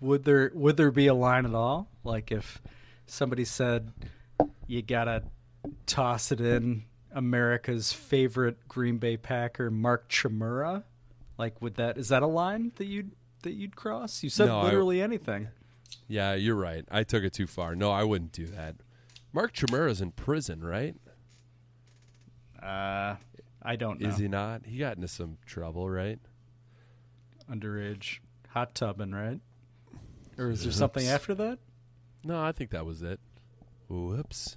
Would 0.00 0.24
there 0.24 0.50
would 0.54 0.76
there 0.76 0.90
be 0.90 1.06
a 1.06 1.14
line 1.14 1.46
at 1.46 1.54
all? 1.54 1.88
Like 2.04 2.30
if 2.32 2.60
somebody 3.06 3.44
said 3.44 3.92
you 4.66 4.82
gotta 4.82 5.22
toss 5.86 6.32
it 6.32 6.40
in 6.40 6.84
America's 7.12 7.92
favorite 7.92 8.66
Green 8.68 8.98
Bay 8.98 9.16
Packer, 9.16 9.70
Mark 9.70 10.08
Chmura? 10.10 10.84
Like 11.38 11.60
would 11.62 11.76
that 11.76 11.96
is 11.96 12.08
that 12.08 12.22
a 12.22 12.26
line 12.26 12.72
that 12.76 12.86
you'd 12.86 13.12
that 13.42 13.52
you'd 13.52 13.76
cross? 13.76 14.22
You 14.22 14.30
said 14.30 14.46
No, 14.48 14.60
I- 14.60 14.64
literally 14.64 15.00
anything. 15.00 15.48
Yeah, 16.08 16.34
you're 16.34 16.56
right. 16.56 16.84
I 16.90 17.04
took 17.04 17.22
it 17.24 17.32
too 17.32 17.46
far. 17.46 17.74
No, 17.74 17.90
I 17.90 18.02
wouldn't 18.04 18.32
do 18.32 18.46
that. 18.46 18.76
Mark 19.32 19.54
Chmura's 19.54 20.00
in 20.00 20.10
prison, 20.12 20.62
right? 20.62 20.96
Uh 22.62 23.16
I 23.66 23.76
don't 23.76 24.00
know. 24.00 24.08
Is 24.08 24.18
he 24.18 24.28
not? 24.28 24.64
He 24.64 24.78
got 24.78 24.96
into 24.96 25.08
some 25.08 25.38
trouble, 25.44 25.90
right? 25.90 26.18
underage 27.50 28.18
hot 28.48 28.74
tubbing, 28.74 29.12
right? 29.12 29.40
Or 30.38 30.50
is 30.50 30.62
there 30.62 30.72
something 30.72 31.06
after 31.06 31.34
that? 31.34 31.58
No, 32.24 32.42
I 32.42 32.52
think 32.52 32.70
that 32.70 32.84
was 32.84 33.02
it. 33.02 33.20
Whoops. 33.88 34.56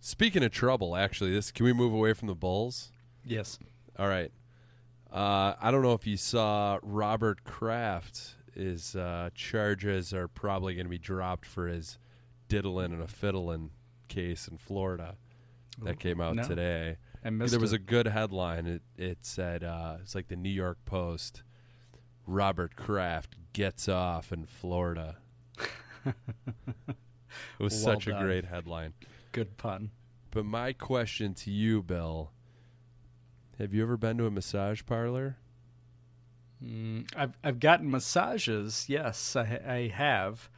Speaking 0.00 0.44
of 0.44 0.52
trouble, 0.52 0.94
actually, 0.94 1.32
this 1.32 1.50
can 1.50 1.64
we 1.64 1.72
move 1.72 1.92
away 1.92 2.12
from 2.12 2.28
the 2.28 2.34
Bulls? 2.34 2.92
Yes. 3.24 3.58
All 3.98 4.08
right. 4.08 4.30
Uh, 5.12 5.54
I 5.60 5.70
don't 5.70 5.82
know 5.82 5.94
if 5.94 6.06
you 6.06 6.16
saw 6.16 6.78
Robert 6.82 7.44
Kraft. 7.44 8.36
His 8.54 8.94
uh, 8.94 9.30
charges 9.34 10.12
are 10.12 10.28
probably 10.28 10.74
going 10.74 10.86
to 10.86 10.90
be 10.90 10.98
dropped 10.98 11.46
for 11.46 11.66
his 11.66 11.98
diddling 12.48 12.92
and 12.92 13.02
a 13.02 13.08
fiddling 13.08 13.70
case 14.08 14.48
in 14.48 14.58
Florida 14.58 15.16
that 15.82 15.98
came 15.98 16.20
out 16.20 16.36
no. 16.36 16.42
today. 16.42 16.96
I 17.24 17.30
missed 17.30 17.50
there 17.52 17.60
was 17.60 17.72
it. 17.72 17.76
a 17.76 17.78
good 17.84 18.06
headline. 18.06 18.66
It 18.66 18.82
it 18.96 19.18
said 19.22 19.64
uh, 19.64 19.96
it's 20.00 20.14
like 20.14 20.28
the 20.28 20.36
New 20.36 20.48
York 20.50 20.78
Post. 20.84 21.42
Robert 22.26 22.76
Kraft 22.76 23.36
gets 23.52 23.88
off 23.88 24.32
in 24.32 24.44
Florida. 24.44 25.16
it 26.06 26.14
was 27.58 27.72
Well 27.84 27.94
such 27.94 28.06
a 28.06 28.12
great 28.12 28.44
headline. 28.44 28.92
Good 29.32 29.56
pun. 29.56 29.90
But 30.30 30.44
my 30.44 30.72
question 30.74 31.32
to 31.34 31.50
you, 31.50 31.82
Bill, 31.82 32.30
have 33.58 33.72
you 33.72 33.82
ever 33.82 33.96
been 33.96 34.18
to 34.18 34.26
a 34.26 34.30
massage 34.30 34.82
parlor? 34.84 35.38
Mm, 36.62 37.08
I've 37.16 37.32
I've 37.42 37.60
gotten 37.60 37.90
massages. 37.90 38.86
Yes, 38.88 39.34
I 39.36 39.60
I 39.66 39.88
have. 39.94 40.50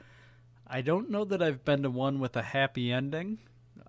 I 0.67 0.81
don't 0.83 1.11
know 1.11 1.25
that 1.25 1.43
I've 1.43 1.65
been 1.65 1.83
to 1.83 1.91
one 1.91 2.21
with 2.21 2.37
a 2.37 2.43
happy 2.43 2.93
ending. 2.93 3.39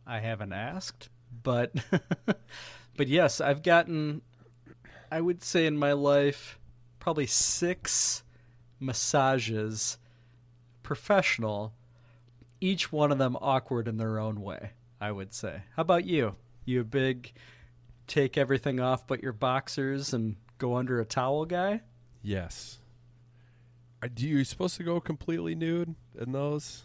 I 0.05 0.19
haven't 0.19 0.51
asked, 0.53 1.09
but 1.43 1.73
but 2.97 3.07
yes, 3.07 3.41
I've 3.41 3.63
gotten. 3.63 4.21
I 5.11 5.19
would 5.19 5.43
say 5.43 5.65
in 5.65 5.77
my 5.77 5.91
life, 5.91 6.57
probably 6.99 7.27
six 7.27 8.23
massages, 8.79 9.97
professional. 10.83 11.73
Each 12.63 12.91
one 12.91 13.11
of 13.11 13.17
them 13.17 13.37
awkward 13.41 13.87
in 13.87 13.97
their 13.97 14.19
own 14.19 14.41
way. 14.41 14.71
I 15.01 15.11
would 15.11 15.33
say. 15.33 15.63
How 15.75 15.81
about 15.81 16.05
you? 16.05 16.35
You 16.63 16.81
a 16.81 16.85
big 16.85 17.33
take 18.05 18.37
everything 18.37 18.79
off 18.79 19.07
but 19.07 19.23
your 19.23 19.33
boxers 19.33 20.13
and 20.13 20.35
go 20.57 20.75
under 20.75 20.99
a 20.99 21.05
towel 21.05 21.45
guy? 21.45 21.81
Yes. 22.21 22.77
Are, 24.03 24.09
do 24.09 24.27
you 24.27 24.43
supposed 24.43 24.77
to 24.77 24.83
go 24.83 24.99
completely 24.99 25.55
nude 25.55 25.95
in 26.19 26.31
those? 26.33 26.83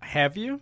Have 0.00 0.36
you? 0.36 0.60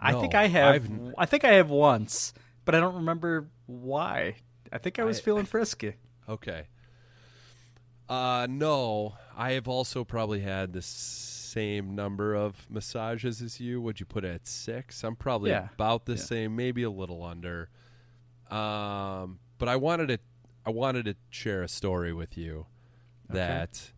I 0.00 0.12
think 0.20 0.34
I 0.34 0.46
have. 0.48 0.74
I've- 0.74 1.12
I 1.18 1.26
think 1.26 1.44
I 1.44 1.54
have 1.54 1.70
once, 1.70 2.32
but 2.64 2.74
I 2.74 2.80
don't 2.80 2.96
remember 2.96 3.48
why. 3.66 4.36
I 4.72 4.78
think 4.78 4.98
I 4.98 5.04
was 5.04 5.18
I- 5.18 5.22
feeling 5.22 5.46
frisky. 5.46 5.94
Okay. 6.28 6.66
Uh 8.08 8.46
no, 8.48 9.16
I 9.36 9.52
have 9.52 9.66
also 9.68 10.04
probably 10.04 10.40
had 10.40 10.72
the 10.72 10.82
same 10.82 11.94
number 11.94 12.34
of 12.34 12.68
massages 12.70 13.42
as 13.42 13.58
you. 13.60 13.80
Would 13.80 13.98
you 13.98 14.06
put 14.06 14.24
it 14.24 14.32
at 14.34 14.46
6? 14.46 15.02
I'm 15.02 15.16
probably 15.16 15.50
Yeah. 15.50 15.68
about 15.74 16.04
the 16.06 16.14
Yeah. 16.14 16.18
same, 16.22 16.54
maybe 16.56 16.82
a 16.84 16.90
little 16.90 17.24
under. 17.24 17.68
Um 18.50 19.40
but 19.58 19.68
I 19.68 19.76
wanted 19.76 20.08
to 20.08 20.18
I 20.64 20.70
wanted 20.70 21.06
to 21.06 21.16
share 21.30 21.62
a 21.62 21.68
story 21.68 22.12
with 22.12 22.36
you 22.36 22.66
that 23.28 23.92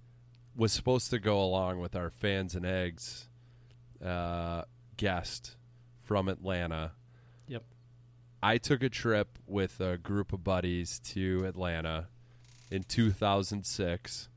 was 0.56 0.72
supposed 0.72 1.10
to 1.10 1.18
go 1.18 1.42
along 1.42 1.80
with 1.80 1.94
our 1.94 2.08
fans 2.10 2.54
and 2.54 2.64
eggs 2.64 3.28
uh, 4.04 4.62
guest 4.96 5.56
from 6.08 6.26
Atlanta. 6.26 6.92
Yep. 7.48 7.64
I 8.42 8.56
took 8.56 8.82
a 8.82 8.88
trip 8.88 9.38
with 9.46 9.78
a 9.78 9.98
group 9.98 10.32
of 10.32 10.42
buddies 10.42 11.00
to 11.00 11.44
Atlanta 11.44 12.08
in 12.70 12.84
2006 12.84 14.30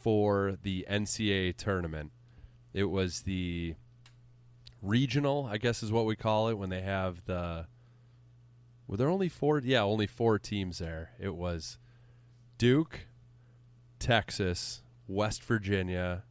for 0.00 0.56
the 0.62 0.86
NCAA 0.90 1.54
tournament. 1.58 2.10
It 2.72 2.84
was 2.84 3.20
the 3.22 3.74
regional, 4.80 5.46
I 5.52 5.58
guess 5.58 5.82
is 5.82 5.92
what 5.92 6.06
we 6.06 6.16
call 6.16 6.48
it 6.48 6.54
when 6.54 6.70
they 6.70 6.80
have 6.80 7.22
the 7.26 7.66
were 8.86 8.96
there 8.96 9.10
only 9.10 9.28
four 9.28 9.58
yeah, 9.58 9.82
only 9.82 10.06
four 10.06 10.38
teams 10.38 10.78
there. 10.78 11.10
It 11.20 11.34
was 11.34 11.76
Duke, 12.56 13.00
Texas, 13.98 14.80
West 15.06 15.44
Virginia. 15.44 16.24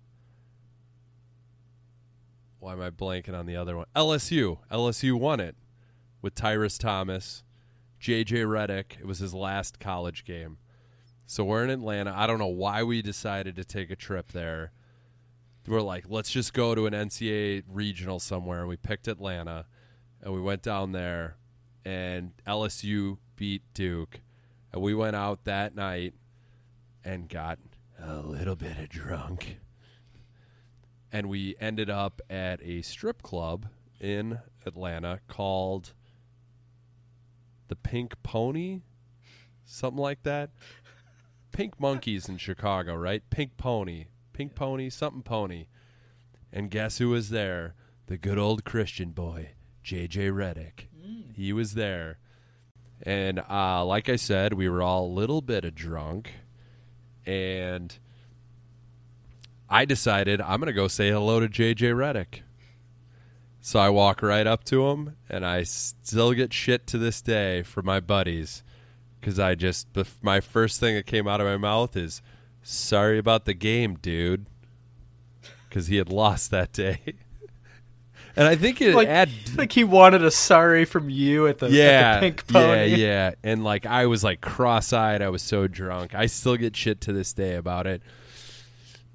Why 2.68 2.74
am 2.74 2.82
I 2.82 2.90
blanking 2.90 3.34
on 3.34 3.46
the 3.46 3.56
other 3.56 3.78
one? 3.78 3.86
LSU. 3.96 4.58
LSU 4.70 5.18
won 5.18 5.40
it 5.40 5.56
with 6.22 6.36
Tyrus 6.36 6.78
Thomas, 6.78 7.46
JJ 8.02 8.44
Redick. 8.46 9.00
It 9.00 9.06
was 9.06 9.20
his 9.20 9.34
last 9.34 9.80
college 9.80 10.26
game. 10.26 10.58
So 11.26 11.46
we're 11.46 11.64
in 11.64 11.70
Atlanta. 11.70 12.14
I 12.14 12.28
don't 12.28 12.40
know 12.40 12.48
why 12.48 12.84
we 12.84 13.02
decided 13.02 13.56
to 13.56 13.64
take 13.64 13.90
a 13.90 13.96
trip 13.96 14.34
there. 14.34 14.74
We're 15.66 15.80
like, 15.80 16.08
let's 16.10 16.30
just 16.30 16.54
go 16.54 16.76
to 16.76 16.88
an 16.88 16.94
NCAA 16.94 17.64
regional 17.70 18.20
somewhere. 18.20 18.60
And 18.60 18.68
we 18.68 18.76
picked 18.76 19.08
Atlanta 19.08 19.66
and 20.22 20.34
we 20.34 20.42
went 20.42 20.62
down 20.62 20.92
there 20.92 21.38
and 21.86 22.34
LSU 22.46 23.18
beat 23.38 23.62
Duke. 23.74 24.20
And 24.74 24.82
we 24.82 24.94
went 24.94 25.16
out 25.16 25.46
that 25.46 25.74
night 25.74 26.16
and 27.06 27.30
got 27.30 27.60
a 27.98 28.18
little 28.18 28.58
bit 28.58 28.78
of 28.78 28.90
drunk. 28.90 29.60
And 31.11 31.30
we 31.30 31.56
ended 31.60 31.90
up 31.90 32.22
at 32.30 32.61
a 32.61 32.82
strip 32.82 33.22
club 33.22 33.68
in 34.00 34.40
Atlanta 34.66 35.19
called 35.27 35.94
the 37.68 37.76
Pink 37.76 38.22
Pony, 38.24 38.82
something 39.66 40.02
like 40.02 40.24
that. 40.24 40.52
Pink 41.52 41.80
Monkeys 41.80 42.30
in 42.30 42.38
Chicago, 42.38 42.95
right? 42.95 43.24
Pink 43.30 43.58
Pony, 43.58 44.08
Pink 44.34 44.53
Pony, 44.53 44.90
something 44.90 45.24
Pony. 45.24 45.68
And 46.52 46.69
guess 46.69 46.98
who 46.98 47.10
was 47.10 47.30
there? 47.30 47.76
The 48.08 48.18
good 48.18 48.38
old 48.38 48.64
Christian 48.64 49.11
boy, 49.11 49.52
JJ 49.84 50.32
Redick. 50.32 50.88
He 51.34 51.53
was 51.53 51.74
there. 51.74 52.19
And 53.03 53.42
uh, 53.50 53.86
like 53.86 54.10
I 54.10 54.16
said, 54.16 54.53
we 54.53 54.69
were 54.69 54.82
all 54.82 55.06
a 55.06 55.14
little 55.14 55.42
bit 55.42 55.66
of 55.66 55.76
drunk. 55.76 56.32
And 57.26 57.98
I 59.70 59.86
decided 59.86 60.42
I'm 60.42 60.60
going 60.60 60.68
to 60.68 60.74
go 60.74 60.88
say 60.88 61.10
hello 61.10 61.40
to 61.40 61.48
JJ 61.48 61.94
Redick. 61.94 62.42
So 63.60 63.80
I 63.80 63.90
walk 63.90 64.22
right 64.22 64.48
up 64.48 64.64
to 64.66 64.88
him, 64.88 65.18
and 65.30 65.46
I 65.46 65.64
still 65.64 66.32
get 66.34 66.54
shit 66.54 66.88
to 66.88 66.98
this 66.98 67.22
day 67.22 67.64
from 67.64 67.86
my 67.86 68.00
buddies 68.00 68.64
because 69.20 69.40
I 69.40 69.56
just 69.56 69.94
the, 69.94 70.08
my 70.22 70.40
first 70.40 70.80
thing 70.80 70.96
that 70.96 71.06
came 71.06 71.28
out 71.28 71.42
of 71.42 71.48
my 71.48 71.58
mouth 71.58 71.98
is 71.98 72.22
sorry 72.62 73.18
about 73.18 73.44
the 73.44 73.54
game, 73.54 73.96
dude, 74.02 74.46
because 75.68 75.88
he 75.88 75.98
had 75.98 76.10
lost 76.10 76.50
that 76.52 76.72
day. 76.72 77.00
and 78.38 78.48
I 78.48 78.56
think 78.56 78.80
it 78.80 78.96
like, 78.96 79.10
had 79.10 79.30
like 79.58 79.74
he 79.74 79.84
wanted 79.84 80.24
a 80.24 80.32
sorry 80.32 80.86
from 80.86 81.10
you 81.10 81.48
at 81.48 81.58
the, 81.60 81.70
yeah, 81.70 81.84
at 81.84 82.16
the 82.16 82.28
pink 82.28 82.48
pony. 82.48 82.92
yeah, 82.92 82.96
yeah, 82.96 83.32
and 83.44 83.66
like 83.66 83.86
I 83.86 84.06
was 84.06 84.24
like 84.24 84.40
cross-eyed. 84.40 85.22
I 85.22 85.28
was 85.28 85.42
so 85.42 85.68
drunk. 85.68 86.16
I 86.16 86.28
still 86.28 86.56
get 86.56 86.74
shit 86.74 87.02
to 87.02 87.12
this 87.12 87.34
day 87.34 87.56
about 87.56 87.86
it. 87.86 88.02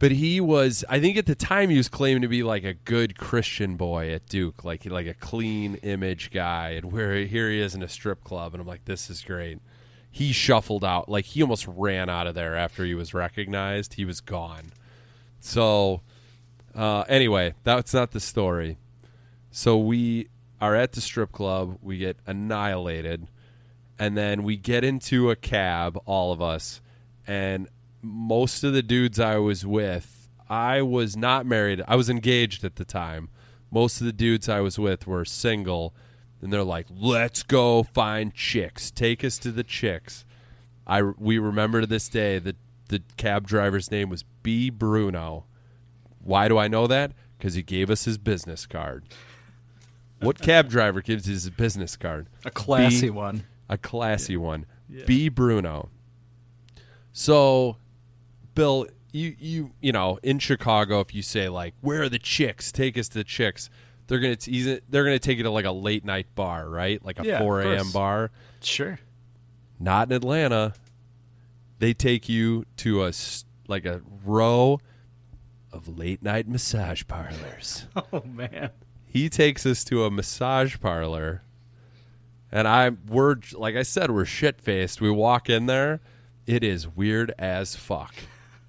But 0.02 0.10
he 0.10 0.40
was, 0.40 0.84
I 0.88 0.98
think 0.98 1.16
at 1.16 1.26
the 1.26 1.36
time 1.36 1.70
he 1.70 1.76
was 1.76 1.88
claiming 1.88 2.22
to 2.22 2.28
be 2.28 2.42
like 2.42 2.64
a 2.64 2.74
good 2.74 3.16
Christian 3.16 3.76
boy 3.76 4.12
at 4.12 4.26
Duke, 4.26 4.64
like 4.64 4.84
like 4.84 5.06
a 5.06 5.14
clean 5.14 5.76
image 5.76 6.32
guy, 6.32 6.70
and 6.70 6.90
where 6.90 7.18
here 7.18 7.48
he 7.48 7.60
is 7.60 7.76
in 7.76 7.84
a 7.84 7.88
strip 7.88 8.24
club, 8.24 8.52
and 8.52 8.60
I'm 8.60 8.66
like, 8.66 8.84
this 8.84 9.08
is 9.08 9.22
great. 9.22 9.60
He 10.10 10.32
shuffled 10.32 10.84
out, 10.84 11.08
like 11.08 11.26
he 11.26 11.40
almost 11.40 11.68
ran 11.68 12.08
out 12.08 12.26
of 12.26 12.34
there 12.34 12.56
after 12.56 12.84
he 12.84 12.96
was 12.96 13.14
recognized. 13.14 13.94
He 13.94 14.04
was 14.04 14.20
gone. 14.20 14.72
So, 15.38 16.00
uh, 16.74 17.02
anyway, 17.02 17.54
that's 17.62 17.94
not 17.94 18.10
the 18.10 18.18
story. 18.18 18.78
So 19.52 19.78
we 19.78 20.30
are 20.60 20.74
at 20.74 20.94
the 20.94 21.00
strip 21.00 21.30
club. 21.30 21.78
We 21.80 21.98
get 21.98 22.16
annihilated, 22.26 23.28
and 24.00 24.16
then 24.16 24.42
we 24.42 24.56
get 24.56 24.82
into 24.82 25.30
a 25.30 25.36
cab, 25.36 25.96
all 26.06 26.32
of 26.32 26.42
us, 26.42 26.80
and 27.24 27.68
most 28.02 28.64
of 28.64 28.72
the 28.72 28.82
dudes 28.82 29.18
I 29.20 29.36
was 29.38 29.64
with, 29.64 30.28
I 30.48 30.82
was 30.82 31.16
not 31.16 31.46
married. 31.46 31.82
I 31.86 31.96
was 31.96 32.10
engaged 32.10 32.64
at 32.64 32.76
the 32.76 32.84
time. 32.84 33.28
Most 33.70 34.00
of 34.00 34.06
the 34.06 34.12
dudes 34.12 34.48
I 34.48 34.60
was 34.60 34.78
with 34.78 35.06
were 35.06 35.24
single, 35.24 35.94
and 36.42 36.52
they're 36.52 36.62
like, 36.64 36.86
"Let's 36.90 37.42
go 37.42 37.82
find 37.82 38.34
chicks. 38.34 38.90
Take 38.90 39.24
us 39.24 39.38
to 39.38 39.50
the 39.52 39.64
chicks." 39.64 40.24
I 40.86 41.02
we 41.02 41.38
remember 41.38 41.80
to 41.80 41.86
this 41.86 42.08
day 42.08 42.38
that 42.40 42.56
the 42.88 43.02
cab 43.16 43.46
driver's 43.46 43.90
name 43.90 44.10
was 44.10 44.24
B. 44.42 44.68
Bruno. 44.68 45.46
Why 46.22 46.48
do 46.48 46.58
I 46.58 46.68
know 46.68 46.86
that? 46.86 47.12
Because 47.38 47.54
he 47.54 47.62
gave 47.62 47.88
us 47.88 48.04
his 48.04 48.18
business 48.18 48.66
card. 48.66 49.04
What 50.20 50.40
cab 50.40 50.68
driver 50.68 51.00
gives 51.00 51.26
his 51.26 51.48
business 51.50 51.96
card? 51.96 52.28
A 52.44 52.50
classy 52.50 53.06
B- 53.06 53.10
one. 53.10 53.44
A 53.68 53.78
classy 53.78 54.36
one. 54.36 54.66
B. 55.06 55.28
Bruno. 55.28 55.88
So, 57.12 57.76
Bill, 58.54 58.86
you 59.12 59.34
you 59.38 59.70
you 59.80 59.92
know 59.92 60.18
in 60.22 60.38
Chicago, 60.38 61.00
if 61.00 61.14
you 61.14 61.22
say 61.22 61.48
like, 61.48 61.74
"Where 61.80 62.02
are 62.02 62.08
the 62.08 62.18
chicks? 62.18 62.72
Take 62.72 62.96
us 62.98 63.08
to 63.08 63.18
the 63.18 63.24
chicks," 63.24 63.70
they're 64.06 64.18
gonna 64.20 64.36
tease. 64.36 64.80
They're 64.88 65.04
gonna 65.04 65.18
take 65.18 65.38
you 65.38 65.44
to 65.44 65.50
like 65.50 65.64
a 65.64 65.72
late 65.72 66.04
night 66.04 66.26
bar, 66.34 66.68
right? 66.68 67.04
Like 67.04 67.18
a 67.20 67.24
Yeah, 67.24 67.38
four 67.38 67.60
a.m. 67.60 67.90
bar. 67.92 68.30
Sure. 68.62 68.98
Not 69.78 70.10
in 70.10 70.16
Atlanta. 70.16 70.74
They 71.78 71.94
take 71.94 72.28
you 72.28 72.64
to 72.78 73.04
a 73.04 73.12
like 73.68 73.84
a 73.84 74.02
row 74.24 74.80
of 75.72 75.98
late 75.98 76.22
night 76.22 76.46
massage 76.48 77.02
parlors. 77.08 77.86
Oh 78.12 78.22
man. 78.24 78.70
He 79.06 79.28
takes 79.28 79.66
us 79.66 79.84
to 79.84 80.04
a 80.04 80.10
massage 80.10 80.78
parlor, 80.80 81.42
and 82.50 82.66
I 82.66 82.90
we're 83.08 83.36
like 83.52 83.76
I 83.76 83.82
said, 83.82 84.10
we're 84.10 84.24
shit 84.24 84.60
faced. 84.60 85.00
We 85.00 85.10
walk 85.10 85.50
in 85.50 85.66
there, 85.66 86.00
it 86.46 86.64
is 86.64 86.88
weird 86.88 87.34
as 87.38 87.76
fuck. 87.76 88.14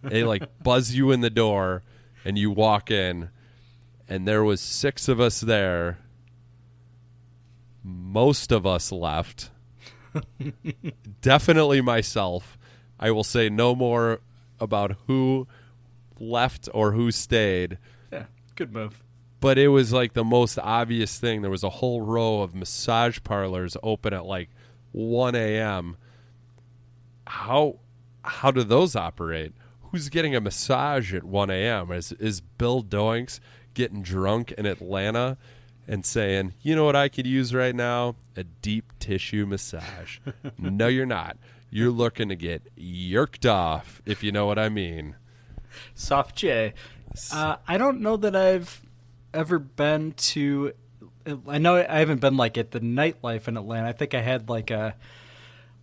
They 0.04 0.24
like 0.24 0.44
buzz 0.64 0.94
you 0.94 1.12
in 1.12 1.22
the 1.22 1.30
door, 1.30 1.84
and 2.26 2.38
you 2.38 2.52
walk 2.52 2.92
in, 2.92 3.30
and 4.10 4.28
there 4.28 4.44
was 4.44 4.62
six 4.62 5.08
of 5.08 5.20
us 5.20 5.40
there. 5.42 6.00
Most 7.84 8.52
of 8.52 8.66
us 8.66 8.92
left. 8.92 9.50
Definitely 11.22 11.82
myself. 11.82 12.58
I 13.00 13.12
will 13.12 13.24
say 13.24 13.50
no 13.50 13.76
more 13.76 14.22
about 14.60 14.96
who 15.08 15.48
left 16.20 16.70
or 16.74 16.92
who 16.94 17.12
stayed 17.12 17.78
Yeah. 18.12 18.26
Good 18.56 18.72
move. 18.72 19.04
but 19.42 19.58
it 19.58 19.68
was 19.70 19.92
like 19.92 20.14
the 20.14 20.24
most 20.24 20.58
obvious 20.60 21.18
thing. 21.20 21.42
There 21.42 21.52
was 21.52 21.64
a 21.64 21.70
whole 21.70 22.02
row 22.02 22.42
of 22.42 22.54
massage 22.56 23.20
parlors 23.24 23.76
open 23.84 24.14
at 24.14 24.26
like 24.26 24.50
1 24.92 25.36
a.m. 25.36 25.98
How 27.28 27.80
how 28.24 28.52
do 28.52 28.64
those 28.64 28.96
operate? 28.96 29.54
Who's 29.94 30.10
getting 30.10 30.36
a 30.36 30.42
massage 30.42 31.14
at 31.14 31.24
1 31.24 31.52
a.m.? 31.52 31.92
Is 31.92 32.14
is 32.14 32.42
Bill 32.42 32.84
Doinks 32.84 33.40
getting 33.76 34.02
drunk 34.02 34.52
in 34.52 34.66
Atlanta 34.66 35.38
and 35.88 36.04
saying, 36.04 36.56
"You 36.64 36.76
know 36.76 36.84
what 36.84 36.96
I 36.96 37.10
could 37.10 37.28
use 37.28 37.54
right 37.54 37.76
now? 37.76 38.16
A 38.36 38.44
deep 38.44 38.92
tissue 38.98 39.46
massage." 39.46 40.18
no, 40.58 40.88
you're 40.88 41.06
not. 41.06 41.38
You're 41.70 41.92
looking 41.92 42.28
to 42.30 42.36
get 42.36 42.64
yerked 42.76 43.46
off, 43.46 44.02
if 44.04 44.24
you 44.24 44.32
know 44.32 44.48
what 44.48 44.58
I 44.58 44.68
mean. 44.68 45.16
Soft 45.94 46.38
J. 46.38 46.74
Uh, 47.32 47.58
I 47.68 47.78
don't 47.78 48.02
know 48.02 48.18
that 48.18 48.36
I've 48.36 48.82
ever 49.32 49.60
been 49.60 50.14
to. 50.14 50.74
I 51.48 51.60
know 51.60 51.76
I 51.76 52.00
haven't 52.00 52.20
been 52.20 52.36
like 52.36 52.58
at 52.58 52.72
the 52.72 52.80
nightlife 52.80 53.48
in 53.48 53.58
Atlanta. 53.58 53.90
I 53.90 53.92
think 53.92 54.16
I 54.16 54.22
had 54.22 54.50
like 54.50 54.72
a 54.72 54.96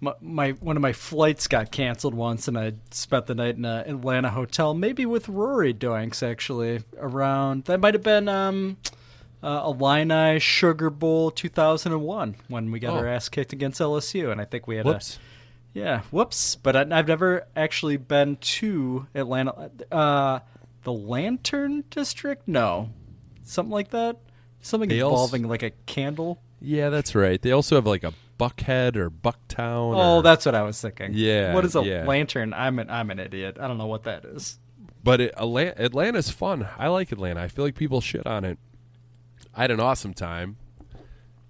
my, 0.01 0.15
my 0.21 0.51
one 0.53 0.77
of 0.77 0.83
my 0.83 0.93
flights 0.93 1.47
got 1.47 1.71
canceled 1.71 2.15
once, 2.15 2.49
and 2.49 2.59
I 2.59 2.73
spent 2.91 3.27
the 3.27 3.35
night 3.35 3.57
in 3.57 3.65
a 3.65 3.85
Atlanta 3.87 4.31
hotel, 4.31 4.73
maybe 4.75 5.05
with 5.07 5.29
Rory 5.29 5.75
Doinks 5.75 6.23
actually. 6.23 6.83
Around 6.99 7.65
that 7.65 7.81
might 7.81 7.95
have 7.95 8.03
been 8.03 8.29
um, 8.29 8.79
uh, 9.43 9.63
Illini 9.67 10.39
Sugar 10.39 10.91
Bowl 10.91 11.31
2001 11.31 12.37
when 12.49 12.71
we 12.71 12.79
got 12.81 12.95
Oh. 12.95 12.99
our 12.99 13.07
ass 13.07 13.29
kicked 13.29 13.53
against 13.53 13.81
LSU, 13.81 14.31
and 14.33 14.41
I 14.41 14.45
think 14.45 14.67
we 14.67 14.77
had 14.77 14.87
Whoops. 14.87 15.17
a 15.17 15.79
yeah, 15.79 16.01
whoops. 16.11 16.57
But 16.57 16.77
I, 16.77 16.99
I've 16.99 17.07
never 17.09 17.47
actually 17.55 17.97
been 17.97 18.37
to 18.37 19.07
Atlanta. 19.15 19.71
Uh, 19.93 20.41
the 20.83 20.93
Lantern 20.93 21.85
District? 21.91 22.49
No, 22.49 22.89
something 23.45 23.71
like 23.73 23.91
that. 23.91 24.17
Something 24.63 24.89
They 24.89 25.01
also- 25.03 25.15
involving 25.15 25.49
like 25.49 25.63
a 25.63 25.71
candle. 25.87 26.41
Yeah, 26.61 26.89
that's 26.91 27.15
right. 27.15 27.41
They 27.41 27.53
also 27.53 27.77
have 27.77 27.87
like 27.87 28.03
a 28.05 28.13
Buckhead 28.41 28.97
or 28.97 29.11
Bucktown. 29.11 29.95
Oh, 29.97 30.17
or- 30.17 30.23
that's 30.23 30.47
what 30.47 30.55
I 30.55 30.63
was 30.63 30.81
thinking. 30.81 31.11
Yeah, 31.13 31.55
What 31.55 31.65
is 31.65 31.77
a 31.77 31.83
yeah. 31.83 32.05
lantern? 32.07 32.53
I'm 32.55 32.79
an 32.79 32.89
I'm 32.91 33.11
an 33.11 33.19
idiot. 33.19 33.59
I 33.61 33.69
don't 33.69 33.79
know 33.79 33.87
what 33.87 34.05
that 34.05 34.25
is. 34.25 34.59
But 35.05 35.21
it, 35.21 35.35
Atla- 35.37 35.75
Atlanta's 35.79 36.31
fun. 36.31 36.67
I 36.79 36.89
like 36.89 37.13
Atlanta. 37.13 37.41
I 37.43 37.49
feel 37.49 37.65
like 37.65 37.75
people 37.75 38.01
shit 38.01 38.27
on 38.27 38.45
it. 38.45 38.59
I 39.55 39.63
had 39.63 39.71
an 39.71 39.81
awesome 39.81 40.15
time. 40.15 40.57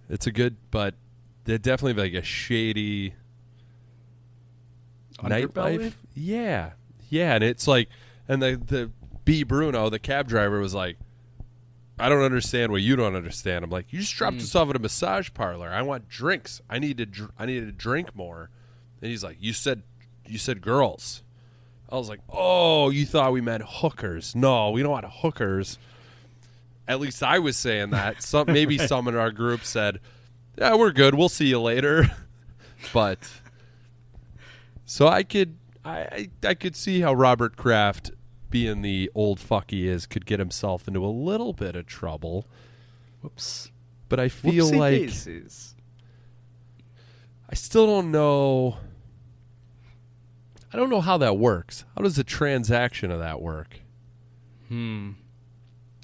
It's 0.08 0.26
a 0.26 0.32
good, 0.32 0.56
but 0.70 0.94
they're 1.44 1.58
definitely 1.58 2.02
like 2.02 2.14
a 2.14 2.24
shady 2.24 3.14
Underbelly? 5.18 5.48
nightlife. 5.52 5.92
Yeah, 6.14 6.72
yeah, 7.08 7.34
and 7.34 7.44
it's 7.44 7.66
like, 7.68 7.88
and 8.28 8.42
the 8.42 8.56
the 8.64 8.90
B 9.24 9.42
Bruno, 9.42 9.90
the 9.90 9.98
cab 9.98 10.28
driver, 10.28 10.60
was 10.60 10.74
like, 10.74 10.96
"I 12.00 12.08
don't 12.08 12.22
understand 12.22 12.72
what 12.72 12.82
you 12.82 12.96
don't 12.96 13.14
understand." 13.14 13.64
I'm 13.64 13.70
like, 13.70 13.92
"You 13.92 14.00
just 14.00 14.14
dropped 14.14 14.38
Mm. 14.38 14.42
us 14.42 14.54
off 14.54 14.70
at 14.70 14.76
a 14.76 14.80
massage 14.80 15.30
parlor. 15.34 15.68
I 15.70 15.82
want 15.82 16.08
drinks. 16.08 16.60
I 16.68 16.78
need 16.78 16.96
to. 16.98 17.06
Dr- 17.06 17.32
I 17.38 17.46
need 17.46 17.60
to 17.60 17.72
drink 17.72 18.14
more." 18.14 18.50
And 19.00 19.10
he's 19.10 19.22
like, 19.24 19.36
"You 19.40 19.52
said, 19.52 19.82
you 20.26 20.38
said 20.38 20.60
girls." 20.60 21.22
I 21.88 21.96
was 21.96 22.08
like, 22.08 22.20
"Oh, 22.28 22.90
you 22.90 23.04
thought 23.06 23.32
we 23.32 23.40
meant 23.40 23.64
hookers? 23.66 24.34
No, 24.34 24.70
we 24.70 24.82
don't 24.82 24.92
want 24.92 25.06
hookers." 25.08 25.78
At 26.86 27.00
least 27.00 27.22
I 27.22 27.38
was 27.38 27.56
saying 27.56 27.90
that. 27.90 28.22
Some 28.22 28.46
maybe 28.48 28.76
some 28.78 29.06
in 29.08 29.14
our 29.16 29.30
group 29.30 29.64
said, 29.64 30.00
"Yeah, 30.58 30.74
we're 30.76 30.92
good. 30.92 31.14
We'll 31.14 31.28
see 31.28 31.46
you 31.48 31.60
later." 31.60 32.10
but 32.92 33.18
so 34.84 35.06
I 35.08 35.22
could 35.22 35.56
I, 35.84 35.98
I 36.00 36.28
I 36.48 36.54
could 36.54 36.74
see 36.76 37.00
how 37.00 37.12
Robert 37.14 37.56
Kraft, 37.56 38.10
being 38.50 38.82
the 38.82 39.10
old 39.14 39.40
fuck 39.40 39.70
he 39.70 39.88
is, 39.88 40.06
could 40.06 40.26
get 40.26 40.38
himself 40.38 40.86
into 40.88 41.04
a 41.04 41.08
little 41.08 41.52
bit 41.52 41.76
of 41.76 41.86
trouble. 41.86 42.46
Whoops. 43.22 43.70
But 44.08 44.18
I 44.20 44.28
feel 44.28 44.70
Whoopsie 44.70 44.76
like 44.78 44.98
daisies. 45.00 45.74
I 47.48 47.54
still 47.54 47.86
don't 47.86 48.10
know. 48.10 48.76
I 50.72 50.76
don't 50.76 50.90
know 50.90 51.00
how 51.00 51.16
that 51.18 51.36
works. 51.36 51.84
How 51.96 52.02
does 52.02 52.16
the 52.16 52.24
transaction 52.24 53.10
of 53.10 53.18
that 53.18 53.40
work? 53.40 53.80
Hmm. 54.68 55.12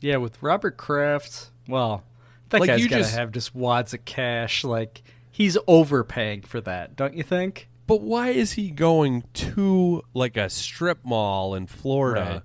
Yeah, 0.01 0.17
with 0.17 0.43
Robert 0.43 0.77
Kraft, 0.77 1.51
well, 1.69 2.03
that 2.51 2.61
Like, 2.61 2.69
guy's 2.69 2.81
you 2.81 2.89
got 2.89 2.97
to 2.99 3.03
just- 3.03 3.15
have 3.17 3.33
just 3.33 3.55
wads 3.55 3.95
of 3.95 4.05
cash. 4.05 4.65
Like 4.65 5.03
he's 5.31 5.57
overpaying 5.67 6.43
for 6.43 6.61
that, 6.63 6.97
don't 6.97 7.15
you 7.15 7.23
think? 7.23 7.69
But 7.87 8.01
why 8.01 8.31
is 8.31 8.53
he 8.53 8.71
going 8.71 9.25
to 9.35 10.03
like 10.13 10.37
a 10.37 10.51
strip 10.51 11.05
mall 11.05 11.55
in 11.55 11.67
Florida 11.67 12.43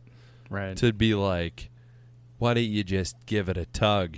Right. 0.50 0.68
Right. 0.68 0.78
to 0.78 0.94
be 0.94 1.16
like, 1.16 1.70
why 2.38 2.54
don't 2.54 2.64
you 2.64 2.84
just 2.84 3.16
give 3.26 3.50
it 3.50 3.58
a 3.58 3.66
tug? 3.66 4.18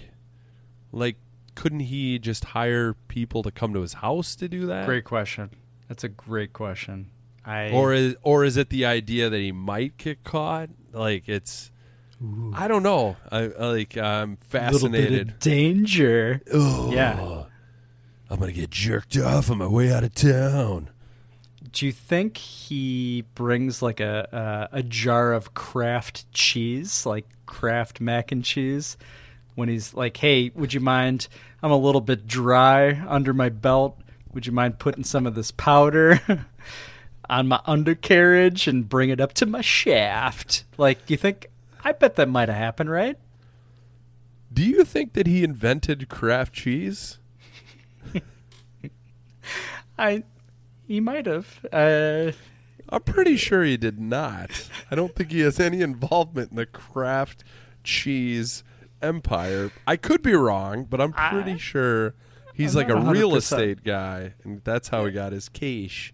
Like, 0.91 1.17
couldn't 1.55 1.81
he 1.81 2.19
just 2.19 2.45
hire 2.45 2.93
people 3.07 3.43
to 3.43 3.51
come 3.51 3.73
to 3.73 3.81
his 3.81 3.93
house 3.93 4.35
to 4.37 4.47
do 4.49 4.65
that? 4.67 4.85
Great 4.85 5.03
question. 5.05 5.51
That's 5.87 6.03
a 6.03 6.09
great 6.09 6.51
question. 6.53 7.09
I 7.45 7.69
Or 7.71 7.93
is 7.93 8.15
or 8.23 8.43
is 8.45 8.55
it 8.57 8.69
the 8.69 8.85
idea 8.85 9.29
that 9.29 9.37
he 9.39 9.51
might 9.51 9.97
get 9.97 10.23
caught? 10.23 10.69
Like 10.93 11.27
it's, 11.27 11.71
I 12.53 12.67
don't 12.69 12.83
know. 12.83 13.17
I, 13.31 13.39
I 13.39 13.65
like 13.67 13.97
I'm 13.97 14.31
little 14.31 14.37
bit 14.39 14.47
fascinated. 14.49 15.29
of 15.29 15.39
danger. 15.39 16.41
Oh, 16.53 16.91
Yeah. 16.91 17.43
I'm 18.29 18.39
gonna 18.39 18.51
get 18.53 18.71
jerked 18.71 19.17
off 19.17 19.51
on 19.51 19.57
my 19.59 19.67
way 19.67 19.91
out 19.91 20.03
of 20.03 20.13
town. 20.15 20.89
Do 21.73 21.87
you 21.87 21.91
think 21.91 22.37
he 22.37 23.25
brings 23.33 23.81
like 23.81 23.99
a 23.99 24.69
a, 24.71 24.77
a 24.77 24.83
jar 24.83 25.33
of 25.33 25.53
Kraft 25.53 26.31
cheese, 26.31 27.05
like 27.05 27.25
Kraft 27.45 27.99
mac 27.99 28.31
and 28.31 28.43
cheese, 28.45 28.95
when 29.55 29.69
he's 29.69 29.93
like, 29.93 30.17
"Hey, 30.17 30.51
would 30.55 30.73
you 30.73 30.79
mind? 30.79 31.27
I'm 31.61 31.71
a 31.71 31.77
little 31.77 32.01
bit 32.01 32.27
dry 32.27 33.03
under 33.07 33.33
my 33.33 33.49
belt. 33.49 33.99
Would 34.33 34.45
you 34.45 34.51
mind 34.51 34.79
putting 34.79 35.03
some 35.03 35.25
of 35.25 35.35
this 35.35 35.51
powder 35.51 36.21
on 37.29 37.47
my 37.47 37.59
undercarriage 37.65 38.67
and 38.67 38.87
bring 38.87 39.09
it 39.09 39.19
up 39.19 39.33
to 39.33 39.45
my 39.45 39.61
shaft?" 39.61 40.63
Like, 40.77 41.05
do 41.07 41.13
you 41.13 41.17
think? 41.17 41.47
I 41.83 41.91
bet 41.91 42.15
that 42.15 42.29
might 42.29 42.49
have 42.49 42.57
happened, 42.57 42.91
right? 42.91 43.17
Do 44.53 44.63
you 44.63 44.85
think 44.85 45.13
that 45.13 45.25
he 45.25 45.43
invented 45.43 46.07
Kraft 46.07 46.53
cheese? 46.53 47.17
I, 49.97 50.23
he 50.87 50.99
might 50.99 51.25
have. 51.25 51.65
Uh, 51.71 52.31
I'm 52.89 53.01
pretty 53.03 53.37
sure 53.37 53.63
he 53.63 53.77
did 53.77 53.99
not. 53.99 54.69
I 54.91 54.95
don't 54.95 55.15
think 55.15 55.31
he 55.31 55.39
has 55.41 55.59
any 55.59 55.81
involvement 55.81 56.51
in 56.51 56.57
the 56.57 56.65
Kraft 56.65 57.43
cheese 57.83 58.63
empire. 59.01 59.71
I 59.87 59.95
could 59.97 60.21
be 60.21 60.33
wrong, 60.33 60.85
but 60.85 61.01
I'm 61.01 61.13
pretty 61.13 61.57
sure 61.57 62.13
he's 62.53 62.75
I'm 62.75 62.87
like 62.87 62.89
a 62.89 63.11
real 63.11 63.31
100%. 63.31 63.37
estate 63.37 63.83
guy, 63.83 64.33
and 64.43 64.61
that's 64.63 64.89
how 64.89 65.05
he 65.05 65.11
got 65.11 65.31
his 65.33 65.49
cash. 65.49 66.13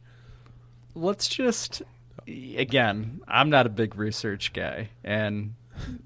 let's 0.95 1.27
just 1.27 1.81
again 2.27 3.21
i'm 3.27 3.49
not 3.49 3.65
a 3.65 3.69
big 3.69 3.95
research 3.95 4.53
guy 4.53 4.89
and 5.03 5.53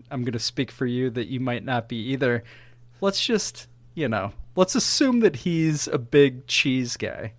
i'm 0.09 0.21
going 0.23 0.31
to 0.33 0.39
speak 0.39 0.71
for 0.71 0.85
you 0.85 1.09
that 1.09 1.27
you 1.27 1.39
might 1.39 1.65
not 1.65 1.89
be 1.89 1.97
either 1.97 2.43
let's 3.01 3.25
just 3.25 3.67
you 3.93 4.07
know 4.07 4.31
let's 4.55 4.73
assume 4.75 5.19
that 5.19 5.37
he's 5.37 5.87
a 5.89 5.97
big 5.97 6.47
cheese 6.47 6.95
guy 6.95 7.33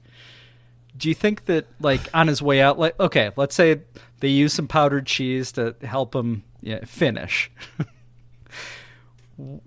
do 0.97 1.09
you 1.09 1.15
think 1.15 1.47
that 1.47 1.67
like 1.81 2.03
on 2.15 2.29
his 2.29 2.41
way 2.41 2.61
out 2.61 2.79
like 2.79 2.99
okay 3.01 3.31
let's 3.37 3.55
say 3.55 3.81
they 4.21 4.29
use 4.29 4.53
some 4.53 4.69
powdered 4.69 5.07
cheese 5.07 5.53
to 5.53 5.75
help 5.83 6.15
him 6.15 6.43
finish 6.85 7.51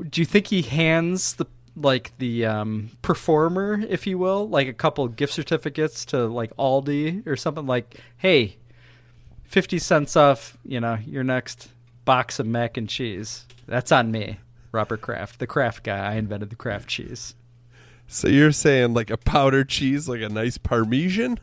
do 0.09 0.21
you 0.21 0.25
think 0.25 0.47
he 0.47 0.61
hands 0.61 1.35
the 1.35 1.45
like 1.77 2.17
the 2.17 2.45
um, 2.45 2.91
performer, 3.01 3.79
if 3.87 4.07
you 4.07 4.17
will, 4.17 4.49
like 4.49 4.67
a 4.67 4.73
couple 4.73 5.07
gift 5.07 5.33
certificates 5.33 6.05
to 6.05 6.25
like 6.25 6.55
Aldi 6.57 7.25
or 7.27 7.35
something 7.35 7.67
like, 7.67 7.95
hey, 8.17 8.57
fifty 9.43 9.79
cents 9.79 10.15
off, 10.15 10.57
you 10.65 10.79
know, 10.79 10.97
your 11.05 11.23
next 11.23 11.69
box 12.03 12.39
of 12.39 12.47
mac 12.47 12.77
and 12.77 12.89
cheese. 12.89 13.45
That's 13.67 13.91
on 13.91 14.11
me, 14.11 14.39
Robert 14.71 15.01
Kraft, 15.01 15.39
the 15.39 15.47
Kraft 15.47 15.83
guy. 15.83 15.97
I 15.97 16.15
invented 16.15 16.49
the 16.49 16.55
Kraft 16.55 16.89
cheese. 16.89 17.35
So 18.07 18.27
you're 18.29 18.51
saying 18.51 18.93
like 18.93 19.09
a 19.09 19.17
powder 19.17 19.63
cheese, 19.63 20.07
like 20.07 20.21
a 20.21 20.29
nice 20.29 20.57
Parmesan? 20.57 21.39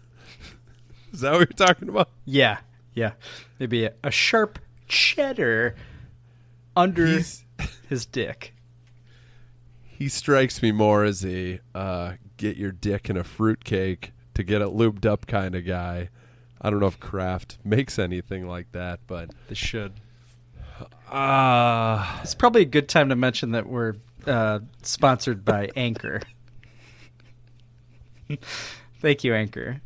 Is 1.13 1.21
that 1.21 1.33
what 1.33 1.41
you're 1.41 1.47
talking 1.69 1.89
about? 1.89 2.09
Yeah, 2.25 2.59
yeah, 2.95 3.13
maybe 3.59 3.85
a, 3.85 3.93
a 4.03 4.11
sharp 4.11 4.59
cheddar 4.89 5.77
under 6.75 7.07
his 7.89 8.07
dick. 8.07 8.55
He 9.87 10.09
strikes 10.09 10.61
me 10.63 10.73
more 10.73 11.05
as 11.05 11.25
a 11.25 11.61
uh, 11.75 12.15
get 12.37 12.57
your 12.57 12.73
dick 12.73 13.09
in 13.09 13.17
a 13.17 13.23
fruitcake 13.25 14.13
to 14.35 14.43
get 14.43 14.61
it 14.61 14.69
lubed 14.69 15.07
up 15.07 15.27
kind 15.27 15.55
of 15.55 15.65
guy. 15.65 16.09
I 16.61 16.71
don't 16.71 16.81
know 16.81 16.87
if 16.87 16.99
Kraft 16.99 17.59
makes 17.63 17.99
anything 17.99 18.49
like 18.49 18.73
that, 18.73 19.01
but 19.07 19.31
they 19.49 19.55
should. 19.55 19.93
Ah, 21.11 22.21
It's 22.23 22.35
probably 22.35 22.63
a 22.63 22.67
good 22.67 22.89
time 22.89 23.11
to 23.11 23.17
mention 23.17 23.53
that 23.53 23.69
we're 23.69 23.95
uh, 24.27 24.61
sponsored 24.83 25.45
by 25.45 25.69
Anchor. 25.77 26.21
Thank 29.01 29.25
you, 29.25 29.35
Anchor, 29.35 29.81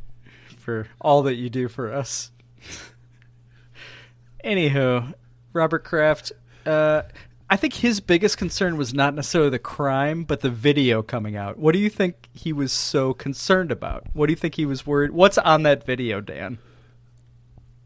for 0.57 0.87
all 1.01 1.23
that 1.23 1.35
you 1.35 1.49
do 1.49 1.67
for 1.67 1.93
us. 1.93 2.31
Anywho, 4.43 5.13
Robert 5.53 5.83
Kraft, 5.83 6.31
uh, 6.65 7.03
I 7.49 7.55
think 7.57 7.75
his 7.75 7.99
biggest 7.99 8.37
concern 8.37 8.77
was 8.77 8.93
not 8.93 9.15
necessarily 9.15 9.49
the 9.49 9.59
crime, 9.59 10.23
but 10.23 10.41
the 10.41 10.49
video 10.49 11.01
coming 11.01 11.35
out. 11.35 11.57
What 11.57 11.73
do 11.73 11.79
you 11.79 11.89
think 11.89 12.29
he 12.31 12.53
was 12.53 12.71
so 12.71 13.13
concerned 13.13 13.71
about? 13.71 14.05
What 14.13 14.27
do 14.27 14.31
you 14.33 14.37
think 14.37 14.55
he 14.55 14.65
was 14.65 14.85
worried? 14.85 15.11
What's 15.11 15.37
on 15.39 15.63
that 15.63 15.85
video, 15.85 16.21
Dan? 16.21 16.59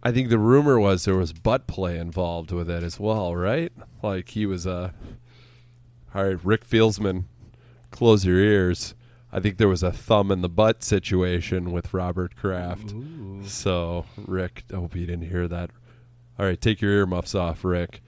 I 0.03 0.11
think 0.11 0.27
the 0.29 0.37
rumor 0.37 0.79
was 0.79 1.05
there 1.05 1.15
was 1.15 1.31
butt 1.31 1.65
play 1.65 1.97
involved 1.97 2.51
with 2.51 2.69
it 2.69 2.83
as 2.83 2.99
well, 2.99 3.35
right? 3.35 3.71
Like 4.01 4.29
he 4.29 4.45
was 4.45 4.67
Uh, 4.67 4.91
all 6.13 6.25
right, 6.25 6.45
Rick 6.45 6.67
Fieldsman, 6.69 7.23
close 7.89 8.25
your 8.25 8.37
ears. 8.37 8.93
I 9.35 9.39
think 9.39 9.57
there 9.57 9.67
was 9.67 9.81
a 9.81 9.91
thumb 9.91 10.31
in 10.31 10.41
the 10.41 10.49
butt 10.49 10.83
situation 10.83 11.71
with 11.71 11.91
Robert 11.93 12.35
Kraft. 12.35 12.93
So 13.45 14.05
Rick, 14.15 14.63
I 14.71 14.75
hope 14.75 14.95
you 14.95 15.07
didn't 15.07 15.27
hear 15.27 15.47
that. 15.47 15.71
All 16.37 16.45
right, 16.45 16.59
take 16.61 16.81
your 16.81 16.91
earmuffs 16.91 17.33
off, 17.33 17.65
Rick. 17.65 18.01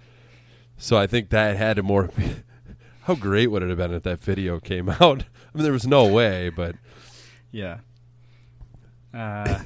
So 0.78 0.98
I 0.98 1.08
think 1.08 1.30
that 1.32 1.58
had 1.58 1.78
to 1.78 1.84
more. 1.84 2.10
How 3.04 3.16
great 3.16 3.48
would 3.48 3.64
it 3.64 3.70
have 3.70 3.78
been 3.78 3.94
if 3.94 4.04
that 4.04 4.20
video 4.20 4.60
came 4.60 4.90
out? 5.02 5.02
I 5.24 5.58
mean, 5.58 5.64
there 5.64 5.72
was 5.74 5.88
no 5.88 6.06
way, 6.12 6.50
but 6.50 6.76
Yeah. 7.52 7.80
Uh, 9.14 9.62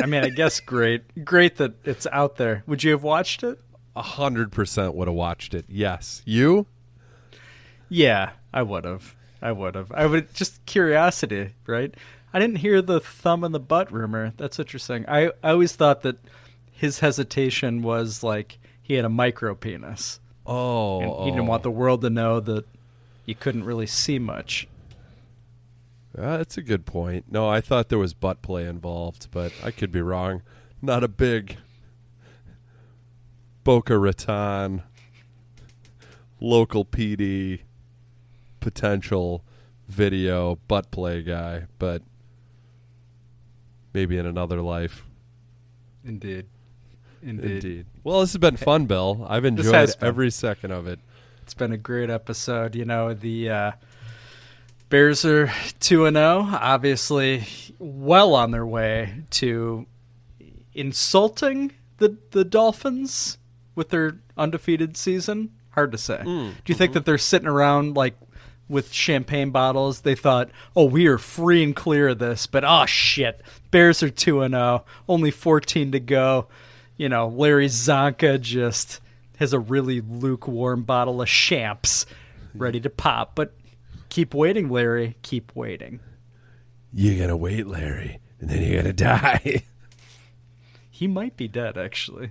I 0.00 0.06
mean, 0.06 0.22
I 0.22 0.28
guess 0.28 0.60
great, 0.60 1.24
great 1.24 1.56
that 1.56 1.74
it's 1.84 2.06
out 2.12 2.36
there. 2.36 2.62
Would 2.66 2.84
you 2.84 2.90
have 2.92 3.02
watched 3.02 3.42
it? 3.42 3.58
a 3.94 4.02
hundred 4.02 4.52
percent 4.52 4.94
would 4.94 5.06
have 5.08 5.14
watched 5.14 5.52
it. 5.52 5.66
Yes, 5.68 6.22
you. 6.24 6.66
Yeah, 7.90 8.30
I 8.52 8.62
would 8.62 8.84
have. 8.86 9.14
I 9.42 9.52
would 9.52 9.74
have. 9.74 9.90
I 9.92 10.06
would 10.06 10.32
just 10.34 10.64
curiosity, 10.66 11.50
right? 11.66 11.92
I 12.32 12.38
didn't 12.38 12.56
hear 12.58 12.80
the 12.80 13.00
thumb 13.00 13.44
in 13.44 13.52
the 13.52 13.60
butt 13.60 13.92
rumor. 13.92 14.32
That's 14.36 14.56
what 14.56 14.72
you're 14.72 14.80
saying. 14.80 15.04
I, 15.08 15.26
I 15.42 15.50
always 15.50 15.72
thought 15.74 16.02
that 16.02 16.16
his 16.70 17.00
hesitation 17.00 17.82
was 17.82 18.22
like 18.22 18.58
he 18.80 18.94
had 18.94 19.04
a 19.04 19.10
micro 19.10 19.54
penis. 19.54 20.20
Oh, 20.46 21.00
And 21.00 21.24
he 21.24 21.30
didn't 21.30 21.46
want 21.46 21.62
the 21.62 21.70
world 21.70 22.00
to 22.02 22.10
know 22.10 22.40
that 22.40 22.64
you 23.26 23.34
couldn't 23.34 23.64
really 23.64 23.86
see 23.86 24.18
much. 24.18 24.66
Uh, 26.16 26.38
that's 26.38 26.56
a 26.58 26.62
good 26.62 26.84
point. 26.84 27.26
No, 27.30 27.48
I 27.48 27.60
thought 27.60 27.88
there 27.88 27.98
was 27.98 28.14
butt 28.14 28.42
play 28.42 28.66
involved, 28.66 29.28
but 29.30 29.52
I 29.62 29.70
could 29.70 29.90
be 29.92 30.02
wrong. 30.02 30.42
Not 30.80 31.04
a 31.04 31.08
big 31.08 31.56
Boca 33.64 33.96
Raton 33.96 34.82
local 36.40 36.84
PD 36.84 37.60
potential 38.62 39.44
video 39.88 40.56
butt 40.68 40.90
play 40.90 41.22
guy, 41.22 41.66
but 41.78 42.02
maybe 43.92 44.16
in 44.16 44.24
another 44.24 44.62
life. 44.62 45.04
Indeed. 46.04 46.46
Indeed. 47.22 47.50
Indeed. 47.50 47.86
Well, 48.02 48.20
this 48.20 48.32
has 48.32 48.38
been 48.38 48.56
fun, 48.56 48.86
Bill. 48.86 49.26
I've 49.28 49.44
enjoyed 49.44 49.94
every 50.00 50.30
second 50.30 50.72
of 50.72 50.86
it. 50.86 50.98
It's 51.42 51.54
been 51.54 51.72
a 51.72 51.76
great 51.76 52.10
episode. 52.10 52.74
You 52.74 52.84
know, 52.84 53.14
the 53.14 53.50
uh, 53.50 53.72
Bears 54.88 55.24
are 55.24 55.52
2 55.80 56.06
and 56.06 56.16
0, 56.16 56.48
obviously 56.52 57.44
well 57.78 58.34
on 58.34 58.50
their 58.50 58.66
way 58.66 59.24
to 59.30 59.86
insulting 60.74 61.72
the 61.98 62.16
the 62.30 62.44
Dolphins 62.44 63.38
with 63.74 63.90
their 63.90 64.18
undefeated 64.36 64.96
season. 64.96 65.50
Hard 65.70 65.92
to 65.92 65.98
say. 65.98 66.18
Mm, 66.24 66.50
Do 66.64 66.72
you 66.72 66.74
think 66.74 66.92
that 66.92 67.04
they're 67.04 67.18
sitting 67.18 67.48
around 67.48 67.96
like 67.96 68.14
with 68.68 68.92
champagne 68.92 69.50
bottles? 69.50 70.00
They 70.00 70.14
thought, 70.14 70.50
"Oh, 70.74 70.84
we 70.84 71.06
are 71.06 71.18
free 71.18 71.62
and 71.62 71.74
clear 71.74 72.08
of 72.08 72.18
this." 72.18 72.46
But 72.46 72.64
oh 72.64 72.86
shit, 72.86 73.40
Bears 73.70 74.02
are 74.02 74.10
2 74.10 74.42
and 74.42 74.54
0, 74.54 74.84
only 75.08 75.30
14 75.30 75.92
to 75.92 76.00
go. 76.00 76.46
You 76.96 77.08
know, 77.08 77.28
Larry 77.28 77.68
Csonka 77.68 78.40
just 78.40 79.00
has 79.36 79.52
a 79.52 79.58
really 79.58 80.00
lukewarm 80.00 80.82
bottle 80.82 81.20
of 81.22 81.28
champs 81.28 82.06
ready 82.54 82.80
to 82.80 82.90
pop. 82.90 83.34
But 83.34 83.54
keep 84.08 84.34
waiting, 84.34 84.68
Larry. 84.68 85.16
Keep 85.22 85.52
waiting. 85.54 86.00
You're 86.94 87.18
gonna 87.18 87.36
wait, 87.36 87.66
Larry, 87.66 88.20
and 88.40 88.50
then 88.50 88.62
you're 88.62 88.82
gonna 88.82 88.92
die. 88.92 89.64
He 90.94 91.08
might 91.08 91.36
be 91.36 91.48
dead, 91.48 91.76
actually. 91.76 92.30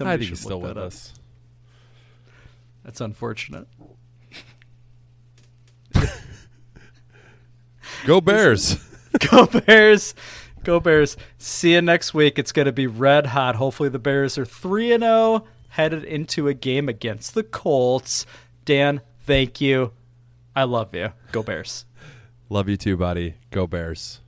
I 0.00 0.16
think 0.16 0.28
he's 0.30 0.40
still 0.40 0.60
with 0.60 0.76
us. 0.76 1.14
That's 2.84 3.00
unfortunate. 3.00 3.66
Go 8.04 8.20
Bears. 8.20 8.76
Go 9.30 9.46
Bears. 9.46 10.14
Go 10.62 10.78
Bears. 10.78 11.16
See 11.38 11.72
you 11.72 11.80
next 11.80 12.12
week. 12.12 12.38
It's 12.38 12.52
going 12.52 12.66
to 12.66 12.72
be 12.72 12.86
red 12.86 13.26
hot. 13.26 13.56
Hopefully 13.56 13.88
the 13.88 13.98
Bears 13.98 14.36
are 14.36 14.44
3 14.44 14.92
and 14.92 15.02
0 15.02 15.46
headed 15.70 16.04
into 16.04 16.46
a 16.46 16.54
game 16.54 16.88
against 16.88 17.34
the 17.34 17.42
Colts. 17.42 18.26
Dan, 18.66 19.00
thank 19.20 19.60
you. 19.60 19.92
I 20.54 20.64
love 20.64 20.94
you. 20.94 21.12
Go 21.32 21.42
Bears. 21.42 21.86
Love 22.50 22.68
you 22.68 22.76
too, 22.76 22.96
buddy. 22.98 23.34
Go 23.50 23.66
Bears. 23.66 24.20